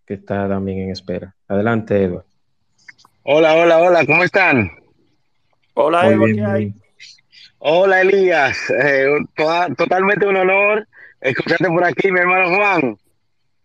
que 0.06 0.14
está 0.16 0.48
también 0.48 0.80
en 0.80 0.92
espera. 0.92 1.36
Adelante, 1.48 2.02
Edward. 2.02 2.26
Hola, 3.24 3.56
hola, 3.56 3.80
hola, 3.80 4.06
¿cómo 4.06 4.24
están? 4.24 4.72
Hola, 5.74 6.08
Edward, 6.08 6.34
¿qué 6.34 6.46
hay? 6.46 6.74
Hola, 7.60 8.02
Elías. 8.02 8.58
Eh, 8.70 9.06
totalmente 9.78 10.26
un 10.26 10.38
honor 10.38 10.88
escucharte 11.22 11.68
por 11.68 11.84
aquí, 11.84 12.10
mi 12.12 12.20
hermano 12.20 12.56
Juan. 12.56 12.98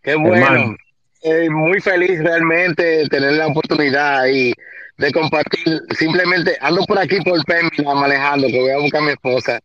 Qué 0.03 0.15
bueno. 0.15 0.75
Eh, 1.23 1.49
muy 1.49 1.81
feliz 1.81 2.19
realmente 2.19 3.07
tener 3.07 3.33
la 3.33 3.47
oportunidad 3.47 4.27
y 4.27 4.53
de 4.97 5.11
compartir. 5.11 5.81
Simplemente 5.97 6.57
ando 6.59 6.83
por 6.83 6.99
aquí 6.99 7.19
por 7.21 7.43
Pembina 7.45 7.95
manejando, 7.95 8.47
que 8.47 8.59
voy 8.59 8.71
a 8.71 8.79
buscar 8.79 9.01
a 9.01 9.05
mi 9.05 9.11
esposa, 9.11 9.59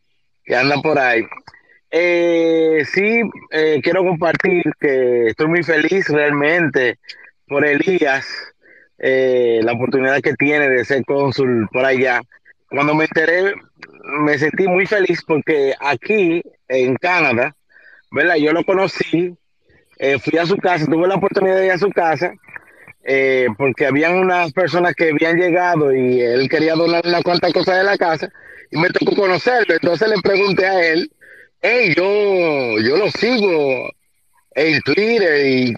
que 0.45 0.55
anda 0.55 0.81
por 0.81 0.99
ahí. 0.99 1.23
Eh, 1.91 2.85
sí, 2.87 3.21
eh, 3.51 3.81
quiero 3.83 4.05
compartir 4.05 4.63
que 4.79 5.27
estoy 5.27 5.49
muy 5.49 5.65
feliz 5.65 6.09
realmente 6.09 6.99
por 7.49 7.67
Elías, 7.67 8.27
eh, 8.99 9.61
la 9.65 9.73
oportunidad 9.73 10.21
que 10.21 10.35
tiene 10.35 10.69
de 10.69 10.85
ser 10.85 11.05
cónsul 11.05 11.69
por 11.73 11.85
allá. 11.85 12.21
Cuando 12.69 12.95
me 12.95 13.05
enteré, 13.05 13.55
me 14.05 14.39
sentí 14.39 14.67
muy 14.67 14.87
feliz 14.87 15.23
porque 15.27 15.75
aquí 15.79 16.43
en 16.69 16.97
Canadá, 16.97 17.55
¿verdad? 18.11 18.37
Yo 18.37 18.53
lo 18.53 18.65
conocí, 18.65 19.37
eh, 19.99 20.19
fui 20.19 20.39
a 20.39 20.47
su 20.47 20.57
casa, 20.57 20.87
tuve 20.87 21.09
la 21.09 21.17
oportunidad 21.17 21.57
de 21.57 21.67
ir 21.67 21.73
a 21.73 21.79
su 21.79 21.91
casa 21.91 22.33
eh, 23.03 23.47
porque 23.57 23.87
habían 23.87 24.17
unas 24.17 24.53
personas 24.53 24.95
que 24.95 25.11
habían 25.11 25.37
llegado 25.37 25.95
y 25.95 26.21
él 26.21 26.49
quería 26.49 26.75
donar 26.75 27.03
una 27.07 27.23
cuanta 27.23 27.53
cosas 27.53 27.79
de 27.79 27.85
la 27.85 27.97
casa 27.97 28.31
y 28.71 28.79
me 28.79 28.91
tocó 28.91 29.17
conocerlo. 29.17 29.75
Entonces 29.75 30.09
le 30.09 30.21
pregunté 30.23 30.67
a 30.67 30.93
él, 30.93 31.11
hey, 31.63 31.95
yo, 31.97 32.79
yo 32.79 32.97
lo 32.97 33.11
sigo 33.11 33.91
en 34.55 34.81
Twitter 34.83 35.47
y, 35.47 35.75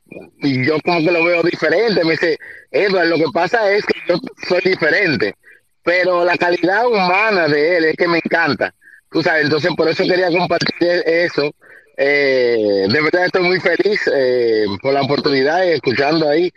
yo 0.64 0.80
como 0.84 0.98
que 0.98 1.12
lo 1.12 1.24
veo 1.24 1.42
diferente. 1.42 2.04
Me 2.04 2.12
dice, 2.12 2.38
Edward, 2.70 3.06
lo 3.06 3.16
que 3.16 3.30
pasa 3.32 3.72
es 3.72 3.84
que 3.86 3.94
yo 4.08 4.16
soy 4.48 4.60
diferente, 4.64 5.34
pero 5.82 6.24
la 6.24 6.36
calidad 6.36 6.86
humana 6.86 7.48
de 7.48 7.76
él 7.76 7.84
es 7.86 7.96
que 7.96 8.08
me 8.08 8.18
encanta. 8.18 8.74
Tú 9.10 9.22
sabes, 9.22 9.44
entonces 9.44 9.70
por 9.76 9.88
eso 9.88 10.04
quería 10.04 10.30
compartir 10.30 11.02
eso. 11.06 11.52
Eh, 11.96 12.86
de 12.88 13.02
verdad 13.02 13.26
estoy 13.26 13.42
muy 13.42 13.60
feliz 13.60 14.00
eh, 14.12 14.64
por 14.80 14.94
la 14.94 15.02
oportunidad 15.02 15.60
de 15.60 15.74
escuchando 15.74 16.28
ahí 16.28 16.50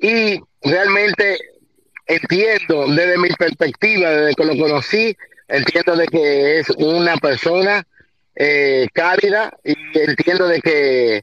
y 0.00 0.40
realmente 0.62 1.38
entiendo 2.06 2.86
desde 2.88 3.18
mi 3.18 3.28
perspectiva, 3.28 4.10
desde 4.10 4.34
que 4.34 4.44
lo 4.44 4.56
conocí, 4.58 5.16
entiendo 5.46 5.94
de 5.94 6.06
que 6.08 6.58
es 6.58 6.70
una 6.70 7.16
persona 7.18 7.86
eh, 8.34 8.88
cálida 8.92 9.56
y 9.62 9.76
entiendo 9.94 10.48
de 10.48 10.60
que 10.60 11.22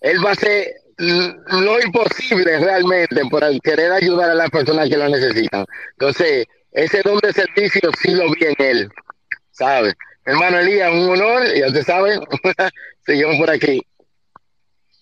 él 0.00 0.24
va 0.24 0.30
a 0.30 0.32
hacer 0.32 0.74
lo 0.98 1.80
imposible 1.80 2.58
realmente 2.58 3.22
por 3.30 3.42
querer 3.60 3.92
ayudar 3.92 4.30
a 4.30 4.34
las 4.34 4.50
personas 4.50 4.88
que 4.88 4.96
lo 4.96 5.08
necesitan. 5.08 5.64
Entonces, 5.92 6.46
ese 6.72 7.02
don 7.02 7.18
de 7.18 7.32
servicio 7.32 7.90
sí 8.00 8.12
lo 8.12 8.30
vi 8.32 8.46
en 8.46 8.54
él, 8.58 8.88
¿sabes? 9.50 9.94
Hermano 10.24 10.58
Elías, 10.58 10.92
un 10.92 11.10
honor, 11.10 11.42
y 11.54 11.60
ya 11.60 11.72
te 11.72 11.82
saben, 11.82 12.20
seguimos 13.00 13.36
por 13.38 13.50
aquí. 13.50 13.80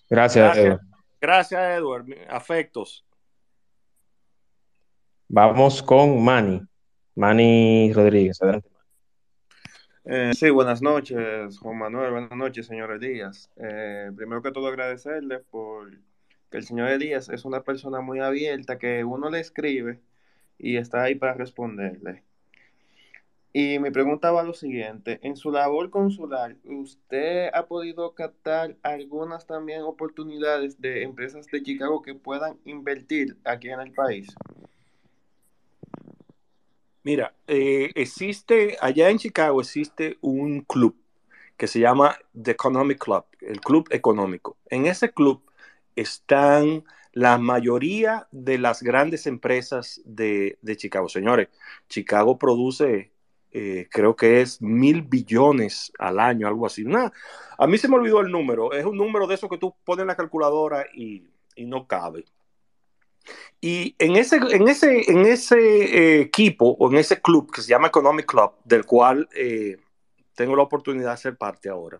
Gracias, 0.09 0.45
Gracias, 0.45 0.65
Edward. 0.65 0.81
Gracias, 1.19 1.77
Edward. 1.77 2.05
Afectos. 2.29 3.05
Vamos 5.27 5.83
con 5.83 6.23
Manny. 6.23 6.61
Manny 7.15 7.91
Rodríguez, 7.93 8.41
adelante. 8.41 8.69
Eh, 10.05 10.31
sí, 10.33 10.49
buenas 10.49 10.81
noches, 10.81 11.59
Juan 11.59 11.79
Manuel. 11.79 12.11
Buenas 12.11 12.37
noches, 12.37 12.65
señor 12.65 12.91
Elías. 12.91 13.49
Eh, 13.57 14.09
primero 14.15 14.41
que 14.41 14.51
todo, 14.51 14.67
agradecerle 14.67 15.39
por 15.39 15.91
que 16.49 16.57
el 16.57 16.63
señor 16.63 16.87
Elías 16.87 17.27
es 17.27 17.43
una 17.43 17.63
persona 17.63 17.99
muy 17.99 18.19
abierta, 18.21 18.77
que 18.77 19.03
uno 19.03 19.29
le 19.29 19.41
escribe 19.41 19.99
y 20.57 20.77
está 20.77 21.03
ahí 21.03 21.15
para 21.15 21.33
responderle. 21.33 22.23
Y 23.53 23.79
mi 23.79 23.89
pregunta 23.89 24.31
va 24.31 24.41
a 24.41 24.43
lo 24.43 24.53
siguiente, 24.53 25.19
en 25.23 25.35
su 25.35 25.49
labor 25.49 25.89
consular, 25.89 26.55
¿usted 26.63 27.49
ha 27.53 27.65
podido 27.65 28.13
captar 28.13 28.75
algunas 28.83 29.47
también 29.47 29.81
oportunidades 29.81 30.79
de 30.79 31.01
empresas 31.01 31.47
de 31.47 31.63
Chicago 31.63 32.01
que 32.01 32.13
puedan 32.13 32.57
invertir 32.65 33.37
aquí 33.43 33.69
en 33.69 33.79
el 33.79 33.93
país? 33.93 34.27
Mira, 37.03 37.33
eh, 37.47 37.89
existe, 37.95 38.77
allá 38.81 39.09
en 39.09 39.17
Chicago 39.17 39.61
existe 39.61 40.17
un 40.21 40.61
club 40.61 40.95
que 41.55 41.65
se 41.65 41.79
llama 41.79 42.17
The 42.39 42.51
Economic 42.51 42.99
Club, 42.99 43.25
el 43.41 43.59
club 43.61 43.87
económico. 43.91 44.57
En 44.69 44.85
ese 44.85 45.11
club 45.11 45.41
están 45.95 46.83
la 47.17 47.39
mayoría 47.39 48.27
de 48.31 48.59
las 48.59 48.83
grandes 48.83 49.25
empresas 49.25 49.99
de, 50.05 50.59
de 50.61 50.77
Chicago. 50.77 51.09
Señores, 51.09 51.47
Chicago 51.89 52.37
produce, 52.37 53.11
eh, 53.51 53.87
creo 53.89 54.15
que 54.15 54.41
es 54.41 54.61
mil 54.61 55.01
billones 55.01 55.91
al 55.97 56.19
año, 56.19 56.47
algo 56.47 56.67
así. 56.67 56.83
Nah, 56.83 57.09
a 57.57 57.65
mí 57.65 57.79
se 57.79 57.87
me 57.87 57.95
olvidó 57.95 58.21
el 58.21 58.31
número, 58.31 58.71
es 58.71 58.85
un 58.85 58.97
número 58.97 59.25
de 59.25 59.33
eso 59.33 59.49
que 59.49 59.57
tú 59.57 59.73
pones 59.83 60.03
en 60.03 60.07
la 60.09 60.15
calculadora 60.15 60.85
y, 60.93 61.23
y 61.55 61.65
no 61.65 61.87
cabe. 61.87 62.25
Y 63.59 63.95
en 63.97 64.15
ese, 64.15 64.35
en 64.37 64.67
ese, 64.67 65.11
en 65.11 65.25
ese 65.25 65.57
eh, 65.57 66.21
equipo 66.21 66.77
o 66.79 66.91
en 66.91 66.97
ese 66.97 67.19
club 67.19 67.51
que 67.51 67.63
se 67.63 67.69
llama 67.69 67.87
Economic 67.87 68.27
Club, 68.27 68.51
del 68.63 68.85
cual 68.85 69.27
eh, 69.35 69.77
tengo 70.35 70.55
la 70.55 70.61
oportunidad 70.61 71.13
de 71.13 71.17
ser 71.17 71.35
parte 71.35 71.67
ahora, 71.67 71.99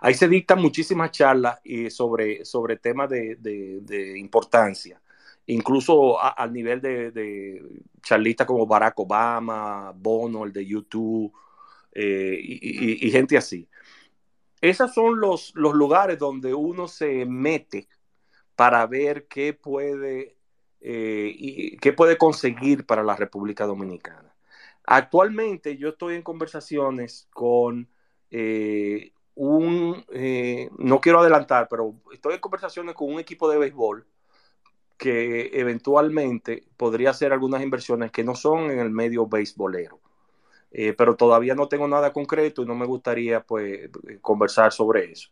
ahí 0.00 0.14
se 0.14 0.28
dictan 0.28 0.60
muchísimas 0.60 1.10
charlas 1.10 1.60
y 1.64 1.90
sobre, 1.90 2.44
sobre 2.44 2.76
temas 2.76 3.08
de, 3.10 3.36
de, 3.36 4.18
importancia, 4.18 5.00
incluso 5.46 6.22
al 6.22 6.52
nivel 6.52 6.80
de, 6.80 7.10
de 7.10 7.62
charlistas 8.02 8.46
como 8.46 8.66
Barack 8.66 8.98
Obama, 9.00 9.92
Bono, 9.94 10.44
el 10.44 10.52
de 10.52 10.66
YouTube, 10.66 11.32
eh, 11.92 12.38
y 12.40 13.10
gente 13.10 13.36
así. 13.36 13.68
Esos 14.64 14.94
son 14.94 15.20
los, 15.20 15.52
los 15.54 15.74
lugares 15.74 16.18
donde 16.18 16.54
uno 16.54 16.88
se 16.88 17.26
mete 17.26 17.86
para 18.56 18.86
ver 18.86 19.26
qué 19.28 19.52
puede, 19.52 20.38
eh, 20.80 21.32
y 21.36 21.76
qué 21.78 21.92
puede 21.92 22.16
conseguir 22.16 22.86
para 22.86 23.02
la 23.02 23.14
República 23.14 23.66
Dominicana. 23.66 24.34
Actualmente 24.84 25.76
yo 25.76 25.90
estoy 25.90 26.14
en 26.14 26.22
conversaciones 26.22 27.28
con 27.32 27.90
eh, 28.30 29.12
un, 29.34 30.04
eh, 30.12 30.70
no 30.78 31.00
quiero 31.00 31.20
adelantar, 31.20 31.68
pero 31.68 31.94
estoy 32.12 32.34
en 32.34 32.40
conversaciones 32.40 32.94
con 32.94 33.12
un 33.12 33.20
equipo 33.20 33.48
de 33.50 33.58
béisbol 33.58 34.06
que 34.96 35.50
eventualmente 35.54 36.64
podría 36.76 37.10
hacer 37.10 37.32
algunas 37.32 37.62
inversiones 37.62 38.12
que 38.12 38.24
no 38.24 38.34
son 38.34 38.70
en 38.70 38.78
el 38.78 38.90
medio 38.90 39.26
beisbolero. 39.26 40.00
Eh, 40.70 40.92
pero 40.92 41.16
todavía 41.16 41.54
no 41.54 41.68
tengo 41.68 41.86
nada 41.86 42.12
concreto 42.12 42.62
y 42.62 42.66
no 42.66 42.74
me 42.74 42.86
gustaría 42.86 43.40
pues 43.44 43.90
conversar 44.20 44.72
sobre 44.72 45.12
eso. 45.12 45.30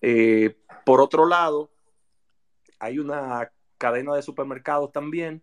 Eh, 0.00 0.56
por 0.84 1.00
otro 1.00 1.26
lado, 1.26 1.70
hay 2.78 2.98
una 2.98 3.52
cadena 3.78 4.14
de 4.14 4.22
supermercados 4.22 4.90
también 4.92 5.42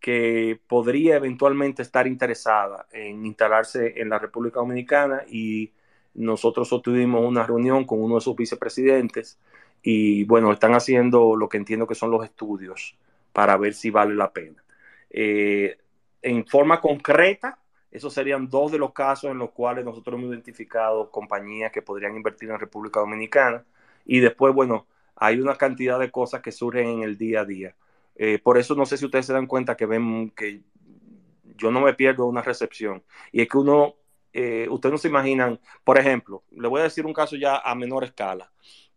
que 0.00 0.60
podría 0.66 1.16
eventualmente 1.16 1.82
estar 1.82 2.06
interesada 2.06 2.86
en 2.90 3.26
instalarse 3.26 4.00
en 4.00 4.08
la 4.08 4.18
República 4.18 4.60
Dominicana 4.60 5.24
y 5.28 5.72
nosotros 6.14 6.72
obtuvimos 6.72 7.24
una 7.24 7.44
reunión 7.46 7.84
con 7.84 8.02
uno 8.02 8.16
de 8.16 8.20
sus 8.20 8.36
vicepresidentes 8.36 9.38
y 9.82 10.24
bueno, 10.24 10.52
están 10.52 10.74
haciendo 10.74 11.36
lo 11.36 11.48
que 11.48 11.56
entiendo 11.56 11.86
que 11.86 11.94
son 11.94 12.10
los 12.10 12.24
estudios 12.24 12.96
para 13.32 13.56
ver 13.56 13.74
si 13.74 13.90
vale 13.90 14.14
la 14.14 14.32
pena. 14.32 14.62
Eh, 15.10 15.78
en 16.22 16.46
forma 16.46 16.80
concreta, 16.80 17.58
esos 17.90 18.12
serían 18.12 18.48
dos 18.48 18.70
de 18.72 18.78
los 18.78 18.92
casos 18.92 19.30
en 19.30 19.38
los 19.38 19.50
cuales 19.50 19.84
nosotros 19.84 20.18
hemos 20.18 20.30
identificado 20.30 21.10
compañías 21.10 21.72
que 21.72 21.82
podrían 21.82 22.14
invertir 22.16 22.50
en 22.50 22.58
República 22.58 23.00
Dominicana 23.00 23.64
y 24.04 24.20
después, 24.20 24.54
bueno, 24.54 24.86
hay 25.16 25.40
una 25.40 25.56
cantidad 25.56 25.98
de 25.98 26.10
cosas 26.10 26.40
que 26.40 26.52
surgen 26.52 26.88
en 26.88 27.02
el 27.02 27.18
día 27.18 27.40
a 27.40 27.44
día. 27.44 27.74
Eh, 28.16 28.38
por 28.38 28.58
eso 28.58 28.74
no 28.74 28.86
sé 28.86 28.96
si 28.96 29.04
ustedes 29.04 29.26
se 29.26 29.32
dan 29.32 29.46
cuenta 29.46 29.76
que 29.76 29.86
ven 29.86 30.30
que 30.30 30.62
yo 31.56 31.70
no 31.70 31.80
me 31.80 31.94
pierdo 31.94 32.26
una 32.26 32.42
recepción. 32.42 33.02
Y 33.32 33.42
es 33.42 33.48
que 33.48 33.58
uno, 33.58 33.96
eh, 34.32 34.66
ustedes 34.70 34.92
no 34.92 34.98
se 34.98 35.08
imaginan, 35.08 35.60
por 35.84 35.98
ejemplo, 35.98 36.44
le 36.50 36.68
voy 36.68 36.80
a 36.80 36.84
decir 36.84 37.06
un 37.06 37.12
caso 37.12 37.36
ya 37.36 37.58
a 37.58 37.74
menor 37.74 38.04
escala. 38.04 38.50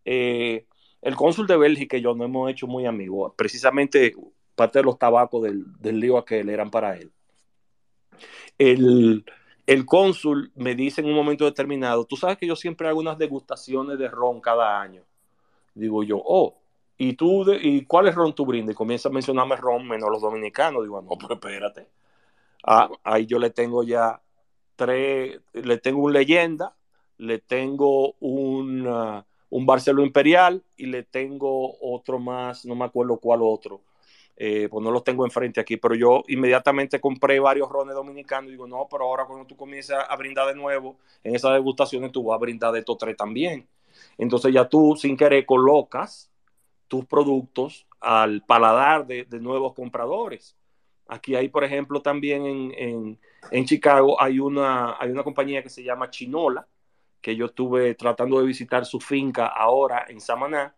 Eh, 0.04 0.66
el 1.02 1.16
cónsul 1.16 1.46
de 1.46 1.56
Bélgica 1.56 1.96
y 1.96 2.02
yo 2.02 2.14
no 2.14 2.24
hemos 2.24 2.50
hecho 2.50 2.66
muy 2.66 2.86
amigos. 2.86 3.32
Precisamente 3.36 4.14
parte 4.54 4.78
de 4.78 4.84
los 4.84 4.98
tabacos 4.98 5.42
del, 5.42 5.64
del 5.80 6.00
lío 6.00 6.16
aquel 6.16 6.48
eran 6.48 6.70
para 6.70 6.96
él. 6.96 7.12
El, 8.58 9.24
el 9.66 9.86
cónsul 9.86 10.52
me 10.54 10.74
dice 10.74 11.00
en 11.00 11.08
un 11.08 11.14
momento 11.14 11.44
determinado, 11.44 12.04
tú 12.04 12.16
sabes 12.16 12.38
que 12.38 12.46
yo 12.46 12.56
siempre 12.56 12.88
hago 12.88 13.00
unas 13.00 13.18
degustaciones 13.18 13.98
de 13.98 14.08
ron 14.08 14.40
cada 14.40 14.80
año. 14.80 15.02
Digo 15.74 16.04
yo, 16.04 16.22
oh, 16.24 16.56
¿y 16.96 17.14
tú, 17.14 17.44
y 17.52 17.84
cuál 17.84 18.08
es 18.08 18.14
ron 18.14 18.34
tu 18.34 18.46
brindes? 18.46 18.76
Comienza 18.76 19.08
a 19.08 19.12
mencionarme 19.12 19.56
ron 19.56 19.86
menos 19.86 20.08
los 20.10 20.22
dominicanos. 20.22 20.82
Digo, 20.82 21.02
no, 21.02 21.10
pero 21.20 21.34
espérate. 21.34 21.88
Ah, 22.66 22.88
ahí 23.02 23.26
yo 23.26 23.38
le 23.38 23.50
tengo 23.50 23.82
ya 23.82 24.20
tres, 24.76 25.40
le 25.52 25.78
tengo 25.78 26.00
un 26.00 26.12
leyenda, 26.12 26.76
le 27.18 27.38
tengo 27.38 28.14
un, 28.20 28.86
uh, 28.86 29.22
un 29.50 29.66
Barceló 29.66 30.04
Imperial 30.04 30.62
y 30.76 30.86
le 30.86 31.02
tengo 31.04 31.76
otro 31.80 32.18
más, 32.18 32.64
no 32.64 32.74
me 32.74 32.84
acuerdo 32.84 33.18
cuál 33.18 33.40
otro 33.42 33.80
eh, 34.36 34.68
pues 34.68 34.82
no 34.82 34.90
los 34.90 35.04
tengo 35.04 35.24
enfrente 35.24 35.60
aquí, 35.60 35.76
pero 35.76 35.94
yo 35.94 36.24
inmediatamente 36.28 37.00
compré 37.00 37.38
varios 37.38 37.68
rones 37.68 37.94
dominicanos 37.94 38.48
y 38.48 38.52
digo, 38.52 38.66
no, 38.66 38.88
pero 38.90 39.04
ahora 39.04 39.26
cuando 39.26 39.46
tú 39.46 39.56
comienzas 39.56 40.04
a 40.08 40.16
brindar 40.16 40.48
de 40.48 40.56
nuevo 40.56 40.96
en 41.22 41.36
esas 41.36 41.52
degustaciones, 41.52 42.10
tú 42.10 42.24
vas 42.24 42.36
a 42.36 42.40
brindar 42.40 42.72
de 42.72 42.80
estos 42.80 42.98
tres 42.98 43.16
también. 43.16 43.68
Entonces 44.18 44.52
ya 44.52 44.68
tú 44.68 44.96
sin 44.96 45.16
querer 45.16 45.46
colocas 45.46 46.30
tus 46.88 47.04
productos 47.06 47.86
al 48.00 48.42
paladar 48.42 49.06
de, 49.06 49.24
de 49.24 49.40
nuevos 49.40 49.72
compradores. 49.74 50.56
Aquí 51.06 51.34
hay, 51.34 51.48
por 51.48 51.64
ejemplo, 51.64 52.00
también 52.00 52.46
en, 52.46 52.72
en, 52.76 53.18
en, 53.50 53.64
Chicago 53.66 54.20
hay 54.20 54.38
una, 54.38 54.96
hay 54.98 55.10
una 55.10 55.22
compañía 55.22 55.62
que 55.62 55.68
se 55.68 55.84
llama 55.84 56.10
Chinola, 56.10 56.66
que 57.20 57.36
yo 57.36 57.46
estuve 57.46 57.94
tratando 57.94 58.40
de 58.40 58.46
visitar 58.46 58.86
su 58.86 59.00
finca 59.00 59.46
ahora 59.46 60.06
en 60.08 60.20
Samaná, 60.20 60.74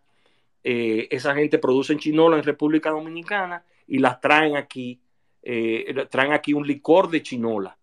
eh, 0.69 1.07
esa 1.12 1.32
gente 1.32 1.59
produce 1.59 1.93
en 1.93 2.01
chinola 2.01 2.36
en 2.36 2.43
República 2.43 2.90
Dominicana 2.90 3.65
y 3.86 4.01
las 4.01 4.20
traen 4.20 4.57
aquí, 4.57 5.01
eh, 5.40 6.07
traen 6.11 6.32
aquí 6.32 6.55
un 6.55 6.66
licor 6.66 7.09
de 7.09 7.23
chinola. 7.23 7.78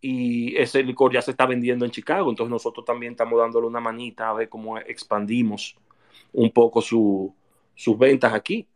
Y 0.00 0.56
ese 0.56 0.82
licor 0.82 1.12
ya 1.12 1.22
se 1.22 1.30
está 1.30 1.46
vendiendo 1.46 1.84
en 1.84 1.92
Chicago, 1.92 2.28
entonces 2.28 2.50
nosotros 2.50 2.84
también 2.84 3.12
estamos 3.12 3.38
dándole 3.38 3.68
una 3.68 3.78
manita 3.78 4.28
a 4.28 4.32
ver 4.32 4.48
cómo 4.48 4.78
expandimos 4.78 5.76
un 6.32 6.50
poco 6.50 6.82
su, 6.82 7.32
sus 7.72 7.96
ventas 7.96 8.34
aquí. 8.34 8.66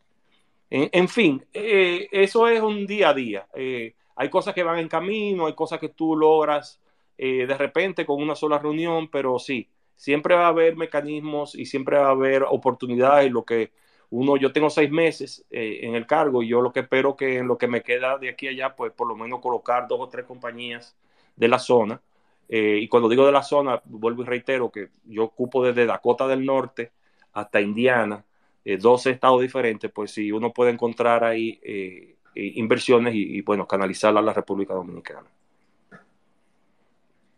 En, 0.70 1.08
fin, 1.08 1.44
eh, 1.52 2.08
eso 2.12 2.46
es 2.46 2.60
un 2.60 2.86
día 2.86 3.10
a 3.10 3.14
día. 3.14 3.48
Eh, 3.54 3.94
hay 4.16 4.28
cosas 4.28 4.54
que 4.54 4.62
van 4.62 4.78
en 4.78 4.88
camino, 4.88 5.46
hay 5.46 5.54
cosas 5.54 5.78
que 5.78 5.88
tú 5.88 6.14
logras 6.14 6.80
eh, 7.18 7.46
de 7.46 7.58
repente 7.58 8.06
con 8.06 8.22
una 8.22 8.36
sola 8.36 8.58
reunión, 8.58 9.08
pero 9.10 9.38
sí, 9.40 9.68
siempre 9.96 10.36
va 10.36 10.46
a 10.46 10.48
haber 10.48 10.76
mecanismos 10.76 11.56
y 11.56 11.66
siempre 11.66 11.98
va 11.98 12.06
a 12.06 12.10
haber 12.10 12.44
oportunidades. 12.44 13.30
Lo 13.32 13.44
que 13.44 13.72
uno, 14.10 14.36
yo 14.36 14.52
tengo 14.52 14.70
seis 14.70 14.90
meses 14.90 15.44
eh, 15.50 15.80
en 15.82 15.94
el 15.96 16.06
cargo 16.06 16.42
y 16.42 16.48
yo 16.48 16.62
lo 16.62 16.72
que 16.72 16.80
espero 16.80 17.16
que 17.16 17.38
en 17.38 17.48
lo 17.48 17.58
que 17.58 17.66
me 17.68 17.82
queda 17.82 18.18
de 18.18 18.30
aquí 18.30 18.46
a 18.46 18.50
allá, 18.50 18.76
pues 18.76 18.92
por 18.92 19.08
lo 19.08 19.16
menos 19.16 19.40
colocar 19.40 19.88
dos 19.88 20.00
o 20.00 20.08
tres 20.08 20.24
compañías 20.24 20.96
de 21.36 21.48
la 21.48 21.58
zona. 21.58 22.00
Eh, 22.48 22.78
y 22.80 22.88
cuando 22.88 23.08
digo 23.08 23.26
de 23.26 23.32
la 23.32 23.42
zona, 23.42 23.82
vuelvo 23.84 24.22
y 24.22 24.26
reitero 24.26 24.70
que 24.70 24.88
yo 25.04 25.24
ocupo 25.24 25.64
desde 25.64 25.86
Dakota 25.86 26.26
del 26.28 26.46
Norte 26.46 26.92
hasta 27.32 27.60
Indiana, 27.60 28.24
eh, 28.68 28.76
12 28.76 29.12
estados 29.12 29.40
diferentes, 29.40 29.90
pues 29.90 30.10
si 30.10 30.30
uno 30.30 30.52
puede 30.52 30.72
encontrar 30.72 31.24
ahí 31.24 31.58
eh, 31.62 32.16
inversiones 32.34 33.14
y, 33.14 33.38
y, 33.38 33.40
bueno, 33.40 33.66
canalizarla 33.66 34.20
a 34.20 34.22
la 34.22 34.34
República 34.34 34.74
Dominicana. 34.74 35.26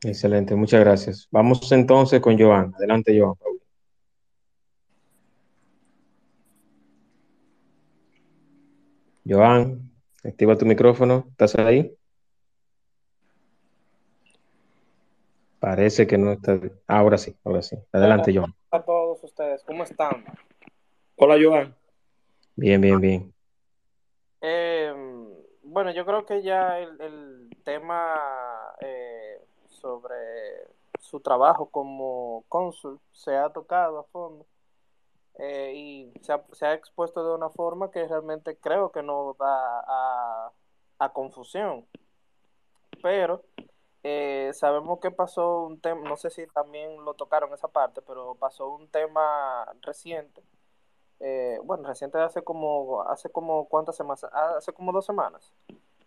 Excelente, 0.02 0.56
muchas 0.56 0.80
gracias. 0.80 1.28
Vamos 1.30 1.70
entonces 1.70 2.20
con 2.20 2.36
Joan. 2.36 2.74
Adelante, 2.74 3.16
Joan. 3.16 3.36
Joan, 9.24 9.88
activa 10.24 10.58
tu 10.58 10.66
micrófono. 10.66 11.26
¿Estás 11.30 11.54
ahí? 11.54 11.94
Parece 15.60 16.08
que 16.08 16.18
no 16.18 16.32
está. 16.32 16.58
Ahora 16.88 17.18
sí, 17.18 17.36
ahora 17.44 17.62
sí. 17.62 17.76
Adelante, 17.92 18.36
Joan. 18.36 18.52
A 18.72 18.82
todos 18.82 19.22
ustedes, 19.22 19.62
¿cómo 19.62 19.84
están? 19.84 20.24
Hola, 21.22 21.36
Joan. 21.38 21.76
Bien, 22.56 22.80
bien, 22.80 22.98
bien. 22.98 23.34
Eh, 24.40 24.90
bueno, 25.62 25.90
yo 25.90 26.06
creo 26.06 26.24
que 26.24 26.40
ya 26.40 26.78
el, 26.78 26.98
el 26.98 27.50
tema 27.62 28.16
eh, 28.80 29.38
sobre 29.66 30.16
su 30.98 31.20
trabajo 31.20 31.68
como 31.68 32.46
cónsul 32.48 32.98
se 33.12 33.36
ha 33.36 33.50
tocado 33.50 33.98
a 33.98 34.04
fondo 34.04 34.46
eh, 35.38 35.74
y 35.76 36.12
se 36.22 36.32
ha, 36.32 36.42
se 36.52 36.64
ha, 36.64 36.72
expuesto 36.72 37.22
de 37.22 37.34
una 37.34 37.50
forma 37.50 37.90
que 37.90 38.08
realmente 38.08 38.56
creo 38.56 38.90
que 38.90 39.02
no 39.02 39.36
da 39.38 39.80
a, 39.86 40.52
a 41.00 41.12
confusión. 41.12 41.84
Pero 43.02 43.44
eh, 44.02 44.52
sabemos 44.54 45.00
que 45.00 45.10
pasó 45.10 45.64
un 45.64 45.82
tema, 45.82 46.08
no 46.08 46.16
sé 46.16 46.30
si 46.30 46.46
también 46.46 47.04
lo 47.04 47.12
tocaron 47.12 47.52
esa 47.52 47.68
parte, 47.68 48.00
pero 48.00 48.36
pasó 48.36 48.70
un 48.70 48.88
tema 48.88 49.70
reciente. 49.82 50.42
Eh, 51.20 51.58
bueno, 51.64 51.86
reciente 51.86 52.18
hace 52.18 52.42
como, 52.42 53.02
hace 53.02 53.30
como 53.30 53.68
cuántas 53.68 53.96
semanas, 53.96 54.24
hace 54.56 54.72
como 54.72 54.90
dos 54.92 55.04
semanas, 55.04 55.52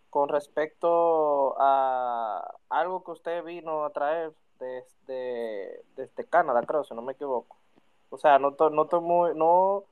con 0.09 0.27
respecto 0.29 1.55
a 1.59 2.55
algo 2.69 3.03
que 3.03 3.11
usted 3.11 3.43
vino 3.43 3.85
a 3.85 3.91
traer 3.91 4.33
desde, 4.59 5.83
desde 5.95 6.25
Canadá, 6.25 6.61
creo, 6.63 6.83
si 6.83 6.95
no 6.95 7.01
me 7.03 7.13
equivoco. 7.13 7.57
O 8.09 8.17
sea, 8.17 8.39
no, 8.39 8.53
to, 8.55 8.69
no, 8.69 8.87
to 8.87 9.01
muy, 9.01 9.35
no 9.35 9.85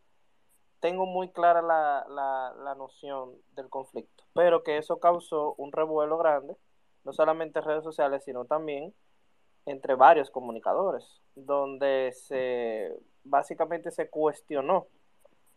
tengo 0.80 1.06
muy 1.06 1.30
clara 1.30 1.62
la, 1.62 2.06
la, 2.10 2.56
la, 2.64 2.76
noción 2.76 3.36
del 3.56 3.70
conflicto, 3.70 4.24
pero 4.34 4.64
que 4.64 4.78
eso 4.78 5.00
causó 5.00 5.54
un 5.58 5.72
revuelo 5.72 6.18
grande, 6.18 6.58
no 7.04 7.14
solamente 7.14 7.60
en 7.60 7.66
redes 7.66 7.84
sociales, 7.84 8.24
sino 8.26 8.46
también 8.46 8.94
entre 9.66 9.96
varios 9.96 10.32
comunicadores, 10.32 11.22
donde 11.36 12.12
se 12.14 12.92
básicamente 13.24 13.92
se 13.92 14.10
cuestionó 14.10 14.88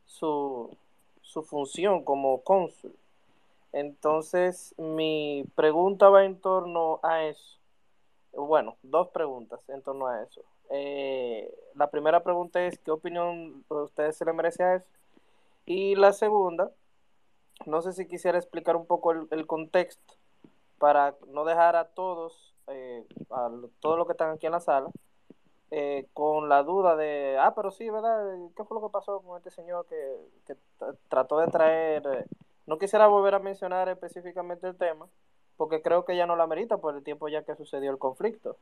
su, 0.07 0.77
su 1.23 1.43
función 1.43 2.05
como 2.05 2.43
cónsul 2.43 2.95
entonces, 3.75 4.73
mi 4.79 5.45
pregunta 5.57 6.09
va 6.09 6.25
en 6.25 6.41
torno 6.41 7.01
a 7.03 7.25
eso. 7.25 7.59
Bueno, 8.33 8.77
dos 8.85 9.09
preguntas 9.09 9.69
en 9.69 9.83
torno 9.83 10.07
a 10.07 10.23
eso. 10.23 10.43
Eh, 10.71 11.53
la 11.75 11.91
primera 11.91 12.23
pregunta 12.23 12.65
es, 12.65 12.79
¿qué 12.79 12.93
opinión 12.93 13.65
ustedes 13.69 14.17
se 14.17 14.25
le 14.25 14.33
merece 14.33 14.63
a 14.63 14.77
eso? 14.77 14.87
Y 15.67 15.97
la 15.97 16.13
segunda, 16.13 16.71
no 17.67 17.83
sé 17.83 17.93
si 17.93 18.07
quisiera 18.07 18.39
explicar 18.39 18.77
un 18.77 18.87
poco 18.87 19.11
el, 19.11 19.27
el 19.33 19.45
contexto 19.45 20.15
para 20.79 21.17
no 21.27 21.45
dejar 21.45 21.75
a 21.75 21.87
todos, 21.87 22.55
eh, 22.69 23.05
a 23.33 23.51
todos 23.81 23.99
los 23.99 24.07
que 24.07 24.13
están 24.13 24.31
aquí 24.31 24.47
en 24.47 24.53
la 24.53 24.61
sala, 24.61 24.89
eh, 25.77 26.07
con 26.13 26.49
la 26.49 26.63
duda 26.63 26.95
de, 26.95 27.37
ah, 27.41 27.53
pero 27.53 27.73
sí, 27.73 27.91
¿verdad? 27.91 28.25
¿Qué 28.57 28.63
fue 28.63 28.77
lo 28.77 28.87
que 28.87 28.93
pasó 28.93 29.21
con 29.23 29.37
este 29.37 29.51
señor 29.51 29.87
que, 29.87 30.17
que 30.47 30.57
trató 31.09 31.39
de 31.39 31.49
traer 31.49 32.27
no 32.67 32.79
quisiera 32.79 33.09
volver 33.09 33.35
a 33.35 33.41
mencionar 33.41 33.89
específicamente 33.89 34.69
el 34.69 34.77
tema, 34.77 35.09
porque 35.57 35.83
creo 35.83 36.05
que 36.05 36.17
ya 36.17 36.27
no 36.27 36.37
la 36.37 36.47
merita 36.47 36.79
por 36.79 36.95
el 36.95 37.03
tiempo 37.03 37.29
ya 37.29 37.43
que 37.43 37.57
sucedió 37.57 37.91
el 37.91 37.99
conflicto. 37.99 38.57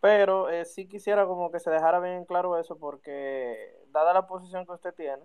Pero 0.00 0.50
eh, 0.50 0.64
sí 0.64 0.88
quisiera 0.88 1.26
como 1.26 1.52
que 1.52 1.60
se 1.60 1.70
dejara 1.70 2.00
bien 2.00 2.24
claro 2.24 2.58
eso, 2.58 2.76
porque 2.76 3.86
dada 3.92 4.12
la 4.12 4.26
posición 4.26 4.66
que 4.66 4.72
usted 4.72 4.92
tiene 4.94 5.22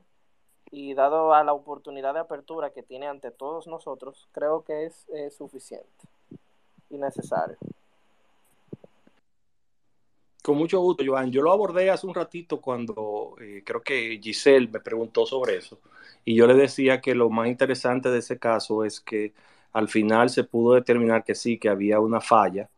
y 0.69 0.93
dado 0.93 1.33
a 1.33 1.43
la 1.43 1.53
oportunidad 1.53 2.13
de 2.13 2.19
apertura 2.19 2.69
que 2.69 2.83
tiene 2.83 3.07
ante 3.07 3.31
todos 3.31 3.65
nosotros, 3.65 4.27
creo 4.33 4.63
que 4.63 4.85
es 4.85 5.09
eh, 5.09 5.31
suficiente 5.31 6.07
y 6.91 6.97
necesario. 6.99 7.57
Con 10.47 10.57
mucho 10.57 10.79
gusto, 10.79 11.03
Joan. 11.05 11.29
Yo 11.29 11.41
lo 11.41 11.51
abordé 11.51 11.89
hace 11.89 12.07
un 12.07 12.15
ratito 12.15 12.61
cuando 12.61 13.35
eh, 13.41 13.63
creo 13.65 13.81
que 13.81 14.17
Giselle 14.23 14.69
me 14.69 14.79
preguntó 14.79 15.25
sobre 15.25 15.57
eso. 15.57 15.77
Y 16.23 16.35
yo 16.35 16.47
le 16.47 16.53
decía 16.53 17.01
que 17.01 17.13
lo 17.13 17.29
más 17.29 17.49
interesante 17.49 18.09
de 18.09 18.19
ese 18.19 18.39
caso 18.39 18.85
es 18.85 19.01
que 19.01 19.33
al 19.73 19.89
final 19.89 20.29
se 20.29 20.45
pudo 20.45 20.75
determinar 20.75 21.25
que 21.25 21.35
sí, 21.35 21.57
que 21.57 21.67
había 21.67 21.99
una 21.99 22.21
falla 22.21 22.69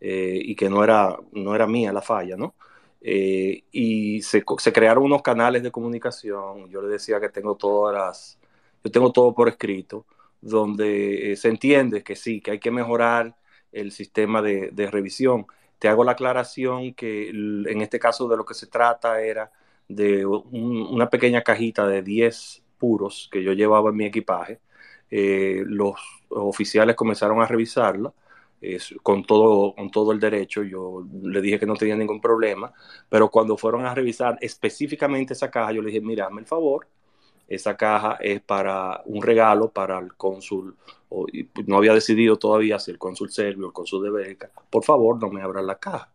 eh, 0.00 0.40
y 0.42 0.56
que 0.56 0.70
no 0.70 0.82
era, 0.82 1.18
no 1.32 1.54
era 1.54 1.66
mía 1.66 1.92
la 1.92 2.00
falla, 2.00 2.34
¿no? 2.38 2.54
Eh, 3.02 3.62
y 3.72 4.22
se, 4.22 4.42
crearon 4.72 5.04
unos 5.04 5.20
canales 5.20 5.62
de 5.62 5.70
comunicación. 5.70 6.70
Yo 6.70 6.80
le 6.80 6.88
decía 6.88 7.20
que 7.20 7.28
tengo 7.28 7.56
todas 7.56 7.94
las, 7.94 8.38
yo 8.82 8.90
tengo 8.90 9.12
todo 9.12 9.34
por 9.34 9.50
escrito, 9.50 10.06
donde 10.40 11.36
se 11.36 11.48
entiende 11.48 12.02
que 12.02 12.16
sí, 12.16 12.40
que 12.40 12.52
hay 12.52 12.58
que 12.58 12.70
mejorar 12.70 13.36
el 13.70 13.92
sistema 13.92 14.40
de 14.40 14.88
revisión 14.90 15.46
te 15.78 15.88
hago 15.88 16.04
la 16.04 16.12
aclaración 16.12 16.94
que 16.94 17.30
en 17.30 17.80
este 17.80 17.98
caso 17.98 18.28
de 18.28 18.36
lo 18.36 18.44
que 18.44 18.54
se 18.54 18.66
trata 18.66 19.20
era 19.22 19.50
de 19.88 20.26
un, 20.26 20.86
una 20.90 21.08
pequeña 21.08 21.42
cajita 21.42 21.86
de 21.86 22.02
10 22.02 22.62
puros 22.78 23.28
que 23.32 23.42
yo 23.42 23.52
llevaba 23.52 23.90
en 23.90 23.96
mi 23.96 24.06
equipaje. 24.06 24.60
Eh, 25.10 25.62
los 25.66 25.94
oficiales 26.28 26.96
comenzaron 26.96 27.40
a 27.40 27.46
revisarla 27.46 28.12
es, 28.60 28.94
con, 29.02 29.24
todo, 29.24 29.74
con 29.74 29.90
todo 29.90 30.12
el 30.12 30.20
derecho. 30.20 30.62
Yo 30.62 31.06
le 31.22 31.40
dije 31.40 31.58
que 31.58 31.66
no 31.66 31.74
tenía 31.74 31.96
ningún 31.96 32.20
problema, 32.20 32.72
pero 33.08 33.30
cuando 33.30 33.56
fueron 33.56 33.86
a 33.86 33.94
revisar 33.94 34.38
específicamente 34.40 35.32
esa 35.34 35.50
caja, 35.50 35.72
yo 35.72 35.82
le 35.82 35.88
dije, 35.88 36.00
mira, 36.00 36.26
hazme 36.26 36.40
el 36.40 36.46
favor, 36.46 36.88
esa 37.48 37.76
caja 37.76 38.18
es 38.20 38.40
para 38.40 39.02
un 39.06 39.22
regalo 39.22 39.70
para 39.70 39.98
el 39.98 40.14
cónsul, 40.14 40.76
o, 41.08 41.26
no 41.66 41.76
había 41.78 41.94
decidido 41.94 42.36
todavía 42.36 42.78
si 42.78 42.90
el 42.90 42.98
cónsul 42.98 43.30
serbio 43.30 43.66
o 43.66 43.68
el 43.68 43.72
cónsul 43.72 44.04
de 44.04 44.10
Bélgica, 44.10 44.50
por 44.70 44.84
favor 44.84 45.20
no 45.20 45.30
me 45.30 45.42
abran 45.42 45.66
la 45.66 45.78
caja. 45.78 46.12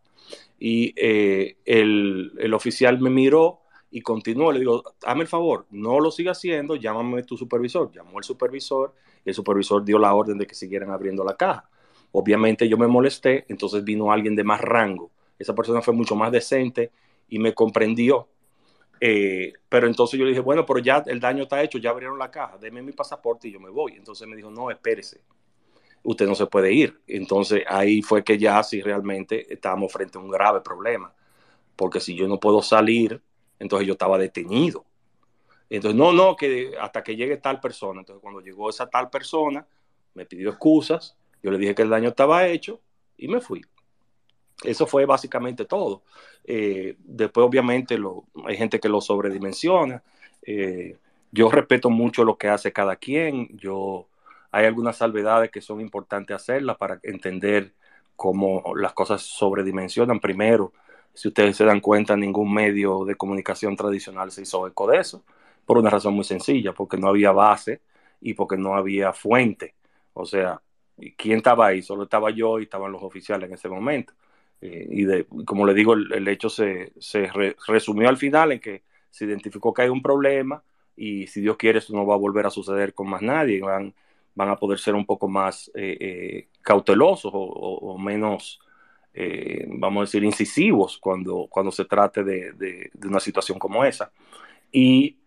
Y 0.58 0.94
eh, 0.96 1.56
el, 1.64 2.32
el, 2.38 2.54
oficial 2.54 3.00
me 3.00 3.10
miró 3.10 3.60
y 3.90 4.00
continuó, 4.00 4.52
le 4.52 4.60
digo, 4.60 4.82
hazme 5.04 5.22
el 5.22 5.28
favor, 5.28 5.66
no 5.70 6.00
lo 6.00 6.10
siga 6.10 6.32
haciendo, 6.32 6.76
llámame 6.76 7.24
tu 7.24 7.36
supervisor. 7.36 7.90
Llamó 7.92 8.18
el 8.18 8.24
supervisor 8.24 8.94
y 9.24 9.30
el 9.30 9.34
supervisor 9.34 9.84
dio 9.84 9.98
la 9.98 10.14
orden 10.14 10.38
de 10.38 10.46
que 10.46 10.54
siguieran 10.54 10.90
abriendo 10.90 11.24
la 11.24 11.36
caja. 11.36 11.68
Obviamente 12.12 12.68
yo 12.68 12.78
me 12.78 12.86
molesté, 12.86 13.44
entonces 13.48 13.82
vino 13.82 14.12
alguien 14.12 14.36
de 14.36 14.44
más 14.44 14.60
rango. 14.60 15.10
Esa 15.38 15.54
persona 15.54 15.82
fue 15.82 15.92
mucho 15.92 16.14
más 16.14 16.30
decente 16.30 16.92
y 17.28 17.38
me 17.38 17.54
comprendió 17.54 18.28
eh, 19.06 19.52
pero 19.68 19.86
entonces 19.86 20.18
yo 20.18 20.24
le 20.24 20.30
dije, 20.30 20.40
bueno, 20.40 20.64
pero 20.64 20.78
ya 20.78 21.04
el 21.06 21.20
daño 21.20 21.42
está 21.42 21.62
hecho, 21.62 21.76
ya 21.76 21.90
abrieron 21.90 22.18
la 22.18 22.30
caja, 22.30 22.56
deme 22.56 22.80
mi 22.80 22.92
pasaporte 22.92 23.48
y 23.48 23.52
yo 23.52 23.60
me 23.60 23.68
voy. 23.68 23.92
Entonces 23.92 24.26
me 24.26 24.34
dijo, 24.34 24.50
no, 24.50 24.70
espérese, 24.70 25.20
usted 26.02 26.26
no 26.26 26.34
se 26.34 26.46
puede 26.46 26.72
ir. 26.72 27.02
Entonces 27.06 27.64
ahí 27.68 28.00
fue 28.00 28.24
que 28.24 28.38
ya 28.38 28.62
sí 28.62 28.80
realmente 28.80 29.52
estábamos 29.52 29.92
frente 29.92 30.16
a 30.16 30.22
un 30.22 30.30
grave 30.30 30.62
problema, 30.62 31.12
porque 31.76 32.00
si 32.00 32.14
yo 32.14 32.26
no 32.26 32.40
puedo 32.40 32.62
salir, 32.62 33.20
entonces 33.58 33.86
yo 33.86 33.92
estaba 33.92 34.16
detenido. 34.16 34.86
Entonces, 35.68 35.98
no, 35.98 36.10
no, 36.10 36.34
que 36.34 36.72
hasta 36.80 37.02
que 37.02 37.14
llegue 37.14 37.36
tal 37.36 37.60
persona. 37.60 38.00
Entonces 38.00 38.22
cuando 38.22 38.40
llegó 38.40 38.70
esa 38.70 38.88
tal 38.88 39.10
persona, 39.10 39.66
me 40.14 40.24
pidió 40.24 40.48
excusas, 40.48 41.14
yo 41.42 41.50
le 41.50 41.58
dije 41.58 41.74
que 41.74 41.82
el 41.82 41.90
daño 41.90 42.08
estaba 42.08 42.46
hecho 42.46 42.80
y 43.18 43.28
me 43.28 43.42
fui. 43.42 43.66
Eso 44.64 44.86
fue 44.86 45.06
básicamente 45.06 45.64
todo. 45.64 46.02
Eh, 46.44 46.96
después, 46.98 47.46
obviamente, 47.46 47.98
hay 48.46 48.56
gente 48.56 48.80
que 48.80 48.88
lo 48.88 49.00
sobredimensiona. 49.00 50.02
Eh, 50.42 50.96
yo 51.32 51.50
respeto 51.50 51.90
mucho 51.90 52.24
lo 52.24 52.36
que 52.38 52.48
hace 52.48 52.72
cada 52.72 52.96
quien. 52.96 53.48
Yo, 53.58 54.08
hay 54.50 54.66
algunas 54.66 54.96
salvedades 54.96 55.50
que 55.50 55.60
son 55.60 55.80
importantes 55.80 56.36
hacerlas 56.36 56.76
para 56.76 57.00
entender 57.02 57.72
cómo 58.16 58.62
las 58.76 58.92
cosas 58.92 59.22
sobredimensionan. 59.22 60.20
Primero, 60.20 60.72
si 61.12 61.28
ustedes 61.28 61.56
se 61.56 61.64
dan 61.64 61.80
cuenta, 61.80 62.16
ningún 62.16 62.52
medio 62.52 63.04
de 63.04 63.16
comunicación 63.16 63.76
tradicional 63.76 64.30
se 64.30 64.42
hizo 64.42 64.66
eco 64.66 64.86
de 64.88 64.98
eso, 64.98 65.24
por 65.64 65.78
una 65.78 65.90
razón 65.90 66.14
muy 66.14 66.24
sencilla, 66.24 66.72
porque 66.72 66.96
no 66.96 67.08
había 67.08 67.32
base 67.32 67.80
y 68.20 68.34
porque 68.34 68.56
no 68.56 68.74
había 68.74 69.12
fuente. 69.12 69.74
O 70.12 70.24
sea, 70.26 70.60
¿quién 71.16 71.38
estaba 71.38 71.66
ahí? 71.68 71.82
Solo 71.82 72.04
estaba 72.04 72.30
yo 72.30 72.58
y 72.60 72.64
estaban 72.64 72.92
los 72.92 73.02
oficiales 73.02 73.48
en 73.48 73.54
ese 73.54 73.68
momento. 73.68 74.12
Eh, 74.64 74.88
y 74.90 75.04
de, 75.04 75.26
como 75.44 75.66
le 75.66 75.74
digo, 75.74 75.92
el, 75.92 76.26
hecho 76.26 76.48
se, 76.48 76.94
se 76.98 77.30
resumió 77.68 78.08
al 78.08 78.16
final 78.16 78.52
en 78.52 78.60
que 78.60 78.82
se 79.10 79.26
identificó 79.26 79.74
que 79.74 79.82
hay 79.82 79.90
un 79.90 80.00
problema 80.00 80.64
y 80.96 81.26
si 81.26 81.42
Dios 81.42 81.58
quiere 81.58 81.80
esto 81.80 81.92
no 81.92 82.06
va 82.06 82.14
a 82.14 82.18
volver 82.18 82.46
a 82.46 82.50
suceder 82.50 82.94
con 82.94 83.10
más 83.10 83.20
nadie, 83.20 83.60
van, 83.60 83.94
van 84.34 84.48
a 84.48 84.56
poder 84.56 84.78
ser 84.78 84.94
un 84.94 85.04
poco 85.04 85.28
más 85.28 85.70
eh, 85.74 85.98
eh, 86.00 86.48
cautelosos 86.62 87.30
o, 87.34 87.98
menos, 87.98 88.58
vamos 89.68 90.00
a 90.00 90.04
decir, 90.04 90.24
incisivos 90.24 90.96
cuando, 90.96 91.46
cuando 91.50 91.70
se 91.70 91.84
trate 91.84 92.24
de, 92.24 92.52
de, 92.52 92.90
una 93.06 93.20
situación 93.20 93.58
como 93.58 93.84
esa. 93.84 94.12
Y 94.72 95.18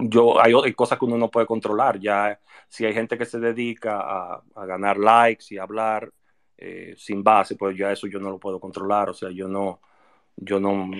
yo, 0.00 0.40
hay, 0.40 0.52
hay, 0.64 0.74
cosas 0.74 0.98
que 0.98 1.04
uno 1.04 1.18
no 1.18 1.30
puede 1.30 1.46
controlar, 1.46 1.98
ya 1.98 2.38
si 2.68 2.84
hay 2.84 2.92
gente 2.92 3.18
que 3.18 3.24
se 3.24 3.38
dedica 3.40 4.00
a, 4.00 4.66
ganar 4.66 4.98
likes 4.98 5.46
y 5.50 5.58
hablar 5.58 6.12
eh, 6.56 6.94
sin 6.96 7.22
base, 7.24 7.56
pues 7.56 7.76
ya 7.76 7.92
eso 7.92 8.06
yo 8.06 8.20
no 8.20 8.30
lo 8.30 8.38
puedo 8.38 8.60
controlar. 8.60 9.10
O 9.10 9.14
sea, 9.14 9.30
yo 9.30 9.48
no, 9.48 9.80
yo 10.36 10.60
no, 10.60 10.90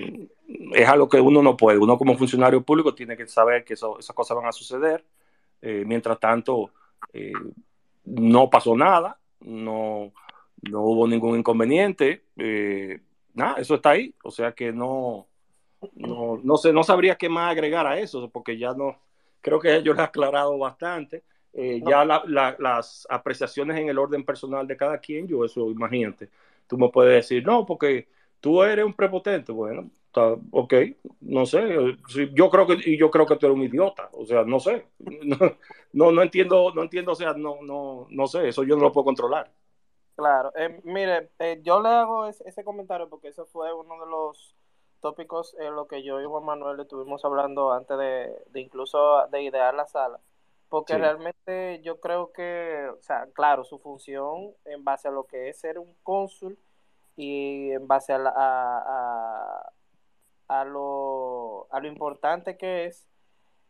es 0.73 0.87
algo 0.87 1.07
que 1.07 1.21
uno 1.21 1.41
no 1.43 1.55
puede. 1.55 1.77
Uno 1.77 1.97
como 1.97 2.17
funcionario 2.17 2.63
público 2.63 2.95
tiene 2.95 3.15
que 3.15 3.27
saber 3.27 3.63
que 3.63 3.75
eso, 3.75 3.99
esas 3.99 4.15
cosas 4.15 4.37
van 4.37 4.47
a 4.47 4.51
suceder. 4.51 5.05
Eh, 5.61 5.83
mientras 5.85 6.19
tanto, 6.19 6.71
eh, 7.13 7.33
no 8.05 8.49
pasó 8.49 8.75
nada, 8.75 9.19
no, 9.41 10.11
no 10.63 10.81
hubo 10.81 11.07
ningún 11.07 11.37
inconveniente. 11.39 12.25
nada, 13.33 13.55
eso 13.59 13.75
está 13.75 13.91
ahí. 13.91 14.13
O 14.23 14.31
sea 14.31 14.53
que 14.53 14.71
no, 14.73 15.28
no, 15.93 16.39
no 16.43 16.57
sé, 16.57 16.73
no 16.73 16.83
sabría 16.83 17.15
qué 17.15 17.29
más 17.29 17.51
agregar 17.51 17.87
a 17.87 17.99
eso, 17.99 18.29
porque 18.29 18.57
ya 18.57 18.73
no, 18.73 18.97
creo 19.41 19.59
que 19.59 19.81
yo 19.83 19.93
lo 19.93 20.01
he 20.01 20.05
aclarado 20.05 20.57
bastante. 20.57 21.23
Eh, 21.51 21.81
ya 21.83 22.05
las 22.05 23.07
apreciaciones 23.09 23.77
en 23.79 23.89
el 23.89 23.97
orden 23.97 24.23
personal 24.23 24.67
de 24.67 24.77
cada 24.77 24.99
quien, 24.99 25.27
yo 25.27 25.43
eso, 25.43 25.71
imagínate, 25.71 26.29
tú 26.67 26.77
me 26.77 26.89
puedes 26.89 27.15
decir, 27.15 27.43
no, 27.43 27.65
porque 27.65 28.07
tú 28.39 28.61
eres 28.61 28.85
un 28.85 28.93
prepotente, 28.93 29.51
bueno, 29.51 29.89
está, 30.05 30.35
ok, 30.51 30.73
no 31.21 31.47
sé, 31.47 31.97
yo 32.33 32.49
creo 32.51 32.67
que, 32.67 32.77
y 32.85 32.97
yo 32.97 33.09
creo 33.09 33.25
que 33.25 33.35
tú 33.35 33.47
eres 33.47 33.57
un 33.57 33.63
idiota, 33.63 34.09
o 34.13 34.25
sea, 34.25 34.43
no 34.43 34.59
sé, 34.59 34.85
no, 35.91 36.11
no, 36.11 36.21
entiendo, 36.21 36.71
no 36.73 36.83
entiendo, 36.83 37.13
o 37.13 37.15
sea, 37.15 37.33
no, 37.33 37.57
no, 37.63 38.07
no 38.11 38.27
sé, 38.27 38.47
eso 38.47 38.63
yo 38.63 38.75
no 38.75 38.83
lo 38.83 38.91
puedo 38.91 39.05
controlar. 39.05 39.51
Claro, 40.15 40.51
eh, 40.55 40.81
mire, 40.83 41.31
eh, 41.39 41.61
yo 41.63 41.81
le 41.81 41.89
hago 41.89 42.25
ese, 42.27 42.63
comentario 42.63 43.09
porque 43.09 43.29
eso 43.29 43.45
fue 43.45 43.73
uno 43.73 43.95
de 44.03 44.11
los 44.11 44.53
tópicos 44.99 45.55
en 45.59 45.75
lo 45.75 45.87
que 45.87 46.03
yo 46.03 46.21
y 46.21 46.25
Juan 46.25 46.45
Manuel 46.45 46.79
estuvimos 46.79 47.23
hablando 47.25 47.71
antes 47.71 47.97
de, 47.97 48.43
de 48.47 48.59
incluso 48.61 49.27
de 49.27 49.43
idear 49.43 49.73
la 49.73 49.87
sala 49.87 50.19
porque 50.69 50.97
realmente 50.97 51.81
yo 51.81 51.99
creo 51.99 52.31
que, 52.31 52.89
o 52.97 53.01
sea, 53.01 53.27
claro, 53.33 53.63
su 53.63 53.79
función 53.79 54.53
en 54.65 54.83
base 54.83 55.07
a 55.07 55.11
lo 55.11 55.25
que 55.25 55.49
es 55.49 55.59
ser 55.59 55.79
un 55.79 55.95
cónsul 56.03 56.59
y 57.15 57.71
en 57.71 57.87
base 57.87 58.13
a, 58.13 58.21
a, 58.23 59.71
a, 60.47 60.65
lo, 60.65 61.67
a 61.71 61.79
lo 61.79 61.87
importante 61.87 62.55
que 62.55 62.85
es, 62.85 63.07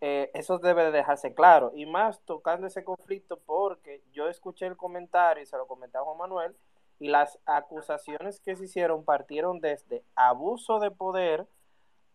eh, 0.02 0.30
eso 0.34 0.60
debe 0.60 0.84
de 0.84 0.92
dejarse 0.92 1.34
claro. 1.34 1.72
Y 1.74 1.86
más 1.86 2.20
tocando 2.26 2.68
ese 2.68 2.84
conflicto 2.84 3.40
porque 3.46 4.04
yo 4.12 4.28
escuché 4.28 4.66
el 4.66 4.76
comentario 4.76 5.42
y 5.42 5.46
se 5.46 5.58
lo 5.58 5.68
comenté 5.68 5.98
a 5.98 6.02
Juan 6.02 6.18
Manuel 6.18 6.56
y 7.00 7.08
las 7.08 7.40
acusaciones 7.46 8.40
que 8.42 8.56
se 8.56 8.66
hicieron 8.66 9.06
partieron 9.06 9.60
desde 9.60 10.04
abuso 10.16 10.80
de 10.80 10.92
poder 10.92 11.48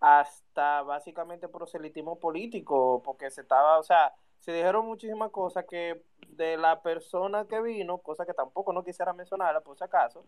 hasta 0.01 0.83
básicamente 0.83 1.49
proselitismo 1.49 2.19
político, 2.19 3.03
porque 3.03 3.31
se 3.31 3.41
estaba, 3.41 3.79
o 3.79 3.83
sea, 3.83 4.15
se 4.41 4.53
dijeron 4.53 4.85
muchísimas 4.85 5.31
cosas 5.31 5.65
que 5.65 6.03
de 6.29 6.59
la 6.59 6.83
persona 6.83 7.47
que 7.47 7.63
vino, 7.63 7.99
cosa 7.99 8.27
que 8.27 8.35
tampoco 8.35 8.73
no 8.75 8.85
quisiera 8.85 9.15
mencionarla 9.15 9.63
por 9.63 9.79
si 9.79 9.85
acaso, 9.85 10.27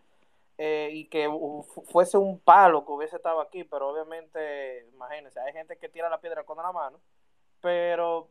eh, 0.56 0.88
y 0.92 1.08
que 1.08 1.28
fuese 1.84 2.16
un 2.16 2.40
palo 2.40 2.86
que 2.86 2.92
hubiese 2.92 3.16
estado 3.16 3.42
aquí, 3.42 3.64
pero 3.64 3.90
obviamente, 3.90 4.88
imagínense, 4.94 5.38
hay 5.40 5.52
gente 5.52 5.76
que 5.76 5.90
tira 5.90 6.08
la 6.08 6.20
piedra 6.20 6.44
con 6.44 6.56
la 6.56 6.72
mano, 6.72 6.98
pero 7.60 8.30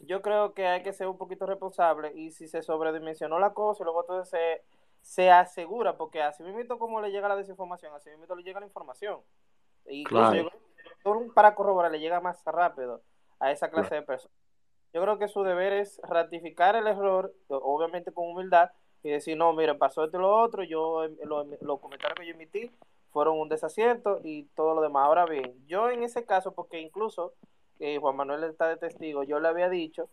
yo 0.00 0.22
creo 0.22 0.54
que 0.54 0.66
hay 0.66 0.82
que 0.82 0.94
ser 0.94 1.08
un 1.08 1.18
poquito 1.18 1.44
responsable 1.44 2.12
y 2.14 2.30
si 2.30 2.48
se 2.48 2.62
sobredimensionó 2.62 3.38
la 3.38 3.52
cosa 3.52 3.82
y 3.82 3.84
luego 3.84 4.00
entonces 4.00 4.30
se, 4.30 4.64
se 5.04 5.30
asegura, 5.30 5.96
porque 5.96 6.22
así 6.22 6.42
mismo 6.42 6.78
como 6.78 7.00
le 7.00 7.12
llega 7.12 7.28
la 7.28 7.36
desinformación, 7.36 7.94
así 7.94 8.10
mismo 8.10 8.34
le 8.34 8.42
llega 8.42 8.58
la 8.58 8.66
información. 8.66 9.20
Y 9.86 10.04
claro. 10.04 10.50
para 11.34 11.54
corroborar 11.54 11.92
le 11.92 12.00
llega 12.00 12.20
más 12.20 12.42
rápido 12.44 13.02
a 13.38 13.52
esa 13.52 13.70
clase 13.70 13.94
de 13.94 14.02
personas 14.02 14.44
yo 14.94 15.02
creo 15.02 15.18
que 15.18 15.26
su 15.26 15.42
deber 15.42 15.72
es 15.72 16.00
ratificar 16.04 16.76
el 16.76 16.86
error, 16.86 17.34
obviamente 17.48 18.12
con 18.12 18.28
humildad, 18.28 18.70
y 19.02 19.10
decir, 19.10 19.36
no, 19.36 19.52
mire, 19.52 19.74
pasó 19.74 20.04
esto 20.04 20.16
y 20.16 20.20
lo 20.20 20.40
otro, 20.40 20.62
yo 20.62 21.02
los 21.60 21.80
comentarios 21.80 22.18
que 22.18 22.26
yo 22.26 22.32
emití 22.32 22.70
fueron 23.10 23.38
un 23.38 23.48
desacierto 23.48 24.20
y 24.22 24.44
todo 24.54 24.74
lo 24.74 24.80
demás. 24.80 25.04
Ahora 25.04 25.26
bien, 25.26 25.52
yo 25.66 25.90
en 25.90 26.04
ese 26.04 26.24
caso, 26.24 26.52
porque 26.52 26.80
incluso 26.80 27.34
eh, 27.80 27.98
Juan 27.98 28.16
Manuel 28.16 28.44
está 28.44 28.68
de 28.68 28.76
testigo, 28.76 29.24
yo 29.24 29.40
le 29.40 29.48
había 29.48 29.68
dicho 29.68 30.08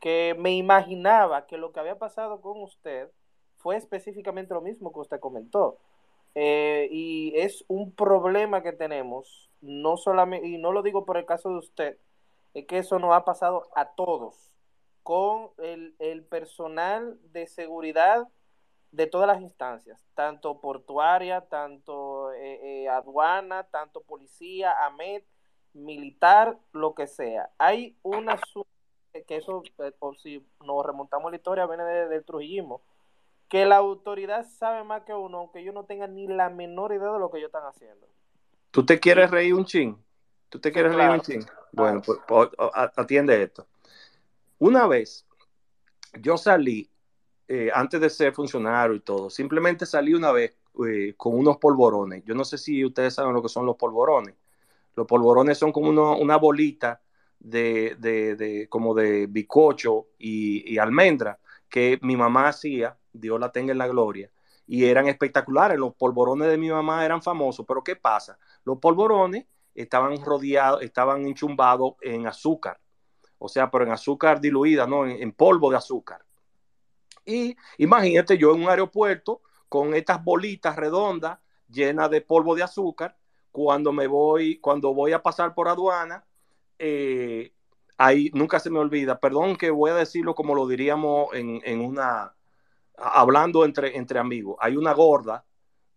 que 0.00 0.34
me 0.36 0.52
imaginaba 0.52 1.46
que 1.46 1.56
lo 1.56 1.72
que 1.72 1.80
había 1.80 1.96
pasado 1.96 2.40
con 2.40 2.60
usted 2.60 3.08
fue 3.64 3.76
específicamente 3.78 4.52
lo 4.52 4.60
mismo 4.60 4.92
que 4.92 5.00
usted 5.00 5.18
comentó. 5.18 5.78
Eh, 6.34 6.86
y 6.90 7.32
es 7.34 7.64
un 7.66 7.92
problema 7.92 8.62
que 8.62 8.72
tenemos, 8.72 9.48
no 9.62 9.96
solamente, 9.96 10.46
y 10.46 10.58
no 10.58 10.70
lo 10.70 10.82
digo 10.82 11.06
por 11.06 11.16
el 11.16 11.24
caso 11.24 11.48
de 11.48 11.56
usted, 11.56 11.98
es 12.52 12.66
que 12.66 12.76
eso 12.78 12.98
nos 12.98 13.14
ha 13.14 13.24
pasado 13.24 13.70
a 13.74 13.94
todos, 13.94 14.52
con 15.02 15.50
el, 15.58 16.24
personal 16.24 17.18
de 17.32 17.46
seguridad 17.46 18.28
de 18.92 19.06
todas 19.06 19.26
las 19.26 19.40
instancias, 19.40 19.98
tanto 20.14 20.60
portuaria, 20.60 21.40
tanto 21.40 22.32
eh, 22.32 22.82
eh, 22.84 22.88
aduana, 22.90 23.64
tanto 23.64 24.02
policía, 24.02 24.74
AMED, 24.84 25.22
militar, 25.72 26.58
lo 26.72 26.94
que 26.94 27.06
sea. 27.06 27.50
Hay 27.56 27.96
una 28.02 28.38
que 29.26 29.36
eso, 29.36 29.62
por 29.98 30.18
si 30.18 30.46
nos 30.62 30.84
remontamos 30.84 31.28
a 31.28 31.30
la 31.30 31.36
historia, 31.36 31.66
viene 31.66 31.84
del 31.84 32.24
trujillismo, 32.24 32.82
que 33.48 33.66
la 33.66 33.76
autoridad 33.76 34.46
sabe 34.46 34.84
más 34.84 35.02
que 35.02 35.12
uno, 35.14 35.38
aunque 35.38 35.60
ellos 35.60 35.74
no 35.74 35.84
tengan 35.84 36.14
ni 36.14 36.26
la 36.26 36.50
menor 36.50 36.92
idea 36.92 37.12
de 37.12 37.18
lo 37.18 37.30
que 37.30 37.38
ellos 37.38 37.48
están 37.48 37.66
haciendo. 37.66 38.06
¿Tú 38.70 38.84
te 38.84 38.98
quieres 38.98 39.30
reír 39.30 39.54
un 39.54 39.64
ching? 39.64 39.96
¿Tú 40.48 40.58
te 40.58 40.72
quieres 40.72 40.94
reír 40.94 41.10
un 41.10 41.20
ching? 41.20 41.44
Bueno, 41.72 42.02
pues, 42.04 42.18
pues 42.26 42.48
atiende 42.96 43.42
esto. 43.42 43.66
Una 44.58 44.86
vez 44.86 45.26
yo 46.20 46.36
salí 46.36 46.88
eh, 47.48 47.70
antes 47.74 48.00
de 48.00 48.10
ser 48.10 48.32
funcionario 48.32 48.96
y 48.96 49.00
todo, 49.00 49.28
simplemente 49.30 49.84
salí 49.84 50.14
una 50.14 50.32
vez 50.32 50.56
eh, 50.86 51.14
con 51.16 51.34
unos 51.38 51.58
polvorones. 51.58 52.24
Yo 52.24 52.34
no 52.34 52.44
sé 52.44 52.58
si 52.58 52.84
ustedes 52.84 53.14
saben 53.14 53.34
lo 53.34 53.42
que 53.42 53.48
son 53.48 53.66
los 53.66 53.76
polvorones. 53.76 54.34
Los 54.96 55.06
polvorones 55.06 55.58
son 55.58 55.72
como 55.72 55.90
uno, 55.90 56.16
una 56.16 56.36
bolita 56.36 57.00
de, 57.38 57.96
de, 57.98 58.36
de, 58.36 58.68
como 58.68 58.94
de 58.94 59.26
bicocho 59.26 60.08
y, 60.18 60.72
y, 60.72 60.78
almendra 60.78 61.38
que 61.74 61.98
mi 62.02 62.16
mamá 62.16 62.46
hacía, 62.46 62.96
Dios 63.12 63.40
la 63.40 63.50
tenga 63.50 63.72
en 63.72 63.78
la 63.78 63.88
gloria, 63.88 64.30
y 64.64 64.84
eran 64.84 65.08
espectaculares. 65.08 65.76
Los 65.76 65.92
polvorones 65.96 66.46
de 66.46 66.56
mi 66.56 66.70
mamá 66.70 67.04
eran 67.04 67.20
famosos, 67.20 67.66
pero 67.66 67.82
¿qué 67.82 67.96
pasa? 67.96 68.38
Los 68.62 68.78
polvorones 68.78 69.46
estaban 69.74 70.16
rodeados, 70.24 70.82
estaban 70.82 71.26
enchumbados 71.26 71.94
en 72.00 72.28
azúcar, 72.28 72.78
o 73.38 73.48
sea, 73.48 73.72
pero 73.72 73.82
en 73.82 73.90
azúcar 73.90 74.40
diluida, 74.40 74.86
¿no? 74.86 75.04
En, 75.04 75.32
polvo 75.32 75.68
de 75.68 75.76
azúcar. 75.76 76.24
Y 77.26 77.56
imagínate 77.78 78.38
yo 78.38 78.54
en 78.54 78.62
un 78.62 78.68
aeropuerto 78.68 79.42
con 79.68 79.94
estas 79.94 80.22
bolitas 80.22 80.76
redondas 80.76 81.40
llenas 81.68 82.08
de 82.08 82.20
polvo 82.20 82.54
de 82.54 82.62
azúcar, 82.62 83.18
cuando 83.50 83.92
me 83.92 84.06
voy, 84.06 84.60
cuando 84.60 84.94
voy 84.94 85.10
a 85.10 85.24
pasar 85.24 85.56
por 85.56 85.66
aduana, 85.66 86.24
eh, 86.78 87.52
ahí 87.96 88.30
nunca 88.34 88.60
se 88.60 88.70
me 88.70 88.78
olvida, 88.78 89.18
perdón 89.18 89.56
que 89.56 89.70
voy 89.70 89.90
a 89.90 89.94
decirlo 89.94 90.34
como 90.34 90.54
lo 90.54 90.66
diríamos 90.66 91.34
en, 91.34 91.60
en 91.64 91.80
una, 91.80 92.34
hablando 92.96 93.64
entre, 93.64 93.96
entre 93.96 94.18
amigos, 94.18 94.56
hay 94.60 94.76
una 94.76 94.92
gorda 94.92 95.44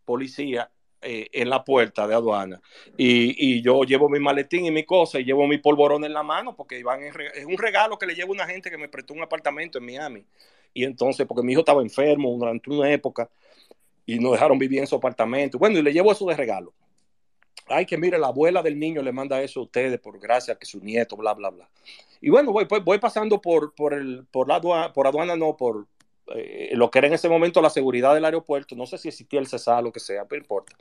policía 0.05 0.71
eh, 1.01 1.27
en 1.31 1.49
la 1.49 1.63
puerta 1.63 2.07
de 2.07 2.15
aduana 2.15 2.59
y, 2.97 3.35
y, 3.37 3.61
yo 3.61 3.83
llevo 3.83 4.09
mi 4.09 4.19
maletín 4.19 4.65
y 4.65 4.71
mi 4.71 4.83
cosa 4.83 5.19
y 5.19 5.25
llevo 5.25 5.45
mi 5.45 5.59
polvorón 5.59 6.03
en 6.05 6.13
la 6.13 6.23
mano 6.23 6.55
porque 6.55 6.83
van 6.83 7.03
en, 7.03 7.13
es 7.35 7.45
un 7.45 7.57
regalo 7.57 7.99
que 7.99 8.07
le 8.07 8.15
llevo 8.15 8.31
a 8.31 8.35
una 8.35 8.47
gente 8.47 8.71
que 8.71 8.79
me 8.79 8.89
prestó 8.89 9.13
un 9.13 9.21
apartamento 9.21 9.77
en 9.77 9.85
Miami. 9.85 10.25
Y 10.73 10.83
entonces 10.85 11.27
porque 11.27 11.43
mi 11.43 11.51
hijo 11.51 11.61
estaba 11.61 11.83
enfermo 11.83 12.35
durante 12.35 12.71
una 12.71 12.91
época 12.91 13.29
y 14.07 14.17
nos 14.17 14.31
dejaron 14.31 14.57
vivir 14.57 14.79
en 14.79 14.87
su 14.87 14.95
apartamento. 14.95 15.59
Bueno 15.59 15.77
y 15.77 15.83
le 15.83 15.93
llevo 15.93 16.11
eso 16.11 16.25
de 16.25 16.35
regalo 16.35 16.73
ay 17.67 17.85
que 17.85 17.97
mire 17.97 18.17
la 18.17 18.27
abuela 18.27 18.61
del 18.61 18.79
niño 18.79 19.01
le 19.01 19.11
manda 19.11 19.41
eso 19.41 19.61
a 19.61 19.63
ustedes 19.63 19.99
por 19.99 20.19
gracia 20.19 20.55
que 20.55 20.65
su 20.65 20.79
nieto 20.79 21.15
bla 21.17 21.34
bla 21.34 21.49
bla 21.49 21.69
y 22.21 22.29
bueno 22.29 22.51
voy, 22.51 22.65
voy, 22.65 22.79
voy 22.81 22.99
pasando 22.99 23.41
por, 23.41 23.73
por, 23.75 23.93
el, 23.93 24.25
por 24.31 24.47
la 24.47 24.55
aduana, 24.55 24.93
por 24.93 25.07
aduana 25.07 25.35
no 25.35 25.57
por 25.57 25.88
eh, 26.35 26.71
lo 26.73 26.91
que 26.91 26.99
era 26.99 27.07
en 27.07 27.13
ese 27.13 27.29
momento 27.29 27.61
la 27.61 27.69
seguridad 27.69 28.13
del 28.13 28.25
aeropuerto, 28.25 28.75
no 28.75 28.85
sé 28.85 28.97
si 28.97 29.07
existía 29.07 29.39
el 29.39 29.47
CESA, 29.47 29.81
lo 29.81 29.91
que 29.91 29.99
sea, 29.99 30.25
pero 30.25 30.41
importa. 30.41 30.75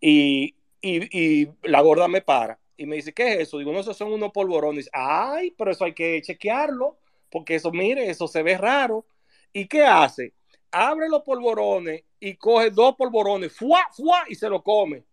Y, 0.00 0.54
y, 0.80 1.18
y, 1.18 1.48
la 1.62 1.80
gorda 1.80 2.08
me 2.08 2.20
para 2.20 2.58
y 2.76 2.86
me 2.86 2.96
dice, 2.96 3.12
¿qué 3.12 3.34
es 3.34 3.40
eso? 3.40 3.58
Digo, 3.58 3.72
no, 3.72 3.80
esos 3.80 3.96
son 3.96 4.12
unos 4.12 4.32
polvorones. 4.32 4.90
Ay, 4.92 5.52
pero 5.52 5.70
eso 5.70 5.84
hay 5.84 5.94
que 5.94 6.20
chequearlo, 6.22 6.98
porque 7.30 7.54
eso, 7.54 7.70
mire, 7.70 8.10
eso 8.10 8.28
se 8.28 8.42
ve 8.42 8.58
raro. 8.58 9.06
¿Y 9.52 9.66
qué 9.66 9.84
hace? 9.84 10.34
Abre 10.70 11.08
los 11.08 11.22
polvorones 11.22 12.02
y 12.20 12.34
coge 12.34 12.70
dos 12.70 12.96
polvorones, 12.96 13.52
fuá, 13.56 13.88
fuá, 13.92 14.24
y 14.28 14.34
se 14.34 14.48
lo 14.48 14.62
come. 14.62 15.04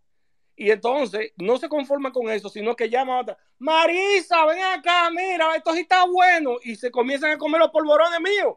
Y 0.54 0.70
entonces 0.70 1.32
no 1.36 1.56
se 1.56 1.68
conforma 1.68 2.12
con 2.12 2.30
eso, 2.30 2.48
sino 2.48 2.76
que 2.76 2.90
llama 2.90 3.16
a 3.16 3.20
otra, 3.22 3.38
Marisa, 3.58 4.44
ven 4.46 4.62
acá, 4.62 5.10
mira, 5.10 5.56
esto 5.56 5.72
sí 5.72 5.80
está 5.80 6.04
bueno. 6.04 6.56
Y 6.62 6.76
se 6.76 6.90
comienzan 6.90 7.32
a 7.32 7.38
comer 7.38 7.60
los 7.60 7.70
polvorones 7.70 8.20
míos. 8.20 8.56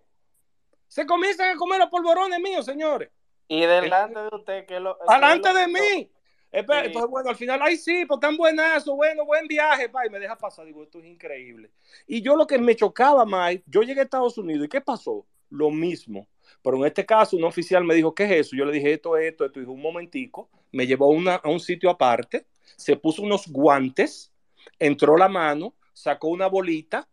Se 0.88 1.06
comienzan 1.06 1.56
a 1.56 1.56
comer 1.56 1.80
los 1.80 1.90
polvorones 1.90 2.40
míos, 2.40 2.66
señores. 2.66 3.10
Y 3.48 3.62
delante 3.62 4.20
de 4.20 4.30
usted, 4.32 4.66
que 4.66 4.80
lo. 4.80 4.98
Delante 5.08 5.54
de 5.54 5.68
mí. 5.68 6.12
Espera, 6.52 6.82
sí. 6.82 6.88
Entonces, 6.88 7.12
bueno, 7.12 7.30
al 7.30 7.36
final, 7.36 7.60
ay, 7.62 7.76
sí, 7.76 8.06
pues 8.06 8.20
tan 8.20 8.38
buenazo, 8.38 8.96
bueno, 8.96 9.26
buen 9.26 9.46
viaje, 9.48 9.90
pa, 9.90 10.06
y 10.06 10.10
me 10.10 10.20
deja 10.20 10.38
pasar. 10.38 10.66
Digo, 10.66 10.84
esto 10.84 11.00
es 11.00 11.06
increíble. 11.06 11.72
Y 12.08 12.22
yo 12.22 12.36
lo 12.36 12.48
que 12.48 12.58
me 12.58 12.76
chocaba 12.76 13.26
más, 13.26 13.56
yo 13.66 13.84
llegué 13.84 14.00
a 14.00 14.04
Estados 14.04 14.38
Unidos, 14.38 14.66
¿y 14.66 14.70
qué 14.70 14.80
pasó? 14.80 15.26
Lo 15.50 15.70
mismo. 15.70 16.28
Pero 16.66 16.78
en 16.78 16.86
este 16.86 17.06
caso, 17.06 17.38
un 17.38 17.44
oficial 17.44 17.84
me 17.84 17.94
dijo, 17.94 18.16
¿qué 18.16 18.24
es 18.24 18.32
eso? 18.32 18.56
Yo 18.56 18.66
le 18.66 18.74
dije, 18.74 18.94
esto, 18.94 19.16
esto, 19.18 19.46
esto. 19.46 19.60
Dijo, 19.60 19.72
un 19.72 19.84
momentico, 19.84 20.50
me 20.72 20.88
llevó 20.88 21.16
a 21.30 21.48
un 21.48 21.60
sitio 21.60 21.92
aparte, 21.92 22.48
se 22.76 22.96
puso 22.96 23.22
unos 23.22 23.48
guantes, 23.48 24.34
entró 24.80 25.16
la 25.16 25.28
mano, 25.28 25.76
sacó 25.94 26.30
una 26.30 26.48
bolita, 26.48 27.08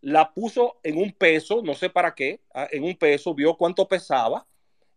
la 0.00 0.34
puso 0.34 0.80
en 0.82 0.98
un 0.98 1.12
peso, 1.12 1.62
no 1.62 1.74
sé 1.74 1.90
para 1.90 2.12
qué, 2.12 2.40
en 2.72 2.82
un 2.82 2.96
peso, 2.96 3.34
vio 3.34 3.56
cuánto 3.56 3.86
pesaba 3.86 4.44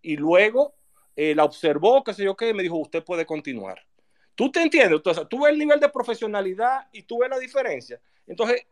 y 0.02 0.18
luego 0.18 0.73
eh, 1.15 1.36
la 1.36 1.44
observó, 1.44 2.03
qué 2.03 2.15
sé 2.15 2.23
yo 2.23 2.36
qué, 2.36 2.49
y 2.49 2.53
me 2.56 2.64
dijo, 2.64 2.78
usted 2.78 3.03
puede 3.03 3.28
continuar. 3.28 3.86
¿Tú 4.34 4.52
te 4.52 4.64
entiendes? 4.64 4.98
Entonces, 4.98 5.28
tú 5.30 5.44
ves 5.44 5.53
el 5.53 5.60
nivel 5.60 5.80
de 5.80 5.90
profesionalidad 5.90 6.88
y 6.91 7.03
tú 7.03 7.19
ves 7.19 7.30
la 7.30 7.38
diferencia. 7.38 8.02
Entonces, 8.26 8.65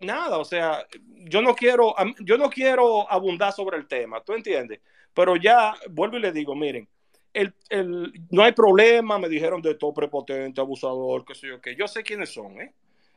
nada, 0.00 0.38
o 0.38 0.44
sea, 0.44 0.86
yo 1.24 1.42
no 1.42 1.54
quiero, 1.54 1.94
yo 2.20 2.38
no 2.38 2.50
quiero 2.50 3.10
abundar 3.10 3.52
sobre 3.52 3.76
el 3.76 3.86
tema, 3.86 4.22
¿tú 4.22 4.32
entiendes? 4.32 4.80
Pero 5.14 5.36
ya, 5.36 5.74
vuelvo 5.90 6.16
y 6.16 6.20
le 6.20 6.32
digo, 6.32 6.54
miren, 6.54 6.88
el, 7.32 7.54
el, 7.68 8.12
no 8.30 8.42
hay 8.42 8.52
problema, 8.52 9.18
me 9.18 9.28
dijeron 9.28 9.62
de 9.62 9.74
todo 9.74 9.94
prepotente, 9.94 10.60
abusador, 10.60 11.24
qué 11.24 11.34
sé 11.34 11.48
yo 11.48 11.60
qué, 11.60 11.76
yo 11.76 11.86
sé 11.86 12.02
quiénes 12.02 12.32
son, 12.32 12.60
¿eh? 12.60 12.74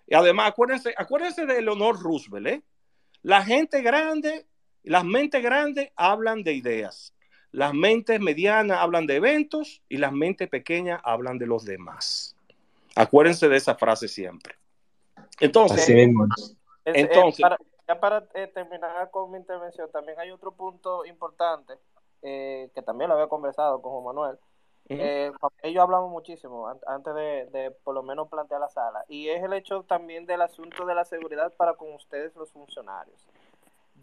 Y 0.08 0.16
además, 0.16 0.50
acuérdense, 0.50 0.94
acuérdense 0.98 1.46
de 1.46 1.62
Leonor 1.62 2.00
Roosevelt, 2.02 2.48
¿eh? 2.48 2.62
La 3.22 3.44
gente 3.44 3.82
grande, 3.82 4.46
las 4.84 5.06
mentes 5.06 5.42
grandes 5.42 5.92
hablan 5.96 6.44
de 6.44 6.54
ideas. 6.54 7.14
Las 7.52 7.74
mentes 7.74 8.20
medianas 8.20 8.80
hablan 8.80 9.06
de 9.06 9.16
eventos 9.16 9.82
y 9.88 9.98
las 9.98 10.12
mentes 10.12 10.50
pequeñas 10.50 11.00
hablan 11.04 11.38
de 11.38 11.46
los 11.46 11.64
demás. 11.64 12.36
Acuérdense 12.96 13.48
de 13.48 13.58
esa 13.58 13.76
frase 13.76 14.08
siempre. 14.08 14.56
Entonces. 15.40 15.86
Entonces 16.86 17.42
para, 17.42 17.58
ya 17.88 18.00
para 18.00 18.28
eh, 18.34 18.48
terminar 18.48 19.10
con 19.12 19.32
mi 19.32 19.38
intervención, 19.38 19.92
también 19.92 20.20
hay 20.20 20.32
otro 20.32 20.52
punto 20.52 21.06
importante 21.06 21.74
eh, 22.22 22.70
que 22.74 22.82
también 22.82 23.10
lo 23.10 23.16
había 23.16 23.28
conversado 23.28 23.82
con 23.82 23.92
Juan 23.92 24.16
Manuel. 24.16 24.40
Uh 24.90 24.94
-huh. 24.94 24.98
eh, 25.00 25.32
ellos 25.62 25.82
hablamos 25.82 26.12
muchísimo 26.12 26.68
antes 26.88 27.16
de, 27.16 27.46
de, 27.52 27.72
por 27.72 27.96
lo 27.96 28.04
menos 28.04 28.28
plantear 28.28 28.60
la 28.60 28.68
sala 28.68 29.06
y 29.08 29.30
es 29.30 29.42
el 29.42 29.54
hecho 29.54 29.84
también 29.84 30.26
del 30.26 30.42
asunto 30.42 30.86
de 30.86 30.94
la 30.94 31.06
seguridad 31.06 31.54
para 31.56 31.76
con 31.76 31.94
ustedes 31.94 32.36
los 32.36 32.52
funcionarios 32.52 33.26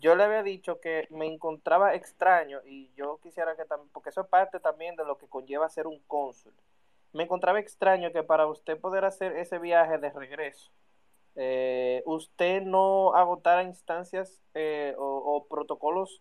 yo 0.00 0.14
le 0.14 0.24
había 0.24 0.42
dicho 0.42 0.80
que 0.80 1.06
me 1.10 1.26
encontraba 1.26 1.94
extraño 1.94 2.60
y 2.64 2.90
yo 2.94 3.18
quisiera 3.22 3.54
que 3.56 3.64
también, 3.66 3.90
porque 3.92 4.08
eso 4.08 4.22
es 4.22 4.26
parte 4.28 4.58
también 4.58 4.96
de 4.96 5.04
lo 5.04 5.18
que 5.18 5.28
conlleva 5.28 5.68
ser 5.68 5.86
un 5.86 6.00
cónsul, 6.06 6.52
me 7.12 7.24
encontraba 7.24 7.60
extraño 7.60 8.12
que 8.12 8.22
para 8.22 8.46
usted 8.46 8.80
poder 8.80 9.04
hacer 9.04 9.36
ese 9.36 9.58
viaje 9.58 9.98
de 9.98 10.10
regreso, 10.10 10.70
eh, 11.42 12.02
usted 12.04 12.62
no 12.62 13.14
agotara 13.14 13.62
instancias 13.62 14.42
eh, 14.54 14.94
o, 14.98 15.04
o, 15.04 15.46
protocolos 15.46 16.20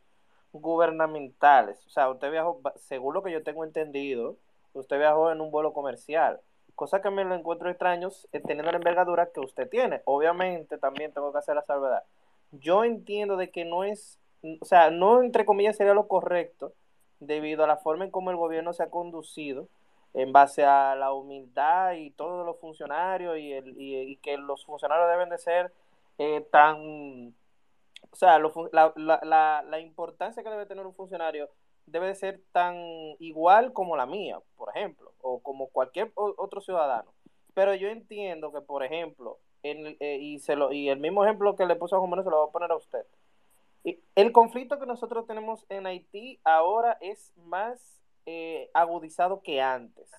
gubernamentales. 0.54 1.86
O 1.86 1.90
sea, 1.90 2.10
usted 2.10 2.32
viajó, 2.32 2.62
según 2.78 3.14
lo 3.14 3.24
que 3.24 3.32
yo 3.32 3.44
tengo 3.44 3.66
entendido, 3.66 4.38
usted 4.74 4.98
viajó 4.98 5.32
en 5.32 5.42
un 5.42 5.52
vuelo 5.52 5.74
comercial, 5.74 6.40
cosa 6.76 7.02
que 7.02 7.10
me 7.10 7.26
lo 7.26 7.36
encuentro 7.36 7.70
extraño 7.70 8.10
eh, 8.32 8.40
teniendo 8.40 8.72
la 8.72 8.78
envergadura 8.78 9.32
que 9.34 9.42
usted 9.42 9.70
tiene. 9.70 10.02
Obviamente 10.06 10.78
también 10.78 11.12
tengo 11.12 11.32
que 11.34 11.40
hacer 11.40 11.56
la 11.56 11.64
salvedad 11.64 12.04
yo 12.52 12.84
entiendo 12.84 13.38
de 13.38 13.52
que 13.52 13.66
no 13.66 13.84
es, 13.84 14.18
o 14.60 14.66
sea, 14.66 14.90
no 14.90 15.22
entre 15.22 15.46
comillas 15.46 15.78
sería 15.78 15.94
lo 15.94 16.08
correcto 16.08 16.74
debido 17.20 17.64
a 17.64 17.68
la 17.68 17.78
forma 17.78 18.06
en 18.06 18.12
cómo 18.12 18.32
el 18.32 18.38
gobierno 18.38 18.74
se 18.74 18.84
ha 18.84 18.90
conducido 18.90 19.68
en 20.14 20.32
base 20.32 20.66
a 20.66 20.96
la 20.96 21.14
humildad 21.14 21.94
y 21.94 22.12
todos 22.12 22.46
los 22.46 22.60
funcionarios 22.60 23.38
y, 23.38 23.54
el, 23.54 23.76
y, 23.78 24.18
que 24.18 24.38
los 24.38 24.66
funcionarios 24.66 25.10
deben 25.10 25.30
de 25.30 25.38
ser 25.38 25.74
eh, 26.18 26.42
tan, 26.52 27.36
o 28.12 28.16
sea, 28.16 28.40
lo, 28.40 28.52
la, 28.72 28.94
la, 28.96 29.64
la, 29.64 29.80
importancia 29.80 30.44
que 30.44 30.50
debe 30.50 30.66
tener 30.66 30.86
un 30.86 30.96
funcionario 30.96 31.50
debe 31.86 32.08
de 32.08 32.16
ser 32.16 32.42
tan 32.52 32.76
igual 33.20 33.74
como 33.74 33.96
la 33.96 34.06
mía, 34.06 34.40
por 34.58 34.70
ejemplo, 34.76 35.14
o 35.22 35.42
como 35.42 35.70
cualquier 35.70 36.12
otro 36.16 36.62
ciudadano. 36.62 37.12
Pero 37.54 37.74
yo 37.76 37.90
entiendo 37.90 38.52
que, 38.52 38.62
por 38.62 38.84
ejemplo, 38.84 39.40
en, 39.64 39.98
eh, 40.00 40.18
y, 40.22 40.40
se 40.40 40.56
lo, 40.56 40.72
y 40.72 40.90
el 40.90 41.00
mismo 41.00 41.24
ejemplo 41.24 41.56
que 41.56 41.66
le 41.66 41.76
puso 41.76 41.96
a 41.96 42.00
Juan 42.00 42.12
Manuel 42.12 42.26
se 42.26 42.32
lo 42.32 42.40
voy 42.40 42.50
a 42.50 42.52
poner 42.52 42.72
a 42.72 42.76
usted. 42.76 43.06
El 44.16 44.32
conflicto 44.34 44.80
que 44.80 44.86
nosotros 44.86 45.26
tenemos 45.26 45.66
en 45.70 45.88
Haití 45.88 46.40
ahora 46.44 46.98
es 47.00 47.34
más 47.38 47.99
eh, 48.26 48.70
agudizado 48.74 49.42
que 49.42 49.62
antes. 49.62 50.10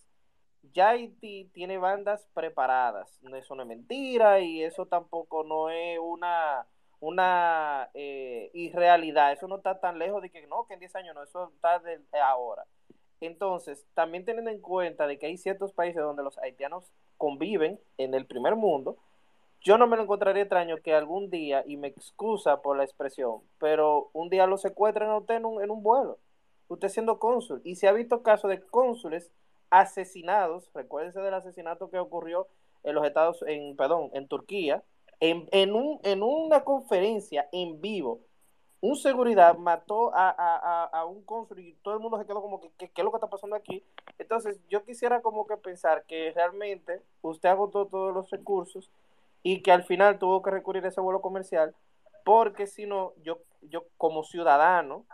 Ya 0.73 0.91
Haití 0.91 1.51
tiene 1.53 1.79
bandas 1.79 2.29
preparadas, 2.35 3.19
eso 3.35 3.55
no 3.55 3.63
es 3.63 3.69
mentira 3.69 4.41
y 4.41 4.63
eso 4.63 4.87
tampoco 4.87 5.43
no 5.43 5.71
es 5.71 5.99
una, 5.99 6.67
una 7.01 7.91
eh, 7.95 8.51
irrealidad, 8.53 9.33
eso 9.33 9.49
no 9.49 9.57
está 9.57 9.81
tan 9.81 9.99
lejos 9.99 10.23
de 10.23 10.31
que 10.31 10.47
no, 10.47 10.67
que 10.67 10.75
en 10.75 10.81
10 10.81 10.97
años 10.97 11.15
no, 11.15 11.23
eso 11.23 11.51
está 11.55 11.79
de 11.81 11.99
ahora. 12.23 12.67
Entonces, 13.21 13.87
también 13.95 14.25
teniendo 14.25 14.51
en 14.51 14.61
cuenta 14.61 15.07
de 15.07 15.19
que 15.19 15.27
hay 15.27 15.37
ciertos 15.37 15.73
países 15.73 16.03
donde 16.03 16.23
los 16.23 16.39
haitianos 16.39 16.91
conviven 17.19 17.79
en 17.99 18.15
el 18.15 18.27
primer 18.27 18.57
mundo, 18.57 18.97
yo 19.61 19.77
no 19.77 19.87
me 19.87 19.97
lo 19.97 20.05
encontraría 20.05 20.43
extraño 20.43 20.79
que 20.79 20.95
algún 20.95 21.29
día, 21.29 21.63
y 21.67 21.77
me 21.77 21.89
excusa 21.89 22.63
por 22.63 22.79
la 22.79 22.85
expresión, 22.85 23.43
pero 23.59 24.09
un 24.15 24.31
día 24.31 24.47
lo 24.47 24.57
secuestren 24.57 25.11
a 25.11 25.19
usted 25.19 25.35
en 25.37 25.45
un, 25.45 25.63
en 25.63 25.71
un 25.71 25.83
vuelo, 25.83 26.19
usted 26.71 26.89
siendo 26.89 27.19
cónsul, 27.19 27.61
y 27.65 27.75
se 27.75 27.89
ha 27.89 27.93
visto 27.93 28.23
casos 28.23 28.49
de 28.49 28.61
cónsules 28.61 29.31
asesinados, 29.71 30.71
recuérdense 30.73 31.21
del 31.21 31.35
asesinato 31.35 31.91
que 31.91 31.99
ocurrió 31.99 32.47
en 32.85 32.95
los 32.95 33.05
Estados, 33.05 33.45
en, 33.47 33.77
perdón, 33.77 34.11
en 34.15 34.29
Turquía, 34.29 34.83
en, 35.19 35.49
en, 35.53 35.75
un, 35.75 36.01
en 36.05 36.23
una 36.23 36.65
conferencia 36.65 37.49
en 37.53 37.81
vivo, 37.81 38.21
un 38.81 38.97
seguridad 38.97 39.59
mató 39.59 40.15
a, 40.15 40.31
a, 40.31 40.85
a, 40.85 41.05
un 41.05 41.23
cónsul 41.25 41.59
y 41.59 41.75
todo 41.83 41.95
el 41.95 42.01
mundo 42.01 42.19
se 42.19 42.25
quedó 42.25 42.41
como 42.41 42.61
que, 42.61 42.71
¿qué 42.79 42.91
es 42.97 43.05
lo 43.05 43.11
que 43.11 43.19
está 43.19 43.29
pasando 43.29 43.57
aquí? 43.57 43.85
Entonces, 44.19 44.59
yo 44.69 44.85
quisiera 44.85 45.21
como 45.21 45.47
que 45.47 45.59
pensar 45.59 46.05
que 46.05 46.33
realmente 46.35 47.03
usted 47.21 47.51
agotó 47.51 47.87
todos 47.87 48.15
los 48.15 48.31
recursos 48.31 48.91
y 49.43 49.61
que 49.63 49.73
al 49.73 49.83
final 49.83 50.19
tuvo 50.19 50.41
que 50.41 50.51
recurrir 50.51 50.85
a 50.85 50.89
ese 50.89 51.01
vuelo 51.01 51.21
comercial, 51.21 51.75
porque 52.25 52.67
si 52.67 52.87
no, 52.87 53.13
yo, 53.23 53.41
yo 53.61 53.85
como 53.99 54.23
ciudadano 54.25 55.05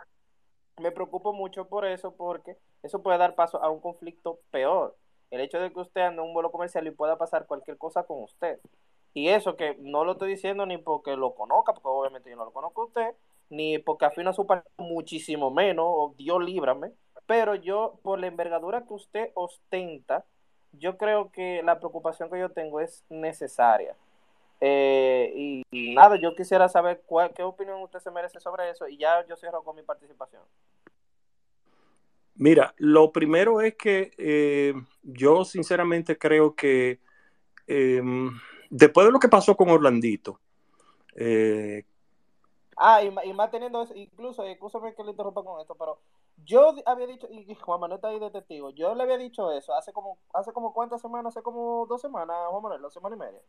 me 0.77 0.91
preocupo 0.91 1.33
mucho 1.33 1.67
por 1.67 1.85
eso, 1.85 2.15
porque 2.15 2.57
eso 2.83 3.01
puede 3.01 3.17
dar 3.17 3.35
paso 3.35 3.61
a 3.63 3.69
un 3.69 3.79
conflicto 3.79 4.39
peor. 4.51 4.95
El 5.31 5.41
hecho 5.41 5.59
de 5.59 5.71
que 5.71 5.79
usted 5.79 6.01
ande 6.01 6.21
en 6.21 6.27
un 6.27 6.33
vuelo 6.33 6.51
comercial 6.51 6.87
y 6.87 6.91
pueda 6.91 7.17
pasar 7.17 7.47
cualquier 7.47 7.77
cosa 7.77 8.03
con 8.03 8.23
usted. 8.23 8.59
Y 9.13 9.29
eso 9.29 9.55
que 9.55 9.75
no 9.79 10.05
lo 10.05 10.13
estoy 10.13 10.29
diciendo 10.29 10.65
ni 10.65 10.77
porque 10.77 11.15
lo 11.15 11.33
conozca, 11.33 11.73
porque 11.73 11.87
obviamente 11.87 12.29
yo 12.29 12.35
no 12.35 12.45
lo 12.45 12.53
conozco 12.53 12.83
a 12.83 12.85
usted, 12.85 13.15
ni 13.49 13.79
porque 13.79 14.05
afina 14.05 14.31
su 14.33 14.45
parte 14.45 14.69
muchísimo 14.77 15.49
menos, 15.51 15.85
o 15.87 16.13
Dios 16.17 16.43
líbrame, 16.43 16.91
pero 17.25 17.55
yo, 17.55 17.99
por 18.03 18.19
la 18.19 18.27
envergadura 18.27 18.85
que 18.85 18.93
usted 18.93 19.31
ostenta, 19.33 20.25
yo 20.71 20.97
creo 20.97 21.31
que 21.31 21.61
la 21.63 21.79
preocupación 21.79 22.29
que 22.29 22.39
yo 22.39 22.49
tengo 22.51 22.79
es 22.79 23.03
necesaria. 23.09 23.95
Eh, 24.59 25.63
y, 25.71 25.93
nada, 25.93 26.15
yo 26.15 26.35
quisiera 26.35 26.67
saber 26.67 27.03
cuál, 27.05 27.33
qué 27.33 27.43
opinión 27.43 27.81
usted 27.81 27.99
se 27.99 28.11
merece 28.11 28.39
sobre 28.39 28.69
eso 28.69 28.87
y 28.87 28.97
ya 28.97 29.25
yo 29.27 29.35
cierro 29.35 29.63
con 29.63 29.75
mi 29.75 29.83
participación. 29.83 30.41
Mira, 32.35 32.73
lo 32.77 33.11
primero 33.11 33.61
es 33.61 33.75
que 33.75 34.11
eh, 34.17 34.73
yo 35.03 35.43
sinceramente 35.43 36.17
creo 36.17 36.55
que 36.55 36.99
em, 37.65 38.31
después 38.69 39.07
de 39.07 39.11
lo 39.11 39.19
que 39.19 39.27
pasó 39.27 39.55
con 39.55 39.69
Orlandito, 39.69 40.39
eh, 41.15 41.83
Ah, 42.79 43.01
y, 43.01 43.07
y, 43.27 43.33
más 43.33 43.49
teniendo 43.49 43.81
eso, 43.81 43.95
incluso, 43.95 44.43
escúchame 44.43 44.93
que 44.93 45.03
le 45.03 45.09
interrumpa 45.09 45.43
con 45.43 45.59
esto, 45.59 45.73
pero 45.73 45.99
yo 46.45 46.75
había 46.85 47.07
dicho, 47.07 47.27
y 47.31 47.55
Juan 47.55 47.79
Manuel 47.79 47.97
está 47.97 48.09
ahí 48.09 48.19
de 48.19 48.29
testigo, 48.29 48.69
yo 48.69 48.93
le 48.93 49.01
había 49.01 49.17
dicho 49.17 49.51
eso 49.51 49.73
hace 49.73 49.91
como, 49.91 50.19
hace 50.31 50.53
como 50.53 50.73
cuántas 50.73 51.01
semanas, 51.01 51.35
hace 51.35 51.41
como 51.41 51.87
dos 51.87 51.99
semanas, 52.01 52.37
Juan 52.51 52.61
Manuel, 52.61 52.81
dos 52.83 52.93
semanas 52.93 53.17
y 53.17 53.19
media. 53.19 53.41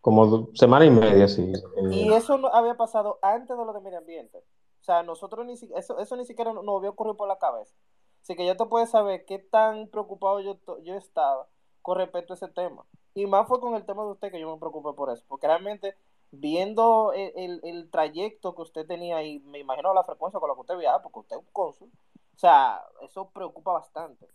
Como 0.00 0.48
semana 0.54 0.86
y 0.86 0.90
media, 0.90 1.28
sí. 1.28 1.52
Y 1.90 2.12
eso 2.12 2.38
no 2.38 2.48
había 2.48 2.76
pasado 2.76 3.18
antes 3.22 3.56
de 3.56 3.64
lo 3.64 3.72
de 3.72 3.80
medio 3.80 3.98
ambiente. 3.98 4.38
O 4.80 4.84
sea, 4.84 5.02
nosotros 5.02 5.44
ni 5.44 5.54
eso, 5.54 5.98
eso 5.98 6.16
ni 6.16 6.24
siquiera 6.24 6.52
nos 6.52 6.64
había 6.76 6.90
ocurrido 6.90 7.16
por 7.16 7.28
la 7.28 7.38
cabeza. 7.38 7.74
Así 8.22 8.36
que 8.36 8.46
ya 8.46 8.56
te 8.56 8.66
puedes 8.66 8.90
saber 8.90 9.24
qué 9.24 9.38
tan 9.38 9.88
preocupado 9.88 10.40
yo, 10.40 10.58
yo 10.82 10.94
estaba 10.94 11.46
con 11.82 11.98
respecto 11.98 12.32
a 12.32 12.36
ese 12.36 12.48
tema. 12.48 12.84
Y 13.14 13.26
más 13.26 13.48
fue 13.48 13.60
con 13.60 13.74
el 13.74 13.84
tema 13.84 14.04
de 14.04 14.10
usted 14.10 14.30
que 14.30 14.40
yo 14.40 14.52
me 14.52 14.58
preocupé 14.58 14.94
por 14.96 15.10
eso. 15.10 15.24
Porque 15.28 15.46
realmente 15.46 15.94
viendo 16.30 17.12
el, 17.14 17.88
trayecto 17.90 18.54
que 18.54 18.62
usted 18.62 18.86
tenía 18.86 19.22
y 19.22 19.40
me 19.40 19.60
imagino 19.60 19.94
la 19.94 20.04
frecuencia 20.04 20.38
con 20.38 20.48
la 20.48 20.54
que 20.54 20.60
usted 20.60 20.76
viaja, 20.76 21.02
porque 21.02 21.20
usted 21.20 21.36
es 21.36 21.42
un 21.42 21.48
cónsul, 21.52 21.88
o 21.88 22.38
sea, 22.38 22.82
eso 23.02 23.30
preocupa 23.30 23.72
bastante. 23.72 24.28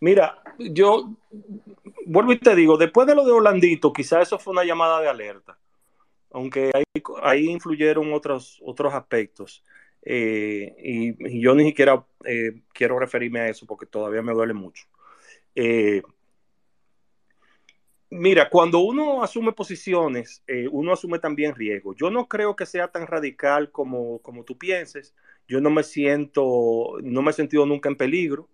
Mira, 0.00 0.42
yo 0.58 1.10
vuelvo 2.06 2.32
y 2.32 2.38
te 2.38 2.54
digo, 2.54 2.76
después 2.76 3.06
de 3.06 3.14
lo 3.14 3.24
de 3.24 3.32
Orlandito, 3.32 3.92
quizás 3.92 4.22
eso 4.22 4.38
fue 4.38 4.52
una 4.52 4.64
llamada 4.64 5.00
de 5.00 5.08
alerta, 5.08 5.58
aunque 6.32 6.70
ahí, 7.22 7.46
influyeron 7.46 8.12
otros, 8.12 8.60
otros 8.64 8.94
aspectos. 8.94 9.64
Eh, 10.02 10.74
y, 10.78 11.40
yo 11.40 11.54
ni 11.54 11.64
siquiera 11.64 12.04
eh, 12.24 12.60
quiero 12.72 12.98
referirme 12.98 13.40
a 13.40 13.48
eso 13.48 13.66
porque 13.66 13.86
todavía 13.86 14.22
me 14.22 14.32
duele 14.32 14.54
mucho. 14.54 14.86
Eh, 15.54 16.02
Mira, 18.10 18.48
cuando 18.48 18.78
uno 18.78 19.24
asume 19.24 19.52
posiciones, 19.52 20.44
uno 20.70 20.92
asume 20.92 21.18
también 21.18 21.52
riesgo. 21.52 21.96
Yo 21.96 22.10
no 22.10 22.28
creo 22.28 22.54
que 22.54 22.64
sea 22.64 22.86
tan 22.86 23.08
radical 23.08 23.72
como, 23.72 24.20
como 24.20 24.44
tú 24.44 24.56
pienses. 24.56 25.16
Yo 25.48 25.60
no 25.60 25.68
me 25.70 25.82
siento, 25.82 26.96
no 27.02 27.22
me 27.22 27.32
he 27.32 27.34
sentido 27.34 27.66
nunca 27.66 27.88
en 27.88 27.96
peligro. 27.96 28.48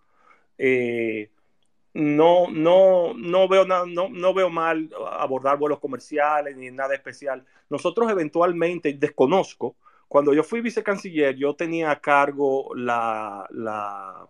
No, 1.95 2.49
no, 2.51 3.15
no 3.15 3.49
veo 3.49 3.67
nada, 3.67 3.85
no, 3.87 4.09
no 4.09 4.33
veo 4.33 4.51
mal 4.51 4.91
abordar 5.19 5.59
vuelos 5.59 5.81
comerciales 5.81 6.57
ni 6.57 6.71
nada 6.71 6.95
especial. 6.95 7.45
Nosotros 7.69 8.11
eventualmente, 8.11 8.93
desconozco, 8.95 9.77
cuando 10.09 10.35
yo 10.35 10.43
fui 10.43 10.61
vicecanciller, 10.61 11.37
yo 11.37 11.55
tenía 11.55 11.91
a 11.91 12.01
cargo 12.01 12.75
la, 12.75 13.47
la, 13.51 14.27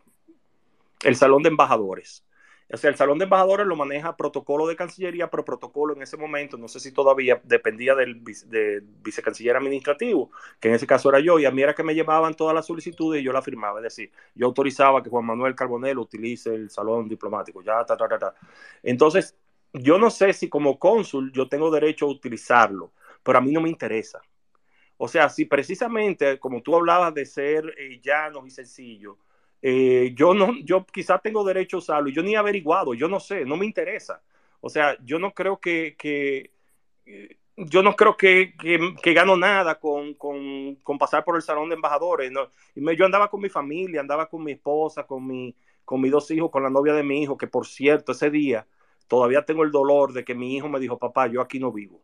el 1.02 1.16
salón 1.16 1.42
de 1.42 1.48
embajadores. 1.50 2.24
O 2.72 2.76
sea, 2.76 2.90
el 2.90 2.96
Salón 2.96 3.18
de 3.18 3.24
Embajadores 3.24 3.66
lo 3.66 3.74
maneja 3.74 4.16
protocolo 4.16 4.66
de 4.66 4.76
Cancillería, 4.76 5.28
pero 5.28 5.44
protocolo 5.44 5.94
en 5.94 6.02
ese 6.02 6.16
momento, 6.16 6.56
no 6.56 6.68
sé 6.68 6.78
si 6.78 6.92
todavía 6.92 7.40
dependía 7.42 7.96
del, 7.96 8.22
vicecanciller 9.02 9.56
administrativo, 9.56 10.30
que 10.60 10.68
en 10.68 10.74
ese 10.74 10.86
caso 10.86 11.08
era 11.08 11.18
yo, 11.18 11.38
y 11.40 11.46
a 11.46 11.50
mí 11.50 11.62
era 11.62 11.74
que 11.74 11.82
me 11.82 11.94
llevaban 11.94 12.34
todas 12.34 12.54
las 12.54 12.66
solicitudes 12.66 13.20
y 13.20 13.24
yo 13.24 13.32
la 13.32 13.42
firmaba. 13.42 13.80
Es 13.80 13.84
decir, 13.84 14.12
yo 14.34 14.46
autorizaba 14.46 15.02
que 15.02 15.10
Juan 15.10 15.26
Manuel 15.26 15.56
Carbonelo 15.56 16.02
utilice 16.02 16.54
el 16.54 16.70
salón 16.70 17.08
diplomático, 17.08 17.60
ya, 17.62 17.84
ta, 17.84 17.96
ta, 17.96 18.08
ta, 18.08 18.18
ta. 18.18 18.34
Entonces, 18.82 19.36
yo 19.72 19.98
no 19.98 20.10
sé 20.10 20.32
si 20.32 20.48
como 20.48 20.78
cónsul 20.78 21.32
yo 21.32 21.48
tengo 21.48 21.70
derecho 21.70 22.06
a 22.06 22.10
utilizarlo, 22.10 22.92
pero 23.22 23.38
a 23.38 23.40
mí 23.40 23.52
no 23.52 23.60
me 23.60 23.68
interesa. 23.68 24.20
O 24.96 25.08
sea, 25.08 25.28
si 25.28 25.44
precisamente, 25.44 26.38
como 26.38 26.62
tú 26.62 26.76
hablabas 26.76 27.14
de 27.14 27.24
ser 27.26 27.74
eh, 27.78 28.00
llanos 28.02 28.46
y 28.46 28.50
sencillo, 28.50 29.18
eh, 29.62 30.12
yo 30.14 30.32
no, 30.34 30.54
yo 30.64 30.86
quizás 30.86 31.20
tengo 31.22 31.44
derecho 31.44 31.76
a 31.76 31.80
usarlo 31.80 32.08
yo 32.08 32.22
ni 32.22 32.34
he 32.34 32.36
averiguado, 32.36 32.94
yo 32.94 33.08
no 33.08 33.20
sé, 33.20 33.44
no 33.44 33.56
me 33.56 33.66
interesa. 33.66 34.22
O 34.60 34.68
sea, 34.68 34.96
yo 35.04 35.18
no 35.18 35.32
creo 35.32 35.58
que, 35.58 35.96
que 35.98 36.52
eh, 37.06 37.38
yo 37.56 37.82
no 37.82 37.94
creo 37.96 38.16
que, 38.16 38.54
que, 38.56 39.14
gano 39.14 39.36
nada 39.36 39.78
con, 39.78 40.14
con, 40.14 40.76
con, 40.76 40.98
pasar 40.98 41.24
por 41.24 41.36
el 41.36 41.42
salón 41.42 41.68
de 41.68 41.74
embajadores. 41.76 42.30
¿no? 42.30 42.50
Y 42.74 42.96
yo 42.96 43.04
andaba 43.04 43.28
con 43.30 43.40
mi 43.40 43.48
familia, 43.48 44.00
andaba 44.00 44.28
con 44.28 44.44
mi 44.44 44.52
esposa, 44.52 45.06
con, 45.06 45.26
mi, 45.26 45.54
con 45.84 46.00
mis 46.00 46.12
dos 46.12 46.30
hijos, 46.30 46.50
con 46.50 46.62
la 46.62 46.70
novia 46.70 46.94
de 46.94 47.02
mi 47.02 47.22
hijo, 47.22 47.36
que 47.38 47.46
por 47.46 47.66
cierto, 47.66 48.12
ese 48.12 48.30
día 48.30 48.66
todavía 49.08 49.44
tengo 49.44 49.64
el 49.64 49.70
dolor 49.70 50.12
de 50.12 50.24
que 50.24 50.34
mi 50.34 50.56
hijo 50.56 50.68
me 50.68 50.80
dijo, 50.80 50.98
papá, 50.98 51.26
yo 51.26 51.40
aquí 51.40 51.58
no 51.58 51.72
vivo. 51.72 52.02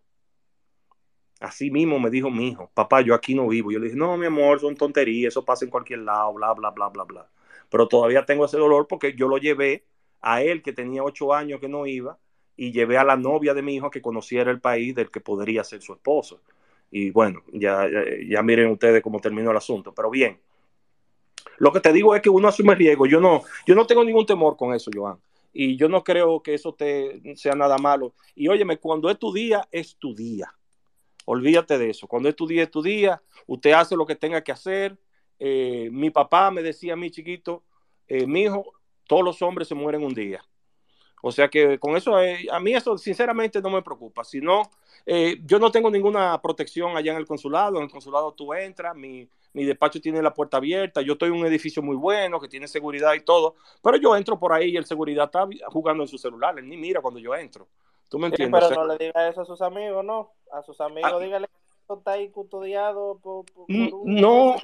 Así 1.40 1.70
mismo 1.70 1.98
me 2.00 2.08
dijo 2.10 2.30
mi 2.30 2.48
hijo, 2.48 2.70
papá, 2.74 3.02
yo 3.02 3.14
aquí 3.14 3.34
no 3.34 3.46
vivo. 3.48 3.70
Yo 3.70 3.78
le 3.78 3.86
dije, 3.86 3.98
no, 3.98 4.16
mi 4.16 4.26
amor, 4.26 4.60
son 4.60 4.74
tonterías, 4.74 5.32
eso 5.32 5.44
pasa 5.44 5.64
en 5.66 5.70
cualquier 5.70 6.00
lado, 6.00 6.32
bla, 6.34 6.54
bla, 6.54 6.70
bla, 6.70 6.88
bla, 6.88 7.04
bla 7.04 7.30
pero 7.76 7.88
todavía 7.88 8.24
tengo 8.24 8.46
ese 8.46 8.56
dolor 8.56 8.86
porque 8.88 9.12
yo 9.12 9.28
lo 9.28 9.36
llevé 9.36 9.84
a 10.22 10.42
él 10.42 10.62
que 10.62 10.72
tenía 10.72 11.04
ocho 11.04 11.34
años 11.34 11.60
que 11.60 11.68
no 11.68 11.84
iba 11.84 12.16
y 12.56 12.72
llevé 12.72 12.96
a 12.96 13.04
la 13.04 13.18
novia 13.18 13.52
de 13.52 13.60
mi 13.60 13.74
hijo 13.74 13.90
que 13.90 14.00
conociera 14.00 14.50
el 14.50 14.62
país 14.62 14.94
del 14.94 15.10
que 15.10 15.20
podría 15.20 15.62
ser 15.62 15.82
su 15.82 15.92
esposo. 15.92 16.40
Y 16.90 17.10
bueno, 17.10 17.42
ya, 17.52 17.86
ya, 18.26 18.42
miren 18.42 18.70
ustedes 18.70 19.02
cómo 19.02 19.20
terminó 19.20 19.50
el 19.50 19.58
asunto. 19.58 19.92
Pero 19.94 20.08
bien, 20.08 20.40
lo 21.58 21.70
que 21.70 21.80
te 21.80 21.92
digo 21.92 22.14
es 22.14 22.22
que 22.22 22.30
uno 22.30 22.48
asume 22.48 22.74
riesgo. 22.74 23.04
Yo 23.04 23.20
no, 23.20 23.42
yo 23.66 23.74
no 23.74 23.86
tengo 23.86 24.02
ningún 24.02 24.24
temor 24.24 24.56
con 24.56 24.72
eso, 24.72 24.90
Joan. 24.94 25.18
Y 25.52 25.76
yo 25.76 25.86
no 25.86 26.02
creo 26.02 26.42
que 26.42 26.54
eso 26.54 26.72
te 26.72 27.36
sea 27.36 27.54
nada 27.56 27.76
malo. 27.76 28.14
Y 28.34 28.48
óyeme, 28.48 28.78
cuando 28.78 29.10
es 29.10 29.18
tu 29.18 29.34
día, 29.34 29.68
es 29.70 29.96
tu 29.96 30.14
día. 30.14 30.50
Olvídate 31.26 31.76
de 31.76 31.90
eso. 31.90 32.06
Cuando 32.06 32.30
es 32.30 32.36
tu 32.36 32.46
día, 32.46 32.62
es 32.62 32.70
tu 32.70 32.80
día. 32.80 33.20
Usted 33.46 33.72
hace 33.72 33.96
lo 33.96 34.06
que 34.06 34.16
tenga 34.16 34.42
que 34.42 34.52
hacer. 34.52 34.96
Eh, 35.38 35.88
mi 35.92 36.10
papá 36.10 36.50
me 36.50 36.62
decía 36.62 36.94
a 36.94 36.96
mí 36.96 37.10
chiquito, 37.10 37.62
eh, 38.08 38.26
mi 38.26 38.42
hijo, 38.42 38.72
todos 39.06 39.24
los 39.24 39.42
hombres 39.42 39.68
se 39.68 39.74
mueren 39.74 40.02
un 40.02 40.14
día. 40.14 40.44
O 41.22 41.32
sea 41.32 41.48
que 41.48 41.78
con 41.78 41.96
eso, 41.96 42.20
eh, 42.20 42.46
a 42.50 42.60
mí 42.60 42.74
eso 42.74 42.96
sinceramente 42.98 43.60
no 43.60 43.70
me 43.70 43.82
preocupa. 43.82 44.24
Si 44.24 44.40
no, 44.40 44.70
yo 45.44 45.58
no 45.58 45.70
tengo 45.70 45.90
ninguna 45.90 46.40
protección 46.42 46.96
allá 46.96 47.12
en 47.12 47.18
el 47.18 47.26
consulado. 47.26 47.76
En 47.76 47.84
el 47.84 47.90
consulado 47.90 48.32
tú 48.32 48.52
entras, 48.52 48.94
mi, 48.94 49.28
mi 49.56 49.64
despacho 49.64 50.00
tiene 50.00 50.20
la 50.20 50.34
puerta 50.34 50.58
abierta, 50.58 51.00
yo 51.00 51.14
estoy 51.14 51.30
en 51.30 51.36
un 51.36 51.46
edificio 51.46 51.82
muy 51.82 51.96
bueno 51.96 52.38
que 52.38 52.46
tiene 52.46 52.68
seguridad 52.68 53.14
y 53.14 53.20
todo, 53.20 53.54
pero 53.82 53.96
yo 53.96 54.14
entro 54.14 54.38
por 54.38 54.52
ahí 54.52 54.70
y 54.70 54.76
el 54.76 54.84
seguridad 54.84 55.24
está 55.24 55.48
jugando 55.68 56.02
en 56.02 56.08
su 56.08 56.18
celular, 56.18 56.58
él 56.58 56.68
ni 56.68 56.76
mira 56.76 57.00
cuando 57.00 57.18
yo 57.18 57.34
entro. 57.34 57.66
¿Tú 58.10 58.18
me 58.18 58.26
entiendes? 58.26 58.62
pero 58.68 58.82
no 58.82 58.92
le 58.92 59.06
diga 59.06 59.28
eso 59.28 59.40
a 59.40 59.44
sus 59.46 59.62
amigos, 59.62 60.04
¿no? 60.04 60.30
A 60.52 60.62
sus 60.62 60.78
amigos, 60.82 61.10
ah, 61.10 61.18
dígale 61.18 61.48
está 61.94 62.12
ahí 62.12 62.30
custodiado 62.30 63.18
por, 63.22 63.44
No, 63.68 64.56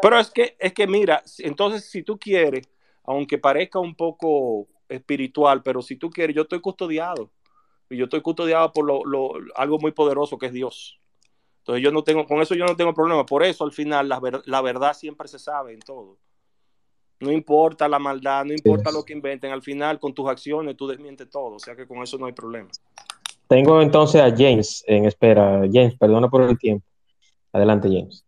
pero 0.00 0.18
es 0.18 0.30
que, 0.30 0.56
es 0.58 0.72
que 0.72 0.86
mira, 0.86 1.22
entonces 1.38 1.90
si 1.90 2.02
tú 2.02 2.18
quieres, 2.18 2.68
aunque 3.04 3.38
parezca 3.38 3.78
un 3.78 3.94
poco 3.94 4.66
espiritual, 4.88 5.62
pero 5.62 5.82
si 5.82 5.96
tú 5.96 6.10
quieres, 6.10 6.34
yo 6.34 6.42
estoy 6.42 6.60
custodiado. 6.60 7.30
Y 7.90 7.96
yo 7.96 8.04
estoy 8.04 8.20
custodiado 8.20 8.72
por 8.72 8.84
lo, 8.84 9.04
lo, 9.04 9.32
algo 9.54 9.78
muy 9.78 9.92
poderoso 9.92 10.38
que 10.38 10.46
es 10.46 10.52
Dios. 10.52 11.00
Entonces 11.60 11.82
yo 11.82 11.90
no 11.90 12.02
tengo, 12.04 12.26
con 12.26 12.40
eso 12.40 12.54
yo 12.54 12.66
no 12.66 12.76
tengo 12.76 12.94
problema. 12.94 13.24
Por 13.24 13.42
eso 13.42 13.64
al 13.64 13.72
final 13.72 14.08
la, 14.08 14.20
la 14.44 14.60
verdad 14.60 14.94
siempre 14.94 15.28
se 15.28 15.38
sabe 15.38 15.72
en 15.72 15.80
todo. 15.80 16.18
No 17.20 17.32
importa 17.32 17.88
la 17.88 17.98
maldad, 17.98 18.44
no 18.44 18.52
importa 18.52 18.92
lo 18.92 19.04
que 19.04 19.12
inventen, 19.12 19.50
al 19.50 19.62
final 19.62 19.98
con 19.98 20.14
tus 20.14 20.28
acciones 20.28 20.76
tú 20.76 20.86
desmientes 20.86 21.28
todo. 21.28 21.56
O 21.56 21.58
sea 21.58 21.74
que 21.74 21.86
con 21.86 22.02
eso 22.02 22.16
no 22.18 22.26
hay 22.26 22.32
problema. 22.32 22.70
Tengo 23.48 23.80
entonces 23.82 24.20
a 24.20 24.30
James 24.30 24.84
en 24.86 25.06
espera. 25.06 25.62
James, 25.72 25.96
perdona 25.98 26.28
por 26.28 26.42
el 26.42 26.58
tiempo. 26.58 26.86
Adelante, 27.52 27.88
James. 27.88 28.24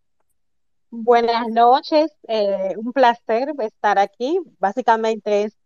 Buenas 0.90 1.46
noches, 1.48 2.10
eh, 2.26 2.74
un 2.76 2.92
placer 2.92 3.52
estar 3.60 3.98
aquí. 3.98 4.40
Básicamente 4.58 5.44
es 5.44 5.56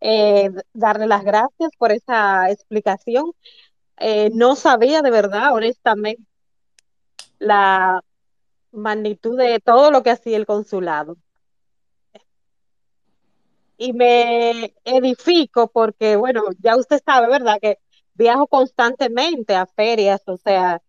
eh, 0.00 0.50
darle 0.72 1.06
las 1.06 1.22
gracias 1.22 1.70
por 1.78 1.92
esa 1.92 2.50
explicación. 2.50 3.32
Eh, 3.98 4.30
no 4.34 4.56
sabía 4.56 5.02
de 5.02 5.10
verdad, 5.10 5.54
honestamente, 5.54 6.22
la, 7.38 8.02
magnitud 8.74 9.38
de 9.38 9.60
todo 9.60 9.90
lo 9.90 10.02
que 10.02 10.10
hacía 10.10 10.36
el 10.36 10.46
consulado. 10.46 11.16
Y 13.76 13.92
me 13.92 14.74
edifico 14.84 15.68
porque, 15.68 16.16
bueno, 16.16 16.42
ya 16.60 16.76
usted 16.76 17.00
sabe, 17.04 17.28
¿verdad? 17.28 17.58
Que 17.60 17.78
viajo 18.14 18.46
constantemente 18.46 19.54
a 19.54 19.66
ferias, 19.66 20.22
o 20.26 20.36
sea, 20.36 20.82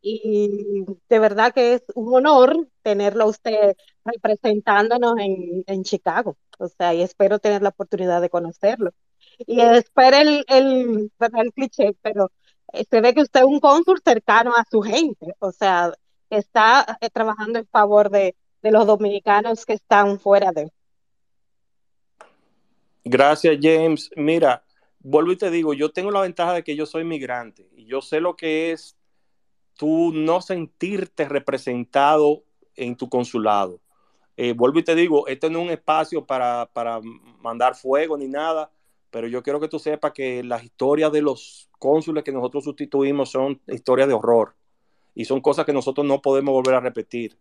y 0.00 0.84
de 1.08 1.18
verdad 1.18 1.52
que 1.52 1.74
es 1.74 1.84
un 1.94 2.14
honor 2.14 2.68
tenerlo 2.82 3.24
a 3.24 3.28
usted 3.28 3.76
representándonos 4.04 5.18
en, 5.18 5.64
en 5.66 5.82
Chicago, 5.82 6.36
o 6.58 6.68
sea, 6.68 6.94
y 6.94 7.02
espero 7.02 7.38
tener 7.38 7.62
la 7.62 7.70
oportunidad 7.70 8.20
de 8.20 8.30
conocerlo. 8.30 8.92
Y 9.38 9.60
espero 9.60 10.16
el, 10.16 10.44
el, 10.48 11.10
el 11.18 11.52
cliché, 11.52 11.94
pero 12.02 12.30
eh, 12.72 12.84
se 12.88 13.00
ve 13.00 13.14
que 13.14 13.22
usted 13.22 13.40
es 13.40 13.46
un 13.46 13.60
cónsul 13.60 14.00
cercano 14.04 14.52
a 14.56 14.64
su 14.70 14.80
gente, 14.80 15.34
o 15.40 15.50
sea, 15.52 15.92
está 16.30 16.98
eh, 17.00 17.10
trabajando 17.10 17.58
en 17.58 17.66
favor 17.66 18.10
de, 18.10 18.36
de 18.62 18.70
los 18.70 18.86
dominicanos 18.86 19.66
que 19.66 19.74
están 19.74 20.18
fuera 20.18 20.52
de. 20.52 20.70
Gracias, 23.04 23.56
James. 23.60 24.10
Mira, 24.16 24.64
vuelvo 25.08 25.30
y 25.30 25.36
te 25.36 25.52
digo, 25.52 25.72
yo 25.72 25.90
tengo 25.92 26.10
la 26.10 26.20
ventaja 26.20 26.52
de 26.52 26.64
que 26.64 26.74
yo 26.74 26.84
soy 26.84 27.04
migrante 27.04 27.68
y 27.76 27.86
yo 27.86 28.00
sé 28.00 28.20
lo 28.20 28.36
que 28.36 28.72
es 28.72 28.96
tú 29.74 30.10
no 30.12 30.40
sentirte 30.40 31.28
representado 31.28 32.42
en 32.74 32.96
tu 32.96 33.08
consulado. 33.08 33.80
Eh, 34.36 34.52
vuelvo 34.52 34.80
y 34.80 34.82
te 34.82 34.96
digo, 34.96 35.28
este 35.28 35.48
no 35.48 35.60
es 35.60 35.64
un 35.66 35.70
espacio 35.70 36.26
para, 36.26 36.68
para 36.72 37.00
mandar 37.38 37.76
fuego 37.76 38.18
ni 38.18 38.26
nada, 38.26 38.72
pero 39.10 39.28
yo 39.28 39.44
quiero 39.44 39.60
que 39.60 39.68
tú 39.68 39.78
sepas 39.78 40.12
que 40.12 40.42
las 40.42 40.64
historias 40.64 41.12
de 41.12 41.22
los 41.22 41.70
cónsules 41.78 42.24
que 42.24 42.32
nosotros 42.32 42.64
sustituimos 42.64 43.30
son 43.30 43.60
historias 43.68 44.08
de 44.08 44.14
horror 44.14 44.56
y 45.14 45.24
son 45.24 45.40
cosas 45.40 45.64
que 45.64 45.72
nosotros 45.72 46.04
no 46.04 46.20
podemos 46.20 46.52
volver 46.52 46.74
a 46.74 46.80
repetir. 46.80 47.38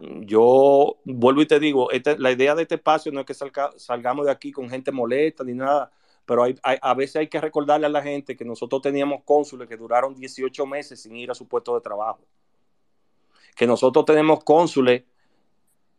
Yo 0.00 0.96
vuelvo 1.04 1.42
y 1.42 1.46
te 1.46 1.60
digo, 1.60 1.88
la 2.18 2.32
idea 2.32 2.56
de 2.56 2.62
este 2.62 2.74
espacio 2.74 3.12
no 3.12 3.20
es 3.20 3.26
que 3.26 3.34
salga, 3.34 3.70
salgamos 3.76 4.26
de 4.26 4.32
aquí 4.32 4.50
con 4.50 4.68
gente 4.68 4.90
molesta 4.90 5.44
ni 5.44 5.54
nada, 5.54 5.92
pero 6.24 6.44
hay, 6.44 6.56
a 6.62 6.94
veces 6.94 7.16
hay 7.16 7.28
que 7.28 7.40
recordarle 7.40 7.86
a 7.86 7.90
la 7.90 8.02
gente 8.02 8.36
que 8.36 8.44
nosotros 8.44 8.82
teníamos 8.82 9.22
cónsules 9.24 9.68
que 9.68 9.76
duraron 9.76 10.14
18 10.14 10.66
meses 10.66 11.02
sin 11.02 11.16
ir 11.16 11.30
a 11.30 11.34
su 11.34 11.48
puesto 11.48 11.74
de 11.74 11.80
trabajo. 11.80 12.20
Que 13.56 13.66
nosotros 13.66 14.04
tenemos 14.04 14.44
cónsules 14.44 15.02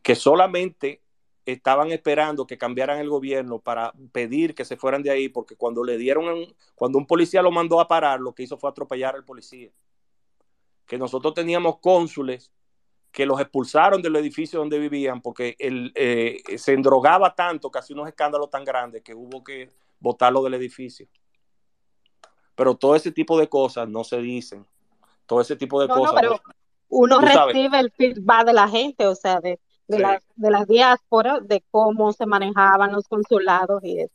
que 0.01 0.15
solamente 0.15 1.01
estaban 1.45 1.91
esperando 1.91 2.47
que 2.47 2.57
cambiaran 2.57 2.99
el 2.99 3.09
gobierno 3.09 3.59
para 3.59 3.93
pedir 4.11 4.55
que 4.55 4.65
se 4.65 4.77
fueran 4.77 5.03
de 5.03 5.11
ahí, 5.11 5.29
porque 5.29 5.55
cuando 5.55 5.83
le 5.83 5.97
dieron, 5.97 6.55
cuando 6.75 6.97
un 6.97 7.05
policía 7.05 7.41
lo 7.41 7.51
mandó 7.51 7.81
a 7.81 7.87
parar, 7.87 8.19
lo 8.19 8.33
que 8.33 8.43
hizo 8.43 8.57
fue 8.57 8.69
atropellar 8.69 9.15
al 9.15 9.25
policía. 9.25 9.69
Que 10.85 10.97
nosotros 10.97 11.33
teníamos 11.33 11.79
cónsules 11.79 12.51
que 13.11 13.25
los 13.25 13.39
expulsaron 13.39 14.01
del 14.01 14.15
edificio 14.15 14.59
donde 14.59 14.79
vivían 14.79 15.21
porque 15.21 15.55
él, 15.59 15.91
eh, 15.95 16.41
se 16.57 16.73
endrogaba 16.73 17.35
tanto, 17.35 17.69
casi 17.69 17.93
unos 17.93 18.07
escándalos 18.07 18.49
tan 18.49 18.65
grandes 18.65 19.03
que 19.03 19.13
hubo 19.13 19.43
que 19.43 19.69
botarlo 20.03 20.43
del 20.43 20.55
edificio. 20.55 21.07
Pero 22.55 22.75
todo 22.75 22.95
ese 22.95 23.11
tipo 23.11 23.39
de 23.39 23.47
cosas 23.47 23.89
no 23.89 24.03
se 24.03 24.17
dicen. 24.17 24.65
Todo 25.25 25.41
ese 25.41 25.55
tipo 25.55 25.81
de 25.81 25.87
No, 25.87 25.95
cosas. 25.95 26.13
no, 26.13 26.19
pero 26.19 26.41
uno 26.89 27.19
recibe 27.19 27.79
el 27.79 27.89
feedback 27.91 28.45
de 28.45 28.53
la 28.53 28.67
gente, 28.67 29.07
o 29.07 29.15
sea, 29.15 29.39
de, 29.39 29.59
de, 29.87 29.97
Sí. 29.97 30.01
la, 30.01 30.21
de 30.35 30.51
las 30.51 30.67
diásporas, 30.67 31.47
de 31.47 31.63
cómo 31.71 32.11
se 32.13 32.25
manejaban 32.25 32.91
los 32.91 33.07
consulados 33.07 33.81
y 33.83 34.01
eso. 34.01 34.13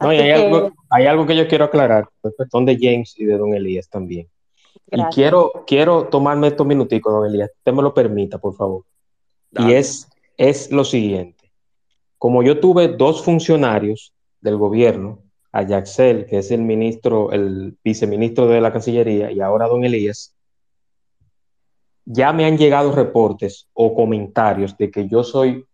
No, 0.00 0.12
y 0.12 0.16
Así 0.16 0.24
hay 0.30 0.34
que, 0.40 0.46
algo, 0.46 0.72
hay 0.88 1.06
algo 1.06 1.26
que 1.26 1.36
yo 1.36 1.46
quiero 1.46 1.66
aclarar, 1.66 2.08
pues, 2.22 2.34
perdón 2.36 2.64
de 2.64 2.78
James 2.80 3.14
y 3.18 3.26
de 3.26 3.36
Don 3.36 3.54
Elías 3.54 3.88
también. 3.88 4.28
Y 4.90 5.02
quiero, 5.14 5.52
quiero 5.66 6.08
tomarme 6.08 6.48
estos 6.48 6.66
minuticos, 6.66 7.12
Don 7.12 7.26
Elías, 7.26 7.50
usted 7.54 7.72
me 7.72 7.82
lo 7.82 7.92
permita, 7.92 8.38
por 8.38 8.54
favor. 8.56 8.84
Y 9.52 9.74
es, 9.74 10.08
es 10.38 10.72
lo 10.72 10.84
siguiente. 10.84 11.52
Como 12.18 12.42
yo 12.42 12.58
tuve 12.58 12.88
dos 12.88 13.22
funcionarios 13.22 14.12
del 14.40 14.56
gobierno, 14.56 15.22
a 15.52 15.66
que 15.66 16.26
es 16.30 16.50
el 16.50 16.62
ministro, 16.62 17.32
el 17.32 17.76
viceministro 17.82 18.46
de 18.46 18.60
la 18.60 18.72
Cancillería, 18.72 19.30
y 19.32 19.40
ahora 19.40 19.66
Don 19.66 19.84
Elías, 19.84 20.34
ya 22.04 22.32
me 22.32 22.44
han 22.44 22.56
llegado 22.56 22.92
reportes 22.92 23.68
o 23.72 23.94
comentarios 23.94 24.76
de 24.76 24.90
que 24.90 25.08
yo 25.08 25.22
soy 25.22 25.64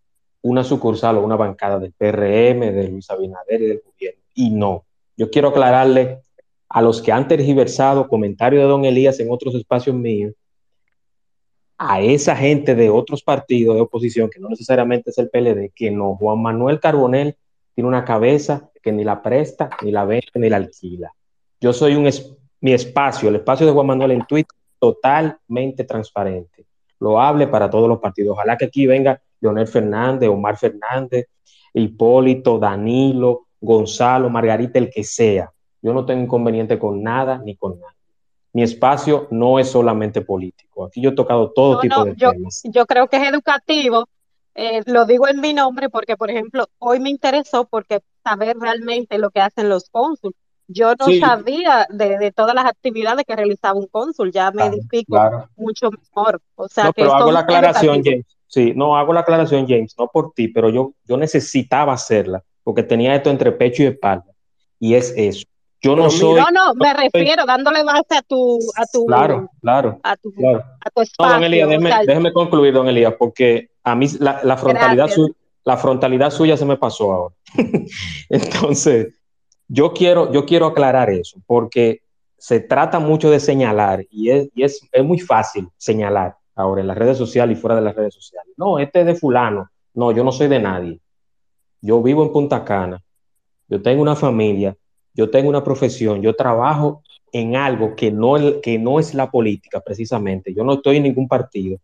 una 0.42 0.64
sucursal 0.64 1.16
o 1.16 1.24
una 1.24 1.36
bancada 1.36 1.78
del 1.78 1.92
PRM, 1.92 2.72
de 2.74 2.88
Luis 2.88 3.10
Abinader 3.10 3.62
y 3.62 3.66
del 3.66 3.82
gobierno. 3.84 4.20
Y 4.34 4.50
no, 4.50 4.84
yo 5.16 5.30
quiero 5.30 5.48
aclararle 5.48 6.20
a 6.68 6.82
los 6.82 7.00
que 7.00 7.12
han 7.12 7.28
tergiversado 7.28 8.08
comentarios 8.08 8.62
de 8.62 8.68
don 8.68 8.84
Elías 8.84 9.18
en 9.20 9.30
otros 9.30 9.54
espacios 9.54 9.96
míos, 9.96 10.34
a 11.78 12.00
esa 12.00 12.34
gente 12.34 12.74
de 12.74 12.88
otros 12.88 13.22
partidos 13.22 13.76
de 13.76 13.82
oposición, 13.82 14.30
que 14.30 14.40
no 14.40 14.48
necesariamente 14.48 15.10
es 15.10 15.18
el 15.18 15.28
PLD, 15.28 15.72
que 15.74 15.90
no, 15.90 16.16
Juan 16.16 16.40
Manuel 16.40 16.80
Carbonel 16.80 17.36
tiene 17.76 17.88
una 17.88 18.06
cabeza 18.06 18.70
que 18.82 18.90
ni 18.90 19.04
la 19.04 19.22
presta, 19.22 19.68
ni 19.82 19.92
la 19.92 20.06
vende, 20.06 20.26
ni 20.36 20.48
la 20.48 20.56
alquila. 20.56 21.12
Yo 21.60 21.74
soy 21.74 21.94
un, 21.94 22.06
es, 22.06 22.34
mi 22.62 22.72
espacio, 22.72 23.28
el 23.28 23.36
espacio 23.36 23.66
de 23.66 23.72
Juan 23.72 23.86
Manuel 23.86 24.12
en 24.12 24.26
Twitter, 24.26 24.56
totalmente 24.78 25.84
transparente. 25.84 26.64
Lo 26.98 27.20
hable 27.20 27.46
para 27.46 27.68
todos 27.68 27.86
los 27.86 27.98
partidos. 27.98 28.32
Ojalá 28.32 28.56
que 28.56 28.64
aquí 28.64 28.86
venga 28.86 29.20
Leonel 29.40 29.66
Fernández, 29.66 30.30
Omar 30.30 30.56
Fernández, 30.56 31.26
Hipólito, 31.74 32.58
Danilo, 32.58 33.48
Gonzalo, 33.60 34.30
Margarita, 34.30 34.78
el 34.78 34.88
que 34.88 35.04
sea. 35.04 35.52
Yo 35.82 35.92
no 35.92 36.06
tengo 36.06 36.22
inconveniente 36.22 36.78
con 36.78 37.02
nada 37.02 37.42
ni 37.44 37.56
con 37.56 37.78
nada. 37.78 37.92
Mi 38.54 38.62
espacio 38.62 39.28
no 39.30 39.58
es 39.58 39.68
solamente 39.68 40.22
político. 40.22 40.86
Aquí 40.86 41.02
yo 41.02 41.10
he 41.10 41.14
tocado 41.14 41.52
todo 41.52 41.74
No, 41.74 41.80
tipo 41.80 41.96
no, 41.98 42.04
de 42.06 42.14
yo, 42.16 42.32
temas. 42.32 42.62
yo 42.64 42.86
creo 42.86 43.06
que 43.06 43.18
es 43.18 43.28
educativo. 43.28 44.08
Eh, 44.58 44.82
lo 44.86 45.04
digo 45.04 45.28
en 45.28 45.40
mi 45.40 45.52
nombre 45.52 45.90
porque, 45.90 46.16
por 46.16 46.30
ejemplo, 46.30 46.66
hoy 46.78 46.98
me 46.98 47.10
interesó 47.10 47.66
porque 47.66 48.00
saber 48.24 48.56
realmente 48.58 49.18
lo 49.18 49.30
que 49.30 49.40
hacen 49.40 49.68
los 49.68 49.90
cónsules. 49.90 50.36
Yo 50.68 50.94
no 50.98 51.06
Sí, 51.06 51.20
sabía 51.20 51.86
de, 51.90 52.18
de 52.18 52.32
todas 52.32 52.54
las 52.54 52.64
actividades 52.64 53.24
que 53.26 53.36
realizaba 53.36 53.78
un 53.78 53.86
cónsul, 53.86 54.32
ya 54.32 54.50
me 54.50 54.62
claro, 54.62 54.72
edifico 54.72 55.12
claro. 55.14 55.50
mucho 55.56 55.90
mejor. 55.90 56.40
O 56.56 56.68
sea 56.68 56.84
No, 56.84 56.92
que 56.92 57.02
pero 57.02 57.14
hago 57.14 57.30
la 57.30 57.40
aclaración. 57.40 58.02
James. 58.02 58.24
Sí, 58.48 58.72
no, 58.74 58.96
hago 58.96 59.12
la 59.12 59.20
aclaración, 59.20 59.66
James, 59.68 59.94
no 59.98 60.08
por 60.08 60.32
ti, 60.32 60.48
pero 60.48 60.70
yo, 60.70 60.94
yo 61.04 61.16
necesitaba 61.16 61.92
hacerla 61.92 62.42
porque 62.64 62.82
tenía 62.82 63.14
esto 63.14 63.30
entre 63.30 63.52
pecho 63.52 63.82
y 63.82 63.86
espalda. 63.86 64.24
Y 64.80 64.94
es 64.94 65.12
eso. 65.16 65.46
Yo 65.82 65.90
no 65.94 66.02
Pero 66.04 66.10
soy, 66.10 66.34
No, 66.40 66.50
no, 66.50 66.74
no 66.74 66.74
me 66.74 66.92
soy, 66.94 67.04
refiero 67.10 67.44
dándole 67.46 67.82
base 67.84 68.16
a 68.16 68.22
tu, 68.22 68.58
a 68.76 68.86
tu, 68.86 69.06
claro, 69.06 69.50
claro, 69.60 70.00
a 70.02 70.16
tu, 70.16 70.32
claro. 70.32 70.64
a 70.80 70.90
tu 70.90 71.00
No, 71.22 71.28
don 71.32 71.44
Elías, 71.44 71.68
espacio. 71.68 71.78
O 71.78 71.82
déjeme, 71.82 71.88
sea, 71.90 72.06
déjeme 72.06 72.32
concluir, 72.32 72.72
don 72.74 72.88
Elías, 72.88 73.14
porque 73.18 73.70
a 73.84 73.94
mí 73.94 74.06
la, 74.18 74.40
la 74.42 74.56
frontalidad, 74.56 75.08
su- 75.08 75.34
la 75.64 75.76
frontalidad 75.76 76.30
suya 76.30 76.56
se 76.56 76.64
me 76.64 76.76
pasó 76.76 77.12
ahora. 77.12 77.34
Entonces, 78.28 79.14
yo 79.68 79.92
quiero, 79.92 80.32
yo 80.32 80.44
quiero 80.46 80.66
aclarar 80.66 81.10
eso, 81.10 81.40
porque 81.46 82.00
se 82.38 82.60
trata 82.60 82.98
mucho 82.98 83.30
de 83.30 83.40
señalar 83.40 84.04
y 84.10 84.30
es, 84.30 84.48
y 84.54 84.62
es, 84.62 84.80
es 84.92 85.04
muy 85.04 85.18
fácil 85.18 85.68
señalar 85.76 86.36
ahora 86.54 86.80
en 86.80 86.86
las 86.86 86.96
redes 86.96 87.18
sociales 87.18 87.56
y 87.58 87.60
fuera 87.60 87.76
de 87.76 87.82
las 87.82 87.94
redes 87.94 88.14
sociales. 88.14 88.52
No, 88.56 88.78
este 88.78 89.00
es 89.00 89.06
de 89.06 89.14
fulano. 89.14 89.68
No, 89.94 90.12
yo 90.12 90.22
no 90.22 90.32
soy 90.32 90.48
de 90.48 90.58
nadie. 90.60 91.00
Yo 91.80 92.02
vivo 92.02 92.22
en 92.24 92.32
Punta 92.32 92.64
Cana, 92.64 93.02
yo 93.68 93.80
tengo 93.82 94.02
una 94.02 94.16
familia, 94.16 94.76
yo 95.16 95.30
tengo 95.30 95.48
una 95.48 95.64
profesión, 95.64 96.20
yo 96.20 96.36
trabajo 96.36 97.02
en 97.32 97.56
algo 97.56 97.96
que 97.96 98.10
no, 98.10 98.60
que 98.60 98.78
no 98.78 99.00
es 99.00 99.14
la 99.14 99.30
política 99.30 99.80
precisamente. 99.80 100.52
Yo 100.54 100.62
no 100.62 100.74
estoy 100.74 100.98
en 100.98 101.04
ningún 101.04 101.26
partido, 101.26 101.78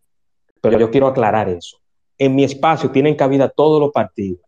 pero 0.61 0.79
yo 0.79 0.91
quiero 0.91 1.07
aclarar 1.07 1.49
eso. 1.49 1.77
En 2.17 2.35
mi 2.35 2.43
espacio 2.43 2.91
tienen 2.91 3.15
cabida 3.15 3.49
todos 3.49 3.81
los 3.81 3.91
partidos. 3.91 4.39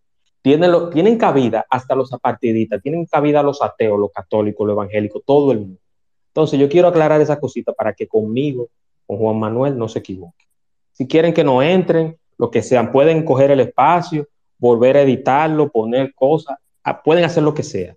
Tienen, 0.43 0.71
tienen 0.91 1.17
cabida 1.17 1.65
hasta 1.67 1.95
los 1.95 2.13
apartidistas, 2.13 2.79
tienen 2.81 3.05
cabida 3.07 3.41
los 3.41 3.63
ateos, 3.63 3.99
los 3.99 4.11
católicos, 4.11 4.67
los 4.67 4.75
evangélicos, 4.75 5.23
todo 5.25 5.51
el 5.51 5.59
mundo. 5.61 5.79
Entonces 6.27 6.59
yo 6.59 6.69
quiero 6.69 6.87
aclarar 6.87 7.19
esa 7.21 7.39
cosita 7.39 7.73
para 7.73 7.93
que 7.93 8.07
conmigo, 8.07 8.69
con 9.07 9.17
Juan 9.17 9.39
Manuel, 9.39 9.75
no 9.75 9.89
se 9.89 9.99
equivoque. 9.99 10.45
Si 10.91 11.07
quieren 11.07 11.33
que 11.33 11.43
no 11.43 11.63
entren, 11.63 12.17
lo 12.37 12.51
que 12.51 12.61
sean, 12.61 12.91
pueden 12.91 13.25
coger 13.25 13.49
el 13.49 13.61
espacio, 13.61 14.27
volver 14.59 14.97
a 14.97 15.01
editarlo, 15.01 15.71
poner 15.71 16.13
cosas, 16.13 16.57
ah, 16.83 17.01
pueden 17.01 17.23
hacer 17.25 17.41
lo 17.41 17.53
que 17.55 17.63
sea, 17.63 17.95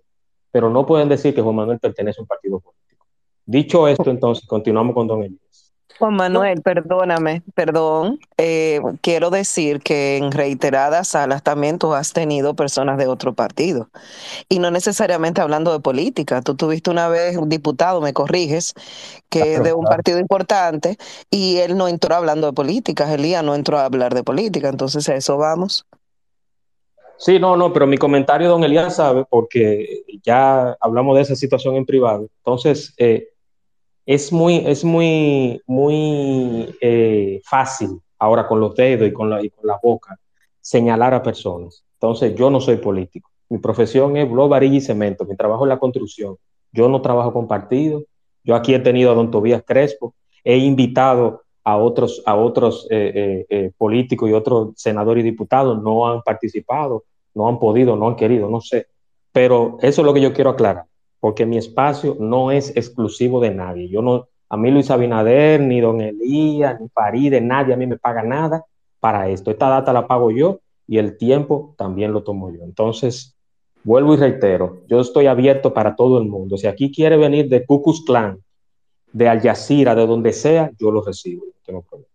pero 0.51 0.69
no 0.69 0.85
pueden 0.85 1.09
decir 1.09 1.33
que 1.33 1.41
Juan 1.41 1.55
Manuel 1.55 1.79
pertenece 1.79 2.19
a 2.19 2.23
un 2.23 2.27
partido 2.27 2.59
político. 2.59 3.05
Dicho 3.45 3.87
esto, 3.87 4.09
entonces, 4.09 4.45
continuamos 4.47 4.93
con 4.93 5.07
Don 5.07 5.23
Elías. 5.23 5.73
Juan 5.99 6.15
Manuel, 6.15 6.61
perdóname, 6.61 7.43
perdón. 7.55 8.19
Eh, 8.37 8.79
quiero 9.01 9.31
decir 9.31 9.81
que 9.81 10.15
en 10.15 10.31
reiteradas 10.31 11.09
salas 11.09 11.43
también 11.43 11.77
tú 11.77 11.93
has 11.93 12.13
tenido 12.13 12.55
personas 12.55 12.97
de 12.97 13.07
otro 13.07 13.33
partido 13.33 13.89
y 14.47 14.59
no 14.59 14.71
necesariamente 14.71 15.41
hablando 15.41 15.73
de 15.73 15.81
política. 15.81 16.41
Tú 16.41 16.55
tuviste 16.55 16.89
una 16.89 17.09
vez 17.09 17.35
un 17.35 17.49
diputado, 17.49 17.99
me 17.99 18.13
corriges, 18.13 18.73
que 19.29 19.39
es 19.39 19.45
Claro, 19.47 19.63
de 19.65 19.73
un 19.73 19.81
claro. 19.81 19.95
partido 19.97 20.19
importante 20.19 20.97
y 21.29 21.57
él 21.57 21.75
no 21.75 21.89
entró 21.89 22.15
hablando 22.15 22.47
de 22.47 22.53
política, 22.53 23.13
Elías 23.13 23.43
no 23.43 23.53
entró 23.53 23.77
a 23.77 23.85
hablar 23.85 24.13
de 24.15 24.23
política, 24.23 24.69
entonces 24.69 25.09
a 25.09 25.15
eso 25.15 25.35
vamos. 25.37 25.85
Sí, 27.19 27.37
no, 27.37 27.57
no, 27.57 27.73
pero 27.73 27.85
mi 27.85 27.97
comentario, 27.97 28.47
don 28.47 28.63
Elías, 28.63 28.95
sabe, 28.95 29.25
porque 29.29 30.03
ya 30.23 30.77
hablamos 30.79 31.17
de 31.17 31.23
esa 31.23 31.35
situación 31.35 31.75
en 31.75 31.85
privado. 31.85 32.29
Entonces, 32.37 32.93
eh, 32.97 33.27
es 34.05 34.31
muy, 34.31 34.63
es 34.65 34.85
muy, 34.85 35.61
muy 35.67 36.73
eh, 36.79 37.41
fácil 37.43 38.01
ahora 38.17 38.47
con 38.47 38.61
los 38.61 38.73
dedos 38.73 39.09
y 39.09 39.11
con, 39.11 39.29
la, 39.29 39.43
y 39.43 39.49
con 39.49 39.67
la 39.67 39.77
boca 39.83 40.17
señalar 40.61 41.13
a 41.13 41.21
personas. 41.21 41.83
Entonces, 41.95 42.33
yo 42.35 42.49
no 42.49 42.61
soy 42.61 42.77
político. 42.77 43.29
Mi 43.49 43.57
profesión 43.57 44.15
es 44.15 44.31
blog, 44.31 44.49
varilla 44.49 44.77
y 44.77 44.81
cemento. 44.81 45.25
Mi 45.25 45.35
trabajo 45.35 45.65
es 45.65 45.69
la 45.69 45.79
construcción. 45.79 46.37
Yo 46.71 46.87
no 46.87 47.01
trabajo 47.01 47.33
con 47.33 47.49
partidos. 47.49 48.03
Yo 48.45 48.55
aquí 48.55 48.73
he 48.73 48.79
tenido 48.79 49.11
a 49.11 49.15
don 49.15 49.29
Tobías 49.29 49.63
Crespo. 49.65 50.15
He 50.45 50.55
invitado 50.55 51.41
a 51.63 51.77
otros, 51.77 52.23
a 52.25 52.35
otros 52.35 52.87
eh, 52.89 53.11
eh, 53.13 53.45
eh, 53.49 53.71
políticos 53.77 54.29
y 54.29 54.33
otros 54.33 54.69
senadores 54.75 55.21
y 55.21 55.29
diputados. 55.29 55.81
No 55.81 56.07
han 56.07 56.21
participado, 56.21 57.03
no 57.33 57.47
han 57.47 57.59
podido, 57.59 57.95
no 57.95 58.07
han 58.07 58.15
querido, 58.15 58.49
no 58.49 58.61
sé. 58.61 58.87
Pero 59.31 59.77
eso 59.81 60.01
es 60.01 60.05
lo 60.05 60.13
que 60.13 60.21
yo 60.21 60.33
quiero 60.33 60.51
aclarar, 60.51 60.85
porque 61.19 61.45
mi 61.45 61.57
espacio 61.57 62.17
no 62.19 62.51
es 62.51 62.75
exclusivo 62.75 63.39
de 63.39 63.51
nadie. 63.51 63.89
Yo 63.89 64.01
no, 64.01 64.27
a 64.49 64.57
mí 64.57 64.71
Luis 64.71 64.89
Abinader, 64.89 65.61
ni 65.61 65.81
don 65.81 66.01
Elías, 66.01 66.79
ni 66.79 66.87
Paride, 66.87 67.39
nadie 67.41 67.73
a 67.73 67.77
mí 67.77 67.85
me 67.85 67.97
paga 67.97 68.23
nada 68.23 68.65
para 68.99 69.29
esto. 69.29 69.51
Esta 69.51 69.69
data 69.69 69.93
la 69.93 70.07
pago 70.07 70.31
yo 70.31 70.59
y 70.87 70.97
el 70.97 71.17
tiempo 71.17 71.75
también 71.77 72.11
lo 72.11 72.23
tomo 72.23 72.51
yo. 72.51 72.63
Entonces, 72.63 73.35
vuelvo 73.83 74.15
y 74.15 74.17
reitero, 74.17 74.81
yo 74.87 74.99
estoy 74.99 75.27
abierto 75.27 75.73
para 75.73 75.95
todo 75.95 76.17
el 76.17 76.27
mundo. 76.27 76.57
Si 76.57 76.67
aquí 76.67 76.91
quiere 76.91 77.17
venir 77.17 77.47
de 77.47 77.65
Cucus 77.65 78.03
Clan, 78.05 78.39
de 79.11 79.29
Al 79.29 79.41
Jazeera, 79.41 79.95
de 79.95 80.05
donde 80.05 80.33
sea, 80.33 80.71
yo 80.79 80.91
lo 80.91 81.03
recibo. 81.03 81.45
No 81.45 81.51
tengo 81.65 81.81
problema. 81.83 82.08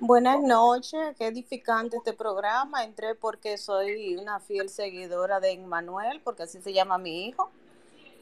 Buenas 0.00 0.40
noches, 0.40 1.16
qué 1.18 1.26
edificante 1.26 1.96
este 1.96 2.12
programa. 2.12 2.84
Entré 2.84 3.16
porque 3.16 3.58
soy 3.58 4.16
una 4.16 4.38
fiel 4.38 4.68
seguidora 4.68 5.40
de 5.40 5.50
Emmanuel, 5.50 6.20
porque 6.22 6.44
así 6.44 6.62
se 6.62 6.72
llama 6.72 6.98
mi 6.98 7.26
hijo. 7.26 7.50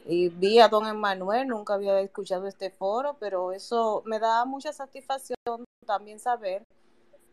Y 0.07 0.29
vi 0.29 0.59
a 0.59 0.69
don 0.69 0.87
Emmanuel, 0.87 1.47
nunca 1.47 1.75
había 1.75 1.99
escuchado 1.99 2.47
este 2.47 2.71
foro, 2.71 3.15
pero 3.19 3.51
eso 3.51 4.01
me 4.05 4.17
da 4.17 4.43
mucha 4.45 4.73
satisfacción 4.73 5.37
también 5.85 6.19
saber 6.19 6.63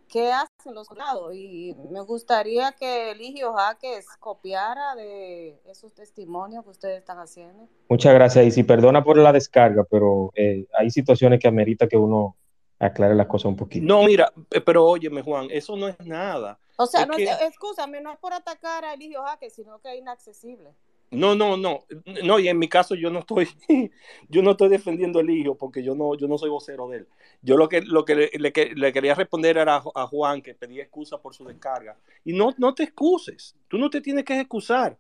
qué 0.09 0.31
hacen 0.31 0.75
los 0.75 0.91
lados. 0.91 1.35
Y 1.35 1.75
me 1.91 2.03
gustaría 2.03 2.73
que 2.73 3.13
Eligio 3.13 3.55
Jaques 3.55 4.07
copiara 4.21 4.95
de 4.95 5.59
esos 5.71 5.95
testimonios 5.95 6.65
que 6.65 6.71
ustedes 6.71 6.99
están 6.99 7.19
haciendo. 7.19 7.67
Muchas 7.89 8.13
gracias, 8.13 8.45
y 8.45 8.51
si 8.51 8.63
perdona 8.63 9.03
por 9.03 9.17
la 9.17 9.33
descarga, 9.33 9.85
pero 9.91 10.33
eh, 10.35 10.67
hay 10.79 10.91
situaciones 10.91 11.41
que 11.41 11.49
amerita 11.49 11.89
que 11.89 11.97
uno 11.97 12.37
aclare 12.87 13.15
las 13.15 13.27
cosas 13.27 13.47
un 13.47 13.57
poquito. 13.57 13.85
No, 13.87 14.03
mira, 14.05 14.33
eh, 14.51 14.61
pero 14.61 14.85
óyeme, 14.85 15.23
Juan, 15.23 15.49
eso 15.51 15.77
no 15.77 15.89
es 15.89 15.99
nada. 16.01 16.59
O 16.77 16.87
sea, 16.87 17.03
Es 17.03 17.09
no 17.09 17.17
que- 17.17 17.25
es, 17.25 17.41
escúchame, 17.43 18.01
no 18.01 18.13
es 18.13 18.19
por 18.19 18.33
atacar 18.33 18.85
a 18.85 18.95
Eligio 18.95 19.23
Jaques, 19.23 19.55
sino 19.55 19.79
que 19.81 19.93
es 19.93 19.99
inaccesible. 19.99 20.71
No, 21.11 21.37
no, 21.37 21.57
no, 21.57 21.85
no, 22.25 22.39
y 22.41 22.49
en 22.49 22.59
mi 22.59 22.69
caso 22.69 22.97
yo 22.97 23.09
no 23.09 23.21
estoy, 23.21 23.47
yo 24.29 24.43
no 24.43 24.53
estoy 24.53 24.69
defendiendo 24.69 25.21
el 25.21 25.31
hijo 25.31 25.55
porque 25.55 25.83
yo 25.85 25.95
no, 25.95 26.17
yo 26.17 26.27
no 26.27 26.39
soy 26.39 26.51
vocero 26.51 26.89
de 26.89 26.99
él. 26.99 27.09
Yo 27.43 27.57
lo 27.57 27.69
que, 27.69 27.83
lo 27.83 28.05
que 28.05 28.15
le, 28.17 28.31
le 28.35 28.53
que- 28.53 28.75
le 28.75 28.93
quería 28.93 29.15
responder 29.15 29.57
era 29.59 29.77
a, 29.77 29.85
a 29.95 30.07
Juan 30.09 30.43
que 30.43 30.55
pedía 30.55 30.83
excusa 30.83 31.19
por 31.19 31.33
su 31.35 31.45
descarga. 31.45 31.97
Y 32.25 32.33
no, 32.33 32.53
no 32.59 32.75
te 32.75 32.83
excuses, 32.83 33.55
tú 33.69 33.79
no 33.79 33.91
te 33.91 34.01
tienes 34.01 34.25
que 34.25 34.41
excusar, 34.41 34.99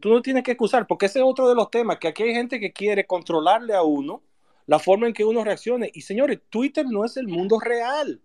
tú 0.00 0.08
no 0.08 0.22
tienes 0.22 0.44
que 0.44 0.52
excusar, 0.52 0.86
porque 0.86 1.06
ese 1.06 1.18
es 1.18 1.24
otro 1.26 1.46
de 1.48 1.54
los 1.54 1.70
temas, 1.70 1.98
que 1.98 2.08
aquí 2.08 2.22
hay 2.22 2.32
gente 2.32 2.58
que 2.58 2.72
quiere 2.72 3.04
controlarle 3.06 3.74
a 3.74 3.82
uno 3.82 4.22
la 4.70 4.78
forma 4.78 5.08
en 5.08 5.12
que 5.12 5.24
uno 5.24 5.42
reaccione. 5.42 5.90
Y 5.94 6.02
señores, 6.02 6.38
Twitter 6.48 6.86
no 6.88 7.04
es 7.04 7.16
el 7.16 7.26
mundo 7.26 7.58
real. 7.58 8.20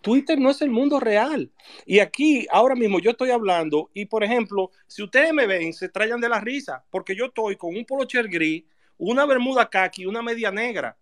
Twitter 0.00 0.36
no 0.36 0.50
es 0.50 0.60
el 0.62 0.70
mundo 0.70 0.98
real. 0.98 1.52
Y 1.86 2.00
aquí, 2.00 2.44
ahora 2.50 2.74
mismo, 2.74 2.98
yo 2.98 3.12
estoy 3.12 3.30
hablando, 3.30 3.88
y 3.94 4.06
por 4.06 4.24
ejemplo, 4.24 4.72
si 4.88 5.04
ustedes 5.04 5.32
me 5.32 5.46
ven, 5.46 5.72
se 5.72 5.88
traigan 5.88 6.20
de 6.20 6.28
la 6.28 6.40
risa, 6.40 6.84
porque 6.90 7.14
yo 7.14 7.26
estoy 7.26 7.54
con 7.54 7.76
un 7.76 7.84
polocher 7.84 8.26
gris, 8.26 8.64
una 8.98 9.26
bermuda 9.26 9.70
khaki 9.70 10.06
una 10.06 10.22
media 10.22 10.50
negra. 10.50 10.98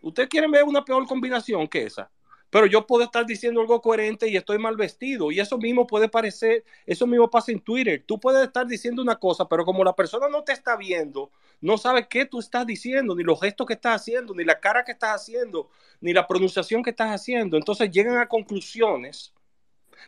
Ustedes 0.00 0.30
quieren 0.30 0.50
ver 0.50 0.64
una 0.64 0.82
peor 0.82 1.06
combinación 1.06 1.68
que 1.68 1.84
esa. 1.84 2.10
Pero 2.48 2.64
yo 2.64 2.86
puedo 2.86 3.04
estar 3.04 3.26
diciendo 3.26 3.60
algo 3.60 3.82
coherente 3.82 4.26
y 4.26 4.38
estoy 4.38 4.58
mal 4.58 4.76
vestido. 4.76 5.30
Y 5.30 5.38
eso 5.38 5.58
mismo 5.58 5.86
puede 5.86 6.08
parecer, 6.08 6.64
eso 6.86 7.06
mismo 7.06 7.28
pasa 7.28 7.52
en 7.52 7.60
Twitter. 7.60 8.02
Tú 8.06 8.18
puedes 8.18 8.42
estar 8.42 8.66
diciendo 8.66 9.02
una 9.02 9.16
cosa, 9.16 9.46
pero 9.46 9.66
como 9.66 9.84
la 9.84 9.94
persona 9.94 10.30
no 10.30 10.44
te 10.44 10.52
está 10.52 10.78
viendo, 10.78 11.30
no 11.60 11.78
sabe 11.78 12.06
qué 12.08 12.26
tú 12.26 12.38
estás 12.38 12.66
diciendo, 12.66 13.14
ni 13.14 13.22
los 13.22 13.40
gestos 13.40 13.66
que 13.66 13.74
estás 13.74 14.02
haciendo, 14.02 14.34
ni 14.34 14.44
la 14.44 14.60
cara 14.60 14.84
que 14.84 14.92
estás 14.92 15.22
haciendo, 15.22 15.70
ni 16.00 16.12
la 16.12 16.26
pronunciación 16.26 16.82
que 16.82 16.90
estás 16.90 17.10
haciendo. 17.10 17.56
Entonces 17.56 17.90
llegan 17.90 18.18
a 18.18 18.28
conclusiones 18.28 19.32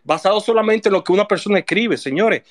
basadas 0.05 0.45
solamente 0.45 0.89
en 0.89 0.95
lo 0.95 1.03
que 1.03 1.13
una 1.13 1.27
persona 1.27 1.59
escribe. 1.59 1.97
Señores, 1.97 2.43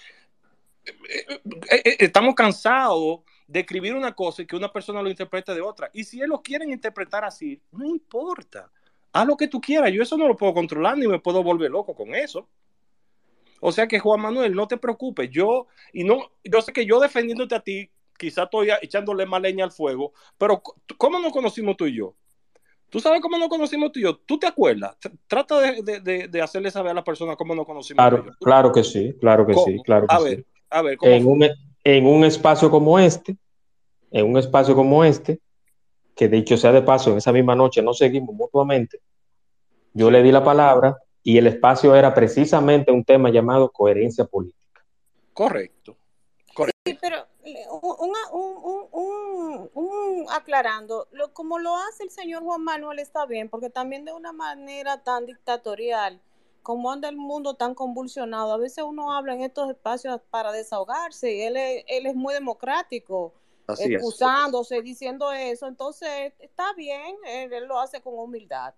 eh, 0.86 1.42
eh, 1.70 1.82
eh, 1.86 1.98
estamos 2.00 2.36
cansados 2.36 3.22
de 3.48 3.62
escribir 3.62 3.96
una 3.96 4.14
cosa 4.14 4.42
y 4.42 4.46
que 4.46 4.56
una 4.56 4.72
persona 4.72 5.02
lo 5.02 5.10
interprete 5.10 5.54
de 5.54 5.62
otra. 5.62 5.90
Y 5.94 6.04
si 6.04 6.18
ellos 6.18 6.30
lo 6.30 6.42
quieren 6.42 6.70
interpretar 6.70 7.24
así, 7.24 7.62
no 7.72 7.86
importa. 7.86 8.70
Haz 9.14 9.26
lo 9.26 9.38
que 9.38 9.48
tú 9.48 9.62
quieras. 9.62 9.92
Yo 9.92 10.04
eso 10.04 10.18
no 10.18 10.28
lo 10.28 10.36
puedo 10.36 10.54
controlar 10.54 10.98
ni 10.98 11.08
me 11.08 11.20
puedo 11.20 11.44
volver 11.44 11.72
loco 11.72 11.96
con 11.96 12.14
eso. 12.14 12.48
O 13.60 13.72
sea 13.72 13.88
que 13.88 14.00
Juan 14.00 14.22
Manuel, 14.22 14.54
no 14.54 14.68
te 14.68 14.78
preocupes. 14.78 15.30
Yo, 15.32 15.68
y 15.94 16.04
no, 16.04 16.32
yo 16.44 16.62
sé 16.62 16.74
que 16.74 16.86
yo 16.86 17.00
defendiéndote 17.00 17.56
a 17.56 17.62
ti, 17.62 17.90
quizá 18.18 18.44
estoy 18.44 18.70
echándole 18.82 19.26
más 19.26 19.42
leña 19.42 19.64
al 19.66 19.72
fuego, 19.72 20.14
pero 20.38 20.62
¿cómo 20.98 21.20
nos 21.20 21.32
conocimos 21.32 21.78
tú 21.78 21.86
y 21.86 21.96
yo? 21.98 22.16
¿Tú 22.90 23.00
sabes 23.00 23.20
cómo 23.22 23.38
nos 23.38 23.50
conocimos 23.50 23.92
tú 23.92 24.00
y 24.00 24.04
yo? 24.04 24.16
¿Tú 24.18 24.40
te 24.40 24.48
acuerdas? 24.48 24.98
Tr- 25.00 25.18
Trata 25.28 25.60
de, 25.60 25.82
de- 25.84 26.00
de- 26.00 26.28
de 26.30 26.42
hacerle 26.42 26.72
saber 26.72 26.92
a 26.92 26.96
la 26.96 27.04
persona 27.04 27.36
cómo 27.36 27.54
nos 27.54 27.66
conocimos 27.66 27.98
tú 28.10 28.16
Claro, 28.16 28.26
yo. 28.26 28.32
claro 28.40 28.72
que 28.72 28.84
sí, 28.84 29.14
claro 29.20 29.46
que 29.46 29.54
¿Cómo? 29.54 29.66
sí, 29.66 29.82
claro 29.84 30.08
que 30.08 30.16
A 30.16 30.20
sí. 30.20 30.24
ver, 30.26 30.46
a 30.70 30.82
ver, 30.82 30.98
¿cómo 30.98 31.12
En 31.12 31.24
fue? 31.24 31.32
un, 31.34 31.48
en 31.84 32.06
un 32.08 32.24
espacio 32.24 32.72
como 32.72 32.98
este, 32.98 33.36
en 34.12 34.26
un 34.26 34.38
espacio 34.38 34.74
como 34.74 35.04
este, 35.04 35.40
que 36.16 36.28
dicho 36.30 36.56
sea 36.58 36.72
de 36.72 36.82
paso, 36.82 37.12
en 37.12 37.18
esa 37.18 37.32
misma 37.34 37.56
noche 37.56 37.82
nos 37.82 37.98
seguimos 37.98 38.34
mutuamente, 38.34 39.00
yo 39.94 40.10
le 40.10 40.24
di 40.24 40.32
la 40.32 40.44
palabra 40.44 40.96
y 41.24 41.38
el 41.38 41.48
espacio 41.48 41.94
era 41.96 42.14
precisamente 42.14 42.92
un 42.92 43.04
tema 43.04 43.30
llamado 43.30 43.70
coherencia 43.70 44.24
política. 44.26 44.86
Correcto. 45.34 45.97
Sí, 46.88 46.98
pero 47.02 47.26
un, 47.82 47.96
una- 48.00 48.32
un- 48.32 48.58
un- 48.64 48.88
un- 48.92 49.72
un- 49.74 50.26
aclarando, 50.32 51.08
lo, 51.12 51.34
como 51.34 51.60
lo 51.60 51.76
hace 51.76 52.04
el 52.04 52.12
señor 52.12 52.44
Juan 52.44 52.64
Manuel 52.64 53.00
está 53.00 53.26
bien, 53.26 53.50
porque 53.50 53.70
también 53.70 54.06
de 54.06 54.14
una 54.14 54.32
manera 54.32 55.04
tan 55.04 55.26
dictatorial, 55.26 56.22
como 56.64 56.92
anda 56.92 57.08
el 57.10 57.16
mundo 57.16 57.54
tan 57.54 57.74
convulsionado, 57.76 58.52
a 58.52 58.58
veces 58.58 58.84
uno 58.84 59.14
habla 59.14 59.34
en 59.34 59.42
estos 59.42 59.70
espacios 59.70 60.20
para 60.30 60.52
desahogarse, 60.52 61.34
y 61.34 61.42
él 61.42 61.56
es, 61.58 61.84
él 61.88 62.06
es 62.08 62.16
muy 62.16 62.34
democrático, 62.34 63.34
Así 63.68 63.84
es. 63.84 63.90
excusándose, 63.92 64.82
diciendo 64.82 65.32
eso, 65.32 65.68
entonces 65.68 66.34
está 66.40 66.74
bien, 66.74 67.16
él, 67.26 67.54
él 67.54 67.66
lo 67.66 67.80
hace 67.80 68.02
con 68.02 68.18
humildad. 68.18 68.74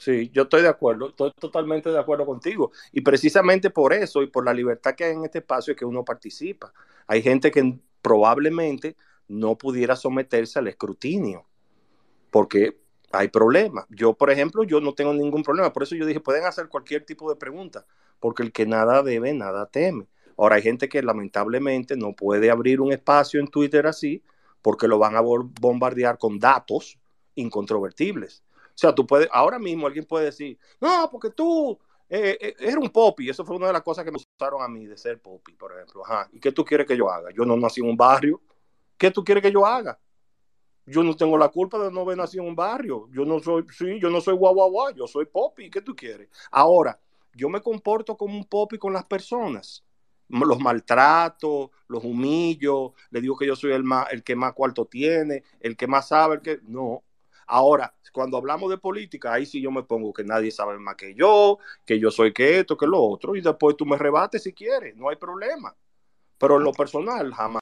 Sí, 0.00 0.30
yo 0.32 0.44
estoy 0.44 0.62
de 0.62 0.68
acuerdo, 0.68 1.10
estoy 1.10 1.30
totalmente 1.38 1.90
de 1.90 1.98
acuerdo 1.98 2.24
contigo. 2.24 2.72
Y 2.90 3.02
precisamente 3.02 3.68
por 3.68 3.92
eso 3.92 4.22
y 4.22 4.28
por 4.28 4.46
la 4.46 4.54
libertad 4.54 4.94
que 4.94 5.04
hay 5.04 5.12
en 5.12 5.26
este 5.26 5.40
espacio 5.40 5.72
es 5.72 5.78
que 5.78 5.84
uno 5.84 6.06
participa. 6.06 6.72
Hay 7.06 7.20
gente 7.20 7.50
que 7.50 7.78
probablemente 8.00 8.96
no 9.28 9.58
pudiera 9.58 9.96
someterse 9.96 10.58
al 10.58 10.68
escrutinio 10.68 11.44
porque 12.30 12.80
hay 13.12 13.28
problemas. 13.28 13.84
Yo, 13.90 14.14
por 14.14 14.30
ejemplo, 14.30 14.64
yo 14.64 14.80
no 14.80 14.94
tengo 14.94 15.12
ningún 15.12 15.42
problema. 15.42 15.70
Por 15.70 15.82
eso 15.82 15.94
yo 15.94 16.06
dije, 16.06 16.20
pueden 16.20 16.46
hacer 16.46 16.68
cualquier 16.68 17.04
tipo 17.04 17.28
de 17.28 17.36
pregunta, 17.36 17.84
porque 18.20 18.42
el 18.42 18.52
que 18.52 18.64
nada 18.64 19.02
debe, 19.02 19.34
nada 19.34 19.66
teme. 19.66 20.06
Ahora 20.38 20.56
hay 20.56 20.62
gente 20.62 20.88
que 20.88 21.02
lamentablemente 21.02 21.94
no 21.94 22.14
puede 22.14 22.50
abrir 22.50 22.80
un 22.80 22.90
espacio 22.90 23.38
en 23.38 23.48
Twitter 23.48 23.86
así 23.86 24.22
porque 24.62 24.88
lo 24.88 24.98
van 24.98 25.14
a 25.14 25.20
bombardear 25.20 26.16
con 26.16 26.38
datos 26.38 26.98
incontrovertibles. 27.34 28.42
O 28.80 28.86
sea, 28.88 28.94
tú 28.94 29.06
puedes, 29.06 29.28
ahora 29.30 29.58
mismo 29.58 29.86
alguien 29.86 30.06
puede 30.06 30.24
decir, 30.24 30.58
no, 30.80 31.06
porque 31.10 31.28
tú 31.28 31.78
eh, 32.08 32.38
eh, 32.40 32.54
eres 32.58 32.76
un 32.76 32.88
popi. 32.88 33.28
Eso 33.28 33.44
fue 33.44 33.56
una 33.56 33.66
de 33.66 33.74
las 33.74 33.82
cosas 33.82 34.06
que 34.06 34.10
me 34.10 34.16
gustaron 34.16 34.62
a 34.62 34.68
mí 34.68 34.86
de 34.86 34.96
ser 34.96 35.20
popi, 35.20 35.52
por 35.52 35.72
ejemplo. 35.72 36.02
Ajá. 36.02 36.30
¿Y 36.32 36.40
qué 36.40 36.50
tú 36.50 36.64
quieres 36.64 36.86
que 36.86 36.96
yo 36.96 37.10
haga? 37.10 37.28
Yo 37.36 37.44
no 37.44 37.58
nací 37.58 37.82
en 37.82 37.90
un 37.90 37.96
barrio. 37.98 38.40
¿Qué 38.96 39.10
tú 39.10 39.22
quieres 39.22 39.42
que 39.42 39.52
yo 39.52 39.66
haga? 39.66 40.00
Yo 40.86 41.02
no 41.02 41.14
tengo 41.14 41.36
la 41.36 41.50
culpa 41.50 41.78
de 41.78 41.92
no 41.92 42.00
haber 42.00 42.16
nacido 42.16 42.42
en 42.42 42.48
un 42.48 42.56
barrio. 42.56 43.06
Yo 43.12 43.26
no 43.26 43.38
soy, 43.38 43.66
sí, 43.70 44.00
yo 44.00 44.08
no 44.08 44.22
soy 44.22 44.34
guau, 44.34 44.54
guau, 44.54 44.70
guau, 44.70 44.94
yo 44.94 45.06
soy 45.06 45.26
popi. 45.26 45.68
¿Qué 45.68 45.82
tú 45.82 45.94
quieres? 45.94 46.30
Ahora, 46.50 46.98
yo 47.34 47.50
me 47.50 47.60
comporto 47.60 48.16
como 48.16 48.34
un 48.34 48.46
popi 48.46 48.78
con 48.78 48.94
las 48.94 49.04
personas. 49.04 49.84
Los 50.26 50.58
maltrato, 50.58 51.70
los 51.86 52.02
humillo, 52.02 52.94
le 53.10 53.20
digo 53.20 53.36
que 53.36 53.46
yo 53.46 53.56
soy 53.56 53.72
el, 53.72 53.84
más, 53.84 54.10
el 54.10 54.22
que 54.22 54.34
más 54.36 54.54
cuarto 54.54 54.86
tiene, 54.86 55.42
el 55.60 55.76
que 55.76 55.86
más 55.86 56.08
sabe, 56.08 56.36
el 56.36 56.40
que... 56.40 56.60
No. 56.62 57.02
Ahora, 57.52 57.92
cuando 58.12 58.36
hablamos 58.36 58.70
de 58.70 58.78
política, 58.78 59.32
ahí 59.32 59.44
sí 59.44 59.60
yo 59.60 59.70
me 59.72 59.82
pongo 59.82 60.12
que 60.12 60.22
nadie 60.22 60.50
sabe 60.52 60.78
más 60.78 60.94
que 60.94 61.14
yo, 61.14 61.58
que 61.84 61.98
yo 61.98 62.10
soy 62.10 62.32
que 62.32 62.60
esto, 62.60 62.76
que 62.76 62.86
lo 62.86 63.02
otro, 63.02 63.34
y 63.34 63.40
después 63.40 63.76
tú 63.76 63.84
me 63.84 63.96
rebates 63.98 64.44
si 64.44 64.52
quieres, 64.52 64.96
no 64.96 65.08
hay 65.08 65.16
problema. 65.16 65.74
Pero 66.38 66.56
en 66.56 66.64
lo 66.64 66.72
personal, 66.72 67.32
jamás. 67.34 67.60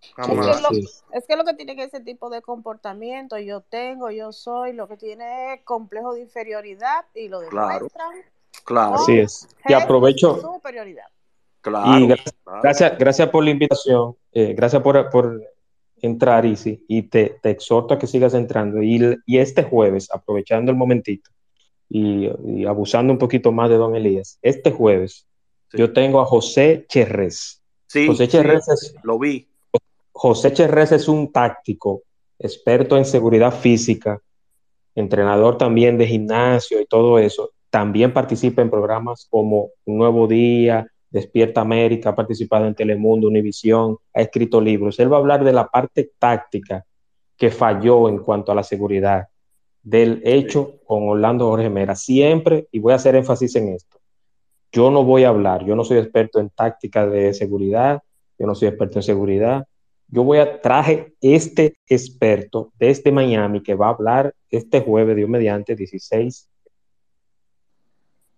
Es 0.00 0.14
Jamás. 0.14 0.56
que, 0.56 0.62
lo, 0.62 0.68
es 1.12 1.26
que 1.26 1.36
lo 1.36 1.44
que 1.44 1.54
tiene 1.54 1.76
que 1.76 1.84
ese 1.84 2.00
tipo 2.00 2.30
de 2.30 2.40
comportamiento, 2.40 3.38
yo 3.38 3.60
tengo, 3.60 4.10
yo 4.10 4.32
soy, 4.32 4.72
lo 4.72 4.88
que 4.88 4.96
tiene 4.96 5.54
es 5.54 5.62
complejo 5.62 6.14
de 6.14 6.20
inferioridad 6.22 7.04
y 7.14 7.28
lo 7.28 7.40
demuestran 7.40 8.10
claro, 8.64 8.94
Así 8.94 9.18
es. 9.18 9.46
Y 9.66 9.74
aprovecho, 9.74 10.40
superioridad. 10.40 11.06
y 11.06 11.60
claro, 11.60 12.06
gra- 12.06 12.34
claro. 12.44 12.62
gracias, 12.62 12.98
gracias 12.98 13.28
por 13.28 13.44
la 13.44 13.50
invitación, 13.50 14.16
eh, 14.32 14.54
gracias 14.54 14.82
por, 14.82 15.10
por 15.10 15.38
entrar, 16.02 16.46
Isi, 16.46 16.84
y 16.88 17.02
te, 17.02 17.36
te 17.42 17.50
exhorto 17.50 17.94
a 17.94 17.98
que 17.98 18.06
sigas 18.06 18.34
entrando. 18.34 18.82
Y, 18.82 19.18
y 19.26 19.38
este 19.38 19.62
jueves, 19.62 20.08
aprovechando 20.12 20.70
el 20.70 20.76
momentito 20.76 21.30
y, 21.88 22.28
y 22.46 22.64
abusando 22.66 23.12
un 23.12 23.18
poquito 23.18 23.52
más 23.52 23.68
de 23.70 23.76
don 23.76 23.96
Elías, 23.96 24.38
este 24.42 24.70
jueves 24.70 25.26
Sí. 25.70 25.78
yo 25.78 25.92
tengo 25.92 26.20
a 26.20 26.24
José 26.24 26.84
Cherrés. 26.88 27.62
Sí, 27.86 28.06
José 28.08 28.26
sí, 28.26 28.32
Cherrés 28.32 28.68
es, 28.68 28.94
lo 29.04 29.18
vi. 29.20 29.46
José 30.10 30.52
Cherrés 30.52 30.90
es 30.90 31.06
un 31.06 31.30
táctico, 31.30 32.02
experto 32.40 32.96
en 32.96 33.04
seguridad 33.04 33.54
física, 33.54 34.20
entrenador 34.96 35.58
también 35.58 35.96
de 35.96 36.08
gimnasio 36.08 36.80
y 36.80 36.86
todo 36.86 37.20
eso. 37.20 37.50
También 37.70 38.12
participa 38.12 38.62
en 38.62 38.70
programas 38.70 39.28
como 39.30 39.70
Un 39.84 39.98
Nuevo 39.98 40.26
Día, 40.26 40.88
Despierta 41.10 41.60
América, 41.60 42.10
ha 42.10 42.14
participado 42.14 42.66
en 42.66 42.74
Telemundo, 42.74 43.28
Univisión, 43.28 43.98
ha 44.14 44.20
escrito 44.20 44.60
libros. 44.60 44.98
Él 45.00 45.12
va 45.12 45.16
a 45.16 45.20
hablar 45.20 45.44
de 45.44 45.52
la 45.52 45.66
parte 45.66 46.12
táctica 46.18 46.84
que 47.36 47.50
falló 47.50 48.08
en 48.08 48.18
cuanto 48.18 48.52
a 48.52 48.54
la 48.54 48.62
seguridad 48.62 49.26
del 49.82 50.20
hecho 50.24 50.78
con 50.84 51.08
Orlando 51.08 51.48
Jorge 51.48 51.70
Mera. 51.70 51.96
Siempre, 51.96 52.68
y 52.70 52.78
voy 52.78 52.92
a 52.92 52.96
hacer 52.96 53.14
énfasis 53.16 53.56
en 53.56 53.70
esto, 53.70 53.98
yo 54.72 54.90
no 54.90 55.04
voy 55.04 55.24
a 55.24 55.30
hablar, 55.30 55.64
yo 55.64 55.74
no 55.74 55.84
soy 55.84 55.98
experto 55.98 56.38
en 56.38 56.50
táctica 56.50 57.06
de 57.06 57.34
seguridad, 57.34 58.02
yo 58.38 58.46
no 58.46 58.54
soy 58.54 58.68
experto 58.68 58.98
en 58.98 59.02
seguridad. 59.02 59.66
Yo 60.08 60.24
voy 60.24 60.38
a 60.38 60.60
traje 60.60 61.14
este 61.20 61.76
experto 61.88 62.72
desde 62.78 63.12
Miami 63.12 63.62
que 63.62 63.74
va 63.74 63.86
a 63.86 63.90
hablar 63.90 64.34
este 64.48 64.80
jueves, 64.80 65.16
Dios 65.16 65.28
mediante, 65.28 65.76
16 65.76 66.48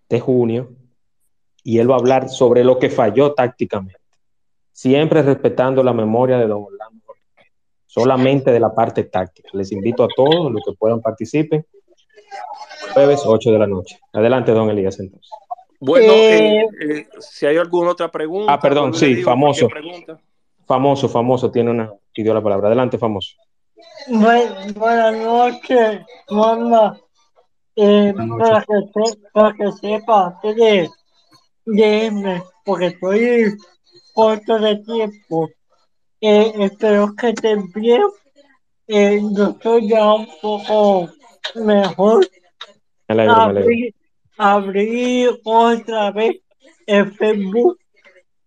de 0.08 0.20
junio, 0.20 0.70
y 1.64 1.78
él 1.78 1.90
va 1.90 1.94
a 1.96 1.98
hablar 1.98 2.28
sobre 2.28 2.64
lo 2.64 2.78
que 2.78 2.90
falló 2.90 3.34
tácticamente, 3.34 4.00
siempre 4.72 5.22
respetando 5.22 5.82
la 5.82 5.92
memoria 5.92 6.38
de 6.38 6.46
don 6.46 6.64
Orlando, 6.64 7.02
solamente 7.86 8.50
de 8.50 8.60
la 8.60 8.74
parte 8.74 9.04
táctica. 9.04 9.48
Les 9.52 9.70
invito 9.72 10.02
a 10.04 10.08
todos 10.14 10.50
los 10.50 10.62
que 10.64 10.72
puedan 10.72 11.00
participen, 11.00 11.64
jueves 12.94 13.22
8 13.24 13.50
de 13.52 13.58
la 13.58 13.66
noche. 13.66 13.98
Adelante, 14.12 14.52
don 14.52 14.70
Elías, 14.70 14.98
entonces. 15.00 15.30
Bueno, 15.80 16.12
Eh, 16.12 16.60
eh, 16.60 16.66
eh, 16.80 17.08
si 17.18 17.44
hay 17.46 17.56
alguna 17.56 17.90
otra 17.90 18.08
pregunta. 18.10 18.52
Ah, 18.52 18.60
perdón, 18.60 18.94
sí, 18.94 19.16
famoso. 19.22 19.68
Famoso, 20.66 21.08
famoso, 21.08 21.50
tiene 21.50 21.70
una, 21.70 21.92
pidió 22.14 22.32
la 22.32 22.40
palabra. 22.42 22.68
Adelante, 22.68 22.98
famoso. 22.98 23.36
Bu- 24.08 24.72
buenas 24.74 25.16
noches, 25.16 26.00
mamá. 26.30 26.98
Eh, 27.74 28.12
Buenas 28.14 28.38
para, 28.38 28.64
que 28.64 29.18
para 29.32 29.52
que 29.54 29.72
sepa, 29.72 30.26
antes 30.26 30.56
de, 30.56 30.90
irme, 31.66 32.42
porque 32.64 32.86
estoy 32.86 33.56
corto 34.12 34.58
de 34.58 34.76
tiempo, 34.76 35.50
eh, 36.20 36.52
espero 36.58 37.14
que 37.16 37.30
estén 37.30 37.70
bien. 37.72 38.02
Eh, 38.86 39.20
yo 39.36 39.50
estoy 39.50 39.88
ya 39.88 40.14
un 40.14 40.28
poco 40.40 41.08
mejor. 41.54 42.28
Me 43.08 43.14
alegro, 43.14 43.52
me. 43.52 43.94
Abrí, 44.38 45.28
otra 45.44 46.10
vez 46.10 46.36
el 46.86 47.12
Facebook, 47.14 47.78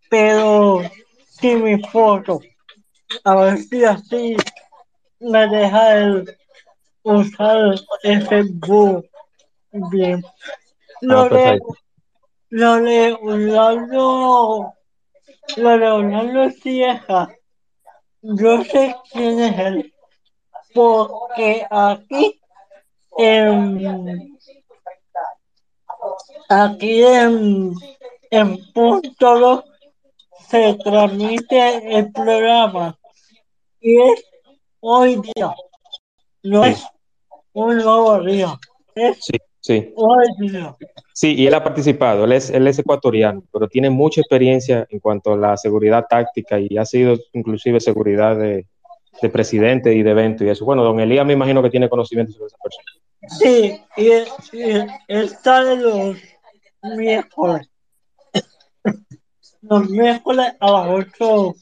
pero 0.10 0.82
sin 1.30 1.64
mi 1.64 1.82
foto. 1.84 2.42
A 3.24 3.36
ver 3.36 3.58
si 3.60 3.84
así 3.84 4.36
me 5.20 5.48
deja 5.48 5.98
el 5.98 6.38
usar 7.04 7.76
el 8.04 8.28
Facebook 8.28 9.06
bien. 9.92 10.24
Ah, 10.26 11.00
Lo 11.02 11.30
perfecto. 11.30 11.76
Lo 12.56 12.78
de 12.78 13.12
Orlando, 13.22 14.74
lo 15.58 15.78
de 15.78 15.88
Orlando 15.92 16.50
Cieja, 16.52 17.28
yo 18.22 18.64
sé 18.64 18.96
quién 19.12 19.42
es 19.42 19.60
él, 19.60 19.94
porque 20.74 21.68
aquí 21.70 22.40
en, 23.18 24.40
aquí 26.48 27.04
en, 27.04 27.74
en 28.32 28.72
Punto 28.72 29.38
Dos 29.38 29.66
se 30.48 30.76
transmite 30.76 31.98
el 31.98 32.10
programa. 32.14 32.98
Y 33.82 34.00
es 34.00 34.24
hoy 34.80 35.22
día, 35.36 35.54
no 36.44 36.64
Sí, 36.64 36.70
es 36.70 36.88
un 37.52 37.76
nuevo 37.76 38.24
día, 38.24 38.58
es 38.96 39.18
sí, 39.26 39.38
sí. 39.66 39.94
Sí, 41.14 41.34
y 41.36 41.48
él 41.48 41.54
ha 41.54 41.64
participado, 41.64 42.26
él 42.26 42.34
es, 42.34 42.50
él 42.50 42.68
es 42.68 42.78
ecuatoriano, 42.78 43.44
pero 43.52 43.68
tiene 43.68 43.90
mucha 43.90 44.22
experiencia 44.22 44.86
en 44.90 45.00
cuanto 45.00 45.34
a 45.34 45.38
la 45.38 45.58
seguridad 45.58 46.06
táctica 46.10 46.60
y 46.60 46.78
ha 46.78 46.86
sido 46.86 47.18
inclusive 47.34 47.80
seguridad 47.80 48.38
de, 48.38 48.68
de 49.22 49.30
presidente 49.30 49.94
y 49.96 50.04
de 50.04 50.12
evento 50.12 50.44
y 50.44 50.50
eso. 50.50 50.66
Bueno, 50.66 50.84
don 50.84 51.00
Elías 51.00 51.26
me 51.26 51.34
imagino 51.34 51.64
que 51.64 51.70
tiene 51.70 51.90
conocimiento 51.90 52.34
sobre 52.34 52.48
esa 52.48 52.58
persona. 52.58 52.86
Sí, 53.40 53.82
y, 53.98 54.58
y 54.58 54.86
está 55.08 55.64
de 55.64 55.78
los 55.78 56.18
miércoles, 56.98 57.68
los 59.62 59.90
miércoles 59.90 60.54
a 60.60 60.72
las 60.72 60.88
ocho 60.90 61.56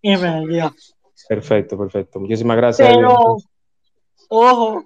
y 0.00 0.16
media. 0.16 0.72
Perfecto, 1.28 1.76
perfecto. 1.78 2.20
Muchísimas 2.20 2.56
gracias. 2.56 2.88
Pero, 2.94 3.38
ojo. 4.28 4.84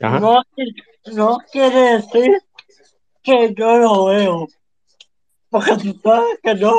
No, 0.00 0.42
no 1.12 1.38
quiere 1.52 1.96
decir 1.96 2.38
que 3.22 3.54
yo 3.54 3.78
lo 3.78 4.04
veo, 4.06 4.48
porque 5.50 5.76
tú 5.76 5.98
sabes 6.02 6.38
que 6.42 6.56
yo 6.56 6.74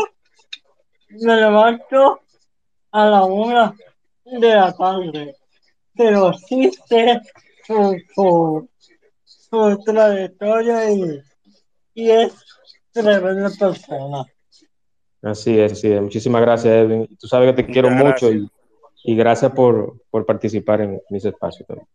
me 1.10 1.36
levanto 1.36 2.22
a 2.92 3.06
la 3.06 3.26
una 3.26 3.76
de 4.26 4.56
la 4.56 4.74
tarde, 4.74 5.36
pero 5.96 6.34
sí 6.34 6.72
sé 6.88 7.22
su, 7.66 7.98
su, 8.16 8.70
su 9.26 9.84
trayectoria 9.84 10.90
y, 10.92 11.22
y 11.94 12.10
es 12.10 12.34
tremenda 12.92 13.50
persona. 13.58 14.26
Así 15.22 15.60
es, 15.60 15.74
así 15.74 15.92
es. 15.92 16.02
Muchísimas 16.02 16.42
gracias, 16.42 16.74
Edwin. 16.74 17.08
Tú 17.20 17.28
sabes 17.28 17.54
que 17.54 17.64
te 17.64 17.72
quiero 17.72 17.92
mucho 17.92 18.32
y, 18.32 18.50
y 19.04 19.16
gracias 19.16 19.52
por, 19.52 20.02
por 20.10 20.26
participar 20.26 20.82
en 20.82 21.02
mis 21.10 21.24
espacios 21.26 21.68
también. 21.68 21.88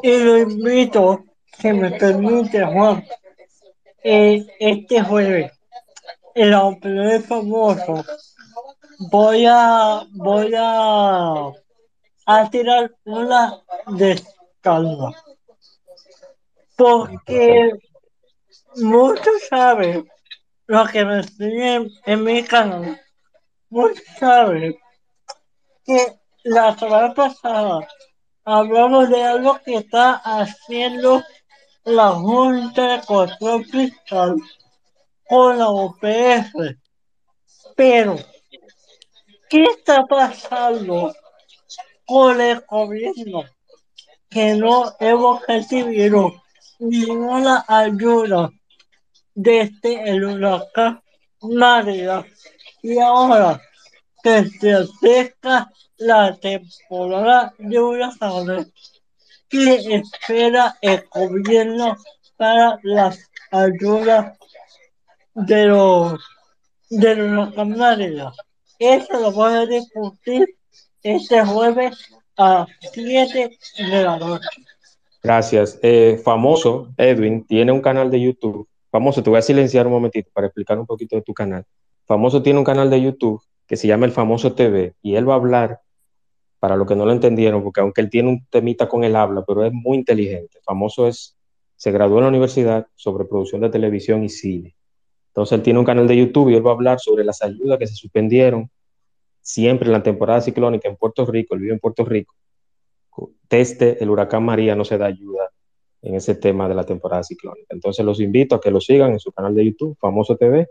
Y 0.00 0.18
lo 0.18 0.38
invito, 0.38 1.24
si 1.58 1.72
me 1.72 1.90
permite, 1.92 2.64
Juan, 2.64 3.04
este 4.02 5.02
jueves, 5.02 5.52
opinión 6.34 7.08
de 7.08 7.20
famoso, 7.20 8.04
voy 9.10 9.46
a, 9.46 10.06
voy 10.12 10.52
a, 10.56 11.52
a 12.26 12.50
tirar 12.50 12.94
una 13.04 13.60
descarga. 13.86 15.10
Porque 16.76 17.70
muchos 18.76 19.42
saben 19.48 20.08
lo 20.66 20.86
que 20.86 21.04
me 21.04 21.22
siguen 21.22 21.90
en 22.06 22.24
mi 22.24 22.42
canal. 22.42 23.00
Muchos 23.68 24.04
saben 24.18 24.74
que 25.84 26.18
la 26.44 26.76
semana 26.76 27.14
pasada 27.14 27.86
hablamos 28.44 29.08
de 29.08 29.22
algo 29.22 29.58
que 29.64 29.76
está 29.76 30.14
haciendo 30.14 31.22
la 31.84 32.10
Junta 32.10 32.96
de 32.96 33.06
Control 33.06 33.64
Fiscal 33.64 34.36
con 35.28 35.58
la 35.58 35.68
OPF. 35.68 36.76
Pero, 37.76 38.16
¿qué 39.48 39.64
está 39.64 40.04
pasando 40.06 41.14
con 42.06 42.40
el 42.40 42.60
gobierno? 42.68 43.44
Que 44.28 44.54
no 44.54 44.94
hemos 44.98 45.46
recibido 45.46 46.42
ninguna 46.78 47.64
ayuda 47.68 48.50
desde 49.34 50.10
el 50.10 50.24
huracán 50.24 51.02
María. 51.42 52.24
Y 52.82 52.98
ahora 52.98 53.60
que 54.22 54.44
se 54.48 54.72
acerca 54.72 55.70
la 56.02 56.36
temporada 56.36 57.54
de 57.58 57.78
huracanes, 57.78 58.72
¿qué 59.48 59.74
espera 59.96 60.76
el 60.80 61.04
gobierno 61.10 61.96
para 62.36 62.78
las 62.82 63.30
ayudas 63.50 64.38
de 65.34 65.66
los 65.66 66.20
de 66.90 67.14
los 67.16 67.54
canarios? 67.54 68.36
Eso 68.78 69.20
lo 69.20 69.32
voy 69.32 69.54
a 69.54 69.66
discutir 69.66 70.56
este 71.02 71.44
jueves 71.44 71.96
a 72.36 72.66
las 72.66 72.68
7 72.92 73.58
de 73.78 74.02
la 74.02 74.18
noche. 74.18 74.48
Gracias. 75.22 75.78
Eh, 75.82 76.20
famoso, 76.24 76.88
Edwin, 76.96 77.44
tiene 77.46 77.70
un 77.70 77.80
canal 77.80 78.10
de 78.10 78.20
YouTube. 78.20 78.68
Famoso, 78.90 79.22
te 79.22 79.30
voy 79.30 79.38
a 79.38 79.42
silenciar 79.42 79.86
un 79.86 79.92
momentito 79.92 80.30
para 80.32 80.48
explicar 80.48 80.78
un 80.78 80.86
poquito 80.86 81.16
de 81.16 81.22
tu 81.22 81.32
canal. 81.32 81.64
Famoso 82.06 82.42
tiene 82.42 82.58
un 82.58 82.64
canal 82.64 82.90
de 82.90 83.00
YouTube 83.00 83.40
que 83.66 83.76
se 83.76 83.86
llama 83.86 84.06
El 84.06 84.12
Famoso 84.12 84.54
TV 84.54 84.94
y 85.00 85.14
él 85.14 85.28
va 85.28 85.34
a 85.34 85.36
hablar, 85.36 85.80
para 86.62 86.76
los 86.76 86.86
que 86.86 86.94
no 86.94 87.04
lo 87.04 87.10
entendieron, 87.10 87.60
porque 87.64 87.80
aunque 87.80 88.00
él 88.00 88.08
tiene 88.08 88.28
un 88.28 88.46
temita 88.46 88.88
con 88.88 89.02
el 89.02 89.16
habla, 89.16 89.42
pero 89.44 89.64
es 89.64 89.72
muy 89.72 89.98
inteligente. 89.98 90.60
Famoso 90.64 91.08
es, 91.08 91.36
se 91.74 91.90
graduó 91.90 92.18
en 92.18 92.22
la 92.22 92.28
universidad 92.28 92.86
sobre 92.94 93.24
producción 93.24 93.62
de 93.62 93.68
televisión 93.68 94.22
y 94.22 94.28
cine. 94.28 94.76
Entonces 95.30 95.58
él 95.58 95.62
tiene 95.64 95.80
un 95.80 95.84
canal 95.84 96.06
de 96.06 96.16
YouTube 96.16 96.50
y 96.50 96.54
él 96.54 96.64
va 96.64 96.70
a 96.70 96.74
hablar 96.74 97.00
sobre 97.00 97.24
las 97.24 97.42
ayudas 97.42 97.80
que 97.80 97.88
se 97.88 97.96
suspendieron 97.96 98.70
siempre 99.40 99.88
en 99.88 99.92
la 99.92 100.04
temporada 100.04 100.40
ciclónica 100.40 100.88
en 100.88 100.94
Puerto 100.94 101.26
Rico, 101.26 101.56
él 101.56 101.62
vive 101.62 101.72
en 101.72 101.80
Puerto 101.80 102.04
Rico, 102.04 102.32
desde 103.50 104.00
el 104.00 104.08
huracán 104.08 104.44
María 104.44 104.76
no 104.76 104.84
se 104.84 104.98
da 104.98 105.06
ayuda 105.06 105.50
en 106.00 106.14
ese 106.14 106.36
tema 106.36 106.68
de 106.68 106.76
la 106.76 106.86
temporada 106.86 107.24
ciclónica. 107.24 107.74
Entonces 107.74 108.04
los 108.04 108.20
invito 108.20 108.54
a 108.54 108.60
que 108.60 108.70
lo 108.70 108.80
sigan 108.80 109.10
en 109.10 109.18
su 109.18 109.32
canal 109.32 109.52
de 109.56 109.64
YouTube, 109.64 109.96
Famoso 109.98 110.36
TV. 110.36 110.68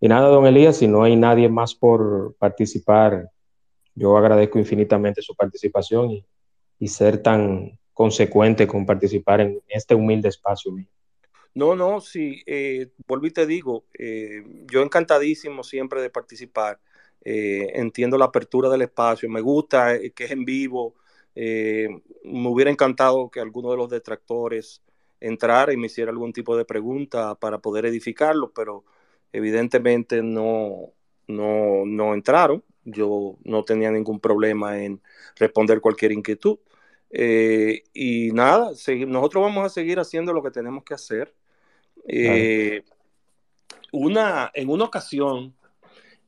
Y 0.00 0.08
nada, 0.08 0.26
don 0.26 0.44
Elías, 0.44 0.78
si 0.78 0.88
no 0.88 1.04
hay 1.04 1.14
nadie 1.14 1.48
más 1.48 1.76
por 1.76 2.34
participar, 2.36 3.30
yo 3.94 4.16
agradezco 4.16 4.58
infinitamente 4.58 5.22
su 5.22 5.34
participación 5.34 6.10
y, 6.10 6.24
ser 6.88 7.22
tan 7.22 7.78
consecuente 7.94 8.66
con 8.66 8.84
participar 8.84 9.40
en 9.40 9.62
este 9.68 9.94
humilde 9.94 10.28
espacio. 10.28 10.70
No, 11.54 11.74
no, 11.74 12.00
sí, 12.00 12.42
eh, 12.44 12.90
y 13.22 13.30
te 13.30 13.46
digo, 13.46 13.86
eh, 13.98 14.42
yo 14.70 14.82
encantadísimo 14.82 15.62
siempre 15.62 16.02
de 16.02 16.10
participar. 16.10 16.78
Eh, 17.24 17.72
entiendo 17.80 18.18
la 18.18 18.26
apertura 18.26 18.68
del 18.68 18.82
espacio, 18.82 19.30
me 19.30 19.40
gusta 19.40 19.94
eh, 19.94 20.12
que 20.12 20.24
es 20.24 20.30
en 20.30 20.44
vivo. 20.44 20.94
Eh, 21.34 21.88
me 22.24 22.48
hubiera 22.48 22.70
encantado 22.70 23.30
que 23.30 23.40
alguno 23.40 23.70
de 23.70 23.78
los 23.78 23.88
detractores 23.90 24.82
entrara 25.20 25.72
y 25.72 25.76
me 25.76 25.86
hiciera 25.86 26.10
algún 26.10 26.32
tipo 26.32 26.56
de 26.56 26.66
pregunta 26.66 27.34
para 27.36 27.58
poder 27.58 27.86
edificarlo, 27.86 28.52
pero 28.52 28.84
evidentemente 29.32 30.22
no, 30.22 30.92
no, 31.26 31.86
no 31.86 32.14
entraron. 32.14 32.62
Yo 32.84 33.36
no 33.44 33.64
tenía 33.64 33.90
ningún 33.90 34.20
problema 34.20 34.82
en 34.82 35.00
responder 35.36 35.80
cualquier 35.80 36.12
inquietud. 36.12 36.58
Eh, 37.10 37.84
y 37.92 38.32
nada, 38.32 38.70
nosotros 39.06 39.42
vamos 39.42 39.64
a 39.64 39.68
seguir 39.68 39.98
haciendo 39.98 40.32
lo 40.32 40.42
que 40.42 40.50
tenemos 40.50 40.84
que 40.84 40.94
hacer. 40.94 41.34
Eh, 42.06 42.82
una, 43.92 44.50
en 44.52 44.68
una 44.68 44.84
ocasión, 44.84 45.54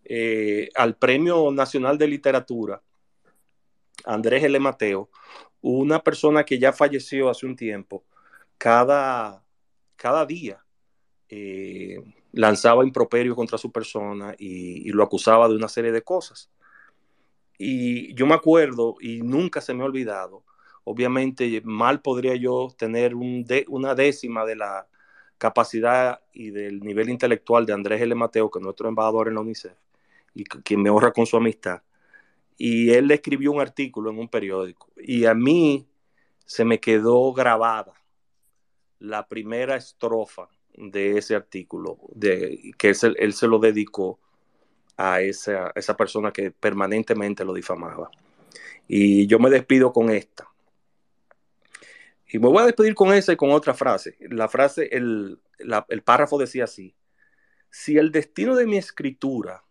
eh, 0.05 0.69
al 0.77 0.97
Premio 0.97 1.51
Nacional 1.51 1.99
de 1.99 2.07
Literatura, 2.07 2.81
Andrés 4.05 4.45
L. 4.45 4.59
Mateo, 4.61 5.11
una 5.61 6.01
persona 6.03 6.45
que 6.45 6.59
ya 6.59 6.73
falleció 6.73 7.29
hace 7.29 7.47
un 7.47 7.57
tiempo, 7.57 8.05
cada, 8.57 9.43
cada 9.97 10.25
día 10.25 10.65
lanzaba 12.33 12.85
improperio 12.85 13.35
contra 13.35 13.59
su 13.59 13.73
persona 13.73 14.35
y, 14.39 14.91
lo 14.91 15.03
acusaba 15.03 15.49
de 15.49 15.57
una 15.57 15.69
serie 15.69 15.93
de 15.93 16.03
cosas. 16.03 16.51
Y 17.59 18.15
yo 18.15 18.27
me 18.27 18.35
acuerdo, 18.35 18.97
y 19.01 19.23
nunca 19.23 19.61
se 19.61 19.73
me 19.75 19.83
ha 19.83 19.87
olvidado, 19.87 20.45
obviamente 20.85 21.63
mal 21.65 22.03
podría 22.03 22.37
yo 22.37 22.69
tener 22.77 23.15
una 23.15 23.95
décima 23.95 24.45
de 24.45 24.57
la 24.57 24.87
capacidad 25.39 26.21
y 26.33 26.51
del 26.51 26.81
nivel 26.81 27.09
intelectual 27.09 27.67
de 27.67 27.73
Andrés 27.73 28.03
L. 28.03 28.15
Mateo, 28.15 28.51
que 28.51 28.59
es 28.59 28.65
nuestro 28.65 28.89
embajador 28.89 29.29
en 29.29 29.35
la 29.35 29.41
UNICEF, 29.41 29.77
y 30.35 30.45
quien 30.45 30.83
me 30.83 30.91
honra 30.91 31.13
con 31.13 31.27
su 31.27 31.37
amistad. 31.37 31.83
Y 32.59 32.91
él 32.91 33.11
escribió 33.11 33.53
un 33.53 33.61
artículo 33.61 34.11
en 34.11 34.19
un 34.19 34.29
periódico, 34.29 34.91
y 34.97 35.25
a 35.25 35.35
mí 35.35 35.89
se 36.45 36.65
me 36.65 36.79
quedó 36.79 37.33
grabada 37.33 37.93
la 38.99 39.27
primera 39.27 39.77
estrofa 39.77 40.49
de 40.77 41.19
ese 41.19 41.35
artículo, 41.35 41.99
de, 42.15 42.73
que 42.79 42.89
él 42.89 43.33
se, 43.33 43.47
lo 43.47 43.59
dedicó 43.59 44.19
a 44.97 45.21
esa, 45.21 45.73
esa 45.75 45.97
persona 45.97 46.33
que 46.33 46.51
permanentemente 46.51 47.45
lo 47.45 47.55
difamaba. 47.55 48.11
Y 48.89 49.27
yo 49.27 49.39
me 49.39 49.51
despido 49.51 49.93
con 49.93 50.11
esta. 50.11 50.49
Y 52.29 52.39
me 52.39 52.49
voy 52.49 52.63
a 52.63 52.67
despedir 52.67 52.95
con 52.95 53.13
esa 53.13 53.33
y 53.33 53.37
con 53.37 53.51
otra 53.51 53.75
frase. 53.75 54.17
La 54.21 54.49
frase, 54.49 54.89
el, 54.93 55.41
el 55.59 56.03
párrafo 56.03 56.39
decía 56.39 56.65
así, 56.65 56.95
si 57.71 57.99
el 57.99 58.11
destino 58.11 58.57
de 58.57 58.67
mi 58.67 58.77
escritura 58.77 59.65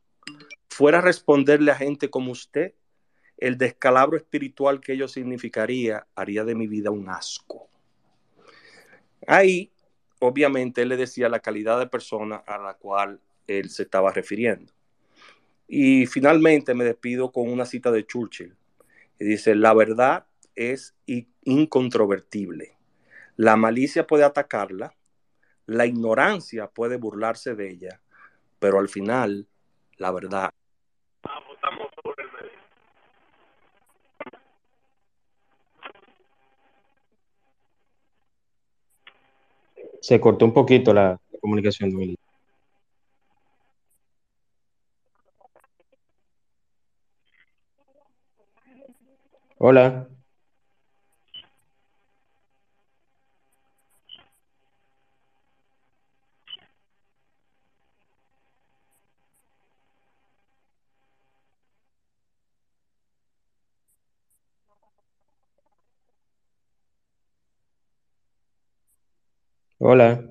fuera 0.69 1.01
responderle 1.01 1.71
a 1.71 1.75
gente 1.75 2.09
como 2.09 2.31
usted, 2.31 2.73
el 3.37 3.57
descalabro 3.57 4.17
espiritual 4.17 4.79
que 4.79 4.93
ello 4.93 5.07
significaría 5.07 6.07
haría 6.15 6.43
de 6.43 6.55
mi 6.55 6.67
vida 6.67 6.91
un 6.91 7.09
asco. 7.09 7.69
Ahí, 9.27 9.71
obviamente, 10.19 10.81
él 10.81 10.89
le 10.89 10.97
decía 10.97 11.29
la 11.29 11.39
calidad 11.39 11.79
de 11.79 11.87
persona 11.87 12.37
a 12.47 12.57
la 12.57 12.75
cual 12.75 13.19
él 13.47 13.69
se 13.69 13.83
estaba 13.83 14.11
refiriendo. 14.11 14.73
Y 15.67 16.05
finalmente 16.05 16.73
me 16.73 16.83
despido 16.83 17.31
con 17.31 17.49
una 17.49 17.65
cita 17.65 17.91
de 17.91 18.05
Churchill. 18.05 18.55
Y 19.19 19.25
dice, 19.25 19.55
la 19.55 19.73
verdad 19.73 20.25
es 20.55 20.95
incontrovertible. 21.43 22.77
La 23.35 23.55
malicia 23.55 24.07
puede 24.07 24.23
atacarla, 24.23 24.95
la 25.65 25.85
ignorancia 25.85 26.67
puede 26.67 26.97
burlarse 26.97 27.55
de 27.55 27.71
ella, 27.71 28.01
pero 28.59 28.79
al 28.79 28.87
final, 28.87 29.47
la 29.97 30.11
verdad. 30.11 30.51
Se 40.05 40.19
cortó 40.19 40.45
un 40.45 40.53
poquito 40.53 40.93
la, 40.93 41.19
la 41.31 41.39
comunicación, 41.41 41.89
Elías. 41.99 42.17
Hola. 49.57 50.07
Hola. 69.85 70.24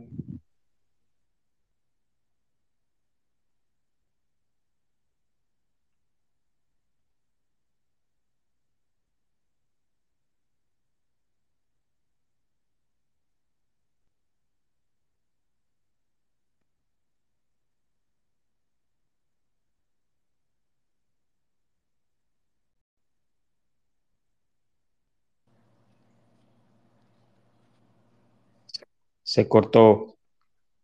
Se 29.35 29.49
cortó. 29.49 30.15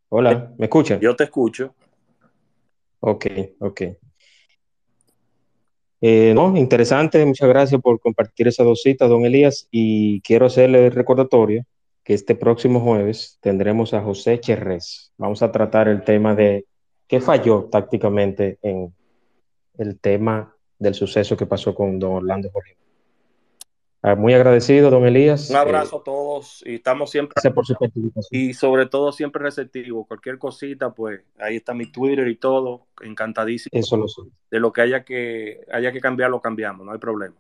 Hola, 0.09 0.53
¿me 0.59 0.67
escuchan? 0.67 0.99
Yo 0.99 1.15
te 1.15 1.23
escucho. 1.23 1.73
Ok, 2.99 3.27
ok. 3.61 3.83
Eh, 6.01 6.33
no, 6.35 6.57
interesante, 6.57 7.25
muchas 7.25 7.49
gracias 7.49 7.81
por 7.81 8.01
compartir 8.01 8.49
esas 8.49 8.67
dos 8.67 8.83
citas, 8.83 9.09
don 9.09 9.25
Elías, 9.25 9.69
y 9.71 10.21
quiero 10.23 10.47
hacerle 10.47 10.87
el 10.87 10.93
recordatorio 10.93 11.65
que 12.03 12.13
este 12.13 12.35
próximo 12.35 12.81
jueves 12.81 13.39
tendremos 13.41 13.95
a 13.95 14.03
José 14.03 14.41
Cherrés. 14.41 15.13
Vamos 15.17 15.45
a 15.45 15.53
tratar 15.53 15.87
el 15.87 16.03
tema 16.03 16.35
de 16.35 16.67
qué 17.07 17.21
falló 17.21 17.69
tácticamente 17.71 18.59
en 18.63 18.93
el 19.79 20.01
tema 20.01 20.57
del 20.77 20.95
suceso 20.95 21.37
que 21.37 21.47
pasó 21.47 21.73
con 21.73 22.01
don 22.01 22.15
Orlando 22.15 22.51
Jorge. 22.51 22.77
Ah, 24.03 24.15
Muy 24.15 24.33
agradecido, 24.33 24.89
don 24.91 25.05
Elías. 25.07 25.51
Un 25.51 25.57
abrazo 25.57 25.99
a 25.99 26.05
todos 26.05 26.63
y 26.67 26.77
estamos 26.77 27.11
siempre 27.11 27.35
Gracias 27.37 27.53
por 27.53 27.67
su 27.67 27.75
participación. 27.75 28.41
y 28.41 28.55
sobre 28.55 28.87
todo 28.87 29.13
siempre 29.13 29.43
receptivo. 29.43 30.07
Cualquier 30.07 30.39
cosita, 30.39 30.95
pues 30.95 31.21
ahí 31.39 31.57
está 31.57 31.75
mi 31.75 31.85
Twitter 31.93 32.27
y 32.29 32.37
todo. 32.37 32.87
Encantadísimo. 33.03 33.79
Eso 33.79 33.99
lo 33.99 34.09
sé. 34.09 34.23
De 34.51 34.59
lo 34.59 34.73
que 34.73 34.81
haya 34.81 35.05
que 35.05 35.61
haya 35.71 35.93
que 35.93 36.01
cambiar, 36.01 36.31
lo 36.31 36.41
cambiamos, 36.41 36.87
no 36.87 36.93
hay 36.93 36.99
problema. 36.99 37.35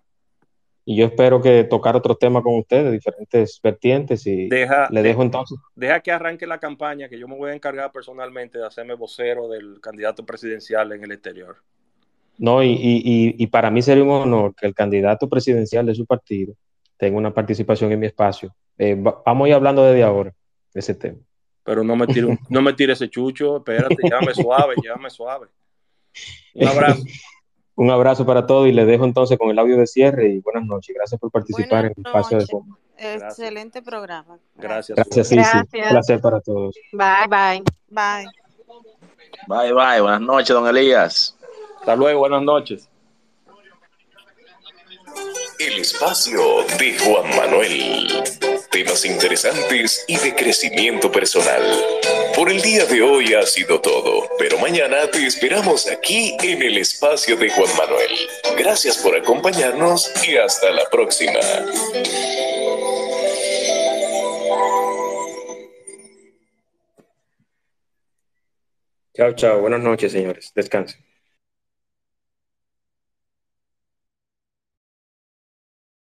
Y 0.84 0.96
yo 0.96 1.06
espero 1.06 1.40
que 1.40 1.64
tocar 1.64 1.94
otro 1.96 2.16
tema 2.16 2.42
con 2.42 2.56
ustedes, 2.58 2.84
de 2.86 2.90
diferentes 2.92 3.60
vertientes, 3.62 4.26
y 4.26 4.48
Deja, 4.48 4.88
le 4.90 5.02
de- 5.02 5.08
dejo 5.10 5.22
entonces. 5.22 5.56
deja 5.76 6.00
que 6.00 6.10
arranque 6.10 6.46
la 6.46 6.58
campaña, 6.58 7.08
que 7.08 7.18
yo 7.18 7.28
me 7.28 7.36
voy 7.36 7.50
a 7.50 7.54
encargar 7.54 7.92
personalmente 7.92 8.58
de 8.58 8.66
hacerme 8.66 8.94
vocero 8.94 9.46
del 9.48 9.80
candidato 9.80 10.26
presidencial 10.26 10.90
en 10.92 11.04
el 11.04 11.12
exterior. 11.12 11.56
No, 12.42 12.62
y, 12.62 12.68
y, 12.70 13.02
y, 13.04 13.34
y 13.38 13.46
para 13.48 13.70
mí 13.70 13.82
sería 13.82 14.02
un 14.02 14.10
honor 14.10 14.54
que 14.54 14.66
el 14.66 14.74
candidato 14.74 15.28
presidencial 15.28 15.84
de 15.84 15.94
su 15.94 16.06
partido 16.06 16.54
tenga 16.96 17.18
una 17.18 17.34
participación 17.34 17.92
en 17.92 18.00
mi 18.00 18.06
espacio. 18.06 18.54
Eh, 18.78 18.94
va- 18.94 19.20
vamos 19.26 19.44
a 19.44 19.48
ir 19.50 19.54
hablando 19.54 19.84
desde 19.84 20.02
ahora 20.02 20.32
de 20.72 20.80
ese 20.80 20.94
tema. 20.94 21.18
Pero 21.64 21.84
no 21.84 21.94
me 21.96 22.06
tire, 22.06 22.38
no 22.48 22.62
me 22.62 22.72
tire 22.72 22.94
ese 22.94 23.10
chucho, 23.10 23.58
espérate, 23.58 23.94
llévame 24.02 24.32
suave, 24.34 24.74
llévame 24.82 25.10
suave. 25.10 25.48
Un 26.54 26.66
abrazo. 26.68 27.02
Un 27.76 27.90
abrazo 27.90 28.26
para 28.26 28.46
todos 28.46 28.68
y 28.68 28.72
le 28.72 28.84
dejo 28.84 29.04
entonces 29.06 29.38
con 29.38 29.48
el 29.50 29.58
audio 29.58 29.78
de 29.78 29.86
cierre 29.86 30.28
y 30.28 30.40
buenas 30.40 30.64
noches. 30.66 30.94
Gracias 30.94 31.18
por 31.18 31.30
participar 31.30 31.68
Buenas 31.68 31.96
en 31.96 32.02
el 32.02 32.06
espacio 32.06 32.38
de 32.38 32.46
forma. 32.46 32.78
Excelente 32.98 33.80
programa. 33.80 34.38
Gracias. 34.56 34.96
Gracias, 34.96 35.28
Sisi. 35.28 35.40
Gracias. 35.40 35.66
Un 35.72 35.88
placer 35.90 36.20
para 36.20 36.40
todos. 36.40 36.74
Bye, 36.92 37.26
bye. 37.30 37.62
Bye. 37.88 38.26
Bye, 39.48 39.72
bye. 39.72 40.00
Buenas 40.02 40.20
noches, 40.20 40.48
don 40.50 40.66
Elías. 40.68 41.36
Hasta 41.80 41.96
luego, 41.96 42.20
buenas 42.20 42.42
noches. 42.42 42.88
El 45.58 45.78
espacio 45.80 46.62
de 46.78 46.98
Juan 46.98 47.36
Manuel. 47.36 48.22
Temas 48.70 49.04
interesantes 49.06 50.04
y 50.06 50.18
de 50.18 50.34
crecimiento 50.34 51.10
personal. 51.10 51.62
Por 52.36 52.50
el 52.50 52.60
día 52.60 52.84
de 52.84 53.00
hoy 53.00 53.32
ha 53.32 53.46
sido 53.46 53.80
todo, 53.80 54.28
pero 54.38 54.58
mañana 54.58 55.10
te 55.10 55.26
esperamos 55.26 55.90
aquí 55.90 56.36
en 56.42 56.62
el 56.62 56.76
espacio 56.76 57.36
de 57.36 57.48
Juan 57.48 57.74
Manuel. 57.78 58.12
Gracias 58.58 58.98
por 58.98 59.16
acompañarnos 59.16 60.12
y 60.28 60.36
hasta 60.36 60.70
la 60.70 60.84
próxima. 60.90 61.40
Chao, 69.14 69.32
chao. 69.32 69.60
Buenas 69.60 69.80
noches, 69.80 70.12
señores. 70.12 70.52
Descansen. 70.54 71.09